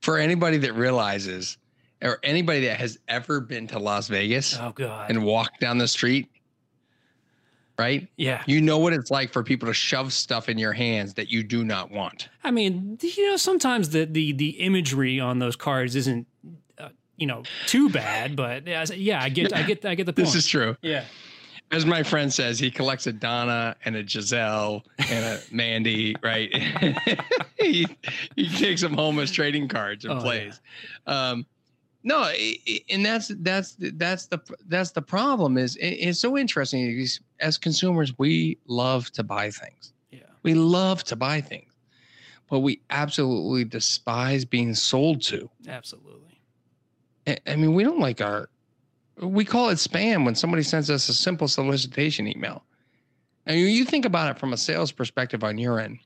For 0.00 0.18
anybody 0.18 0.58
that 0.58 0.74
realizes, 0.74 1.58
or 2.02 2.18
anybody 2.22 2.66
that 2.66 2.78
has 2.78 2.98
ever 3.08 3.40
been 3.40 3.66
to 3.68 3.78
Las 3.78 4.06
Vegas 4.08 4.56
Oh 4.60 4.70
God. 4.72 5.10
and 5.10 5.24
walked 5.24 5.58
down 5.60 5.78
the 5.78 5.88
street, 5.88 6.28
right? 7.78 8.06
yeah. 8.16 8.42
You 8.46 8.60
know 8.60 8.78
what 8.78 8.92
it's 8.92 9.10
like 9.10 9.32
for 9.32 9.42
people 9.42 9.66
to 9.66 9.74
shove 9.74 10.12
stuff 10.12 10.48
in 10.48 10.58
your 10.58 10.72
hands 10.72 11.14
that 11.14 11.30
you 11.30 11.42
do 11.42 11.64
not 11.64 11.90
want. 11.90 12.28
I 12.44 12.50
mean, 12.50 12.98
you 13.02 13.30
know, 13.30 13.36
sometimes 13.36 13.90
the 13.90 14.04
the 14.04 14.32
the 14.32 14.50
imagery 14.50 15.18
on 15.18 15.38
those 15.40 15.56
cards 15.56 15.96
isn't 15.96 16.26
you 17.16 17.26
know 17.26 17.42
too 17.66 17.88
bad, 17.90 18.36
but 18.36 18.66
yeah, 18.66 18.84
yeah, 18.94 19.22
I 19.22 19.28
get 19.28 19.52
I 19.54 19.62
get 19.62 19.84
I 19.84 19.94
get 19.94 20.06
the 20.06 20.12
point. 20.14 20.26
This 20.26 20.34
is 20.34 20.46
true. 20.46 20.76
yeah. 20.82 21.04
As 21.72 21.86
my 21.86 22.02
friend 22.02 22.32
says, 22.32 22.58
he 22.58 22.70
collects 22.70 23.06
a 23.06 23.12
Donna 23.12 23.74
and 23.84 23.96
a 23.96 24.06
Giselle 24.06 24.84
and 25.10 25.24
a 25.24 25.40
Mandy, 25.50 26.14
right? 26.22 26.54
he, 27.58 27.86
he 28.36 28.48
takes 28.48 28.80
them 28.82 28.92
home 28.92 29.18
as 29.18 29.30
trading 29.32 29.66
cards 29.66 30.04
and 30.04 30.12
Oh, 30.12 30.16
yeah. 30.16 30.22
plays. 30.22 30.60
Um, 31.06 31.46
no, 32.02 32.18
i- 32.18 32.58
i- 32.68 32.80
and 32.90 33.04
that's 33.04 33.28
that's 33.40 33.76
that's 33.78 34.26
the 34.26 34.38
that's 34.68 34.90
the 34.90 35.00
problem. 35.02 35.56
Is 35.56 35.76
it's 35.80 36.20
so 36.20 36.36
interesting. 36.36 37.06
As 37.40 37.56
consumers, 37.58 38.12
we 38.18 38.58
love 38.66 39.10
to 39.12 39.22
buy 39.24 39.50
things. 39.50 39.94
Yeah. 40.12 40.20
We 40.42 40.52
love 40.54 41.02
to 41.04 41.16
buy 41.16 41.40
things, 41.40 41.72
but 42.50 42.58
we 42.60 42.82
absolutely 42.90 43.64
despise 43.64 44.44
being 44.44 44.74
sold 44.74 45.22
to. 45.22 45.48
Absolutely. 45.66 46.23
I 47.26 47.56
mean, 47.56 47.74
we 47.74 47.84
don't 47.84 48.00
like 48.00 48.20
our, 48.20 48.48
we 49.20 49.44
call 49.44 49.68
it 49.70 49.74
spam 49.76 50.24
when 50.24 50.34
somebody 50.34 50.62
sends 50.62 50.90
us 50.90 51.08
a 51.08 51.14
simple 51.14 51.48
solicitation 51.48 52.26
email. 52.26 52.64
I 53.46 53.52
mean, 53.52 53.74
you 53.74 53.84
think 53.84 54.04
about 54.04 54.30
it 54.30 54.38
from 54.38 54.52
a 54.52 54.56
sales 54.56 54.92
perspective 54.92 55.44
on 55.44 55.58
your 55.58 55.78
end. 55.80 55.98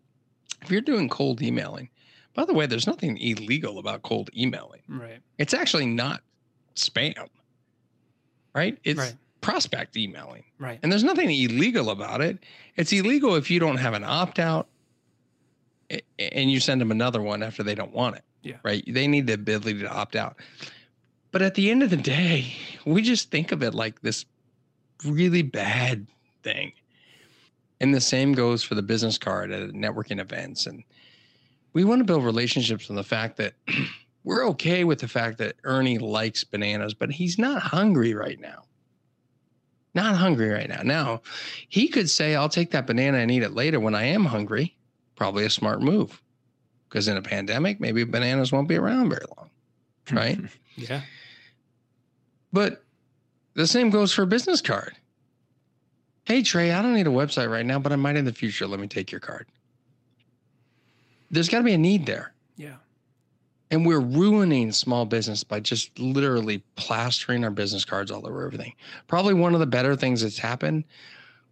If 0.63 0.71
you're 0.71 0.81
doing 0.81 1.09
cold 1.09 1.41
emailing, 1.43 1.89
by 2.35 2.45
the 2.45 2.53
way, 2.55 2.67
there's 2.67 2.87
nothing 2.87 3.17
illegal 3.19 3.79
about 3.79 4.03
cold 4.03 4.31
emailing. 4.37 4.83
Right. 4.89 5.21
It's 5.39 5.55
actually 5.55 5.87
not 5.87 6.23
spam, 6.77 7.29
right? 8.55 8.79
It's 8.85 8.99
Right. 8.99 9.15
prospect 9.41 9.97
emailing. 9.97 10.45
Right. 10.59 10.79
And 10.83 10.91
there's 10.93 11.05
nothing 11.05 11.31
illegal 11.31 11.91
about 11.91 12.21
it. 12.21 12.39
It's 12.77 12.93
illegal 12.93 13.35
if 13.37 13.51
you 13.51 13.59
don't 13.61 13.77
have 13.79 13.95
an 13.95 14.05
opt 14.05 14.39
out 14.39 14.69
and 16.19 16.51
you 16.51 16.61
send 16.61 16.81
them 16.81 16.91
another 16.91 17.23
one 17.23 17.43
after 17.43 17.63
they 17.63 17.75
don't 17.75 17.93
want 17.93 18.17
it. 18.17 18.25
Yeah. 18.43 18.57
Right. 18.63 18.85
They 18.87 19.07
need 19.09 19.27
the 19.27 19.35
ability 19.35 19.81
to 19.81 19.91
opt 19.93 20.15
out. 20.17 20.37
But 21.31 21.43
at 21.43 21.55
the 21.55 21.71
end 21.71 21.83
of 21.83 21.91
the 21.91 21.97
day, 21.97 22.55
we 22.85 23.03
just 23.03 23.31
think 23.31 23.53
of 23.53 23.63
it 23.63 23.75
like 23.75 24.01
this 24.01 24.25
really 25.05 25.43
bad 25.43 26.07
thing. 26.43 26.73
And 27.81 27.95
the 27.95 28.01
same 28.01 28.33
goes 28.33 28.63
for 28.65 28.75
the 28.75 28.83
business 28.83 29.19
card 29.19 29.53
at 29.53 29.71
networking 29.71 30.21
events. 30.21 30.67
And 30.67 30.83
we 31.75 31.85
want 31.85 32.01
to 32.01 32.05
build 32.05 32.25
relationships 32.25 32.91
on 32.91 32.97
the 32.97 33.05
fact 33.05 33.37
that 33.37 33.55
we're 34.25 34.49
okay 34.49 34.85
with 34.85 34.99
the 34.99 35.09
fact 35.09 35.39
that 35.39 35.57
Ernie 35.65 35.99
likes 35.99 36.45
bananas, 36.45 36.95
but 36.95 37.11
he's 37.11 37.39
not 37.39 37.63
hungry 37.63 38.15
right 38.15 38.41
now 38.41 38.65
not 39.99 40.17
hungry 40.17 40.49
right 40.49 40.69
now. 40.69 40.83
Now, 40.83 41.23
he 41.69 41.89
could 41.89 42.09
say, 42.09 42.37
I'll 42.37 42.49
take 42.49 42.71
that 42.71 42.87
banana 42.87 43.19
and 43.19 43.31
eat 43.31 43.43
it 43.43 43.55
later 43.55 43.81
when 43.81 43.95
I 43.95 44.05
am 44.05 44.25
hungry. 44.25 44.77
Probably 45.17 45.45
a 45.45 45.51
smart 45.51 45.83
move 45.83 46.23
because 46.89 47.09
in 47.09 47.17
a 47.17 47.23
pandemic, 47.23 47.81
maybe 47.81 48.05
bananas 48.05 48.53
won't 48.53 48.69
be 48.69 48.77
around 48.77 49.11
very 49.11 49.27
long. 49.37 49.51
Right. 50.11 50.39
Yeah. 50.75 51.03
But 52.53 52.83
the 53.55 53.67
same 53.67 53.91
goes 53.91 54.13
for 54.13 54.23
a 54.23 54.27
business 54.27 54.61
card. 54.61 54.95
Hey, 56.25 56.43
Trey, 56.43 56.73
I 56.73 56.83
don't 56.83 56.95
need 56.95 57.07
a 57.07 57.11
website 57.11 57.51
right 57.51 57.65
now, 57.65 57.79
but 57.79 57.93
I 57.93 57.97
might 57.97 58.17
in 58.17 58.25
the 58.25 58.33
future. 58.33 58.67
Let 58.67 58.81
me 58.81 58.87
take 58.87 59.11
your 59.11 59.21
card. 59.21 59.47
There's 61.31 61.49
got 61.49 61.59
to 61.59 61.65
be 61.65 61.73
a 61.73 61.79
need 61.79 62.07
there. 62.07 62.33
Yeah. 62.57 62.77
And 63.71 63.85
we're 63.85 64.01
ruining 64.01 64.73
small 64.73 65.05
business 65.05 65.45
by 65.45 65.61
just 65.61 65.99
literally 65.99 66.63
plastering 66.77 67.45
our 67.45 67.51
business 67.51 67.85
cards 67.85 68.11
all 68.11 68.27
over 68.27 68.45
everything. 68.45 68.75
Probably 69.07 69.35
one 69.35 69.55
of 69.55 69.61
the 69.61 69.67
better 69.67 69.97
things 69.97 70.23
that's 70.23 70.39
happened 70.39 70.85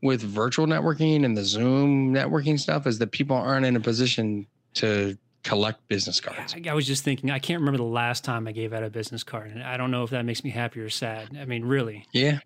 with 0.02 0.22
virtual 0.22 0.66
networking 0.66 1.24
and 1.24 1.36
the 1.36 1.44
Zoom 1.44 2.12
networking 2.12 2.58
stuff 2.58 2.86
is 2.86 2.98
that 2.98 3.10
people 3.12 3.36
aren't 3.36 3.66
in 3.66 3.76
a 3.76 3.80
position 3.80 4.46
to 4.74 5.16
collect 5.46 5.86
business 5.88 6.20
cards. 6.20 6.54
I, 6.54 6.70
I 6.70 6.74
was 6.74 6.86
just 6.86 7.04
thinking, 7.04 7.30
I 7.30 7.38
can't 7.38 7.60
remember 7.60 7.78
the 7.78 7.84
last 7.84 8.24
time 8.24 8.46
I 8.48 8.52
gave 8.52 8.72
out 8.72 8.82
a 8.82 8.90
business 8.90 9.22
card, 9.24 9.50
and 9.50 9.62
I 9.62 9.76
don't 9.76 9.90
know 9.90 10.02
if 10.02 10.10
that 10.10 10.24
makes 10.24 10.42
me 10.44 10.50
happy 10.50 10.80
or 10.80 10.90
sad. 10.90 11.36
I 11.40 11.44
mean, 11.44 11.64
really. 11.64 12.06
Yeah. 12.12 12.40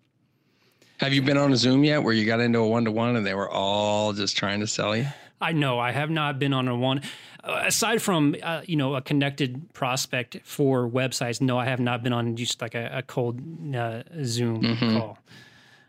Have 0.99 1.13
you 1.13 1.21
been 1.23 1.37
on 1.37 1.51
a 1.51 1.57
Zoom 1.57 1.83
yet 1.83 2.03
where 2.03 2.13
you 2.13 2.25
got 2.25 2.39
into 2.39 2.59
a 2.59 2.67
one 2.67 2.85
to 2.85 2.91
one 2.91 3.15
and 3.15 3.25
they 3.25 3.33
were 3.33 3.49
all 3.49 4.13
just 4.13 4.37
trying 4.37 4.59
to 4.59 4.67
sell 4.67 4.95
you? 4.95 5.07
I 5.41 5.51
know 5.53 5.79
I 5.79 5.91
have 5.91 6.11
not 6.11 6.37
been 6.37 6.53
on 6.53 6.67
a 6.67 6.75
one. 6.75 7.01
Uh, 7.43 7.63
aside 7.65 7.99
from 8.03 8.35
uh, 8.43 8.61
you 8.65 8.75
know 8.75 8.93
a 8.93 9.01
connected 9.01 9.73
prospect 9.73 10.37
for 10.43 10.87
websites, 10.87 11.41
no, 11.41 11.57
I 11.57 11.65
have 11.65 11.79
not 11.79 12.03
been 12.03 12.13
on 12.13 12.35
just 12.35 12.61
like 12.61 12.75
a, 12.75 12.97
a 12.97 13.01
cold 13.01 13.39
uh, 13.75 14.03
Zoom 14.23 14.61
Mhm. 14.61 14.93
call. 14.93 15.17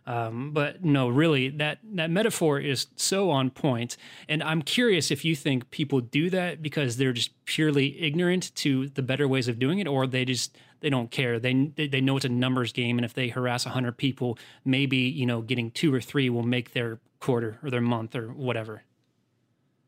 Um, 0.07 0.51
but 0.53 0.85
no, 0.85 1.09
really, 1.09 1.49
that 1.51 1.79
that 1.95 2.11
metaphor 2.11 2.59
is 2.59 2.89
so 2.97 3.31
on 3.31 3.51
point, 3.51 3.97
and 4.29 4.43
I'm 4.43 4.63
curious 4.63 5.11
if 5.13 5.25
you 5.25 5.37
think 5.37 5.71
people 5.71 6.01
do 6.01 6.29
that 6.31 6.61
because 6.61 6.97
they're 6.97 7.13
just 7.13 7.33
purely 7.45 8.01
ignorant 8.03 8.53
to 8.57 8.89
the 8.89 9.03
better 9.03 9.29
ways 9.29 9.47
of 9.47 9.61
doing 9.61 9.79
it, 9.79 9.87
or 9.87 10.09
they 10.09 10.25
just 10.25 10.57
they 10.81 10.91
don't 10.91 11.11
care. 11.11 11.39
They 11.39 11.71
they, 11.77 12.01
know 12.01 12.17
it's 12.17 12.25
a 12.25 12.29
numbers 12.29 12.73
game, 12.73 12.99
and 12.99 13.05
if 13.05 13.15
they 13.15 13.29
harass 13.29 13.65
hundred 13.65 13.97
people, 13.97 14.39
maybe 14.65 14.97
you 14.97 15.25
know 15.25 15.41
getting 15.41 15.71
two 15.71 15.95
or 15.95 16.01
three 16.01 16.29
will 16.29 16.43
make 16.43 16.73
their 16.73 16.99
quarter 17.21 17.59
or 17.63 17.71
their 17.71 17.81
month 17.81 18.17
or 18.17 18.29
whatever. 18.33 18.83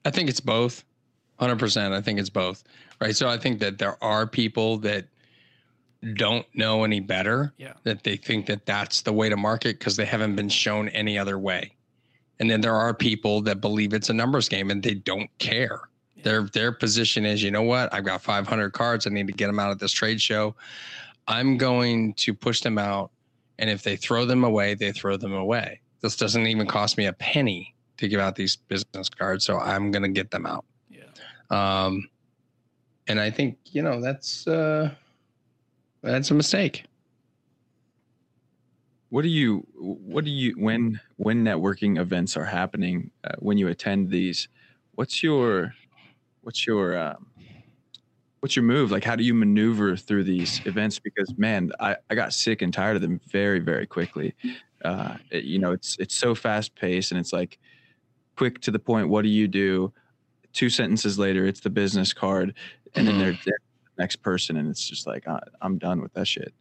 I 0.04 0.10
think 0.10 0.28
it's 0.28 0.40
both. 0.40 0.84
100%. 1.40 1.92
I 1.92 2.00
think 2.00 2.20
it's 2.20 2.30
both. 2.30 2.62
Right. 3.00 3.16
So 3.16 3.28
I 3.28 3.38
think 3.38 3.58
that 3.58 3.78
there 3.78 4.02
are 4.02 4.24
people 4.24 4.78
that 4.78 5.06
don't 6.14 6.46
know 6.54 6.84
any 6.84 7.00
better, 7.00 7.52
Yeah. 7.56 7.72
that 7.84 8.02
they 8.04 8.16
think 8.16 8.46
that 8.46 8.66
that's 8.66 9.02
the 9.02 9.12
way 9.12 9.28
to 9.28 9.36
market 9.36 9.78
because 9.78 9.96
they 9.96 10.04
haven't 10.04 10.36
been 10.36 10.48
shown 10.48 10.88
any 10.90 11.18
other 11.18 11.38
way. 11.38 11.72
And 12.40 12.50
then 12.50 12.60
there 12.60 12.74
are 12.74 12.92
people 12.92 13.40
that 13.42 13.60
believe 13.60 13.92
it's 13.94 14.10
a 14.10 14.14
numbers 14.14 14.48
game 14.48 14.70
and 14.70 14.82
they 14.82 14.94
don't 14.94 15.30
care. 15.38 15.80
Yeah. 16.16 16.22
Their 16.24 16.42
their 16.44 16.72
position 16.72 17.24
is, 17.24 17.42
you 17.42 17.50
know 17.50 17.62
what? 17.62 17.92
I've 17.94 18.04
got 18.04 18.22
500 18.22 18.70
cards. 18.72 19.06
I 19.06 19.10
need 19.10 19.26
to 19.28 19.32
get 19.32 19.46
them 19.46 19.58
out 19.58 19.70
at 19.70 19.78
this 19.78 19.92
trade 19.92 20.20
show. 20.20 20.54
I'm 21.26 21.56
going 21.56 22.12
to 22.14 22.34
push 22.34 22.60
them 22.60 22.76
out, 22.76 23.10
and 23.58 23.70
if 23.70 23.82
they 23.82 23.96
throw 23.96 24.26
them 24.26 24.44
away, 24.44 24.74
they 24.74 24.92
throw 24.92 25.16
them 25.16 25.32
away. 25.32 25.80
This 26.02 26.16
doesn't 26.16 26.46
even 26.46 26.66
cost 26.66 26.98
me 26.98 27.06
a 27.06 27.14
penny 27.14 27.74
to 27.96 28.08
give 28.08 28.20
out 28.20 28.34
these 28.36 28.56
business 28.56 29.08
cards, 29.08 29.44
so 29.46 29.58
I'm 29.58 29.90
going 29.90 30.02
to 30.02 30.10
get 30.10 30.30
them 30.30 30.44
out. 30.44 30.66
Yeah. 30.90 31.04
Um, 31.50 32.08
and 33.06 33.18
I 33.20 33.30
think 33.30 33.56
you 33.66 33.80
know 33.82 34.00
that's 34.02 34.46
uh, 34.46 34.90
that's 36.12 36.30
a 36.30 36.34
mistake. 36.34 36.84
What 39.10 39.22
do 39.22 39.28
you 39.28 39.66
what 39.76 40.24
do 40.24 40.30
you 40.30 40.52
when 40.58 41.00
when 41.16 41.44
networking 41.44 41.98
events 41.98 42.36
are 42.36 42.44
happening 42.44 43.10
uh, 43.22 43.34
when 43.38 43.58
you 43.58 43.68
attend 43.68 44.10
these? 44.10 44.48
What's 44.94 45.22
your 45.22 45.72
what's 46.42 46.66
your 46.66 46.98
um, 46.98 47.26
what's 48.40 48.56
your 48.56 48.64
move? 48.64 48.90
Like 48.90 49.04
how 49.04 49.16
do 49.16 49.24
you 49.24 49.32
maneuver 49.32 49.96
through 49.96 50.24
these 50.24 50.60
events? 50.66 50.98
Because 50.98 51.32
man, 51.38 51.70
I, 51.80 51.96
I 52.10 52.14
got 52.14 52.32
sick 52.32 52.60
and 52.60 52.74
tired 52.74 52.96
of 52.96 53.02
them 53.02 53.20
very 53.30 53.60
very 53.60 53.86
quickly. 53.86 54.34
Uh, 54.84 55.16
it, 55.30 55.44
you 55.44 55.58
know, 55.58 55.72
it's 55.72 55.96
it's 55.98 56.14
so 56.14 56.34
fast 56.34 56.74
paced 56.74 57.12
and 57.12 57.18
it's 57.18 57.32
like 57.32 57.58
quick 58.36 58.60
to 58.62 58.70
the 58.70 58.78
point. 58.78 59.08
What 59.08 59.22
do 59.22 59.28
you 59.28 59.48
do? 59.48 59.92
Two 60.52 60.68
sentences 60.68 61.18
later, 61.18 61.46
it's 61.46 61.60
the 61.60 61.70
business 61.70 62.12
card, 62.12 62.54
and 62.94 63.08
then 63.08 63.18
they're, 63.18 63.38
they're 63.44 63.58
the 63.58 63.73
next 63.98 64.16
person, 64.16 64.56
and 64.56 64.68
it's 64.68 64.88
just 64.88 65.06
like 65.06 65.26
I, 65.28 65.40
I'm 65.60 65.78
done 65.78 66.00
with 66.00 66.12
that 66.14 66.26
shit. 66.26 66.52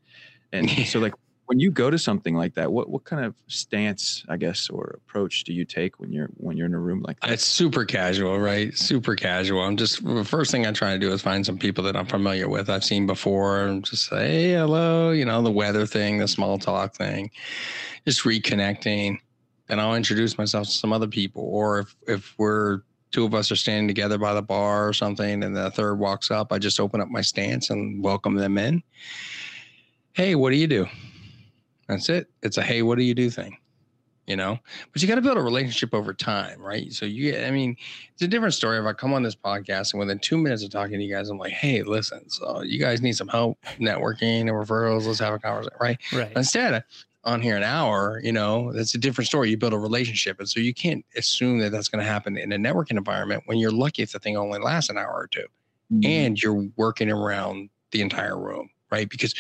And 0.51 0.69
so 0.87 0.99
like 0.99 1.13
when 1.45 1.59
you 1.59 1.71
go 1.71 1.89
to 1.89 1.99
something 1.99 2.35
like 2.35 2.55
that, 2.55 2.71
what 2.71 2.89
what 2.89 3.03
kind 3.03 3.25
of 3.25 3.35
stance, 3.47 4.23
I 4.29 4.37
guess, 4.37 4.69
or 4.69 4.99
approach 5.07 5.43
do 5.43 5.53
you 5.53 5.65
take 5.65 5.99
when 5.99 6.11
you're 6.11 6.29
when 6.37 6.57
you're 6.57 6.67
in 6.67 6.73
a 6.73 6.79
room 6.79 7.03
like 7.05 7.19
that? 7.19 7.31
It's 7.31 7.45
super 7.45 7.85
casual, 7.85 8.39
right? 8.39 8.75
Super 8.77 9.15
casual. 9.15 9.61
I'm 9.61 9.77
just 9.77 10.03
the 10.05 10.23
first 10.23 10.51
thing 10.51 10.65
I 10.65 10.71
try 10.71 10.93
to 10.93 10.99
do 10.99 11.11
is 11.11 11.21
find 11.21 11.45
some 11.45 11.57
people 11.57 11.83
that 11.83 11.95
I'm 11.95 12.05
familiar 12.05 12.47
with, 12.47 12.69
I've 12.69 12.83
seen 12.83 13.05
before, 13.05 13.65
and 13.65 13.83
just 13.83 14.07
say, 14.07 14.27
hey, 14.27 14.51
hello, 14.53 15.11
you 15.11 15.25
know, 15.25 15.41
the 15.41 15.51
weather 15.51 15.85
thing, 15.85 16.17
the 16.17 16.27
small 16.27 16.57
talk 16.57 16.95
thing, 16.95 17.29
just 18.07 18.23
reconnecting. 18.23 19.19
And 19.69 19.79
I'll 19.79 19.95
introduce 19.95 20.37
myself 20.37 20.67
to 20.67 20.73
some 20.73 20.93
other 20.93 21.07
people. 21.07 21.43
Or 21.43 21.79
if 21.79 21.95
if 22.07 22.35
we're 22.37 22.81
two 23.13 23.23
of 23.23 23.33
us 23.33 23.51
are 23.51 23.55
standing 23.55 23.87
together 23.87 24.17
by 24.17 24.33
the 24.33 24.41
bar 24.41 24.87
or 24.87 24.91
something, 24.91 25.43
and 25.43 25.55
the 25.55 25.71
third 25.71 25.95
walks 25.95 26.31
up, 26.31 26.51
I 26.51 26.57
just 26.57 26.79
open 26.79 26.99
up 26.99 27.07
my 27.07 27.21
stance 27.21 27.69
and 27.69 28.03
welcome 28.03 28.35
them 28.35 28.57
in. 28.57 28.83
Hey, 30.13 30.35
what 30.35 30.49
do 30.49 30.57
you 30.57 30.67
do? 30.67 30.87
That's 31.87 32.09
it. 32.09 32.27
It's 32.41 32.57
a 32.57 32.63
hey, 32.63 32.81
what 32.81 32.97
do 32.97 33.03
you 33.03 33.13
do 33.13 33.29
thing, 33.29 33.57
you 34.25 34.35
know? 34.35 34.57
But 34.91 35.01
you 35.01 35.07
got 35.07 35.15
to 35.15 35.21
build 35.21 35.37
a 35.37 35.41
relationship 35.41 35.93
over 35.93 36.13
time, 36.13 36.59
right? 36.59 36.91
So 36.91 37.05
you, 37.05 37.37
I 37.37 37.51
mean, 37.51 37.77
it's 38.13 38.23
a 38.23 38.27
different 38.27 38.55
story 38.55 38.79
if 38.79 38.85
I 38.85 38.93
come 38.93 39.13
on 39.13 39.21
this 39.21 39.35
podcast 39.35 39.93
and 39.93 39.99
within 39.99 40.19
two 40.19 40.37
minutes 40.37 40.63
of 40.63 40.71
talking 40.71 40.97
to 40.97 41.03
you 41.03 41.13
guys, 41.13 41.29
I'm 41.29 41.37
like, 41.37 41.53
hey, 41.53 41.83
listen, 41.83 42.29
so 42.29 42.61
you 42.63 42.79
guys 42.79 43.01
need 43.01 43.15
some 43.15 43.27
help 43.27 43.59
networking 43.79 44.41
and 44.41 44.49
referrals. 44.49 45.05
Let's 45.05 45.19
have 45.19 45.33
a 45.33 45.39
conversation, 45.39 45.77
right? 45.79 45.99
Right. 46.11 46.31
Instead, 46.35 46.83
on 47.25 47.41
here 47.41 47.55
an 47.55 47.63
hour, 47.63 48.19
you 48.23 48.31
know, 48.31 48.73
that's 48.73 48.95
a 48.95 48.97
different 48.97 49.27
story. 49.27 49.49
You 49.49 49.57
build 49.57 49.73
a 49.73 49.79
relationship. 49.79 50.39
And 50.39 50.49
so 50.49 50.59
you 50.59 50.73
can't 50.73 51.05
assume 51.15 51.59
that 51.59 51.71
that's 51.71 51.87
going 51.87 52.03
to 52.03 52.09
happen 52.09 52.37
in 52.37 52.51
a 52.51 52.57
networking 52.57 52.97
environment 52.97 53.43
when 53.45 53.57
you're 53.57 53.71
lucky 53.71 54.01
if 54.03 54.11
the 54.11 54.19
thing 54.19 54.35
only 54.35 54.59
lasts 54.59 54.89
an 54.89 54.97
hour 54.97 55.13
or 55.13 55.27
2 55.27 55.41
Mm-hmm. 55.93 56.09
and 56.09 56.41
you're 56.41 56.65
working 56.75 57.11
around 57.11 57.69
the 57.91 58.01
entire 58.01 58.39
room, 58.39 58.69
right? 58.89 59.09
Because 59.09 59.35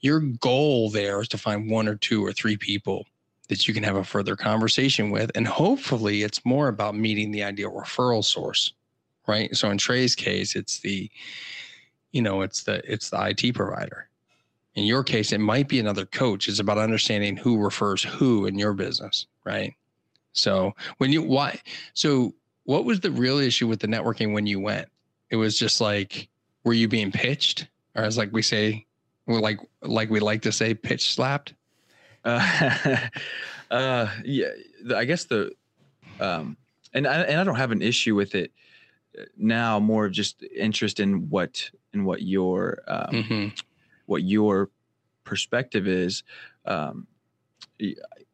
your 0.00 0.20
goal 0.20 0.90
there 0.90 1.20
is 1.20 1.28
to 1.28 1.38
find 1.38 1.70
one 1.70 1.88
or 1.88 1.94
two 1.94 2.24
or 2.24 2.32
three 2.32 2.56
people 2.56 3.06
that 3.48 3.66
you 3.66 3.72
can 3.72 3.82
have 3.84 3.96
a 3.96 4.04
further 4.04 4.36
conversation 4.36 5.10
with. 5.10 5.30
And 5.34 5.46
hopefully 5.46 6.22
it's 6.22 6.44
more 6.44 6.68
about 6.68 6.94
meeting 6.96 7.30
the 7.30 7.44
ideal 7.44 7.70
referral 7.70 8.24
source, 8.24 8.72
right? 9.26 9.54
So 9.54 9.70
in 9.70 9.78
Trey's 9.78 10.14
case, 10.14 10.56
it's 10.56 10.80
the, 10.80 11.10
you 12.12 12.20
know, 12.20 12.42
it's 12.42 12.64
the 12.64 12.82
it's 12.90 13.10
the 13.10 13.28
IT 13.28 13.54
provider. 13.54 14.08
In 14.74 14.84
your 14.84 15.04
case, 15.04 15.32
it 15.32 15.38
might 15.38 15.68
be 15.68 15.78
another 15.78 16.04
coach. 16.04 16.48
It's 16.48 16.58
about 16.58 16.78
understanding 16.78 17.36
who 17.36 17.58
refers 17.58 18.02
who 18.02 18.46
in 18.46 18.58
your 18.58 18.72
business, 18.72 19.26
right? 19.44 19.74
So 20.32 20.74
when 20.98 21.12
you 21.12 21.22
why 21.22 21.60
so 21.94 22.34
what 22.64 22.84
was 22.84 23.00
the 23.00 23.10
real 23.10 23.38
issue 23.38 23.68
with 23.68 23.80
the 23.80 23.86
networking 23.86 24.32
when 24.32 24.46
you 24.46 24.58
went? 24.58 24.88
It 25.30 25.36
was 25.36 25.58
just 25.58 25.80
like, 25.80 26.28
were 26.64 26.72
you 26.72 26.88
being 26.88 27.12
pitched? 27.12 27.68
Or 27.94 28.02
as 28.02 28.18
like 28.18 28.32
we 28.32 28.42
say, 28.42 28.86
well, 29.26 29.40
like 29.40 29.60
like 29.82 30.10
we 30.10 30.20
like 30.20 30.42
to 30.42 30.52
say, 30.52 30.74
pitch 30.74 31.14
slapped? 31.14 31.54
Uh, 32.24 32.98
uh, 33.70 34.08
yeah, 34.24 34.48
I 34.94 35.04
guess 35.04 35.24
the, 35.24 35.52
um, 36.20 36.56
and 36.92 37.06
I, 37.06 37.22
and 37.22 37.40
I 37.40 37.44
don't 37.44 37.56
have 37.56 37.70
an 37.70 37.82
issue 37.82 38.14
with 38.14 38.34
it 38.34 38.50
now. 39.36 39.78
More 39.78 40.06
of 40.06 40.12
just 40.12 40.42
interest 40.56 41.00
in 41.00 41.28
what 41.28 41.70
in 41.92 42.04
what 42.04 42.22
your 42.22 42.82
um, 42.88 43.14
Mm-hmm. 43.14 43.48
What 44.06 44.22
your 44.22 44.70
perspective 45.24 45.86
is. 45.86 46.22
Um, 46.64 47.06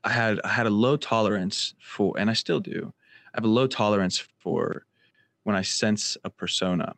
I 0.04 0.10
had 0.10 0.40
I 0.44 0.48
had 0.48 0.66
a 0.66 0.70
low 0.70 0.96
tolerance 0.96 1.74
for, 1.80 2.18
and 2.18 2.30
I 2.30 2.34
still 2.34 2.60
do. 2.60 2.92
I 3.32 3.36
have 3.36 3.44
a 3.44 3.48
low 3.48 3.66
tolerance 3.66 4.18
for 4.38 4.86
when 5.44 5.56
I 5.56 5.62
sense 5.62 6.16
a 6.24 6.30
persona 6.30 6.94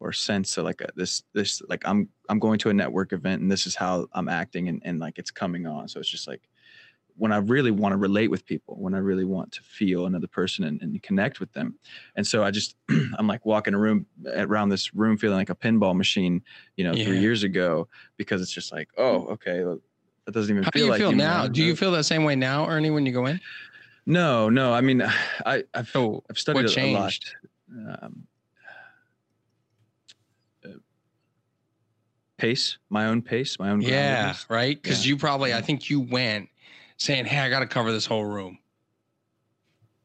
or 0.00 0.12
sense 0.12 0.56
like 0.56 0.80
a, 0.80 0.88
this 0.96 1.22
this 1.32 1.62
like 1.68 1.82
I'm 1.86 2.08
I'm 2.28 2.38
going 2.38 2.58
to 2.60 2.70
a 2.70 2.74
network 2.74 3.12
event 3.12 3.42
and 3.42 3.50
this 3.50 3.66
is 3.66 3.74
how 3.74 4.08
I'm 4.12 4.28
acting 4.28 4.68
and, 4.68 4.82
and 4.84 4.98
like 4.98 5.18
it's 5.18 5.30
coming 5.30 5.66
on. 5.66 5.88
So 5.88 6.00
it's 6.00 6.08
just 6.08 6.26
like 6.26 6.48
when 7.16 7.32
I 7.32 7.36
really 7.38 7.70
want 7.70 7.92
to 7.92 7.96
relate 7.96 8.30
with 8.30 8.44
people, 8.46 8.76
when 8.76 8.94
I 8.94 8.98
really 8.98 9.24
want 9.24 9.52
to 9.52 9.62
feel 9.62 10.06
another 10.06 10.26
person 10.26 10.64
and, 10.64 10.80
and 10.82 11.02
connect 11.02 11.40
with 11.40 11.52
them. 11.52 11.78
And 12.16 12.26
so 12.26 12.42
I 12.42 12.50
just 12.50 12.76
I'm 13.18 13.26
like 13.26 13.44
walking 13.46 13.74
a 13.74 13.78
room 13.78 14.06
around 14.34 14.70
this 14.70 14.94
room 14.94 15.16
feeling 15.16 15.36
like 15.36 15.50
a 15.50 15.54
pinball 15.54 15.96
machine, 15.96 16.42
you 16.76 16.84
know, 16.84 16.94
Yeah. 16.94 17.04
three 17.04 17.20
years 17.20 17.42
ago 17.42 17.88
because 18.16 18.40
it's 18.42 18.52
just 18.52 18.72
like, 18.72 18.88
oh, 18.96 19.26
okay, 19.28 19.62
that 20.24 20.32
doesn't 20.32 20.50
even 20.54 20.64
How 20.64 20.70
do 20.70 20.80
you 20.80 20.90
like 20.90 20.98
feel 20.98 21.12
now? 21.12 21.46
Do 21.46 21.62
you 21.62 21.76
feel 21.76 21.92
that 21.92 22.04
same 22.04 22.24
way 22.24 22.34
now, 22.36 22.66
Ernie, 22.68 22.90
when 22.90 23.04
you 23.06 23.12
go 23.12 23.26
in? 23.26 23.40
No, 24.06 24.48
no. 24.48 24.72
I 24.72 24.80
mean, 24.80 25.02
I 25.46 25.64
I've 25.74 25.90
So 25.90 26.24
I've 26.30 26.38
studied 26.38 26.64
what 26.64 26.76
a- 26.76 26.84
a 26.84 26.92
lot. 26.92 27.10
changed? 27.10 27.34
Um, 28.02 28.26
pace, 32.38 32.78
my 32.90 33.06
own 33.06 33.22
pace, 33.22 33.58
my 33.58 33.70
own. 33.70 33.80
Yeah, 33.82 34.34
right. 34.48 34.80
Because 34.80 35.04
Yeah. 35.06 35.10
you 35.10 35.16
probably, 35.16 35.54
I 35.54 35.60
think 35.60 35.88
you 35.90 36.00
went 36.00 36.48
saying, 37.02 37.26
"Hey, 37.26 37.38
I 37.38 37.48
got 37.48 37.60
to 37.60 37.66
cover 37.66 37.92
this 37.92 38.06
whole 38.06 38.24
room. 38.24 38.58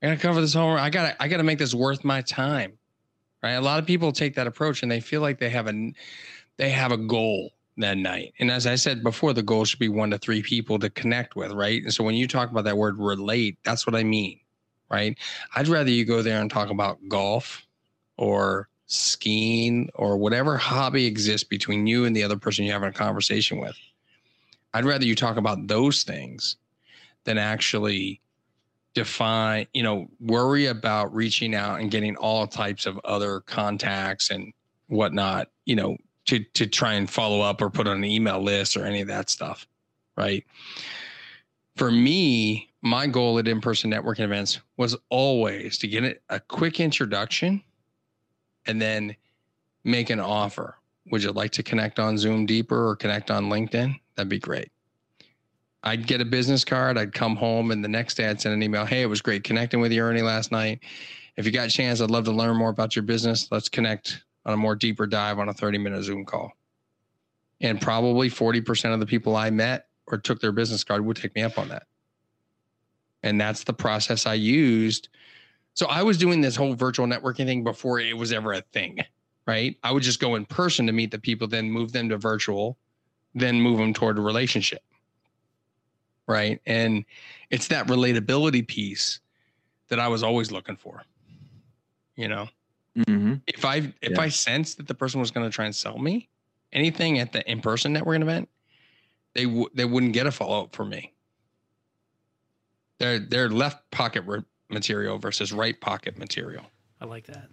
I 0.02 0.08
got 0.08 0.16
to 0.16 0.22
cover 0.22 0.41
this 0.41 0.54
whole 0.54 0.70
room. 0.70 0.80
I 0.80 0.89
got 0.89 1.10
to, 1.10 1.24
I 1.24 1.28
got 1.28 1.38
to 1.38 1.43
make 1.43 1.60
this 1.60 1.74
worth 1.74 2.04
my 2.04 2.22
time." 2.22 2.78
Right. 3.43 3.52
A 3.52 3.62
lot 3.62 3.80
of 3.80 3.86
people 3.86 4.12
take 4.12 4.36
that 4.36 4.48
approach 4.48 4.82
and 4.82 4.91
they 4.91 5.00
feel 5.00 5.22
like 5.22 5.39
they 5.39 5.50
have 5.50 5.68
a, 5.68 5.93
they 6.58 6.70
have 6.72 6.91
a 6.91 6.98
goal 6.98 7.52
that 7.78 7.98
night. 7.98 8.34
And 8.39 8.50
as 8.50 8.66
I 8.66 8.76
said 8.76 9.04
before, 9.04 9.34
the 9.34 9.43
goal 9.43 9.64
should 9.64 9.80
be 9.80 9.89
one 9.89 10.10
to 10.10 10.18
three 10.18 10.41
people 10.41 10.80
to 10.80 10.89
connect 10.89 11.36
with. 11.36 11.52
Right. 11.52 11.84
And 11.84 11.93
so 11.93 12.04
when 12.04 12.16
you 12.16 12.28
talk 12.28 12.50
about 12.50 12.64
that 12.64 12.78
word 12.78 12.98
relate, 12.98 13.60
that's 13.64 13.86
what 13.86 13.95
I 13.95 14.04
mean. 14.04 14.39
Right. 14.89 15.18
I'd 15.56 15.68
rather 15.68 15.91
you 15.91 16.04
go 16.06 16.22
there 16.22 16.41
and 16.41 16.50
talk 16.50 16.70
about 16.70 16.98
golf 17.08 17.66
or 18.18 18.70
skiing 18.88 19.89
or 19.95 20.18
whatever 20.18 20.58
hobby 20.58 21.06
exists 21.06 21.48
between 21.48 21.86
you 21.86 22.06
and 22.06 22.16
the 22.16 22.24
other 22.24 22.38
person 22.38 22.66
you're 22.66 22.74
having 22.74 22.89
a 22.89 22.93
conversation 22.93 23.60
with. 23.60 23.78
I'd 24.74 24.86
rather 24.86 25.06
you 25.06 25.14
talk 25.14 25.38
about 25.38 25.68
those 25.68 26.04
things 26.04 26.56
than 27.28 27.38
actually 27.38 28.21
define, 28.93 29.67
you 29.73 29.84
know, 29.84 30.07
worry 30.21 30.67
about 30.67 31.13
reaching 31.13 31.53
out 31.53 31.82
and 31.82 31.91
getting 31.91 32.15
all 32.15 32.47
types 32.47 32.86
of 32.86 32.97
other 33.03 33.41
contacts 33.41 34.32
and 34.32 34.53
whatnot, 34.88 35.49
you 35.65 35.75
know, 35.75 35.97
to 36.25 36.39
to 36.53 36.65
try 36.65 36.93
and 36.93 37.09
follow 37.09 37.41
up 37.41 37.61
or 37.61 37.69
put 37.69 37.86
on 37.86 37.97
an 37.97 38.05
email 38.05 38.41
list 38.41 38.78
or 38.78 38.86
any 38.86 39.01
of 39.01 39.09
that 39.09 39.30
stuff. 39.30 39.67
Right. 40.15 40.45
For 41.75 41.91
me, 41.91 42.71
my 42.82 43.05
goal 43.07 43.38
at 43.38 43.47
in-person 43.47 43.91
networking 43.91 44.21
events 44.21 44.61
was 44.78 44.95
always 45.09 45.78
to 45.80 45.88
get 45.88 46.21
a 46.30 46.39
quick 46.39 46.80
introduction 46.80 47.61
and 48.65 48.82
then 48.82 49.15
make 49.84 50.09
an 50.09 50.21
offer. 50.21 50.75
Would 51.11 51.23
you 51.23 51.34
like 51.34 51.51
to 51.51 51.63
connect 51.63 51.99
on 51.99 52.17
Zoom 52.17 52.45
deeper 52.45 52.88
or 52.88 52.95
connect 52.95 53.30
on 53.30 53.49
LinkedIn? 53.49 53.99
That'd 54.15 54.30
be 54.30 54.39
great. 54.39 54.71
I'd 55.84 56.07
get 56.07 56.21
a 56.21 56.25
business 56.25 56.65
card. 56.65 56.97
I'd 56.97 57.13
come 57.13 57.36
home, 57.36 57.71
and 57.71 57.84
the 57.84 57.88
next 57.89 58.15
day 58.15 58.28
I'd 58.28 58.41
send 58.41 58.53
an 58.53 58.63
email. 58.63 58.86
Hey, 58.86 59.01
it 59.01 59.07
was 59.07 59.21
great 59.21 59.43
connecting 59.43 59.80
with 59.80 59.91
you, 59.91 60.01
Ernie, 60.01 60.21
last 60.21 60.51
night. 60.51 60.80
If 61.38 61.45
you 61.45 61.51
got 61.51 61.67
a 61.67 61.71
chance, 61.71 62.01
I'd 62.01 62.11
love 62.11 62.25
to 62.25 62.32
learn 62.32 62.57
more 62.57 62.69
about 62.69 62.95
your 62.95 63.03
business. 63.03 63.47
Let's 63.51 63.69
connect 63.69 64.23
on 64.45 64.53
a 64.53 64.57
more 64.57 64.75
deeper 64.75 65.05
dive 65.05 65.39
on 65.39 65.49
a 65.49 65.53
30 65.53 65.78
minute 65.78 66.03
Zoom 66.03 66.25
call. 66.25 66.51
And 67.61 67.80
probably 67.80 68.30
40% 68.30 68.93
of 68.93 68.99
the 68.99 69.05
people 69.05 69.36
I 69.36 69.49
met 69.49 69.88
or 70.07 70.17
took 70.17 70.39
their 70.39 70.51
business 70.51 70.84
card 70.84 71.05
would 71.05 71.17
take 71.17 71.36
me 71.36 71.41
up 71.41 71.57
on 71.57 71.69
that. 71.69 71.84
And 73.23 73.39
that's 73.39 73.63
the 73.63 73.73
process 73.73 74.25
I 74.25 74.36
used. 74.36 75.09
So 75.73 75.86
I 75.88 76.01
was 76.01 76.17
doing 76.17 76.41
this 76.41 76.55
whole 76.55 76.73
virtual 76.73 77.07
networking 77.07 77.45
thing 77.45 77.63
before 77.63 77.99
it 77.99 78.17
was 78.17 78.32
ever 78.32 78.53
a 78.53 78.61
thing, 78.61 78.99
right? 79.45 79.78
I 79.84 79.91
would 79.91 80.03
just 80.03 80.19
go 80.19 80.36
in 80.36 80.45
person 80.45 80.88
to 80.88 80.91
meet 80.91 81.11
the 81.11 81.19
people, 81.19 81.47
then 81.47 81.69
move 81.69 81.91
them 81.91 82.09
to 82.09 82.17
virtual, 82.17 82.78
then 83.36 83.61
move 83.61 83.78
them 83.78 83.93
toward 83.93 84.17
a 84.17 84.21
relationship. 84.21 84.82
Right. 86.28 86.61
And 86.65 87.05
it's 87.49 87.67
that 87.69 87.88
relatability 87.88 88.67
piece 88.67 89.19
that 89.88 89.99
I 89.99 90.07
was 90.09 90.23
always 90.23 90.51
looking 90.51 90.75
for, 90.75 91.03
you 92.15 92.28
know? 92.28 92.49
Mm-hmm. 92.97 93.36
If 93.47 93.63
I 93.63 93.78
if 94.01 94.11
Yeah. 94.11 94.19
I 94.21 94.30
sensed 94.30 94.78
that 94.78 94.88
the 94.88 94.95
person 94.95 95.19
was 95.19 95.32
going 95.32 95.45
to 95.49 95.53
try 95.55 95.65
and 95.65 95.75
sell 95.75 95.97
me 95.97 96.28
anything 96.73 97.19
at 97.19 97.32
the 97.32 97.49
in 97.49 97.61
person 97.61 97.93
networking 97.95 98.23
event, 98.23 98.49
they 99.36 99.45
w- 99.45 99.69
they 99.73 99.86
wouldn't 99.86 100.13
get 100.13 100.25
a 100.28 100.32
follow 100.32 100.63
up 100.63 100.75
from 100.75 100.89
me. 100.89 101.13
They're 102.99 103.19
they're 103.19 103.49
left 103.49 103.89
pocket 103.91 104.23
re- 104.25 104.43
material 104.69 105.17
versus 105.19 105.53
right 105.53 105.80
pocket 105.80 106.17
material. 106.17 106.63
I 106.99 107.05
like 107.05 107.28
that. 107.28 107.47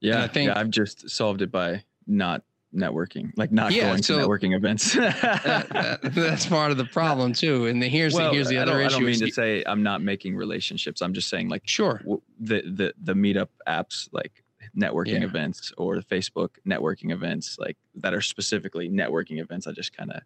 Yeah, 0.00 0.22
I 0.22 0.28
think- 0.28 0.48
yeah, 0.48 0.58
I've 0.58 0.70
just 0.70 1.08
solved 1.08 1.40
it 1.42 1.50
by 1.52 1.82
not 2.06 2.42
networking, 2.74 3.32
like 3.36 3.50
not 3.50 3.72
Yeah, 3.72 3.88
going 3.90 4.02
so- 4.02 4.18
to 4.18 4.26
networking 4.26 4.54
events. 4.56 4.92
That- 4.94 5.68
that- 6.02 6.14
that's 6.14 6.46
part 6.46 6.70
of 6.70 6.76
the 6.76 6.84
problem 6.84 7.32
too. 7.32 7.66
And 7.66 7.82
the, 7.82 7.88
here's 7.88 8.14
well, 8.14 8.28
the, 8.30 8.34
here's 8.34 8.48
the 8.48 8.58
I 8.58 8.62
other 8.62 8.72
don't, 8.72 8.80
I 8.82 8.84
issue. 8.86 8.96
don't 8.96 9.06
mean 9.06 9.18
to 9.20 9.30
say 9.32 9.62
I'm 9.66 9.82
not 9.82 10.02
making 10.02 10.36
relationships. 10.36 11.00
I'm 11.00 11.14
just 11.14 11.28
saying 11.28 11.48
like 11.48 11.62
sure. 11.66 11.98
w- 11.98 12.20
the 12.40 12.62
the 12.62 12.94
the 13.02 13.14
meetup 13.14 13.48
apps 13.66 14.08
like 14.12 14.42
networking 14.76 15.20
Yeah. 15.20 15.26
events 15.26 15.72
or 15.78 15.96
the 15.96 16.02
Facebook 16.02 16.50
networking 16.66 17.10
events 17.10 17.56
like 17.58 17.76
that 17.96 18.12
are 18.12 18.20
specifically 18.20 18.88
networking 18.90 19.40
events. 19.40 19.66
I 19.66 19.72
just 19.72 19.96
kind 19.96 20.12
of 20.12 20.22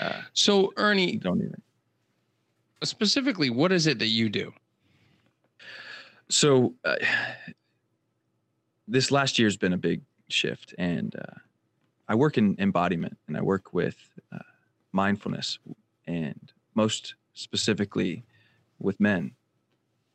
uh, 0.00 0.20
So 0.34 0.72
Ernie, 0.76 1.16
don't 1.16 1.38
even. 1.40 1.60
specifically, 2.84 3.50
what 3.50 3.72
is 3.72 3.86
it 3.88 3.98
that 3.98 4.06
you 4.06 4.28
do? 4.28 4.52
So 6.28 6.74
uh, 6.84 6.96
this 8.88 9.10
last 9.10 9.38
year's 9.38 9.56
been 9.56 9.72
a 9.72 9.78
big 9.78 10.02
shift, 10.28 10.74
and 10.78 11.14
uh, 11.16 11.38
I 12.08 12.14
work 12.14 12.38
in 12.38 12.56
embodiment, 12.58 13.16
and 13.26 13.36
I 13.36 13.42
work 13.42 13.72
with 13.72 13.96
uh, 14.32 14.38
mindfulness, 14.92 15.58
and 16.06 16.52
most 16.74 17.14
specifically 17.34 18.24
with 18.78 19.00
men. 19.00 19.32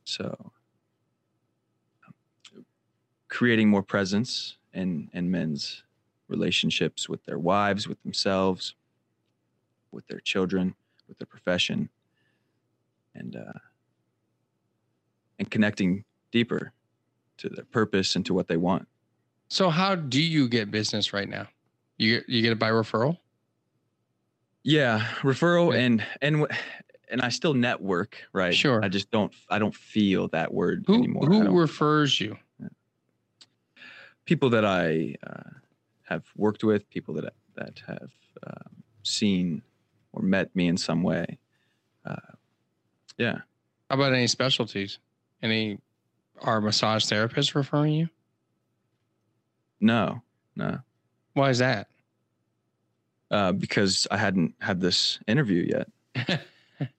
So 0.04 0.52
creating 3.28 3.70
more 3.70 3.84
presence 3.84 4.58
in 4.74 5.10
in 5.14 5.32
men's 5.32 5.84
relationships 6.28 7.10
with 7.10 7.24
their 7.26 7.40
wives, 7.40 7.88
with 7.88 8.02
themselves, 8.04 8.76
with 9.92 10.08
their 10.08 10.20
children, 10.20 10.76
with 11.08 11.18
their 11.18 11.28
profession, 11.28 11.90
and 13.16 13.36
uh, 13.36 13.60
and 15.40 15.50
connecting 15.50 16.04
deeper 16.32 16.72
to 17.38 17.50
their 17.50 17.66
purpose 17.66 18.16
and 18.16 18.26
to 18.26 18.34
what 18.34 18.48
they 18.48 18.58
want. 18.58 18.88
So 19.50 19.70
how 19.70 19.96
do 19.96 20.22
you 20.22 20.48
get 20.48 20.72
business 20.72 21.12
right 21.12 21.28
now? 21.28 21.48
You 22.02 22.18
get 22.18 22.30
you 22.30 22.42
get 22.42 22.52
it 22.52 22.58
by 22.58 22.72
referral? 22.72 23.20
Yeah, 24.64 25.06
referral 25.22 25.78
and 25.78 26.04
and 26.20 26.48
and 27.08 27.22
I 27.22 27.30
still 27.30 27.54
network, 27.54 28.18
right? 28.34 28.56
Sure. 28.56 28.84
I 28.84 28.88
just 28.88 29.12
don't 29.12 29.32
I 29.52 29.60
don't 29.60 29.76
feel 29.76 30.28
that 30.30 30.52
word 30.52 30.84
Who 30.88 30.96
anymore. 30.96 31.28
Who 31.28 31.60
refers 31.60 32.20
you? 32.20 32.38
people 34.26 34.50
that 34.50 34.66
I 34.66 35.16
uh, 35.28 35.50
have 36.04 36.24
worked 36.36 36.64
with, 36.64 36.90
people 36.90 37.14
that 37.16 37.36
that 37.56 37.84
have 37.86 38.12
um, 38.48 38.84
seen 39.04 39.62
or 40.12 40.24
met 40.24 40.56
me 40.56 40.68
in 40.68 40.78
some 40.78 41.04
way. 41.04 41.38
Uh, 42.04 42.16
yeah, 43.20 43.42
How 43.92 43.96
about 43.98 44.14
any 44.14 44.26
specialties? 44.26 44.98
Any 45.44 45.78
are 46.42 46.62
massage 46.62 47.06
therapists 47.06 47.54
referring 47.54 47.94
you? 47.94 48.10
no, 49.80 50.24
no, 50.56 50.80
Why 51.34 51.50
is 51.50 51.60
that? 51.60 51.88
uh, 53.32 53.54
because 53.54 54.08
I 54.12 54.18
hadn't 54.18 54.56
had 54.60 54.82
this 54.82 55.18
interview 55.28 55.66
yet. 55.70 56.42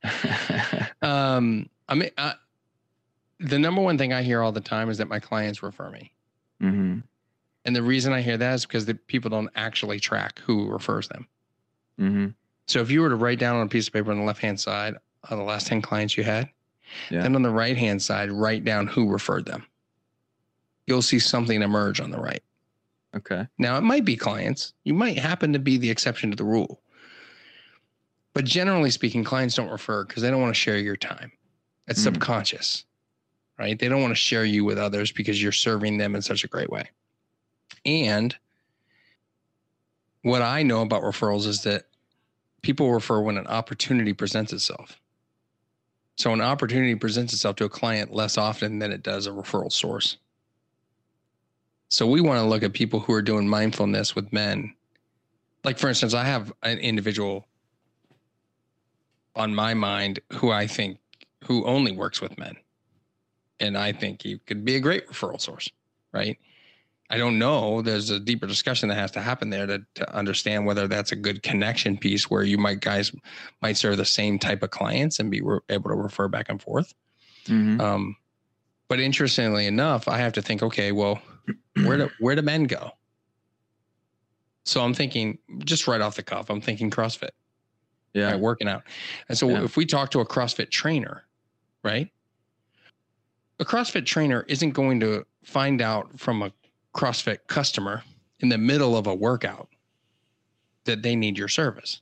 Um, 1.02 1.68
I 1.88 1.94
mean, 1.94 2.10
I, 2.16 2.34
the 3.40 3.58
number 3.58 3.82
one 3.82 3.98
thing 3.98 4.12
I 4.12 4.22
hear 4.22 4.40
all 4.40 4.52
the 4.52 4.60
time 4.60 4.88
is 4.88 4.98
that 4.98 5.08
my 5.08 5.18
clients 5.18 5.62
refer 5.62 5.90
me, 5.90 6.12
hmm 6.60 6.98
and 7.64 7.76
the 7.76 7.82
reason 7.82 8.12
I 8.12 8.22
hear 8.22 8.36
that 8.36 8.54
is 8.54 8.66
because 8.66 8.86
the 8.86 8.94
people 8.94 9.30
don't 9.30 9.50
actually 9.54 10.00
track 10.00 10.40
who 10.40 10.68
refers 10.68 11.08
them. 11.08 11.26
hmm 11.98 12.26
So 12.66 12.80
if 12.80 12.90
you 12.90 13.00
were 13.02 13.08
to 13.08 13.16
write 13.16 13.38
down 13.40 13.56
on 13.56 13.66
a 13.66 13.68
piece 13.68 13.86
of 13.88 13.92
paper 13.92 14.10
on 14.12 14.18
the 14.18 14.24
left 14.24 14.40
hand 14.40 14.58
side 14.58 14.94
of 15.28 15.38
the 15.38 15.44
last 15.44 15.66
ten 15.66 15.82
clients 15.82 16.16
you 16.16 16.22
had, 16.24 16.48
Yeah. 17.10 17.22
then 17.22 17.34
on 17.36 17.42
the 17.42 17.50
right 17.50 17.76
hand 17.76 18.00
side 18.02 18.30
write 18.32 18.64
down 18.64 18.86
who 18.86 19.08
referred 19.10 19.44
them. 19.46 19.66
You'll 20.86 21.02
see 21.02 21.18
something 21.18 21.60
emerge 21.62 22.00
on 22.00 22.10
the 22.10 22.18
right. 22.20 22.42
Okay. 23.14 23.46
Now, 23.58 23.76
it 23.76 23.82
might 23.82 24.04
be 24.04 24.16
clients. 24.16 24.72
You 24.84 24.94
might 24.94 25.18
happen 25.18 25.52
to 25.52 25.58
be 25.58 25.76
the 25.76 25.90
exception 25.90 26.30
to 26.30 26.36
the 26.36 26.44
rule. 26.44 26.80
But 28.34 28.46
generally 28.46 28.90
speaking, 28.90 29.24
clients 29.24 29.54
don't 29.54 29.70
refer 29.70 30.04
because 30.04 30.22
they 30.22 30.30
don't 30.30 30.40
want 30.40 30.54
to 30.54 30.60
share 30.60 30.78
your 30.78 30.96
time. 30.96 31.32
It's 31.86 32.00
Mm. 32.00 32.04
subconscious, 32.04 32.84
right? 33.58 33.78
They 33.78 33.88
don't 33.88 34.00
want 34.00 34.12
to 34.12 34.16
share 34.16 34.44
you 34.46 34.64
with 34.64 34.78
others 34.78 35.12
because 35.12 35.42
you're 35.42 35.52
serving 35.52 35.98
them 35.98 36.14
in 36.14 36.22
such 36.22 36.42
a 36.44 36.48
great 36.48 36.70
way. 36.70 36.88
And 37.84 38.34
what 40.22 40.40
I 40.40 40.62
know 40.62 40.82
about 40.82 41.02
referrals 41.02 41.46
is 41.46 41.62
that 41.64 41.88
people 42.62 42.92
refer 42.92 43.20
when 43.20 43.36
an 43.36 43.46
opportunity 43.48 44.12
presents 44.14 44.52
itself. 44.52 44.98
So 46.16 46.32
an 46.32 46.40
opportunity 46.40 46.94
presents 46.94 47.32
itself 47.32 47.56
to 47.56 47.64
a 47.64 47.68
client 47.68 48.14
less 48.14 48.38
often 48.38 48.78
than 48.78 48.92
it 48.92 49.02
does 49.02 49.26
a 49.26 49.30
referral 49.30 49.72
source. 49.72 50.16
So 51.92 52.06
we 52.06 52.22
want 52.22 52.38
to 52.38 52.46
look 52.46 52.62
at 52.62 52.72
people 52.72 53.00
who 53.00 53.12
are 53.12 53.20
doing 53.20 53.46
mindfulness 53.46 54.16
with 54.16 54.32
men. 54.32 54.74
Like 55.62 55.78
for 55.78 55.88
instance, 55.88 56.14
I 56.14 56.24
have 56.24 56.50
an 56.62 56.78
individual 56.78 57.46
on 59.36 59.54
my 59.54 59.74
mind 59.74 60.20
who 60.32 60.50
I 60.50 60.66
think 60.66 61.00
who 61.44 61.66
only 61.66 61.92
works 61.92 62.22
with 62.22 62.38
men. 62.38 62.56
And 63.60 63.76
I 63.76 63.92
think 63.92 64.22
he 64.22 64.38
could 64.38 64.64
be 64.64 64.76
a 64.76 64.80
great 64.80 65.06
referral 65.06 65.38
source, 65.38 65.70
right? 66.12 66.38
I 67.10 67.18
don't 67.18 67.38
know. 67.38 67.82
There's 67.82 68.08
a 68.08 68.18
deeper 68.18 68.46
discussion 68.46 68.88
that 68.88 68.94
has 68.94 69.10
to 69.10 69.20
happen 69.20 69.50
there 69.50 69.66
to, 69.66 69.84
to 69.96 70.16
understand 70.16 70.64
whether 70.64 70.88
that's 70.88 71.12
a 71.12 71.16
good 71.16 71.42
connection 71.42 71.98
piece 71.98 72.30
where 72.30 72.42
you 72.42 72.56
might 72.56 72.80
guys 72.80 73.12
might 73.60 73.76
serve 73.76 73.98
the 73.98 74.06
same 74.06 74.38
type 74.38 74.62
of 74.62 74.70
clients 74.70 75.18
and 75.18 75.30
be 75.30 75.42
re- 75.42 75.60
able 75.68 75.90
to 75.90 75.96
refer 75.96 76.26
back 76.26 76.46
and 76.48 76.62
forth. 76.62 76.94
hmm 77.46 77.78
Um, 77.78 78.16
but 78.88 78.98
interestingly 78.98 79.66
enough, 79.66 80.08
I 80.08 80.16
have 80.18 80.32
to 80.34 80.42
think, 80.42 80.62
okay, 80.62 80.90
well, 80.90 81.20
where 81.84 81.96
do 81.96 82.10
where 82.18 82.34
do 82.34 82.42
men 82.42 82.64
go? 82.64 82.90
So 84.64 84.82
I'm 84.82 84.94
thinking, 84.94 85.38
just 85.64 85.88
right 85.88 86.00
off 86.00 86.16
the 86.16 86.22
cuff, 86.22 86.48
I'm 86.48 86.60
thinking 86.60 86.90
CrossFit, 86.90 87.30
Yeah. 88.14 88.30
right, 88.30 88.40
working 88.40 88.68
out. 88.68 88.84
And 89.28 89.36
so 89.36 89.48
Yeah. 89.48 89.64
if 89.64 89.76
we 89.76 89.84
talk 89.84 90.10
to 90.12 90.20
a 90.20 90.26
CrossFit 90.26 90.70
trainer, 90.70 91.24
right, 91.82 92.08
a 93.58 93.64
CrossFit 93.64 94.06
trainer 94.06 94.44
isn't 94.48 94.70
going 94.70 95.00
to 95.00 95.26
find 95.44 95.82
out 95.82 96.18
from 96.18 96.42
a 96.42 96.52
CrossFit 96.94 97.38
customer 97.48 98.04
in 98.40 98.48
the 98.48 98.58
middle 98.58 98.96
of 98.96 99.06
a 99.06 99.14
workout 99.14 99.68
that 100.84 101.02
they 101.02 101.16
need 101.16 101.38
your 101.38 101.48
service. 101.48 102.00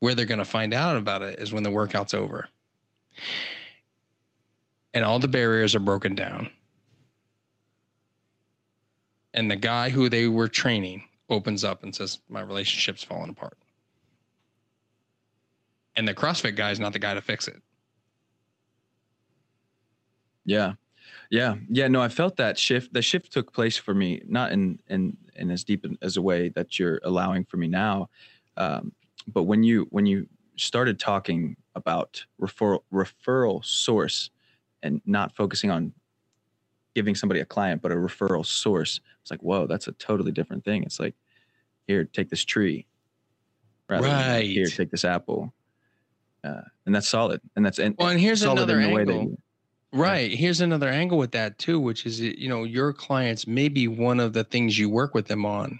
Where 0.00 0.14
they're 0.14 0.26
going 0.26 0.38
to 0.38 0.44
find 0.44 0.74
out 0.74 0.96
about 0.96 1.22
it 1.22 1.38
is 1.38 1.52
when 1.52 1.62
the 1.62 1.70
workout's 1.70 2.14
over 2.14 2.48
and 4.92 5.04
all 5.04 5.18
the 5.18 5.28
barriers 5.28 5.74
are 5.74 5.80
broken 5.80 6.14
down. 6.14 6.50
And 9.36 9.50
the 9.50 9.56
guy 9.56 9.90
who 9.90 10.08
they 10.08 10.28
were 10.28 10.48
training 10.48 11.04
opens 11.28 11.62
up 11.62 11.82
and 11.82 11.94
says, 11.94 12.18
My 12.28 12.40
relationship's 12.40 13.04
falling 13.04 13.30
apart. 13.30 13.58
And 15.94 16.08
the 16.08 16.14
CrossFit 16.14 16.56
guy 16.56 16.70
is 16.70 16.80
not 16.80 16.92
the 16.92 16.98
guy 16.98 17.14
to 17.14 17.20
fix 17.20 17.46
it. 17.46 17.62
Yeah. 20.44 20.72
Yeah. 21.30 21.56
Yeah. 21.68 21.88
No, 21.88 22.00
I 22.00 22.08
felt 22.08 22.36
that 22.36 22.58
shift. 22.58 22.92
The 22.92 23.02
shift 23.02 23.32
took 23.32 23.52
place 23.52 23.76
for 23.76 23.94
me, 23.94 24.22
not 24.26 24.52
in 24.52 24.78
in 24.88 25.16
in 25.34 25.50
as 25.50 25.64
deep 25.64 25.84
as 26.00 26.16
a 26.16 26.22
way 26.22 26.48
that 26.50 26.78
you're 26.78 27.00
allowing 27.04 27.44
for 27.44 27.58
me 27.58 27.68
now. 27.68 28.08
Um, 28.56 28.92
but 29.26 29.42
when 29.42 29.62
you 29.62 29.86
when 29.90 30.06
you 30.06 30.28
started 30.56 30.98
talking 30.98 31.56
about 31.74 32.24
referral 32.40 32.80
referral 32.92 33.64
source 33.64 34.30
and 34.82 35.00
not 35.04 35.34
focusing 35.34 35.70
on 35.70 35.92
giving 36.96 37.14
somebody 37.14 37.40
a 37.40 37.44
client, 37.44 37.82
but 37.82 37.92
a 37.92 37.94
referral 37.94 38.44
source, 38.44 39.00
it's 39.20 39.30
like, 39.30 39.40
whoa, 39.42 39.66
that's 39.66 39.86
a 39.86 39.92
totally 39.92 40.32
different 40.32 40.64
thing. 40.64 40.82
It's 40.82 40.98
like, 40.98 41.14
here, 41.86 42.04
take 42.04 42.30
this 42.30 42.42
tree. 42.42 42.86
Rather 43.88 44.08
than, 44.08 44.42
here, 44.46 44.66
take 44.66 44.90
this 44.90 45.04
apple. 45.04 45.52
Uh, 46.42 46.62
and 46.86 46.94
that's 46.94 47.06
solid. 47.06 47.42
And 47.54 47.64
that's 47.66 47.78
and 47.78 47.94
Well, 47.98 48.08
and 48.08 48.18
here's 48.18 48.42
another 48.42 48.80
in 48.80 48.88
the 48.88 48.94
way 48.94 49.04
that 49.04 49.12
angle. 49.12 49.30
you- 49.32 49.38
Right. 49.92 50.32
Here's 50.32 50.60
another 50.62 50.88
angle 50.88 51.18
with 51.18 51.32
that 51.32 51.58
too, 51.58 51.78
which 51.78 52.06
is 52.06 52.18
you 52.20 52.48
know, 52.48 52.64
your 52.64 52.92
clients 52.94 53.46
maybe 53.46 53.88
one 53.88 54.20
of 54.20 54.32
the 54.32 54.42
things 54.44 54.78
you 54.78 54.88
work 54.88 55.14
with 55.14 55.26
them 55.26 55.44
on 55.46 55.78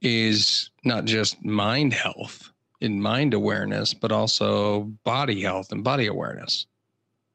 is 0.00 0.70
not 0.84 1.04
just 1.04 1.42
mind 1.44 1.92
health 1.92 2.50
and 2.80 3.02
mind 3.02 3.34
awareness, 3.34 3.92
but 3.94 4.12
also 4.12 4.82
body 5.04 5.42
health 5.42 5.72
and 5.72 5.84
body 5.84 6.06
awareness. 6.06 6.66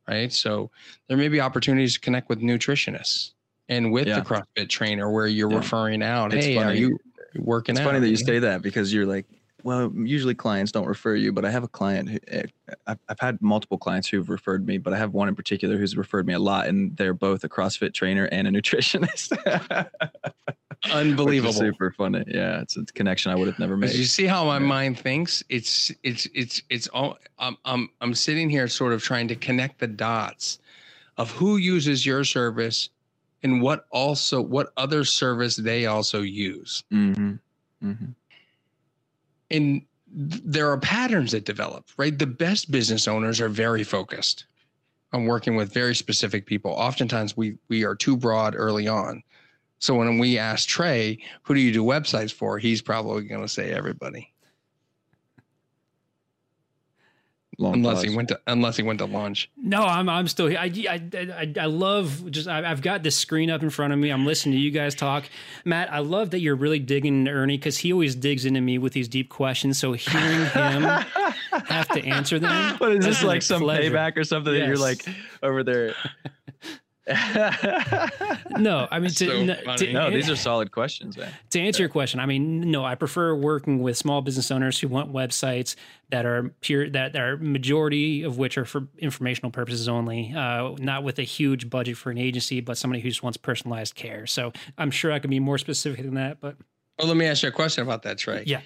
Right. 0.07 0.31
So 0.33 0.71
there 1.07 1.17
may 1.17 1.27
be 1.27 1.39
opportunities 1.39 1.93
to 1.93 1.99
connect 1.99 2.27
with 2.29 2.39
nutritionists 2.41 3.31
and 3.69 3.91
with 3.91 4.07
Yeah. 4.07 4.19
the 4.19 4.25
CrossFit 4.25 4.67
trainer 4.69 5.11
where 5.11 5.27
you're 5.27 5.49
Yeah. 5.51 5.57
referring 5.57 6.01
out, 6.03 6.33
It's 6.33 6.45
hey, 6.45 6.57
are 6.57 6.65
funny. 6.65 6.79
you 6.79 6.97
working 7.35 7.73
It's 7.73 7.81
out? 7.81 7.85
funny 7.85 7.99
that 7.99 8.09
you 8.09 8.17
say 8.17 8.39
that 8.39 8.61
because 8.61 8.93
you're 8.93 9.05
like 9.05 9.25
well, 9.63 9.91
usually 9.95 10.35
clients 10.35 10.71
don't 10.71 10.87
refer 10.87 11.15
you, 11.15 11.31
but 11.31 11.45
I 11.45 11.51
have 11.51 11.63
a 11.63 11.67
client. 11.67 12.09
Who, 12.09 12.19
eh, 12.27 12.43
I've, 12.87 12.99
I've 13.09 13.19
had 13.19 13.41
multiple 13.41 13.77
clients 13.77 14.07
who've 14.07 14.29
referred 14.29 14.65
me, 14.65 14.77
but 14.77 14.93
I 14.93 14.97
have 14.97 15.13
one 15.13 15.27
in 15.27 15.35
particular 15.35 15.77
who's 15.77 15.95
referred 15.97 16.25
me 16.27 16.33
a 16.33 16.39
lot, 16.39 16.67
and 16.67 16.95
they're 16.97 17.13
both 17.13 17.43
a 17.43 17.49
CrossFit 17.49 17.93
trainer 17.93 18.25
and 18.25 18.47
a 18.47 18.51
nutritionist. 18.51 19.37
Unbelievable. 20.91 21.53
super 21.53 21.91
funny. 21.91 22.23
Yeah, 22.27 22.61
it's 22.61 22.75
a 22.75 22.85
connection 22.85 23.31
I 23.31 23.35
would 23.35 23.47
have 23.47 23.59
never 23.59 23.77
made. 23.77 23.93
You 23.93 24.05
see 24.05 24.25
how 24.25 24.45
my 24.45 24.57
Yeah. 24.57 24.65
mind 24.65 24.99
thinks? 24.99 25.43
It's 25.49 25.91
it's 26.03 26.27
it's 26.33 26.61
it's 26.69 26.87
all. 26.87 27.17
I'm 27.39 27.57
I'm 27.65 27.89
I'm 28.01 28.13
sitting 28.15 28.49
here, 28.49 28.67
sort 28.67 28.93
of 28.93 29.03
trying 29.03 29.27
to 29.29 29.35
connect 29.35 29.79
the 29.79 29.87
dots 29.87 30.59
of 31.17 31.31
who 31.31 31.57
uses 31.57 32.05
your 32.05 32.23
service 32.23 32.89
and 33.43 33.61
what 33.61 33.85
also 33.91 34.41
what 34.41 34.71
other 34.77 35.03
service 35.03 35.55
they 35.55 35.85
also 35.85 36.21
use. 36.21 36.83
hmm 36.89 37.33
hmm 37.81 37.93
and 39.51 39.81
there 40.13 40.69
are 40.69 40.77
patterns 40.77 41.31
that 41.31 41.45
develop, 41.45 41.85
right? 41.97 42.17
The 42.17 42.27
best 42.27 42.71
business 42.71 43.07
owners 43.07 43.39
are 43.39 43.49
very 43.49 43.83
focused 43.83 44.45
on 45.13 45.25
working 45.25 45.55
with 45.55 45.73
very 45.73 45.95
specific 45.95 46.45
people. 46.45 46.71
Oftentimes 46.71 47.37
we 47.37 47.57
we 47.69 47.83
are 47.83 47.95
too 47.95 48.17
broad 48.17 48.55
early 48.55 48.87
on. 48.87 49.23
So 49.79 49.95
when 49.95 50.19
we 50.19 50.37
ask 50.37 50.67
Trey, 50.67 51.17
who 51.43 51.55
do 51.55 51.59
you 51.59 51.71
do 51.71 51.83
websites 51.83 52.31
for? 52.31 52.59
He's 52.59 52.81
probably 52.81 53.23
going 53.23 53.41
to 53.41 53.47
say 53.47 53.71
everybody. 53.71 54.30
Long 57.57 57.75
Unless 57.75 57.95
pause. 57.95 58.03
he 58.03 58.15
went 58.15 58.29
to 58.29 58.39
unless 58.47 58.77
he 58.77 58.83
went 58.83 58.99
to 58.99 59.05
lunch. 59.05 59.49
No, 59.57 59.83
I'm 59.83 60.07
I'm 60.07 60.27
still 60.27 60.47
here. 60.47 60.57
I, 60.57 60.71
I, 60.89 61.01
I, 61.13 61.53
I 61.59 61.65
love 61.65 62.31
just 62.31 62.47
I, 62.47 62.69
I've 62.69 62.81
got 62.81 63.03
this 63.03 63.15
screen 63.17 63.49
up 63.51 63.61
in 63.61 63.69
front 63.69 63.91
of 63.91 63.99
me. 63.99 64.09
I'm 64.09 64.25
listening 64.25 64.53
to 64.53 64.59
you 64.59 64.71
guys 64.71 64.95
talk. 64.95 65.25
Matt, 65.65 65.91
I 65.91 65.99
love 65.99 66.31
that 66.31 66.39
you're 66.39 66.55
really 66.55 66.79
digging 66.79 67.19
into 67.19 67.31
Ernie 67.31 67.57
because 67.57 67.79
he 67.79 67.91
always 67.91 68.15
digs 68.15 68.45
into 68.45 68.61
me 68.61 68.77
with 68.77 68.93
these 68.93 69.09
deep 69.09 69.29
questions. 69.29 69.77
So 69.77 69.91
hearing 69.93 70.45
him 70.45 70.83
have 71.67 71.89
to 71.89 72.05
answer 72.05 72.39
them. 72.39 72.51
What 72.79 72.93
is 72.93 73.05
has 73.05 73.15
this 73.17 73.23
like 73.23 73.41
some 73.41 73.61
pleasure. 73.61 73.91
payback 73.91 74.15
or 74.17 74.23
something 74.23 74.53
that 74.53 74.65
you're 74.65 74.77
like 74.77 75.05
over 75.43 75.63
there? 75.63 75.93
No, 78.57 78.87
I 78.91 78.99
mean 78.99 79.09
to, 79.11 79.25
So 79.25 79.31
n- 79.31 79.77
to, 79.77 79.93
no, 79.93 80.11
these 80.11 80.29
are 80.29 80.35
solid 80.35 80.71
questions, 80.71 81.17
man. 81.17 81.31
to 81.51 81.59
answer 81.59 81.81
your 81.83 81.89
question. 81.89 82.19
I 82.19 82.25
mean, 82.25 82.69
no, 82.69 82.83
I 82.85 82.95
prefer 82.95 83.33
working 83.33 83.79
with 83.81 83.97
small 83.97 84.21
business 84.21 84.51
owners 84.51 84.79
who 84.79 84.87
want 84.87 85.11
websites 85.11 85.75
that 86.09 86.25
are 86.25 86.53
pure 86.61 86.89
that 86.89 87.15
are 87.15 87.37
majority 87.37 88.23
of 88.23 88.37
which 88.37 88.57
are 88.57 88.65
for 88.65 88.87
informational 88.99 89.51
purposes 89.51 89.87
only, 89.87 90.33
uh, 90.35 90.71
not 90.79 91.03
with 91.03 91.17
a 91.19 91.23
huge 91.23 91.69
budget 91.69 91.97
for 91.97 92.11
an 92.11 92.17
agency, 92.17 92.59
but 92.61 92.77
somebody 92.77 93.01
who 93.01 93.09
just 93.09 93.23
wants 93.23 93.37
personalized 93.37 93.95
care. 93.95 94.27
So 94.27 94.51
I'm 94.77 94.91
sure 94.91 95.11
I 95.11 95.19
can 95.19 95.29
be 95.29 95.39
more 95.39 95.57
specific 95.57 96.03
than 96.05 96.15
that, 96.15 96.39
but 96.41 96.55
Well, 96.99 97.07
let 97.07 97.17
me 97.17 97.25
ask 97.25 97.41
you 97.43 97.49
a 97.49 97.51
question 97.53 97.83
about 97.83 98.03
that, 98.03 98.17
Trey. 98.17 98.43
yeah. 98.45 98.61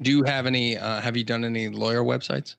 Do 0.00 0.10
you 0.10 0.24
have 0.24 0.46
any? 0.46 0.76
Uh, 0.76 1.00
have 1.00 1.16
you 1.16 1.24
done 1.24 1.44
any 1.44 1.68
lawyer 1.68 2.02
websites? 2.02 2.56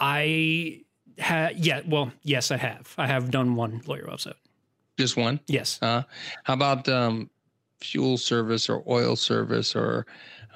I 0.00 0.82
ha 1.20 1.50
yeah, 1.56 1.80
well, 1.86 2.12
yes, 2.22 2.50
I 2.50 2.56
have. 2.58 2.94
I 2.98 3.06
have 3.06 3.30
done 3.30 3.54
one 3.56 3.82
lawyer 3.86 4.04
website. 4.04 4.34
Just 4.98 5.16
one? 5.16 5.38
Yes. 5.46 5.78
Uh, 5.80 6.02
how 6.42 6.54
about 6.54 6.88
um, 6.88 7.30
fuel 7.80 8.18
service 8.18 8.68
or 8.68 8.82
oil 8.88 9.14
service 9.14 9.76
or 9.76 10.06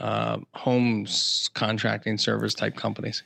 um, 0.01 0.47
homes 0.55 1.49
contracting 1.55 2.19
service 2.19 2.53
type 2.53 2.75
companies? 2.75 3.23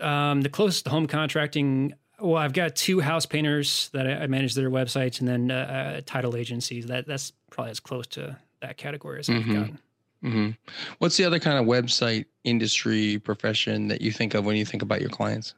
Um, 0.00 0.42
the 0.42 0.48
closest 0.48 0.84
to 0.84 0.90
home 0.92 1.08
contracting, 1.08 1.92
well, 2.20 2.36
I've 2.36 2.52
got 2.52 2.76
two 2.76 3.00
house 3.00 3.26
painters 3.26 3.90
that 3.92 4.06
I, 4.06 4.12
I 4.22 4.26
manage 4.28 4.54
their 4.54 4.70
websites, 4.70 5.18
and 5.18 5.28
then 5.28 5.50
uh, 5.50 5.96
uh, 5.98 6.00
title 6.06 6.36
agencies. 6.36 6.86
That 6.86 7.06
that's 7.08 7.32
probably 7.50 7.72
as 7.72 7.80
close 7.80 8.06
to 8.08 8.36
that 8.62 8.76
category 8.76 9.18
as 9.18 9.28
I've 9.28 9.42
Mhm. 9.42 9.54
gotten. 9.54 9.78
hmm 10.22 10.50
What's 10.98 11.16
the 11.16 11.24
other 11.24 11.40
kind 11.40 11.58
of 11.58 11.66
website 11.66 12.26
industry 12.44 13.18
profession 13.18 13.88
that 13.88 14.00
you 14.02 14.12
think 14.12 14.34
of 14.34 14.44
when 14.44 14.54
you 14.54 14.64
think 14.64 14.82
about 14.84 15.00
your 15.00 15.10
clients? 15.10 15.54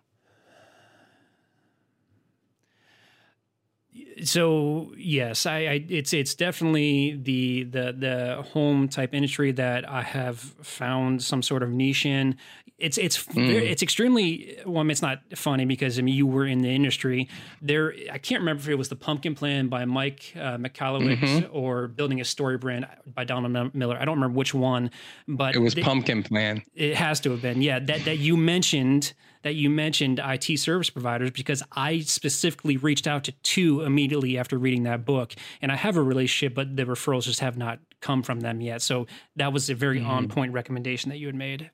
So 4.25 4.93
yes, 4.97 5.47
I, 5.47 5.57
I 5.59 5.85
it's 5.89 6.13
it's 6.13 6.35
definitely 6.35 7.19
the 7.23 7.65
the 7.65 7.95
the 7.99 8.43
home 8.53 8.89
type 8.89 9.15
industry 9.15 9.53
that 9.53 9.89
I 9.89 10.03
have 10.03 10.39
found 10.39 11.23
some 11.23 11.43
sort 11.43 11.63
of 11.63 11.71
niche 11.71 12.07
in. 12.07 12.37
It's 12.79 12.97
it's 12.97 13.19
very- 13.19 13.69
it's 13.69 13.83
extremely 13.83 14.57
well. 14.65 14.79
I 14.79 14.83
mean, 14.85 14.91
it's 14.93 15.03
not 15.03 15.21
funny 15.35 15.67
because 15.67 15.99
I 15.99 16.03
mean 16.03 16.15
you 16.15 16.27
were 16.27 16.47
in 16.47 16.63
the 16.63 16.71
industry. 16.71 17.29
There, 17.61 17.93
I 18.11 18.17
can't 18.17 18.41
remember 18.41 18.63
if 18.63 18.69
it 18.69 18.77
was 18.77 18.89
the 18.89 18.97
Pumpkin 18.97 19.35
Plan 19.35 19.69
by 19.69 19.85
Mike 19.85 20.33
uh, 20.37 20.57
Michalowicz 20.57 21.49
or 21.53 21.89
Building 21.89 22.21
a 22.23 22.25
Story 22.25 22.57
Brand 22.57 22.87
by 23.15 23.25
Donald 23.25 23.75
Miller. 23.75 23.99
I 24.01 24.05
don't 24.07 24.15
remember 24.17 24.37
which 24.39 24.55
one, 24.55 24.91
but 25.29 25.55
It 25.55 25.59
was 25.59 25.75
they- 25.75 25.83
Pumpkin 25.83 26.23
Plan. 26.23 26.63
it 26.75 26.97
has 26.97 27.21
to 27.21 27.31
have 27.33 27.43
been, 27.43 27.61
yeah. 27.61 27.81
That 27.81 28.07
that 28.07 28.19
you 28.19 28.37
mentioned 28.39 29.13
that 29.43 29.55
you 29.55 29.71
mentioned 29.71 30.21
IT 30.23 30.59
service 30.59 30.91
providers 30.91 31.31
because 31.31 31.63
I 31.73 32.01
specifically 32.01 32.77
reached 32.77 33.07
out 33.07 33.25
to 33.25 33.33
two 33.43 33.83
immediately 33.83 34.39
after 34.39 34.59
reading 34.59 34.83
that 34.85 35.05
book, 35.05 35.35
and 35.63 35.73
I 35.73 35.77
have 35.77 35.97
a 35.97 36.03
relationship, 36.03 36.55
but 36.55 36.77
the 36.77 36.85
referrals 36.85 37.25
just 37.25 37.41
have 37.41 37.57
not 37.57 37.79
come 38.01 38.23
from 38.23 38.41
them 38.41 38.61
yet. 38.61 38.83
So 38.83 39.07
that 39.37 39.53
was 39.53 39.71
a 39.71 39.75
very 39.75 40.01
mm-hmm. 40.01 40.11
on 40.11 40.29
point 40.29 40.53
recommendation 40.53 41.11
that 41.11 41.19
you 41.19 41.27
had 41.27 41.35
made. 41.35 41.71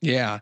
Yeah. 0.00 0.38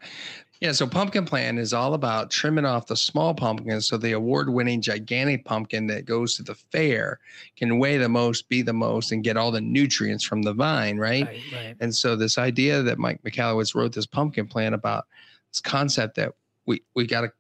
Yeah. 0.60 0.72
So 0.72 0.86
Pumpkin 0.86 1.26
Plan 1.26 1.58
is 1.58 1.74
all 1.74 1.94
about 1.94 2.30
trimming 2.30 2.64
off 2.64 2.86
the 2.86 2.96
small 2.96 3.34
pumpkins 3.34 3.88
so 3.88 3.98
the 3.98 4.12
award 4.12 4.48
winning 4.48 4.80
gigantic 4.80 5.44
pumpkin 5.44 5.86
that 5.88 6.06
goes 6.06 6.34
to 6.36 6.42
the 6.42 6.54
fair 6.54 7.20
can 7.56 7.78
weigh 7.78 7.98
the 7.98 8.08
most, 8.08 8.48
be 8.48 8.62
the 8.62 8.72
most, 8.72 9.12
and 9.12 9.24
get 9.24 9.36
all 9.36 9.50
the 9.50 9.60
nutrients 9.60 10.24
from 10.24 10.42
the 10.42 10.54
vine, 10.54 10.96
right? 10.96 11.26
Right, 11.26 11.42
right. 11.52 11.76
And 11.80 11.94
so 11.94 12.16
this 12.16 12.38
idea 12.38 12.82
that 12.82 12.98
Mike 12.98 13.22
Michalowicz 13.22 13.74
wrote 13.74 13.92
this 13.92 14.06
pumpkin 14.06 14.46
plan 14.46 14.72
about 14.72 15.06
concept 15.60 16.16
that 16.16 16.32
we 16.66 16.82
we 16.94 17.06
got 17.06 17.22
to 17.22 17.32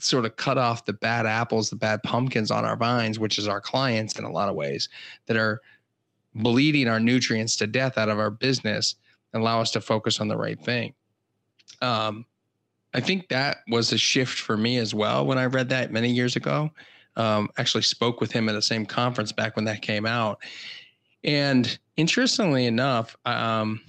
sort 0.00 0.24
of 0.24 0.36
cut 0.36 0.58
off 0.58 0.84
the 0.84 0.92
bad 0.92 1.26
apples, 1.26 1.70
the 1.70 1.76
bad 1.76 2.02
pumpkins 2.02 2.50
on 2.50 2.64
our 2.64 2.76
vines, 2.76 3.18
which 3.18 3.38
is 3.38 3.46
our 3.46 3.60
clients 3.60 4.18
in 4.18 4.24
a 4.24 4.30
lot 4.30 4.48
of 4.48 4.56
ways 4.56 4.88
that 5.26 5.36
are 5.36 5.60
bleeding 6.34 6.88
our 6.88 6.98
nutrients 6.98 7.56
to 7.56 7.66
death 7.66 7.98
out 7.98 8.08
of 8.08 8.18
our 8.18 8.30
business 8.30 8.96
and 9.32 9.42
allow 9.42 9.60
us 9.60 9.70
to 9.70 9.80
focus 9.80 10.20
on 10.20 10.28
the 10.28 10.36
right 10.36 10.60
thing. 10.60 10.92
Um, 11.80 12.26
I 12.94 13.00
think 13.00 13.28
that 13.28 13.58
was 13.68 13.92
a 13.92 13.98
shift 13.98 14.38
for 14.38 14.56
me 14.56 14.78
as 14.78 14.94
well 14.94 15.24
when 15.24 15.38
I 15.38 15.46
read 15.46 15.68
that 15.70 15.92
many 15.92 16.10
years 16.10 16.36
ago. 16.36 16.70
Um, 17.16 17.50
actually 17.58 17.82
spoke 17.82 18.20
with 18.20 18.32
him 18.32 18.48
at 18.48 18.52
the 18.52 18.62
same 18.62 18.86
conference 18.86 19.32
back 19.32 19.56
when 19.56 19.66
that 19.66 19.82
came 19.82 20.06
out. 20.06 20.38
And 21.24 21.78
interestingly 21.96 22.66
enough, 22.66 23.16
um, 23.26 23.80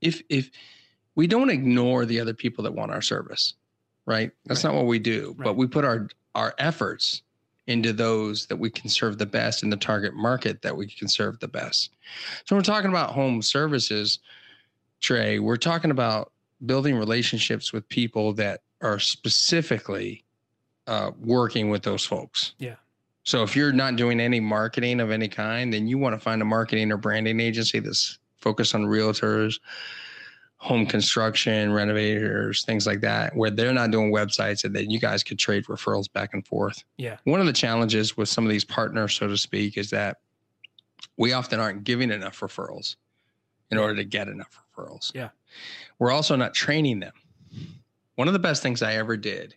if 0.00 0.22
if 0.28 0.50
we 1.14 1.26
don't 1.26 1.50
ignore 1.50 2.04
the 2.06 2.20
other 2.20 2.34
people 2.34 2.64
that 2.64 2.72
want 2.74 2.90
our 2.92 3.02
service, 3.02 3.54
right? 4.06 4.30
That's 4.46 4.64
Right. 4.64 4.72
not 4.72 4.76
what 4.78 4.86
we 4.86 4.98
do, 4.98 5.34
Right. 5.38 5.44
but 5.44 5.54
we 5.56 5.66
put 5.66 5.84
our 5.84 6.08
our 6.34 6.52
efforts 6.58 7.22
into 7.68 7.92
those 7.92 8.46
that 8.46 8.56
we 8.56 8.68
can 8.68 8.88
serve 8.90 9.18
the 9.18 9.24
best 9.26 9.62
in 9.62 9.70
the 9.70 9.76
target 9.76 10.14
market 10.14 10.60
that 10.62 10.76
we 10.76 10.84
can 10.88 11.06
serve 11.06 11.38
the 11.38 11.46
best. 11.46 11.90
So 12.44 12.56
we're 12.56 12.62
talking 12.62 12.90
about 12.90 13.10
home 13.12 13.40
services, 13.40 14.18
Trey. 15.00 15.38
We're 15.38 15.56
talking 15.56 15.92
about 15.92 16.32
building 16.66 16.96
relationships 16.96 17.72
with 17.72 17.88
people 17.88 18.32
that 18.34 18.62
are 18.82 18.98
specifically 18.98 20.24
uh, 20.88 21.12
working 21.20 21.70
with 21.70 21.84
those 21.84 22.04
folks. 22.04 22.54
Yeah. 22.58 22.74
So 23.22 23.44
if 23.44 23.54
you're 23.54 23.72
not 23.72 23.94
doing 23.94 24.18
any 24.20 24.40
marketing 24.40 24.98
of 25.00 25.12
any 25.12 25.28
kind, 25.28 25.72
then 25.72 25.86
you 25.86 25.98
want 25.98 26.14
to 26.16 26.18
find 26.18 26.42
a 26.42 26.44
marketing 26.44 26.90
or 26.90 26.96
branding 26.96 27.38
agency 27.38 27.78
that's 27.78 28.18
focused 28.38 28.74
on 28.74 28.82
realtors, 28.86 29.60
home 30.64 30.86
construction, 30.86 31.74
renovators, 31.74 32.64
things 32.64 32.86
like 32.86 33.02
that, 33.02 33.36
where 33.36 33.50
they're 33.50 33.74
not 33.74 33.90
doing 33.90 34.10
websites 34.10 34.64
and 34.64 34.74
then 34.74 34.88
you 34.88 34.98
guys 34.98 35.22
could 35.22 35.38
trade 35.38 35.62
referrals 35.66 36.10
back 36.10 36.32
and 36.32 36.46
forth. 36.46 36.82
Yeah. 36.96 37.18
One 37.24 37.38
of 37.38 37.44
the 37.44 37.52
challenges 37.52 38.16
with 38.16 38.30
some 38.30 38.46
of 38.46 38.50
these 38.50 38.64
partners, 38.64 39.12
so 39.12 39.28
to 39.28 39.36
speak, 39.36 39.76
is 39.76 39.90
that 39.90 40.20
we 41.18 41.34
often 41.34 41.60
aren't 41.60 41.84
giving 41.84 42.10
enough 42.10 42.40
referrals 42.40 42.96
in 43.70 43.76
order 43.76 43.94
to 43.96 44.04
get 44.04 44.26
enough 44.26 44.58
referrals. 44.74 45.14
Yeah. 45.14 45.28
We're 45.98 46.12
also 46.12 46.34
not 46.34 46.54
training 46.54 47.00
them. 47.00 47.12
One 48.14 48.26
of 48.26 48.32
the 48.32 48.40
best 48.40 48.62
things 48.62 48.80
I 48.80 48.94
ever 48.94 49.18
did, 49.18 49.54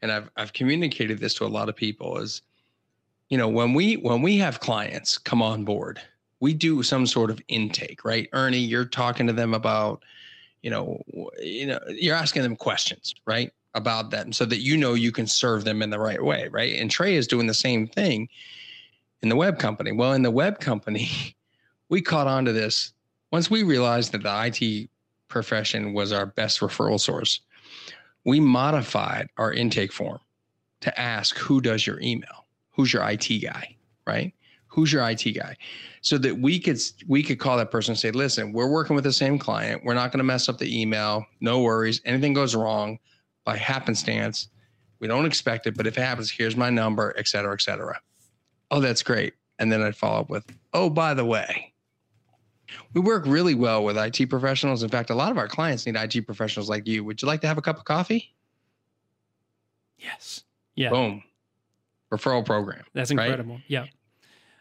and 0.00 0.10
I've 0.10 0.30
I've 0.38 0.54
communicated 0.54 1.18
this 1.18 1.34
to 1.34 1.44
a 1.44 1.48
lot 1.48 1.68
of 1.68 1.76
people, 1.76 2.16
is 2.16 2.40
you 3.28 3.36
know, 3.36 3.48
when 3.48 3.74
we 3.74 3.96
when 3.96 4.22
we 4.22 4.38
have 4.38 4.58
clients 4.60 5.18
come 5.18 5.42
on 5.42 5.64
board, 5.66 6.00
we 6.40 6.54
do 6.54 6.82
some 6.82 7.06
sort 7.06 7.30
of 7.30 7.42
intake, 7.48 8.06
right? 8.06 8.26
Ernie, 8.32 8.56
you're 8.56 8.86
talking 8.86 9.26
to 9.26 9.34
them 9.34 9.52
about, 9.52 10.02
you 10.62 10.70
know, 10.70 11.02
you 11.40 11.66
know, 11.66 11.80
you're 11.88 12.16
asking 12.16 12.42
them 12.42 12.56
questions, 12.56 13.14
right? 13.26 13.52
About 13.74 14.10
them 14.10 14.32
so 14.32 14.44
that 14.44 14.60
you 14.60 14.76
know 14.76 14.94
you 14.94 15.12
can 15.12 15.26
serve 15.26 15.64
them 15.64 15.80
in 15.82 15.90
the 15.90 15.98
right 15.98 16.22
way, 16.22 16.48
right? 16.48 16.74
And 16.74 16.90
Trey 16.90 17.14
is 17.14 17.26
doing 17.26 17.46
the 17.46 17.54
same 17.54 17.86
thing 17.86 18.28
in 19.22 19.28
the 19.28 19.36
web 19.36 19.58
company. 19.58 19.92
Well, 19.92 20.12
in 20.12 20.22
the 20.22 20.30
web 20.30 20.60
company, 20.60 21.36
we 21.88 22.02
caught 22.02 22.26
on 22.26 22.44
to 22.44 22.52
this 22.52 22.92
once 23.32 23.50
we 23.50 23.62
realized 23.62 24.12
that 24.12 24.22
the 24.22 24.46
IT 24.46 24.90
profession 25.28 25.92
was 25.92 26.12
our 26.12 26.26
best 26.26 26.60
referral 26.60 27.00
source. 27.00 27.40
We 28.24 28.40
modified 28.40 29.28
our 29.38 29.52
intake 29.52 29.92
form 29.92 30.20
to 30.80 31.00
ask 31.00 31.38
who 31.38 31.60
does 31.60 31.86
your 31.86 32.00
email? 32.00 32.46
Who's 32.72 32.92
your 32.92 33.08
IT 33.08 33.28
guy? 33.42 33.76
Right? 34.06 34.34
Who's 34.70 34.92
your 34.92 35.08
IT 35.08 35.24
guy? 35.34 35.56
So 36.00 36.16
that 36.18 36.38
we 36.38 36.58
could 36.58 36.80
we 37.06 37.22
could 37.22 37.38
call 37.38 37.56
that 37.58 37.70
person 37.70 37.92
and 37.92 37.98
say, 37.98 38.10
listen, 38.10 38.52
we're 38.52 38.70
working 38.70 38.94
with 38.94 39.04
the 39.04 39.12
same 39.12 39.38
client. 39.38 39.84
We're 39.84 39.94
not 39.94 40.12
going 40.12 40.18
to 40.18 40.24
mess 40.24 40.48
up 40.48 40.58
the 40.58 40.80
email. 40.80 41.26
No 41.40 41.60
worries. 41.60 42.00
Anything 42.04 42.32
goes 42.32 42.54
wrong 42.54 42.98
by 43.44 43.56
happenstance, 43.56 44.48
we 45.00 45.08
don't 45.08 45.26
expect 45.26 45.66
it, 45.66 45.76
but 45.76 45.86
if 45.86 45.96
it 45.96 46.02
happens, 46.02 46.30
here's 46.30 46.56
my 46.56 46.70
number, 46.70 47.14
et 47.16 47.26
cetera, 47.26 47.52
et 47.52 47.62
cetera. 47.62 47.98
Oh, 48.70 48.80
that's 48.80 49.02
great. 49.02 49.34
And 49.58 49.72
then 49.72 49.82
I'd 49.82 49.96
follow 49.96 50.20
up 50.20 50.30
with, 50.30 50.44
oh, 50.72 50.88
by 50.90 51.14
the 51.14 51.24
way, 51.24 51.72
we 52.92 53.00
work 53.00 53.24
really 53.26 53.54
well 53.54 53.82
with 53.82 53.96
IT 53.96 54.28
professionals. 54.30 54.82
In 54.82 54.88
fact, 54.88 55.10
a 55.10 55.14
lot 55.14 55.30
of 55.30 55.38
our 55.38 55.48
clients 55.48 55.86
need 55.86 55.96
IT 55.96 56.26
professionals 56.26 56.68
like 56.68 56.86
you. 56.86 57.02
Would 57.04 57.20
you 57.20 57.28
like 57.28 57.40
to 57.40 57.48
have 57.48 57.58
a 57.58 57.62
cup 57.62 57.78
of 57.78 57.84
coffee? 57.84 58.34
Yes. 59.98 60.44
Yeah. 60.76 60.90
Boom. 60.90 61.22
Referral 62.12 62.44
program. 62.44 62.84
That's 62.94 63.12
right? 63.12 63.26
incredible. 63.26 63.60
Yeah. 63.68 63.86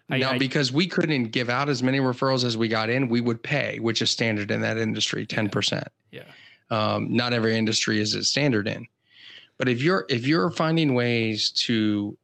I- 0.09 0.17
now, 0.17 0.31
I- 0.31 0.37
because 0.37 0.71
we 0.71 0.87
couldn't 0.87 1.25
give 1.25 1.49
out 1.49 1.69
as 1.69 1.83
many 1.83 1.99
referrals 1.99 2.43
as 2.43 2.57
we 2.57 2.67
got 2.67 2.89
in, 2.89 3.09
we 3.09 3.21
would 3.21 3.41
pay, 3.41 3.79
which 3.79 4.01
is 4.01 4.09
standard 4.09 4.51
in 4.51 4.61
that 4.61 4.77
industry, 4.77 5.25
10%. 5.25 5.87
Yeah. 6.11 6.23
Um, 6.71 7.13
not 7.15 7.33
every 7.33 7.57
industry 7.57 7.99
is 7.99 8.13
a 8.15 8.23
standard 8.23 8.67
in. 8.67 8.87
But 9.57 9.67
if 9.67 9.81
you're 9.81 10.05
if 10.07 10.25
you're 10.25 10.49
finding 10.51 10.93
ways 10.93 11.49
to 11.65 12.17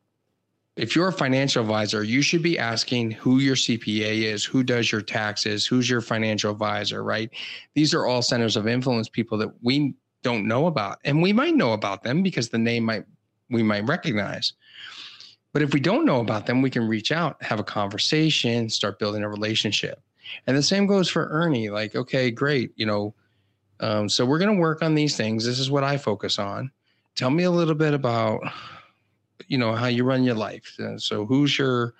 if 0.77 0.95
you're 0.95 1.07
a 1.07 1.13
financial 1.13 1.61
advisor, 1.61 2.03
you 2.03 2.21
should 2.21 2.43
be 2.43 2.59
asking 2.59 3.11
who 3.11 3.39
your 3.39 3.55
CPA 3.55 4.23
is, 4.23 4.43
who 4.43 4.61
does 4.61 4.91
your 4.91 5.01
taxes, 5.01 5.65
who's 5.65 5.89
your 5.89 6.01
financial 6.01 6.51
advisor, 6.51 7.03
right? 7.03 7.29
These 7.75 7.93
are 7.93 8.05
all 8.05 8.21
centers 8.21 8.57
of 8.57 8.67
influence 8.67 9.07
people 9.07 9.37
that 9.37 9.49
we 9.61 9.93
don't 10.21 10.47
know 10.47 10.67
about. 10.67 10.99
And 11.05 11.21
we 11.21 11.31
might 11.31 11.55
know 11.55 11.73
about 11.73 12.03
them 12.03 12.23
because 12.23 12.49
the 12.49 12.57
name 12.57 12.83
might 12.83 13.05
we 13.49 13.63
might 13.63 13.85
recognize. 13.85 14.53
But 15.55 15.61
if 15.61 15.73
we 15.73 15.79
don't 15.79 16.03
know 16.03 16.19
about 16.19 16.47
them, 16.47 16.61
we 16.61 16.69
can 16.69 16.85
reach 16.85 17.13
out, 17.13 17.41
have 17.41 17.61
a 17.61 17.63
conversation, 17.63 18.69
start 18.69 18.99
building 18.99 19.23
a 19.23 19.29
relationship. 19.29 20.01
And 20.47 20.57
the 20.57 20.61
same 20.61 20.85
goes 20.85 21.09
for 21.09 21.29
Ernie. 21.29 21.69
Like, 21.69 21.95
okay, 21.95 22.29
great. 22.29 22.73
You 22.75 22.85
know, 22.85 23.15
um, 23.79 24.09
so 24.09 24.25
we're 24.25 24.37
going 24.37 24.53
to 24.53 24.59
work 24.59 24.81
on 24.81 24.95
these 24.95 25.15
things. 25.15 25.45
This 25.45 25.57
is 25.57 25.71
what 25.71 25.85
I 25.85 25.95
focus 25.95 26.39
on. 26.39 26.71
Tell 27.15 27.29
me 27.29 27.43
a 27.43 27.51
little 27.51 27.73
bit 27.73 27.93
about, 27.93 28.41
you 29.47 29.57
know, 29.57 29.73
how 29.73 29.87
you 29.87 30.03
run 30.03 30.25
your 30.25 30.35
life. 30.35 30.75
Uh, 30.77 30.97
So 30.97 31.25
who's 31.25 31.57
your, 31.57 31.93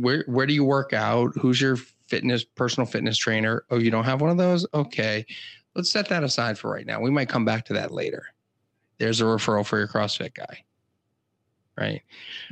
where 0.00 0.24
where 0.26 0.46
do 0.46 0.52
you 0.52 0.64
work 0.64 0.92
out? 0.92 1.36
Who's 1.40 1.60
your 1.60 1.76
fitness 2.08 2.42
personal 2.42 2.88
fitness 2.88 3.16
trainer? 3.16 3.66
Oh, 3.70 3.78
you 3.78 3.92
don't 3.92 4.02
have 4.02 4.20
one 4.20 4.30
of 4.30 4.36
those? 4.36 4.66
Okay, 4.74 5.24
let's 5.76 5.92
set 5.92 6.08
that 6.08 6.24
aside 6.24 6.58
for 6.58 6.72
right 6.72 6.86
now. 6.86 7.00
We 7.00 7.12
might 7.12 7.28
come 7.28 7.44
back 7.44 7.66
to 7.66 7.74
that 7.74 7.92
later. 7.92 8.26
There's 8.98 9.20
a 9.20 9.26
referral 9.26 9.64
for 9.64 9.78
your 9.78 9.86
CrossFit 9.86 10.34
guy. 10.34 10.64
Right. 11.78 12.02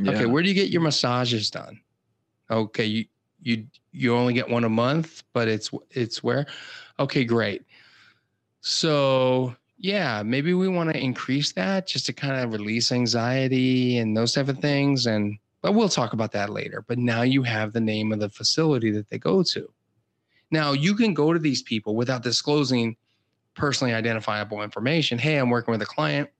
Okay, 0.07 0.27
where 0.27 0.43
do 0.43 0.48
you 0.48 0.55
get 0.55 0.70
your 0.70 0.82
massages 0.82 1.51
done? 1.51 1.81
Okay, 2.51 2.85
you 2.85 3.05
you 3.40 3.66
you 3.90 4.15
only 4.15 4.35
get 4.35 4.48
one 4.48 4.65
a 4.65 4.69
month, 4.69 5.24
but 5.32 5.48
it's 5.48 5.70
it's 5.90 6.23
where? 6.23 6.47
Okay, 6.98 7.24
great. 7.24 7.62
So 8.61 9.55
yeah, 9.78 10.23
maybe 10.23 10.55
we 10.55 10.69
want 10.69 10.93
to 10.93 10.98
increase 10.98 11.53
that 11.53 11.86
just 11.86 12.07
to 12.07 12.12
kind 12.12 12.43
of 12.43 12.53
release 12.53 12.93
anxiety 12.93 13.98
and 13.98 14.16
those 14.16 14.32
type 14.32 14.48
of 14.48 14.59
things. 14.59 15.07
And 15.07 15.39
but 15.61 15.73
we'll 15.73 15.89
talk 15.89 16.12
about 16.12 16.32
that 16.32 16.51
later. 16.51 16.85
But 16.86 16.98
now 16.98 17.23
you 17.23 17.43
have 17.43 17.73
the 17.73 17.81
name 17.81 18.12
of 18.12 18.20
the 18.20 18.31
facility 18.31 18.90
that 18.93 19.11
they 19.11 19.19
go 19.19 19.43
to. 19.43 19.69
Now 20.51 20.73
you 20.73 20.94
can 20.94 21.15
go 21.15 21.32
to 21.32 21.39
these 21.39 21.62
people 21.62 21.97
without 21.97 22.23
disclosing 22.23 22.97
personally 23.55 23.93
identifiable 23.93 24.62
information. 24.62 25.19
Hey, 25.19 25.36
I'm 25.36 25.51
working 25.51 25.73
with 25.73 25.82
a 25.82 25.86
client. 25.86 26.31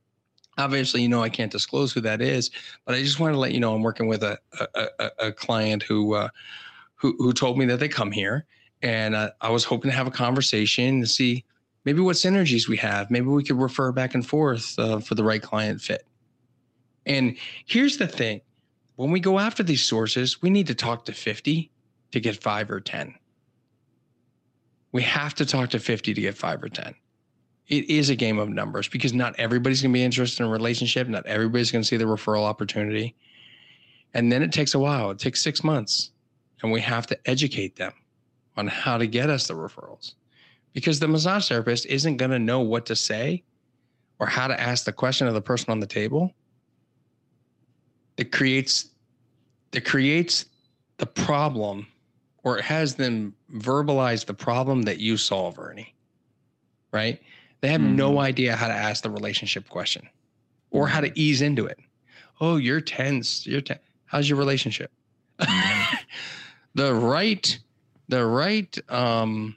Obviously, 0.59 1.03
you 1.03 1.09
know 1.09 1.23
I 1.23 1.29
can't 1.29 1.53
disclose 1.53 1.93
who 1.93 2.01
that 2.03 2.21
is, 2.21 2.51
but 2.85 2.95
I 2.95 3.03
just 3.03 3.21
want 3.21 3.35
to 3.35 3.39
let 3.39 3.53
you 3.53 3.61
know 3.61 3.75
I'm 3.75 3.83
working 3.83 4.09
with 4.09 4.23
a 4.23 4.39
a, 4.75 4.89
a, 4.99 5.11
a 5.27 5.33
client 5.33 5.83
who 5.83 6.15
uh, 6.15 6.29
who 6.95 7.15
who 7.19 7.33
told 7.33 7.59
me 7.59 7.67
that 7.67 7.79
they 7.79 7.89
come 7.89 8.11
here, 8.11 8.47
and 8.83 9.15
uh, 9.15 9.31
I 9.41 9.51
was 9.51 9.65
hoping 9.65 9.91
to 9.91 9.97
have 9.97 10.07
a 10.07 10.13
conversation 10.13 11.01
to 11.01 11.07
see 11.07 11.45
maybe 11.85 12.01
what 12.01 12.17
synergies 12.17 12.69
we 12.69 12.77
have. 12.79 13.11
Maybe 13.11 13.27
we 13.27 13.45
could 13.45 13.61
refer 13.61 13.93
back 13.93 14.15
and 14.15 14.27
forth 14.27 14.79
uh, 14.79 15.01
for 15.01 15.15
the 15.15 15.25
right 15.25 15.43
client 15.43 15.81
fit. 15.81 16.07
And 17.05 17.37
here's 17.67 17.99
the 17.99 18.09
thing: 18.09 18.41
when 18.97 19.11
we 19.11 19.21
go 19.21 19.39
after 19.39 19.63
these 19.63 19.85
sources, 19.85 20.41
we 20.41 20.51
need 20.51 20.67
to 20.69 20.75
talk 20.75 21.05
to 21.05 21.13
50 21.13 21.71
to 22.13 22.21
get 22.21 22.43
five 22.43 22.71
or 22.71 22.81
10. 22.81 23.15
We 24.93 25.03
have 25.03 25.35
to 25.35 25.45
talk 25.45 25.71
to 25.71 25.79
50 25.79 26.15
to 26.15 26.21
get 26.21 26.39
five 26.39 26.63
or 26.63 26.71
10 26.71 26.95
it 27.69 27.91
is 27.91 28.11
a 28.11 28.17
game 28.17 28.39
of 28.39 28.49
numbers 28.49 28.89
because 28.89 29.13
not 29.13 29.35
everybody's 29.39 29.83
going 29.83 29.93
to 29.93 29.99
be 29.99 30.05
interested 30.05 30.43
in 30.43 30.49
a 30.49 30.53
relationship. 30.53 31.09
Not 31.09 31.27
everybody's 31.27 31.73
going 31.73 31.83
to 31.83 31.89
see 31.89 31.97
the 31.97 32.05
referral 32.05 32.45
opportunity. 32.45 33.17
And 34.15 34.31
then 34.31 34.43
it 34.43 34.53
takes 34.53 34.75
a 34.75 34.79
while. 34.79 35.11
It 35.11 35.19
takes 35.19 35.43
six 35.43 35.65
months. 35.65 36.11
And 36.63 36.73
we 36.73 36.81
have 36.81 37.07
to 37.09 37.19
educate 37.29 37.77
them 37.77 37.93
on 38.57 38.67
how 38.67 38.97
to 38.97 39.07
get 39.07 39.29
us 39.29 39.47
the 39.47 39.55
referrals 39.55 40.15
because 40.73 40.99
the 40.99 41.09
massage 41.09 41.49
therapist 41.49 41.87
isn't 41.87 42.17
going 42.17 42.31
to 42.31 42.39
know 42.39 42.61
what 42.61 42.87
to 42.87 42.97
say 42.97 43.43
or 44.19 44.27
how 44.27 44.47
to 44.47 44.59
ask 44.59 44.85
the 44.85 44.93
question 44.93 45.27
of 45.27 45.35
the 45.35 45.43
person 45.43 45.71
on 45.71 45.81
the 45.81 45.87
table. 45.87 46.33
It 48.17 48.33
creates, 48.33 48.89
it 49.73 49.85
creates 49.85 50.47
the 50.97 51.07
problem 51.07 51.87
or 52.43 52.59
it 52.59 52.65
has 52.65 52.95
them 52.95 53.35
verbalize 53.53 54.25
the 54.25 54.33
problem 54.33 54.83
that 54.83 54.99
you 54.99 55.17
solve, 55.17 55.59
Ernie. 55.59 55.95
Right? 56.93 57.21
They 57.67 57.73
have 57.73 57.81
no 57.81 58.11
mm-hmm. 58.11 58.19
idea 58.21 58.55
how 58.55 58.69
to 58.69 58.73
ask 58.73 59.03
the 59.03 59.11
relationship 59.11 59.69
question 59.69 60.09
or 60.71 60.87
how 60.87 61.01
to 61.01 61.09
mm-hmm. 61.09 61.19
ease 61.19 61.43
into 61.43 61.67
it. 61.67 61.81
Oh, 62.41 62.59
you're 62.59 62.81
tense. 62.81 63.45
You're 63.45 63.61
tense. 63.61 63.81
How's 64.05 64.29
your 64.29 64.39
relationship? 64.39 64.93
Mm-hmm. 65.41 65.97
the 66.77 66.95
right, 66.95 67.59
the 68.07 68.25
right 68.25 68.79
um, 68.89 69.57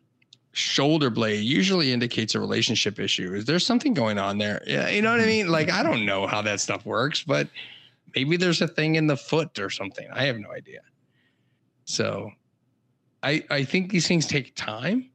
shoulder 0.54 1.12
blade 1.12 1.44
usually 1.44 1.94
indicates 1.94 2.34
a 2.34 2.40
relationship 2.40 3.00
issue. 3.00 3.36
Is 3.36 3.46
there 3.46 3.60
something 3.60 3.94
going 3.94 4.18
on 4.18 4.40
there? 4.40 4.64
Yeah, 4.66 4.90
you 4.90 5.04
know 5.04 5.12
what 5.12 5.22
I 5.22 5.28
mean. 5.28 5.50
Like 5.50 5.70
I 5.70 5.84
don't 5.84 6.04
know 6.04 6.26
how 6.26 6.42
that 6.42 6.60
stuff 6.60 6.88
works, 6.88 7.22
but 7.22 7.48
maybe 8.16 8.38
there's 8.38 8.64
a 8.64 8.68
thing 8.68 8.96
in 8.96 9.06
the 9.06 9.18
foot 9.18 9.60
or 9.60 9.70
something. 9.70 10.08
I 10.12 10.24
have 10.24 10.40
no 10.40 10.52
idea. 10.52 10.82
So, 11.86 12.32
I 13.22 13.44
I 13.52 13.66
think 13.66 13.92
these 13.92 14.08
things 14.08 14.26
take 14.26 14.56
time 14.56 15.09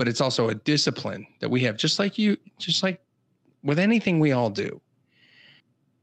but 0.00 0.08
it's 0.08 0.22
also 0.22 0.48
a 0.48 0.54
discipline 0.54 1.26
that 1.40 1.50
we 1.50 1.60
have 1.60 1.76
just 1.76 1.98
like 1.98 2.16
you 2.16 2.34
just 2.56 2.82
like 2.82 3.02
with 3.62 3.78
anything 3.78 4.18
we 4.18 4.32
all 4.32 4.48
do 4.48 4.80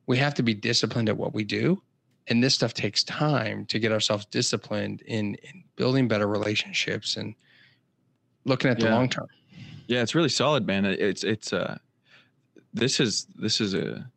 we 0.05 0.15
have 0.15 0.35
to 0.35 0.43
be 0.43 0.53
disciplined 0.53 1.09
at 1.09 1.17
what 1.17 1.33
we 1.33 1.43
do 1.43 1.81
and 2.27 2.43
this 2.43 2.53
stuff 2.53 2.75
takes 2.75 3.03
time 3.03 3.65
to 3.65 3.79
get 3.79 3.91
ourselves 3.91 4.27
disciplined 4.27 5.01
in, 5.07 5.33
in 5.33 5.63
building 5.77 6.07
better 6.07 6.27
relationships 6.27 7.17
and 7.17 7.33
looking 8.45 8.69
at 8.69 8.77
the 8.77 8.85
Yeah. 8.85 8.93
long 8.93 9.09
term 9.09 9.25
Yeah, 9.87 10.03
it's 10.03 10.13
really 10.13 10.29
solid, 10.29 10.67
man. 10.67 10.85
It's 10.85 11.23
it's 11.23 11.51
uh 11.51 11.79
this 12.75 12.99
is 12.99 13.25
this 13.35 13.59
is 13.59 13.73
a 13.73 14.07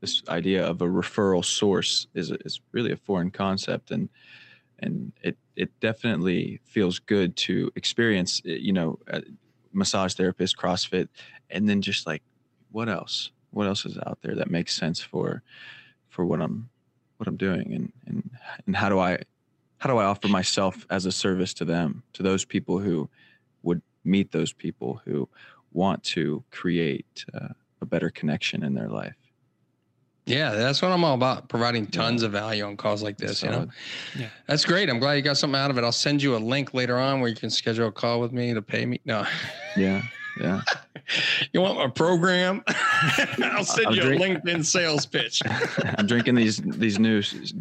this 0.00 0.20
idea 0.30 0.66
of 0.66 0.82
a 0.82 0.86
referral 0.86 1.44
source 1.44 2.08
is 2.14 2.32
is 2.44 2.60
really 2.72 2.90
a 2.90 2.96
foreign 2.96 3.30
concept 3.30 3.92
and 3.92 4.08
and 4.82 5.12
it 5.22 5.36
it 5.56 5.70
definitely 5.80 6.60
feels 6.64 6.98
good 6.98 7.36
to 7.36 7.70
experience 7.76 8.42
uh, 8.46 8.50
you 8.50 8.72
know 8.72 8.98
massage 9.72 10.14
therapist 10.14 10.56
crossfit 10.56 11.08
and 11.50 11.68
then 11.68 11.80
just 11.80 12.06
like 12.06 12.22
what 12.72 12.88
else? 12.88 13.30
What 13.50 13.66
else 13.66 13.84
is 13.84 13.98
out 14.06 14.18
there 14.22 14.34
that 14.34 14.50
makes 14.50 14.74
sense 14.74 15.00
for 15.00 15.42
for 16.08 16.24
what 16.24 16.40
i'm 16.40 16.68
what 17.18 17.28
i'm 17.28 17.36
doing? 17.36 17.72
And 17.72 17.92
and 18.06 18.30
and 18.66 18.76
how 18.76 18.88
do 18.88 18.98
i 18.98 19.18
how 19.78 19.90
do 19.90 19.98
i 19.98 20.04
offer 20.04 20.28
myself 20.28 20.86
as 20.90 21.06
a 21.06 21.12
service 21.12 21.54
to 21.54 21.64
them 21.64 22.02
to 22.14 22.22
those 22.22 22.44
people 22.44 22.78
who 22.78 23.08
would 23.62 23.82
meet 24.04 24.32
those 24.32 24.52
people 24.52 25.00
who 25.04 25.28
want 25.72 26.02
to 26.02 26.42
create 26.50 27.24
uh, 27.34 27.48
a 27.80 27.86
better 27.86 28.10
connection 28.10 28.62
in 28.62 28.74
their 28.74 28.88
life 28.88 29.16
yeah 30.26 30.50
that's 30.52 30.80
what 30.80 30.92
i'm 30.92 31.02
all 31.04 31.14
about 31.14 31.48
providing 31.48 31.86
tons 31.86 32.22
of 32.22 32.30
value 32.32 32.64
on 32.64 32.76
calls 32.76 33.02
like 33.02 33.16
this 33.18 33.42
you 33.42 33.50
know? 33.50 33.66
Yeah. 34.18 34.28
that's 34.46 34.64
great. 34.64 34.88
I'm 34.88 34.98
glad 35.00 35.14
you 35.14 35.22
got 35.22 35.36
something 35.36 35.58
out 35.58 35.70
of 35.70 35.78
it. 35.78 35.84
I'll 35.84 35.90
send 35.92 36.22
you 36.22 36.36
a 36.36 36.38
link 36.38 36.74
later 36.74 36.96
on 36.98 37.20
where 37.20 37.28
you 37.28 37.34
can 37.36 37.50
schedule 37.50 37.88
a 37.88 37.92
call 37.92 38.20
with 38.20 38.32
me 38.32 38.54
to 38.54 38.62
pay 38.62 38.86
me. 38.86 39.00
No. 39.04 39.26
Yeah 39.76 40.02
yeah. 40.40 40.62
You 41.52 41.60
want 41.60 41.76
my 41.76 41.88
program? 41.88 42.62
I'll 43.42 43.64
send 43.64 43.88
I'll 43.88 43.94
you 43.96 44.02
drink- 44.02 44.22
a 44.22 44.24
linkedin 44.40 44.64
sales 44.64 45.04
pitch. 45.04 45.42
I'm 45.98 46.06
drinking 46.06 46.36
these 46.36 46.58
these 46.58 46.98
new 46.98 47.20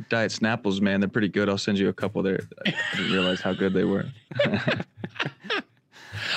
diet 0.10 0.32
snapples 0.32 0.80
man. 0.80 1.02
They're 1.02 1.10
pretty 1.10 1.28
good. 1.28 1.50
I'll 1.50 1.58
send 1.58 1.78
you 1.80 1.90
a 1.90 1.94
couple 1.94 2.22
there. 2.24 2.42
I 2.66 2.74
didn't 2.96 3.12
realize 3.12 3.42
how 3.42 3.54
good 3.54 3.74
they 3.74 3.84
were. 3.84 4.06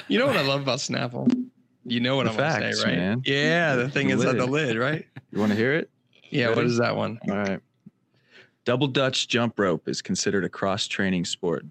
You 0.08 0.18
know 0.18 0.26
what 0.26 0.36
I 0.36 0.42
love 0.42 0.62
about 0.62 0.78
Snapple? 0.78 1.30
You 1.84 2.00
know 2.00 2.16
what 2.16 2.24
The 2.24 2.30
I'm 2.30 2.36
gonna 2.36 2.72
say, 2.74 2.84
right? 2.84 2.96
man. 2.96 3.22
Yeah, 3.24 3.76
the 3.76 3.88
thing 3.88 4.10
uh, 4.10 4.16
The 4.16 4.22
is 4.22 4.28
on 4.30 4.36
the 4.38 4.46
lid, 4.46 4.76
right? 4.76 5.06
you 5.30 5.38
want 5.38 5.52
to 5.52 5.56
hear 5.56 5.74
it 5.74 5.90
Yeah, 6.30 6.48
what 6.48 6.58
Ready? 6.58 6.68
is 6.70 6.78
that 6.78 6.96
one? 6.96 7.18
All 7.28 7.36
right. 7.36 7.60
Double 8.64 8.86
Dutch 8.86 9.28
jump 9.28 9.58
rope 9.58 9.88
is 9.88 10.00
considered 10.02 10.44
a 10.44 10.48
cross 10.48 10.86
training 10.86 11.26
sport, 11.26 11.66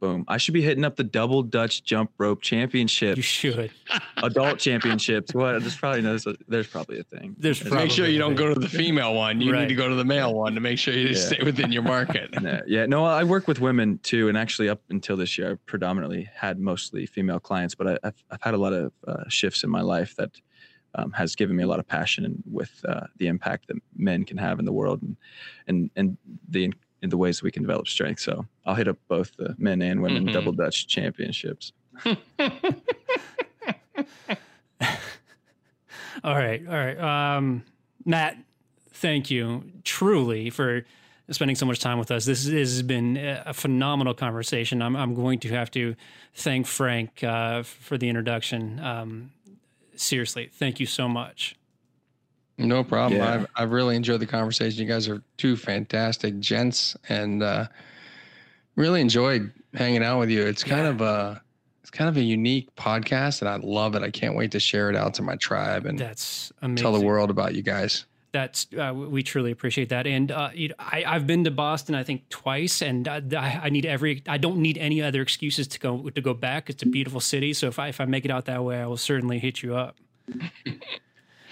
Boom. 0.00 0.26
I 0.28 0.36
should 0.36 0.52
be 0.52 0.60
hitting 0.60 0.84
up 0.84 0.96
the 0.96 1.04
double 1.04 1.42
Dutch 1.42 1.82
jump 1.84 2.10
rope 2.18 2.42
championship, 2.42 3.16
You 3.16 3.22
should. 3.22 3.70
adult 4.18 4.58
championships. 4.58 5.32
What? 5.32 5.60
There's 5.62 5.76
probably 5.76 6.02
no, 6.02 6.18
there's 6.46 6.66
probably 6.66 6.98
a 6.98 7.04
thing. 7.04 7.34
There's 7.38 7.60
There's- 7.60 7.70
probably- 7.70 7.84
make 7.86 7.92
sure 7.92 8.06
you 8.06 8.18
don't 8.18 8.34
go 8.34 8.52
to 8.52 8.60
the 8.60 8.68
female 8.68 9.14
one. 9.14 9.40
You 9.40 9.52
Right. 9.54 9.62
need 9.62 9.68
to 9.68 9.74
go 9.74 9.88
to 9.88 9.94
the 9.94 10.04
male 10.04 10.34
one 10.34 10.54
to 10.54 10.60
make 10.60 10.78
sure 10.78 10.92
you 10.92 11.08
Yeah. 11.08 11.14
stay 11.14 11.38
within 11.42 11.72
your 11.72 11.82
market. 11.82 12.28
Yeah, 12.42 12.60
yeah, 12.66 12.84
no, 12.84 13.06
I 13.06 13.24
work 13.24 13.48
with 13.48 13.60
women 13.60 13.98
too, 14.02 14.28
and 14.28 14.36
actually, 14.36 14.68
up 14.68 14.82
until 14.90 15.16
this 15.16 15.38
year, 15.38 15.52
I 15.52 15.54
predominantly 15.64 16.28
had 16.34 16.58
mostly 16.58 17.06
female 17.06 17.40
clients, 17.40 17.74
but 17.74 17.86
I, 17.88 17.98
I've 18.04 18.22
I've 18.30 18.42
had 18.42 18.52
a 18.52 18.58
lot 18.58 18.74
of 18.74 18.92
uh, 19.08 19.24
shifts 19.28 19.64
in 19.64 19.70
my 19.70 19.80
life 19.80 20.14
that 20.16 20.32
um, 20.94 21.12
has 21.12 21.34
given 21.36 21.56
me 21.56 21.62
a 21.62 21.66
lot 21.66 21.78
of 21.78 21.86
passion 21.86 22.24
and 22.24 22.42
with 22.50 22.84
uh, 22.88 23.06
the 23.18 23.26
impact 23.26 23.66
that 23.68 23.76
men 23.96 24.24
can 24.24 24.36
have 24.38 24.58
in 24.58 24.64
the 24.64 24.72
world, 24.72 25.02
and 25.02 25.16
and 25.66 25.90
and 25.96 26.16
the 26.48 26.72
in 27.02 27.10
the 27.10 27.16
ways 27.18 27.42
we 27.42 27.50
can 27.50 27.62
develop 27.62 27.86
strength. 27.88 28.20
So 28.20 28.46
I'll 28.64 28.74
hit 28.74 28.88
up 28.88 28.96
both 29.08 29.36
the 29.36 29.54
men 29.58 29.82
and 29.82 30.00
women 30.02 30.26
Mhm. 30.28 30.32
double 30.32 30.52
Dutch 30.52 30.86
championships. 30.86 31.72
All 36.22 36.34
right, 36.34 36.62
all 36.66 36.74
right. 36.74 36.98
Um, 36.98 37.64
Matt, 38.06 38.38
thank 38.92 39.30
you 39.30 39.64
truly 39.82 40.48
for 40.48 40.86
spending 41.30 41.56
so 41.56 41.66
much 41.66 41.80
time 41.80 41.98
with 41.98 42.10
us. 42.10 42.24
This 42.24 42.46
has 42.48 42.82
been 42.82 43.16
a 43.16 43.52
phenomenal 43.52 44.14
conversation. 44.14 44.80
I'm, 44.80 44.94
I'm 44.96 45.14
going 45.14 45.40
to 45.40 45.48
have 45.50 45.70
to 45.72 45.96
thank 46.34 46.66
Frank 46.66 47.22
uh, 47.24 47.62
for 47.64 47.98
the 47.98 48.08
introduction. 48.08 48.78
Um, 48.80 49.32
seriously, 49.96 50.50
thank 50.52 50.80
you 50.80 50.86
so 50.86 51.08
much. 51.08 51.56
No 52.56 52.84
problem. 52.84 53.20
Yeah. 53.20 53.34
I've, 53.34 53.46
I've 53.56 53.72
really 53.72 53.96
enjoyed 53.96 54.20
the 54.20 54.26
conversation. 54.26 54.80
You 54.80 54.88
guys 54.88 55.08
are 55.08 55.20
two 55.38 55.56
fantastic 55.56 56.38
gents 56.38 56.96
and 57.08 57.42
uh, 57.42 57.66
really 58.76 59.00
enjoyed 59.00 59.50
hanging 59.74 60.04
out 60.04 60.20
with 60.20 60.30
you. 60.30 60.42
It's 60.46 60.62
kind 60.62 60.82
Yeah. 60.84 60.90
of 60.90 61.00
a 61.00 61.42
it's 61.82 61.90
kind 61.90 62.08
of 62.08 62.16
a 62.16 62.22
unique 62.22 62.74
podcast 62.76 63.40
and 63.42 63.48
I 63.48 63.56
love 63.56 63.94
it. 63.94 64.02
I 64.02 64.10
can't 64.10 64.36
wait 64.36 64.52
to 64.52 64.60
share 64.60 64.88
it 64.88 64.96
out 64.96 65.14
to 65.14 65.22
my 65.22 65.36
tribe 65.36 65.84
and 65.84 65.98
That's 65.98 66.50
amazing. 66.62 66.76
tell 66.82 66.92
the 66.98 67.04
world 67.04 67.28
about 67.28 67.54
you 67.54 67.62
guys. 67.62 68.06
That's 68.34 68.66
uh, 68.76 68.92
we 68.92 69.22
truly 69.22 69.52
appreciate 69.52 69.90
that, 69.90 70.08
and 70.08 70.32
uh, 70.32 70.50
you 70.52 70.70
know, 70.70 70.74
I, 70.80 71.04
I've 71.06 71.24
been 71.24 71.44
to 71.44 71.52
Boston 71.52 71.94
I 71.94 72.02
think 72.02 72.28
twice, 72.30 72.82
and 72.82 73.06
uh, 73.06 73.20
I, 73.38 73.60
I 73.62 73.68
need 73.68 73.86
every 73.86 74.24
I 74.26 74.38
don't 74.38 74.58
need 74.58 74.76
any 74.76 75.00
other 75.00 75.22
excuses 75.22 75.68
to 75.68 75.78
go 75.78 76.10
to 76.10 76.20
go 76.20 76.34
back. 76.34 76.68
It's 76.68 76.82
a 76.82 76.86
beautiful 76.86 77.20
city, 77.20 77.52
so 77.52 77.68
if 77.68 77.78
I 77.78 77.86
if 77.86 78.00
I 78.00 78.06
make 78.06 78.24
it 78.24 78.32
out 78.32 78.46
that 78.46 78.64
way, 78.64 78.80
I 78.80 78.86
will 78.86 78.96
certainly 78.96 79.38
hit 79.38 79.62
you 79.62 79.76
up. 79.76 79.96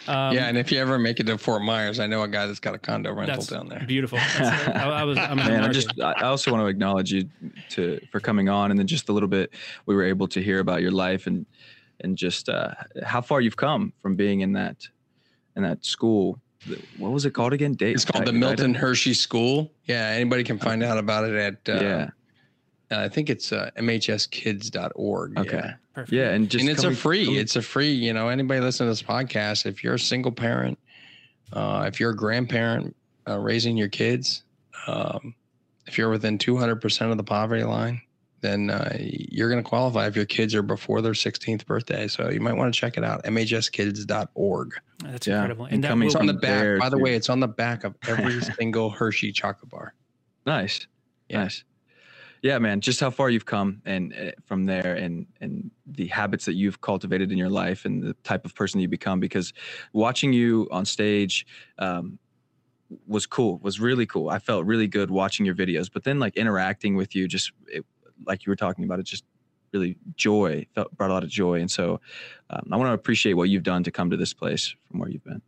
Um, 0.08 0.34
yeah, 0.34 0.48
and 0.48 0.58
if 0.58 0.72
you 0.72 0.80
ever 0.80 0.98
make 0.98 1.20
it 1.20 1.28
to 1.28 1.38
Fort 1.38 1.62
Myers, 1.62 2.00
I 2.00 2.08
know 2.08 2.24
a 2.24 2.28
guy 2.28 2.46
that's 2.46 2.58
got 2.58 2.74
a 2.74 2.78
condo 2.78 3.12
rental 3.12 3.36
that's 3.36 3.46
down 3.46 3.68
there. 3.68 3.84
beautiful. 3.86 4.18
That's, 4.36 4.68
I, 4.76 4.88
I 4.88 5.04
was 5.04 5.16
I'm 5.16 5.36
Man, 5.36 5.62
I 5.62 5.68
just 5.68 5.92
I 6.00 6.22
also 6.22 6.50
want 6.50 6.64
to 6.64 6.66
acknowledge 6.66 7.12
you 7.12 7.30
to 7.70 8.00
for 8.10 8.18
coming 8.18 8.48
on, 8.48 8.72
and 8.72 8.80
then 8.80 8.88
just 8.88 9.10
a 9.10 9.12
little 9.12 9.28
bit 9.28 9.52
we 9.86 9.94
were 9.94 10.02
able 10.02 10.26
to 10.26 10.42
hear 10.42 10.58
about 10.58 10.82
your 10.82 10.90
life 10.90 11.28
and 11.28 11.46
and 12.00 12.18
just 12.18 12.48
uh, 12.48 12.74
how 13.04 13.20
far 13.20 13.40
you've 13.40 13.56
come 13.56 13.92
from 14.02 14.16
being 14.16 14.40
in 14.40 14.54
that 14.54 14.88
in 15.54 15.62
that 15.62 15.84
school. 15.84 16.40
What 16.98 17.10
was 17.10 17.24
it 17.24 17.32
called 17.32 17.52
again? 17.52 17.74
Date. 17.74 17.94
It's 17.94 18.04
called 18.04 18.26
the 18.26 18.32
Milton 18.32 18.74
Hershey 18.74 19.14
School. 19.14 19.70
Yeah, 19.86 20.06
anybody 20.08 20.44
can 20.44 20.58
find 20.58 20.82
out 20.82 20.98
about 20.98 21.28
it 21.28 21.34
at 21.34 21.74
uh, 21.74 21.82
yeah. 21.82 22.10
uh, 22.90 23.00
I 23.04 23.08
think 23.08 23.30
it's 23.30 23.52
uh, 23.52 23.70
mhskids.org. 23.76 25.38
Okay. 25.38 25.56
Yeah. 25.56 25.74
Perfect. 25.94 26.12
Yeah, 26.12 26.30
and 26.30 26.48
just 26.48 26.62
and 26.62 26.70
it's 26.70 26.84
a 26.84 26.94
free 26.94 27.26
coming- 27.26 27.40
it's 27.40 27.56
a 27.56 27.62
free 27.62 27.92
you 27.92 28.12
know 28.14 28.28
anybody 28.28 28.60
listening 28.60 28.86
to 28.86 28.90
this 28.92 29.02
podcast 29.02 29.66
if 29.66 29.84
you're 29.84 29.94
a 29.94 29.98
single 29.98 30.32
parent 30.32 30.78
uh, 31.52 31.84
if 31.86 32.00
you're 32.00 32.10
a 32.10 32.16
grandparent 32.16 32.96
uh, 33.28 33.38
raising 33.38 33.76
your 33.76 33.88
kids 33.90 34.42
um, 34.86 35.34
if 35.86 35.98
you're 35.98 36.08
within 36.08 36.38
200% 36.38 37.10
of 37.10 37.16
the 37.18 37.24
poverty 37.24 37.64
line 37.64 38.00
then 38.42 38.68
uh, 38.70 38.94
you're 39.00 39.48
going 39.50 39.62
to 39.62 39.68
qualify 39.68 40.06
if 40.06 40.14
your 40.14 40.24
kids 40.26 40.54
are 40.54 40.62
before 40.62 41.00
their 41.00 41.12
16th 41.12 41.64
birthday 41.64 42.06
so 42.06 42.28
you 42.30 42.40
might 42.40 42.52
want 42.54 42.72
to 42.72 42.78
check 42.78 42.96
it 42.98 43.04
out 43.04 43.24
mhskids.org 43.24 44.74
That's 45.04 45.26
Yeah, 45.26 45.34
incredible. 45.36 45.64
and 45.66 45.74
And 45.74 45.84
that 45.84 45.88
coming 45.88 46.06
will 46.08 46.12
it's 46.12 46.20
on 46.20 46.26
the 46.26 46.32
back 46.34 46.40
there 46.62 46.78
by 46.78 46.88
the 46.90 46.96
to- 46.96 47.02
way 47.02 47.14
it's 47.14 47.28
on 47.30 47.40
the 47.40 47.48
back 47.48 47.84
of 47.84 47.96
every 48.06 48.40
single 48.42 48.90
hershey 48.90 49.32
chocolate 49.32 49.70
bar 49.70 49.94
Nice. 50.44 50.86
Yeah. 51.28 51.44
Nice. 51.44 51.64
Yeah, 52.42 52.58
man. 52.58 52.80
Just 52.80 52.98
how 52.98 53.10
far 53.10 53.30
you've 53.30 53.46
come, 53.46 53.80
and 53.84 54.12
uh, 54.12 54.32
from 54.44 54.64
there, 54.64 54.96
and 54.96 55.24
and 55.40 55.70
the 55.86 56.08
habits 56.08 56.44
that 56.46 56.54
you've 56.54 56.80
cultivated 56.80 57.30
in 57.30 57.38
your 57.38 57.48
life, 57.48 57.84
and 57.84 58.02
the 58.02 58.14
type 58.24 58.44
of 58.44 58.52
person 58.56 58.80
you 58.80 58.88
become. 58.88 59.20
Because 59.20 59.52
watching 59.92 60.32
you 60.32 60.66
on 60.72 60.84
stage 60.84 61.46
um, 61.78 62.18
was 63.06 63.24
cool. 63.26 63.58
Was 63.62 63.78
really 63.78 64.04
cool. 64.06 64.28
I 64.28 64.40
felt 64.40 64.66
really 64.66 64.88
good 64.88 65.08
watching 65.12 65.46
your 65.46 65.54
videos. 65.54 65.88
But 65.92 66.02
then, 66.02 66.18
like 66.18 66.36
interacting 66.36 66.96
with 66.96 67.14
you, 67.14 67.28
just 67.28 67.52
it, 67.68 67.86
like 68.26 68.44
you 68.46 68.50
were 68.50 68.56
talking 68.56 68.84
about, 68.84 68.98
it 69.00 69.04
just 69.04 69.24
really 69.72 69.96
joy 70.16 70.66
felt 70.74 70.94
brought 70.96 71.10
a 71.10 71.14
lot 71.14 71.24
of 71.24 71.30
joy. 71.30 71.60
And 71.60 71.70
so, 71.70 72.00
um, 72.50 72.68
I 72.70 72.76
want 72.76 72.88
to 72.90 72.92
appreciate 72.94 73.34
what 73.34 73.48
you've 73.48 73.62
done 73.62 73.82
to 73.84 73.90
come 73.90 74.10
to 74.10 74.16
this 74.16 74.32
place 74.34 74.74
from 74.90 75.00
where 75.00 75.08
you've 75.08 75.24
been. 75.24 75.40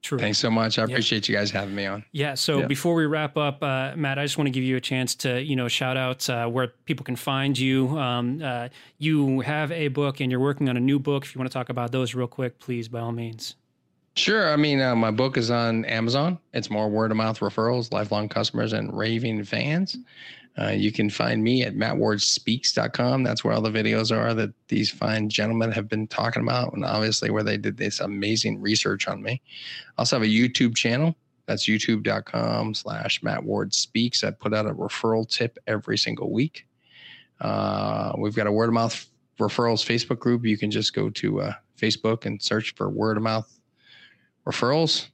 true. 0.00 0.18
thanks 0.18 0.38
so 0.38 0.48
much 0.50 0.78
i 0.78 0.82
Yeah. 0.82 0.86
appreciate 0.86 1.28
you 1.28 1.34
guys 1.34 1.50
having 1.50 1.74
me 1.74 1.84
on 1.84 2.04
Yeah. 2.12 2.34
So 2.34 2.60
Yeah. 2.60 2.66
before 2.66 2.94
we 2.94 3.04
wrap 3.04 3.36
up, 3.36 3.62
uh, 3.62 3.92
Matt, 3.96 4.18
I 4.18 4.24
just 4.24 4.38
want 4.38 4.46
to 4.46 4.52
give 4.52 4.62
you 4.64 4.76
a 4.76 4.80
chance 4.80 5.14
to, 5.16 5.42
you 5.42 5.56
know, 5.56 5.68
shout 5.68 5.96
out 5.96 6.30
uh, 6.30 6.46
where 6.46 6.68
people 6.86 7.04
can 7.04 7.16
find 7.16 7.58
you. 7.58 7.88
Um, 7.98 8.40
uh, 8.42 8.68
you 8.98 9.40
have 9.40 9.70
a 9.72 9.88
book 9.88 10.20
and 10.20 10.30
you're 10.30 10.40
working 10.40 10.68
on 10.68 10.76
a 10.76 10.80
new 10.80 10.98
book. 10.98 11.24
If 11.24 11.34
you 11.34 11.38
want 11.40 11.50
to 11.50 11.52
talk 11.52 11.68
about 11.68 11.92
those 11.92 12.14
real 12.14 12.28
quick, 12.28 12.58
please, 12.58 12.88
by 12.88 13.00
all 13.00 13.12
means. 13.12 13.56
Sure. 14.14 14.52
I 14.52 14.56
mean, 14.56 14.80
uh, 14.80 14.96
my 14.96 15.10
book 15.10 15.36
is 15.36 15.50
on 15.50 15.84
Amazon. 15.84 16.38
It's 16.54 16.70
more 16.70 16.88
word 16.88 17.10
of 17.10 17.16
mouth 17.16 17.38
referrals, 17.40 17.92
lifelong 17.92 18.28
customers, 18.28 18.72
and 18.72 18.96
raving 18.96 19.44
fans. 19.44 19.98
Uh, 20.56 20.70
you 20.70 20.90
can 20.90 21.08
find 21.08 21.42
me 21.42 21.62
at 21.62 21.76
mattwardspeaks.com. 21.76 23.22
That's 23.22 23.44
where 23.44 23.54
all 23.54 23.60
the 23.60 23.70
videos 23.70 24.16
are 24.16 24.34
that 24.34 24.50
these 24.68 24.90
fine 24.90 25.28
gentlemen 25.28 25.70
have 25.72 25.88
been 25.88 26.06
talking 26.06 26.42
about, 26.42 26.72
and 26.72 26.84
obviously 26.84 27.30
where 27.30 27.44
they 27.44 27.56
did 27.56 27.76
this 27.76 28.00
amazing 28.00 28.60
research 28.60 29.06
on 29.06 29.22
me. 29.22 29.40
I 29.96 30.00
also 30.00 30.16
have 30.16 30.24
a 30.24 30.26
YouTube 30.26 30.74
channel. 30.74 31.16
That's 31.46 31.66
youtube.com 31.66 32.74
slash 32.74 33.22
Matt 33.22 33.42
Ward 33.42 33.72
Speaks. 33.72 34.22
I 34.22 34.30
put 34.32 34.52
out 34.52 34.66
a 34.66 34.74
referral 34.74 35.28
tip 35.28 35.58
every 35.66 35.96
single 35.96 36.30
week. 36.30 36.66
Uh, 37.40 38.12
we've 38.18 38.34
got 38.34 38.46
a 38.46 38.52
word 38.52 38.68
of 38.68 38.74
mouth 38.74 39.06
referrals 39.40 39.86
Facebook 39.86 40.18
group. 40.18 40.44
You 40.44 40.58
can 40.58 40.70
just 40.70 40.92
go 40.92 41.08
to 41.10 41.40
uh, 41.42 41.52
Facebook 41.80 42.26
and 42.26 42.42
search 42.42 42.74
for 42.74 42.90
word 42.90 43.16
of 43.16 43.22
mouth 43.22 43.48
referrals 44.46 45.08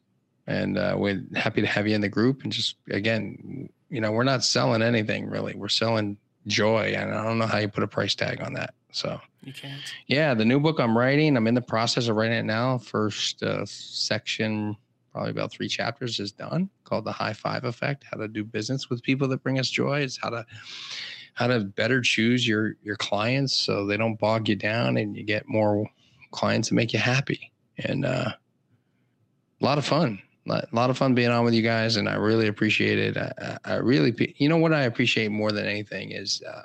and 0.47 0.79
uh, 0.79 0.95
we're 0.97 1.25
happy 1.35 1.61
to 1.61 1.67
have 1.67 1.87
you 1.87 1.95
in 1.95 2.01
the 2.01 2.09
group 2.09 2.43
and 2.43 2.53
just 2.53 2.77
again 2.91 3.69
you 3.95 4.01
know 4.01 4.11
we're 4.11 4.25
not 4.25 4.43
selling 4.43 4.83
anything 4.83 5.31
really. 5.31 5.55
We're 5.55 5.69
selling 5.69 6.17
joy 6.47 6.93
and 6.95 7.15
i 7.15 7.25
don't 7.25 7.39
know 7.39 7.47
how 7.47 7.57
you 7.57 7.69
put 7.69 7.83
a 7.83 7.89
price 7.89 8.15
tag 8.15 8.43
on 8.43 8.53
that 8.53 8.75
so. 8.93 9.19
You 9.43 9.53
can't. 9.53 9.81
yeah 10.09 10.35
the 10.35 10.45
new 10.45 10.61
book 10.61 10.79
i'm 10.79 10.97
writing 10.97 11.37
i'm 11.37 11.47
in 11.47 11.55
the 11.55 11.63
process 11.63 12.09
of 12.09 12.17
writing 12.17 12.37
it 12.37 12.45
now. 12.45 12.79
First 12.79 13.43
uh, 13.43 13.65
section 13.67 14.77
probably 15.13 15.31
about 15.31 15.53
three 15.53 15.69
chapters 15.69 16.19
is 16.19 16.33
done 16.33 16.69
called 16.85 17.05
the 17.05 17.13
high 17.13 17.33
five 17.33 17.65
effect 17.65 18.05
how 18.11 18.19
to 18.19 18.29
do 18.29 18.43
business 18.43 18.91
with 18.91 19.03
people 19.03 19.29
that 19.29 19.43
bring 19.43 19.59
us 19.59 19.71
joy. 19.71 20.01
It's 20.01 20.19
how 20.21 20.31
to 20.31 20.45
how 21.35 21.47
to 21.47 21.61
better 21.61 22.01
choose 22.01 22.47
your 22.47 22.77
your 22.83 22.97
clients 22.97 23.55
so 23.55 23.87
they 23.87 23.97
don't 23.97 24.19
bog 24.19 24.49
you 24.49 24.57
down 24.57 24.97
and 24.97 25.17
you 25.17 25.25
get 25.25 25.49
more 25.49 25.87
clients 26.31 26.69
that 26.69 26.75
make 26.75 26.93
you 26.93 26.99
happy. 26.99 27.53
And 27.79 28.05
uh 28.05 28.33
a 29.61 29.65
lot 29.65 29.79
of 29.79 29.85
fun 29.85 30.21
a 30.47 30.67
lot 30.73 30.91
of 30.91 30.99
fun 30.99 31.15
being 31.15 31.31
on 31.31 31.45
with 31.45 31.55
you 31.55 31.63
guys 31.63 31.97
and 31.97 32.09
i 32.09 32.15
really 32.15 32.49
appreciate 32.49 32.99
it 32.99 33.17
i, 33.17 33.59
I 33.65 33.75
really 33.77 34.35
you 34.37 34.49
know 34.49 34.57
what 34.57 34.73
i 34.73 34.83
appreciate 34.83 35.31
more 35.31 35.53
than 35.53 35.67
anything 35.67 36.11
is 36.11 36.43
uh, 36.43 36.63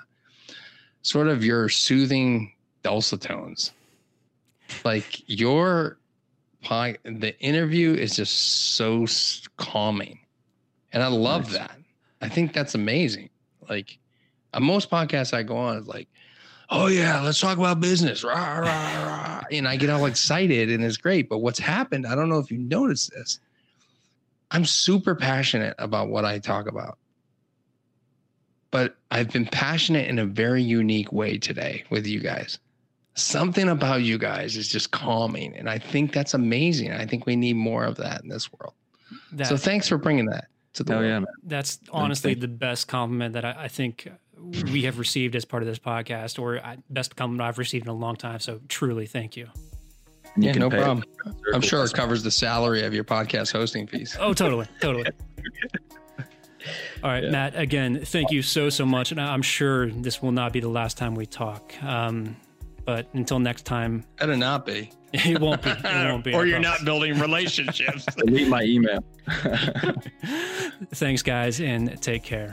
sort 1.02 1.28
of 1.28 1.44
your 1.44 1.70
soothing 1.70 2.54
dulcet 2.84 3.22
tones 3.22 3.72
like 4.84 5.22
your 5.30 5.98
the 7.04 7.34
interview 7.40 7.94
is 7.94 8.16
just 8.16 8.76
so 8.76 9.06
calming 9.58 10.20
and 10.92 11.02
i 11.02 11.08
love 11.08 11.52
that 11.52 11.78
i 12.22 12.28
think 12.28 12.54
that's 12.54 12.76
amazing 12.76 13.30
like 13.70 13.98
uh, 14.54 14.60
most 14.60 14.90
podcasts 14.90 15.34
i 15.34 15.42
go 15.42 15.56
on 15.56 15.78
is 15.78 15.88
like 15.88 16.08
oh 16.70 16.88
yeah, 16.88 17.22
let's 17.22 17.40
talk 17.40 17.58
about 17.58 17.80
business. 17.80 18.24
Rah, 18.24 18.60
rah, 18.60 19.06
rah. 19.06 19.42
And 19.52 19.68
I 19.68 19.76
get 19.76 19.90
all 19.90 20.06
excited 20.06 20.70
and 20.70 20.84
it's 20.84 20.98
great. 20.98 21.30
But 21.30 21.40
what's 21.40 21.60
happened, 21.60 22.06
I 22.06 22.16
don't 22.16 22.30
know 22.30 22.40
if 22.40 22.52
you 22.52 22.58
noticed 22.58 23.12
this. 23.12 23.40
I'm 24.52 24.66
super 24.66 25.16
passionate 25.16 25.76
about 25.80 26.10
what 26.10 26.26
I 26.26 26.40
talk 26.40 26.68
about. 26.68 26.98
But 28.72 28.98
I've 29.10 29.30
been 29.32 29.46
passionate 29.46 30.08
in 30.08 30.20
a 30.20 30.26
very 30.26 30.62
unique 30.62 31.12
way 31.12 31.38
today 31.38 31.84
with 31.90 32.06
you 32.06 32.20
guys. 32.20 32.60
Something 33.16 33.70
about 33.70 34.04
you 34.04 34.18
guys 34.18 34.56
is 34.56 34.68
just 34.68 34.92
calming. 34.92 35.56
And 35.56 35.70
I 35.70 35.80
think 35.80 36.14
that's 36.14 36.34
amazing. 36.34 36.92
I 36.92 37.06
think 37.06 37.26
we 37.26 37.36
need 37.36 37.56
more 37.56 37.84
of 37.84 37.96
that 37.98 38.22
in 38.22 38.30
this 38.30 38.52
world. 38.54 38.74
That, 39.32 39.48
so 39.48 39.58
thanks 39.58 39.88
for 39.88 39.98
bringing 39.98 40.28
that 40.28 40.46
to 40.74 40.84
the 40.84 40.94
Oh 40.94 40.98
world. 40.98 41.10
yeah, 41.10 41.20
man. 41.20 41.28
that's 41.44 41.80
honestly 41.92 42.36
the 42.36 42.48
best 42.48 42.88
compliment 42.88 43.34
that 43.34 43.44
I, 43.44 43.56
I 43.64 43.68
think 43.68 44.08
we 44.72 44.84
have 44.84 45.00
received 45.00 45.36
as 45.36 45.46
part 45.46 45.64
of 45.64 45.68
this 45.68 45.80
podcast, 45.80 46.40
or 46.40 46.62
best 46.90 47.16
compliment 47.16 47.48
I've 47.48 47.58
received 47.58 47.86
in 47.86 47.90
a 47.90 47.96
long 47.96 48.16
time. 48.16 48.40
So 48.40 48.62
truly, 48.70 49.06
thank 49.08 49.36
you. 49.36 49.50
You 50.38 50.44
Yeah, 50.48 50.52
can 50.54 50.60
no 50.62 50.70
pay- 50.70 50.78
problem. 50.78 51.04
I'm 51.54 51.62
sure 51.62 51.84
it 51.84 51.94
covers 51.94 52.24
the 52.24 52.32
salary 52.32 52.84
of 52.84 52.94
your 52.94 53.04
podcast 53.04 53.52
hosting 53.52 53.88
fees. 53.88 54.16
Oh, 54.20 54.34
totally, 54.34 54.68
totally. 54.80 55.06
All 57.04 57.10
right, 57.10 57.24
yeah. 57.24 57.30
Matt. 57.32 57.56
Again, 57.58 58.02
thank 58.04 58.32
you 58.32 58.42
so 58.42 58.70
so 58.70 58.86
much, 58.86 59.12
and 59.12 59.20
I'm 59.22 59.42
sure 59.42 59.90
this 59.90 60.22
will 60.22 60.34
not 60.34 60.52
be 60.54 60.60
the 60.60 60.68
last 60.70 60.98
time 60.98 61.16
we 61.16 61.26
talk. 61.26 61.74
Um, 61.82 62.36
but 62.86 63.08
until 63.14 63.40
next 63.40 63.66
time, 63.66 64.04
better 64.18 64.36
not 64.36 64.66
be. 64.66 64.92
It 65.14 65.40
won't 65.40 65.62
be. 65.64 65.70
It 65.70 65.84
won't 65.84 66.24
be. 66.24 66.34
or 66.36 66.46
you're 66.46 66.60
not 66.60 66.84
building 66.86 67.18
relationships. 67.20 68.06
Delete 68.16 68.48
my 68.50 68.64
email. 68.64 69.04
Thanks, 70.94 71.22
guys, 71.24 71.60
and 71.62 72.00
take 72.02 72.24
care. 72.24 72.52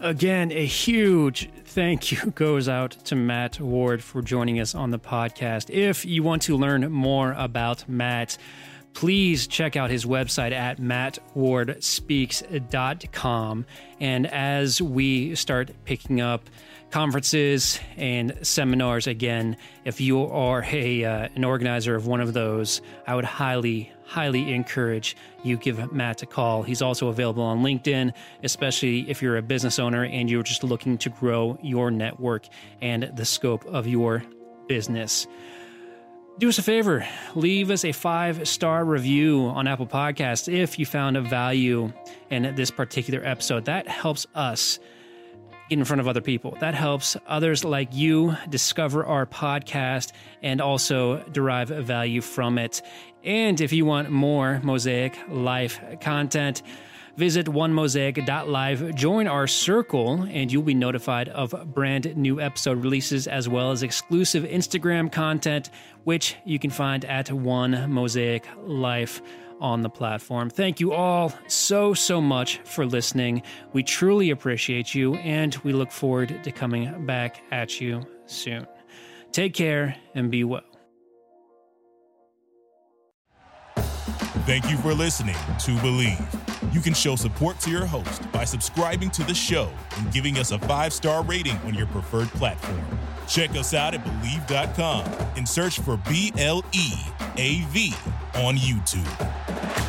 Again, 0.00 0.52
a 0.52 0.64
huge 0.64 1.50
thank 1.64 2.12
you 2.12 2.30
goes 2.34 2.68
out 2.68 2.92
to 3.06 3.16
Matt 3.16 3.58
Ward 3.58 4.00
for 4.02 4.22
joining 4.22 4.60
us 4.60 4.76
on 4.76 4.92
the 4.92 4.98
podcast. 4.98 5.70
If 5.70 6.04
you 6.04 6.22
want 6.22 6.42
to 6.42 6.56
learn 6.56 6.92
more 6.92 7.32
about 7.32 7.88
Matt, 7.88 8.38
please 8.94 9.48
check 9.48 9.74
out 9.74 9.90
his 9.90 10.04
website 10.04 10.52
at 10.52 10.78
mattwardspeaks.com. 10.78 13.66
And 13.98 14.26
as 14.28 14.80
we 14.80 15.34
start 15.34 15.72
picking 15.84 16.20
up 16.20 16.48
conferences 16.90 17.80
and 17.96 18.36
seminars. 18.42 19.06
Again, 19.06 19.56
if 19.84 20.00
you 20.00 20.22
are 20.26 20.64
a, 20.70 21.04
uh, 21.04 21.28
an 21.34 21.44
organizer 21.44 21.94
of 21.94 22.06
one 22.06 22.20
of 22.20 22.32
those, 22.32 22.80
I 23.06 23.14
would 23.14 23.24
highly, 23.24 23.92
highly 24.04 24.52
encourage 24.52 25.16
you 25.42 25.56
give 25.56 25.92
Matt 25.92 26.22
a 26.22 26.26
call. 26.26 26.62
He's 26.62 26.82
also 26.82 27.08
available 27.08 27.42
on 27.42 27.62
LinkedIn, 27.62 28.12
especially 28.42 29.08
if 29.10 29.22
you're 29.22 29.36
a 29.36 29.42
business 29.42 29.78
owner 29.78 30.04
and 30.04 30.30
you're 30.30 30.42
just 30.42 30.64
looking 30.64 30.98
to 30.98 31.10
grow 31.10 31.58
your 31.62 31.90
network 31.90 32.46
and 32.80 33.10
the 33.14 33.24
scope 33.24 33.64
of 33.66 33.86
your 33.86 34.22
business. 34.66 35.26
Do 36.38 36.48
us 36.48 36.58
a 36.58 36.62
favor 36.62 37.04
leave 37.34 37.68
us 37.68 37.84
a 37.84 37.90
five 37.90 38.46
star 38.46 38.84
review 38.84 39.46
on 39.46 39.66
apple 39.66 39.88
podcasts 39.88 40.52
if 40.52 40.78
you 40.78 40.86
found 40.86 41.16
a 41.16 41.20
value 41.20 41.92
in 42.30 42.54
this 42.54 42.70
particular 42.70 43.24
episode. 43.24 43.64
That 43.64 43.88
helps 43.88 44.24
us 44.36 44.78
in 45.70 45.84
front 45.84 46.00
of 46.00 46.08
other 46.08 46.20
people. 46.20 46.56
That 46.60 46.74
helps 46.74 47.16
others 47.26 47.64
like 47.64 47.94
you 47.94 48.36
discover 48.48 49.04
our 49.04 49.26
podcast 49.26 50.12
and 50.42 50.60
also 50.60 51.22
derive 51.30 51.68
value 51.68 52.20
from 52.20 52.58
it. 52.58 52.82
And 53.24 53.60
if 53.60 53.72
you 53.72 53.84
want 53.84 54.10
more 54.10 54.60
mosaic 54.62 55.18
life 55.28 55.80
content 56.00 56.62
Visit 57.18 57.46
onemosaic.live, 57.46 58.94
join 58.94 59.26
our 59.26 59.48
circle, 59.48 60.22
and 60.30 60.52
you'll 60.52 60.62
be 60.62 60.72
notified 60.72 61.28
of 61.28 61.52
brand 61.74 62.16
new 62.16 62.40
episode 62.40 62.80
releases 62.80 63.26
as 63.26 63.48
well 63.48 63.72
as 63.72 63.82
exclusive 63.82 64.44
Instagram 64.44 65.10
content, 65.10 65.68
which 66.04 66.36
you 66.44 66.60
can 66.60 66.70
find 66.70 67.04
at 67.04 67.32
One 67.32 67.90
Mosaic 67.90 68.46
Life 68.62 69.20
on 69.60 69.82
the 69.82 69.90
platform. 69.90 70.50
Thank 70.50 70.80
you 70.80 70.92
all 70.92 71.32
so, 71.46 71.94
so 71.94 72.20
much 72.20 72.58
for 72.58 72.86
listening. 72.86 73.42
We 73.72 73.82
truly 73.82 74.30
appreciate 74.30 74.94
you, 74.94 75.14
and 75.16 75.54
we 75.64 75.72
look 75.72 75.90
forward 75.90 76.42
to 76.44 76.52
coming 76.52 77.06
back 77.06 77.42
at 77.50 77.80
you 77.80 78.06
soon. 78.26 78.66
Take 79.32 79.54
care 79.54 79.96
and 80.14 80.30
be 80.30 80.44
well. 80.44 80.62
Thank 84.46 84.70
you 84.70 84.78
for 84.78 84.94
listening 84.94 85.34
to 85.34 85.72
Bleav. 85.82 86.74
You 86.74 86.80
can 86.80 86.94
show 86.94 87.16
support 87.16 87.60
to 87.60 87.70
your 87.70 87.84
host 87.84 88.30
by 88.32 88.44
subscribing 88.44 89.10
to 89.10 89.22
the 89.24 89.34
show 89.34 89.70
and 89.98 90.10
giving 90.10 90.38
us 90.38 90.52
a 90.52 90.58
five 90.60 90.92
star 90.92 91.22
rating 91.22 91.56
on 91.66 91.74
your 91.74 91.86
preferred 91.88 92.28
platform. 92.28 92.80
Check 93.28 93.50
us 93.50 93.74
out 93.74 93.94
at 93.94 94.02
Bleav.com 94.04 95.04
and 95.36 95.46
search 95.46 95.80
for 95.80 95.98
B 96.08 96.32
L 96.38 96.64
E 96.72 96.92
A 97.36 97.60
V 97.66 97.92
on 98.36 98.56
YouTube. 98.56 99.47
Thank 99.60 99.78
you. 99.78 99.87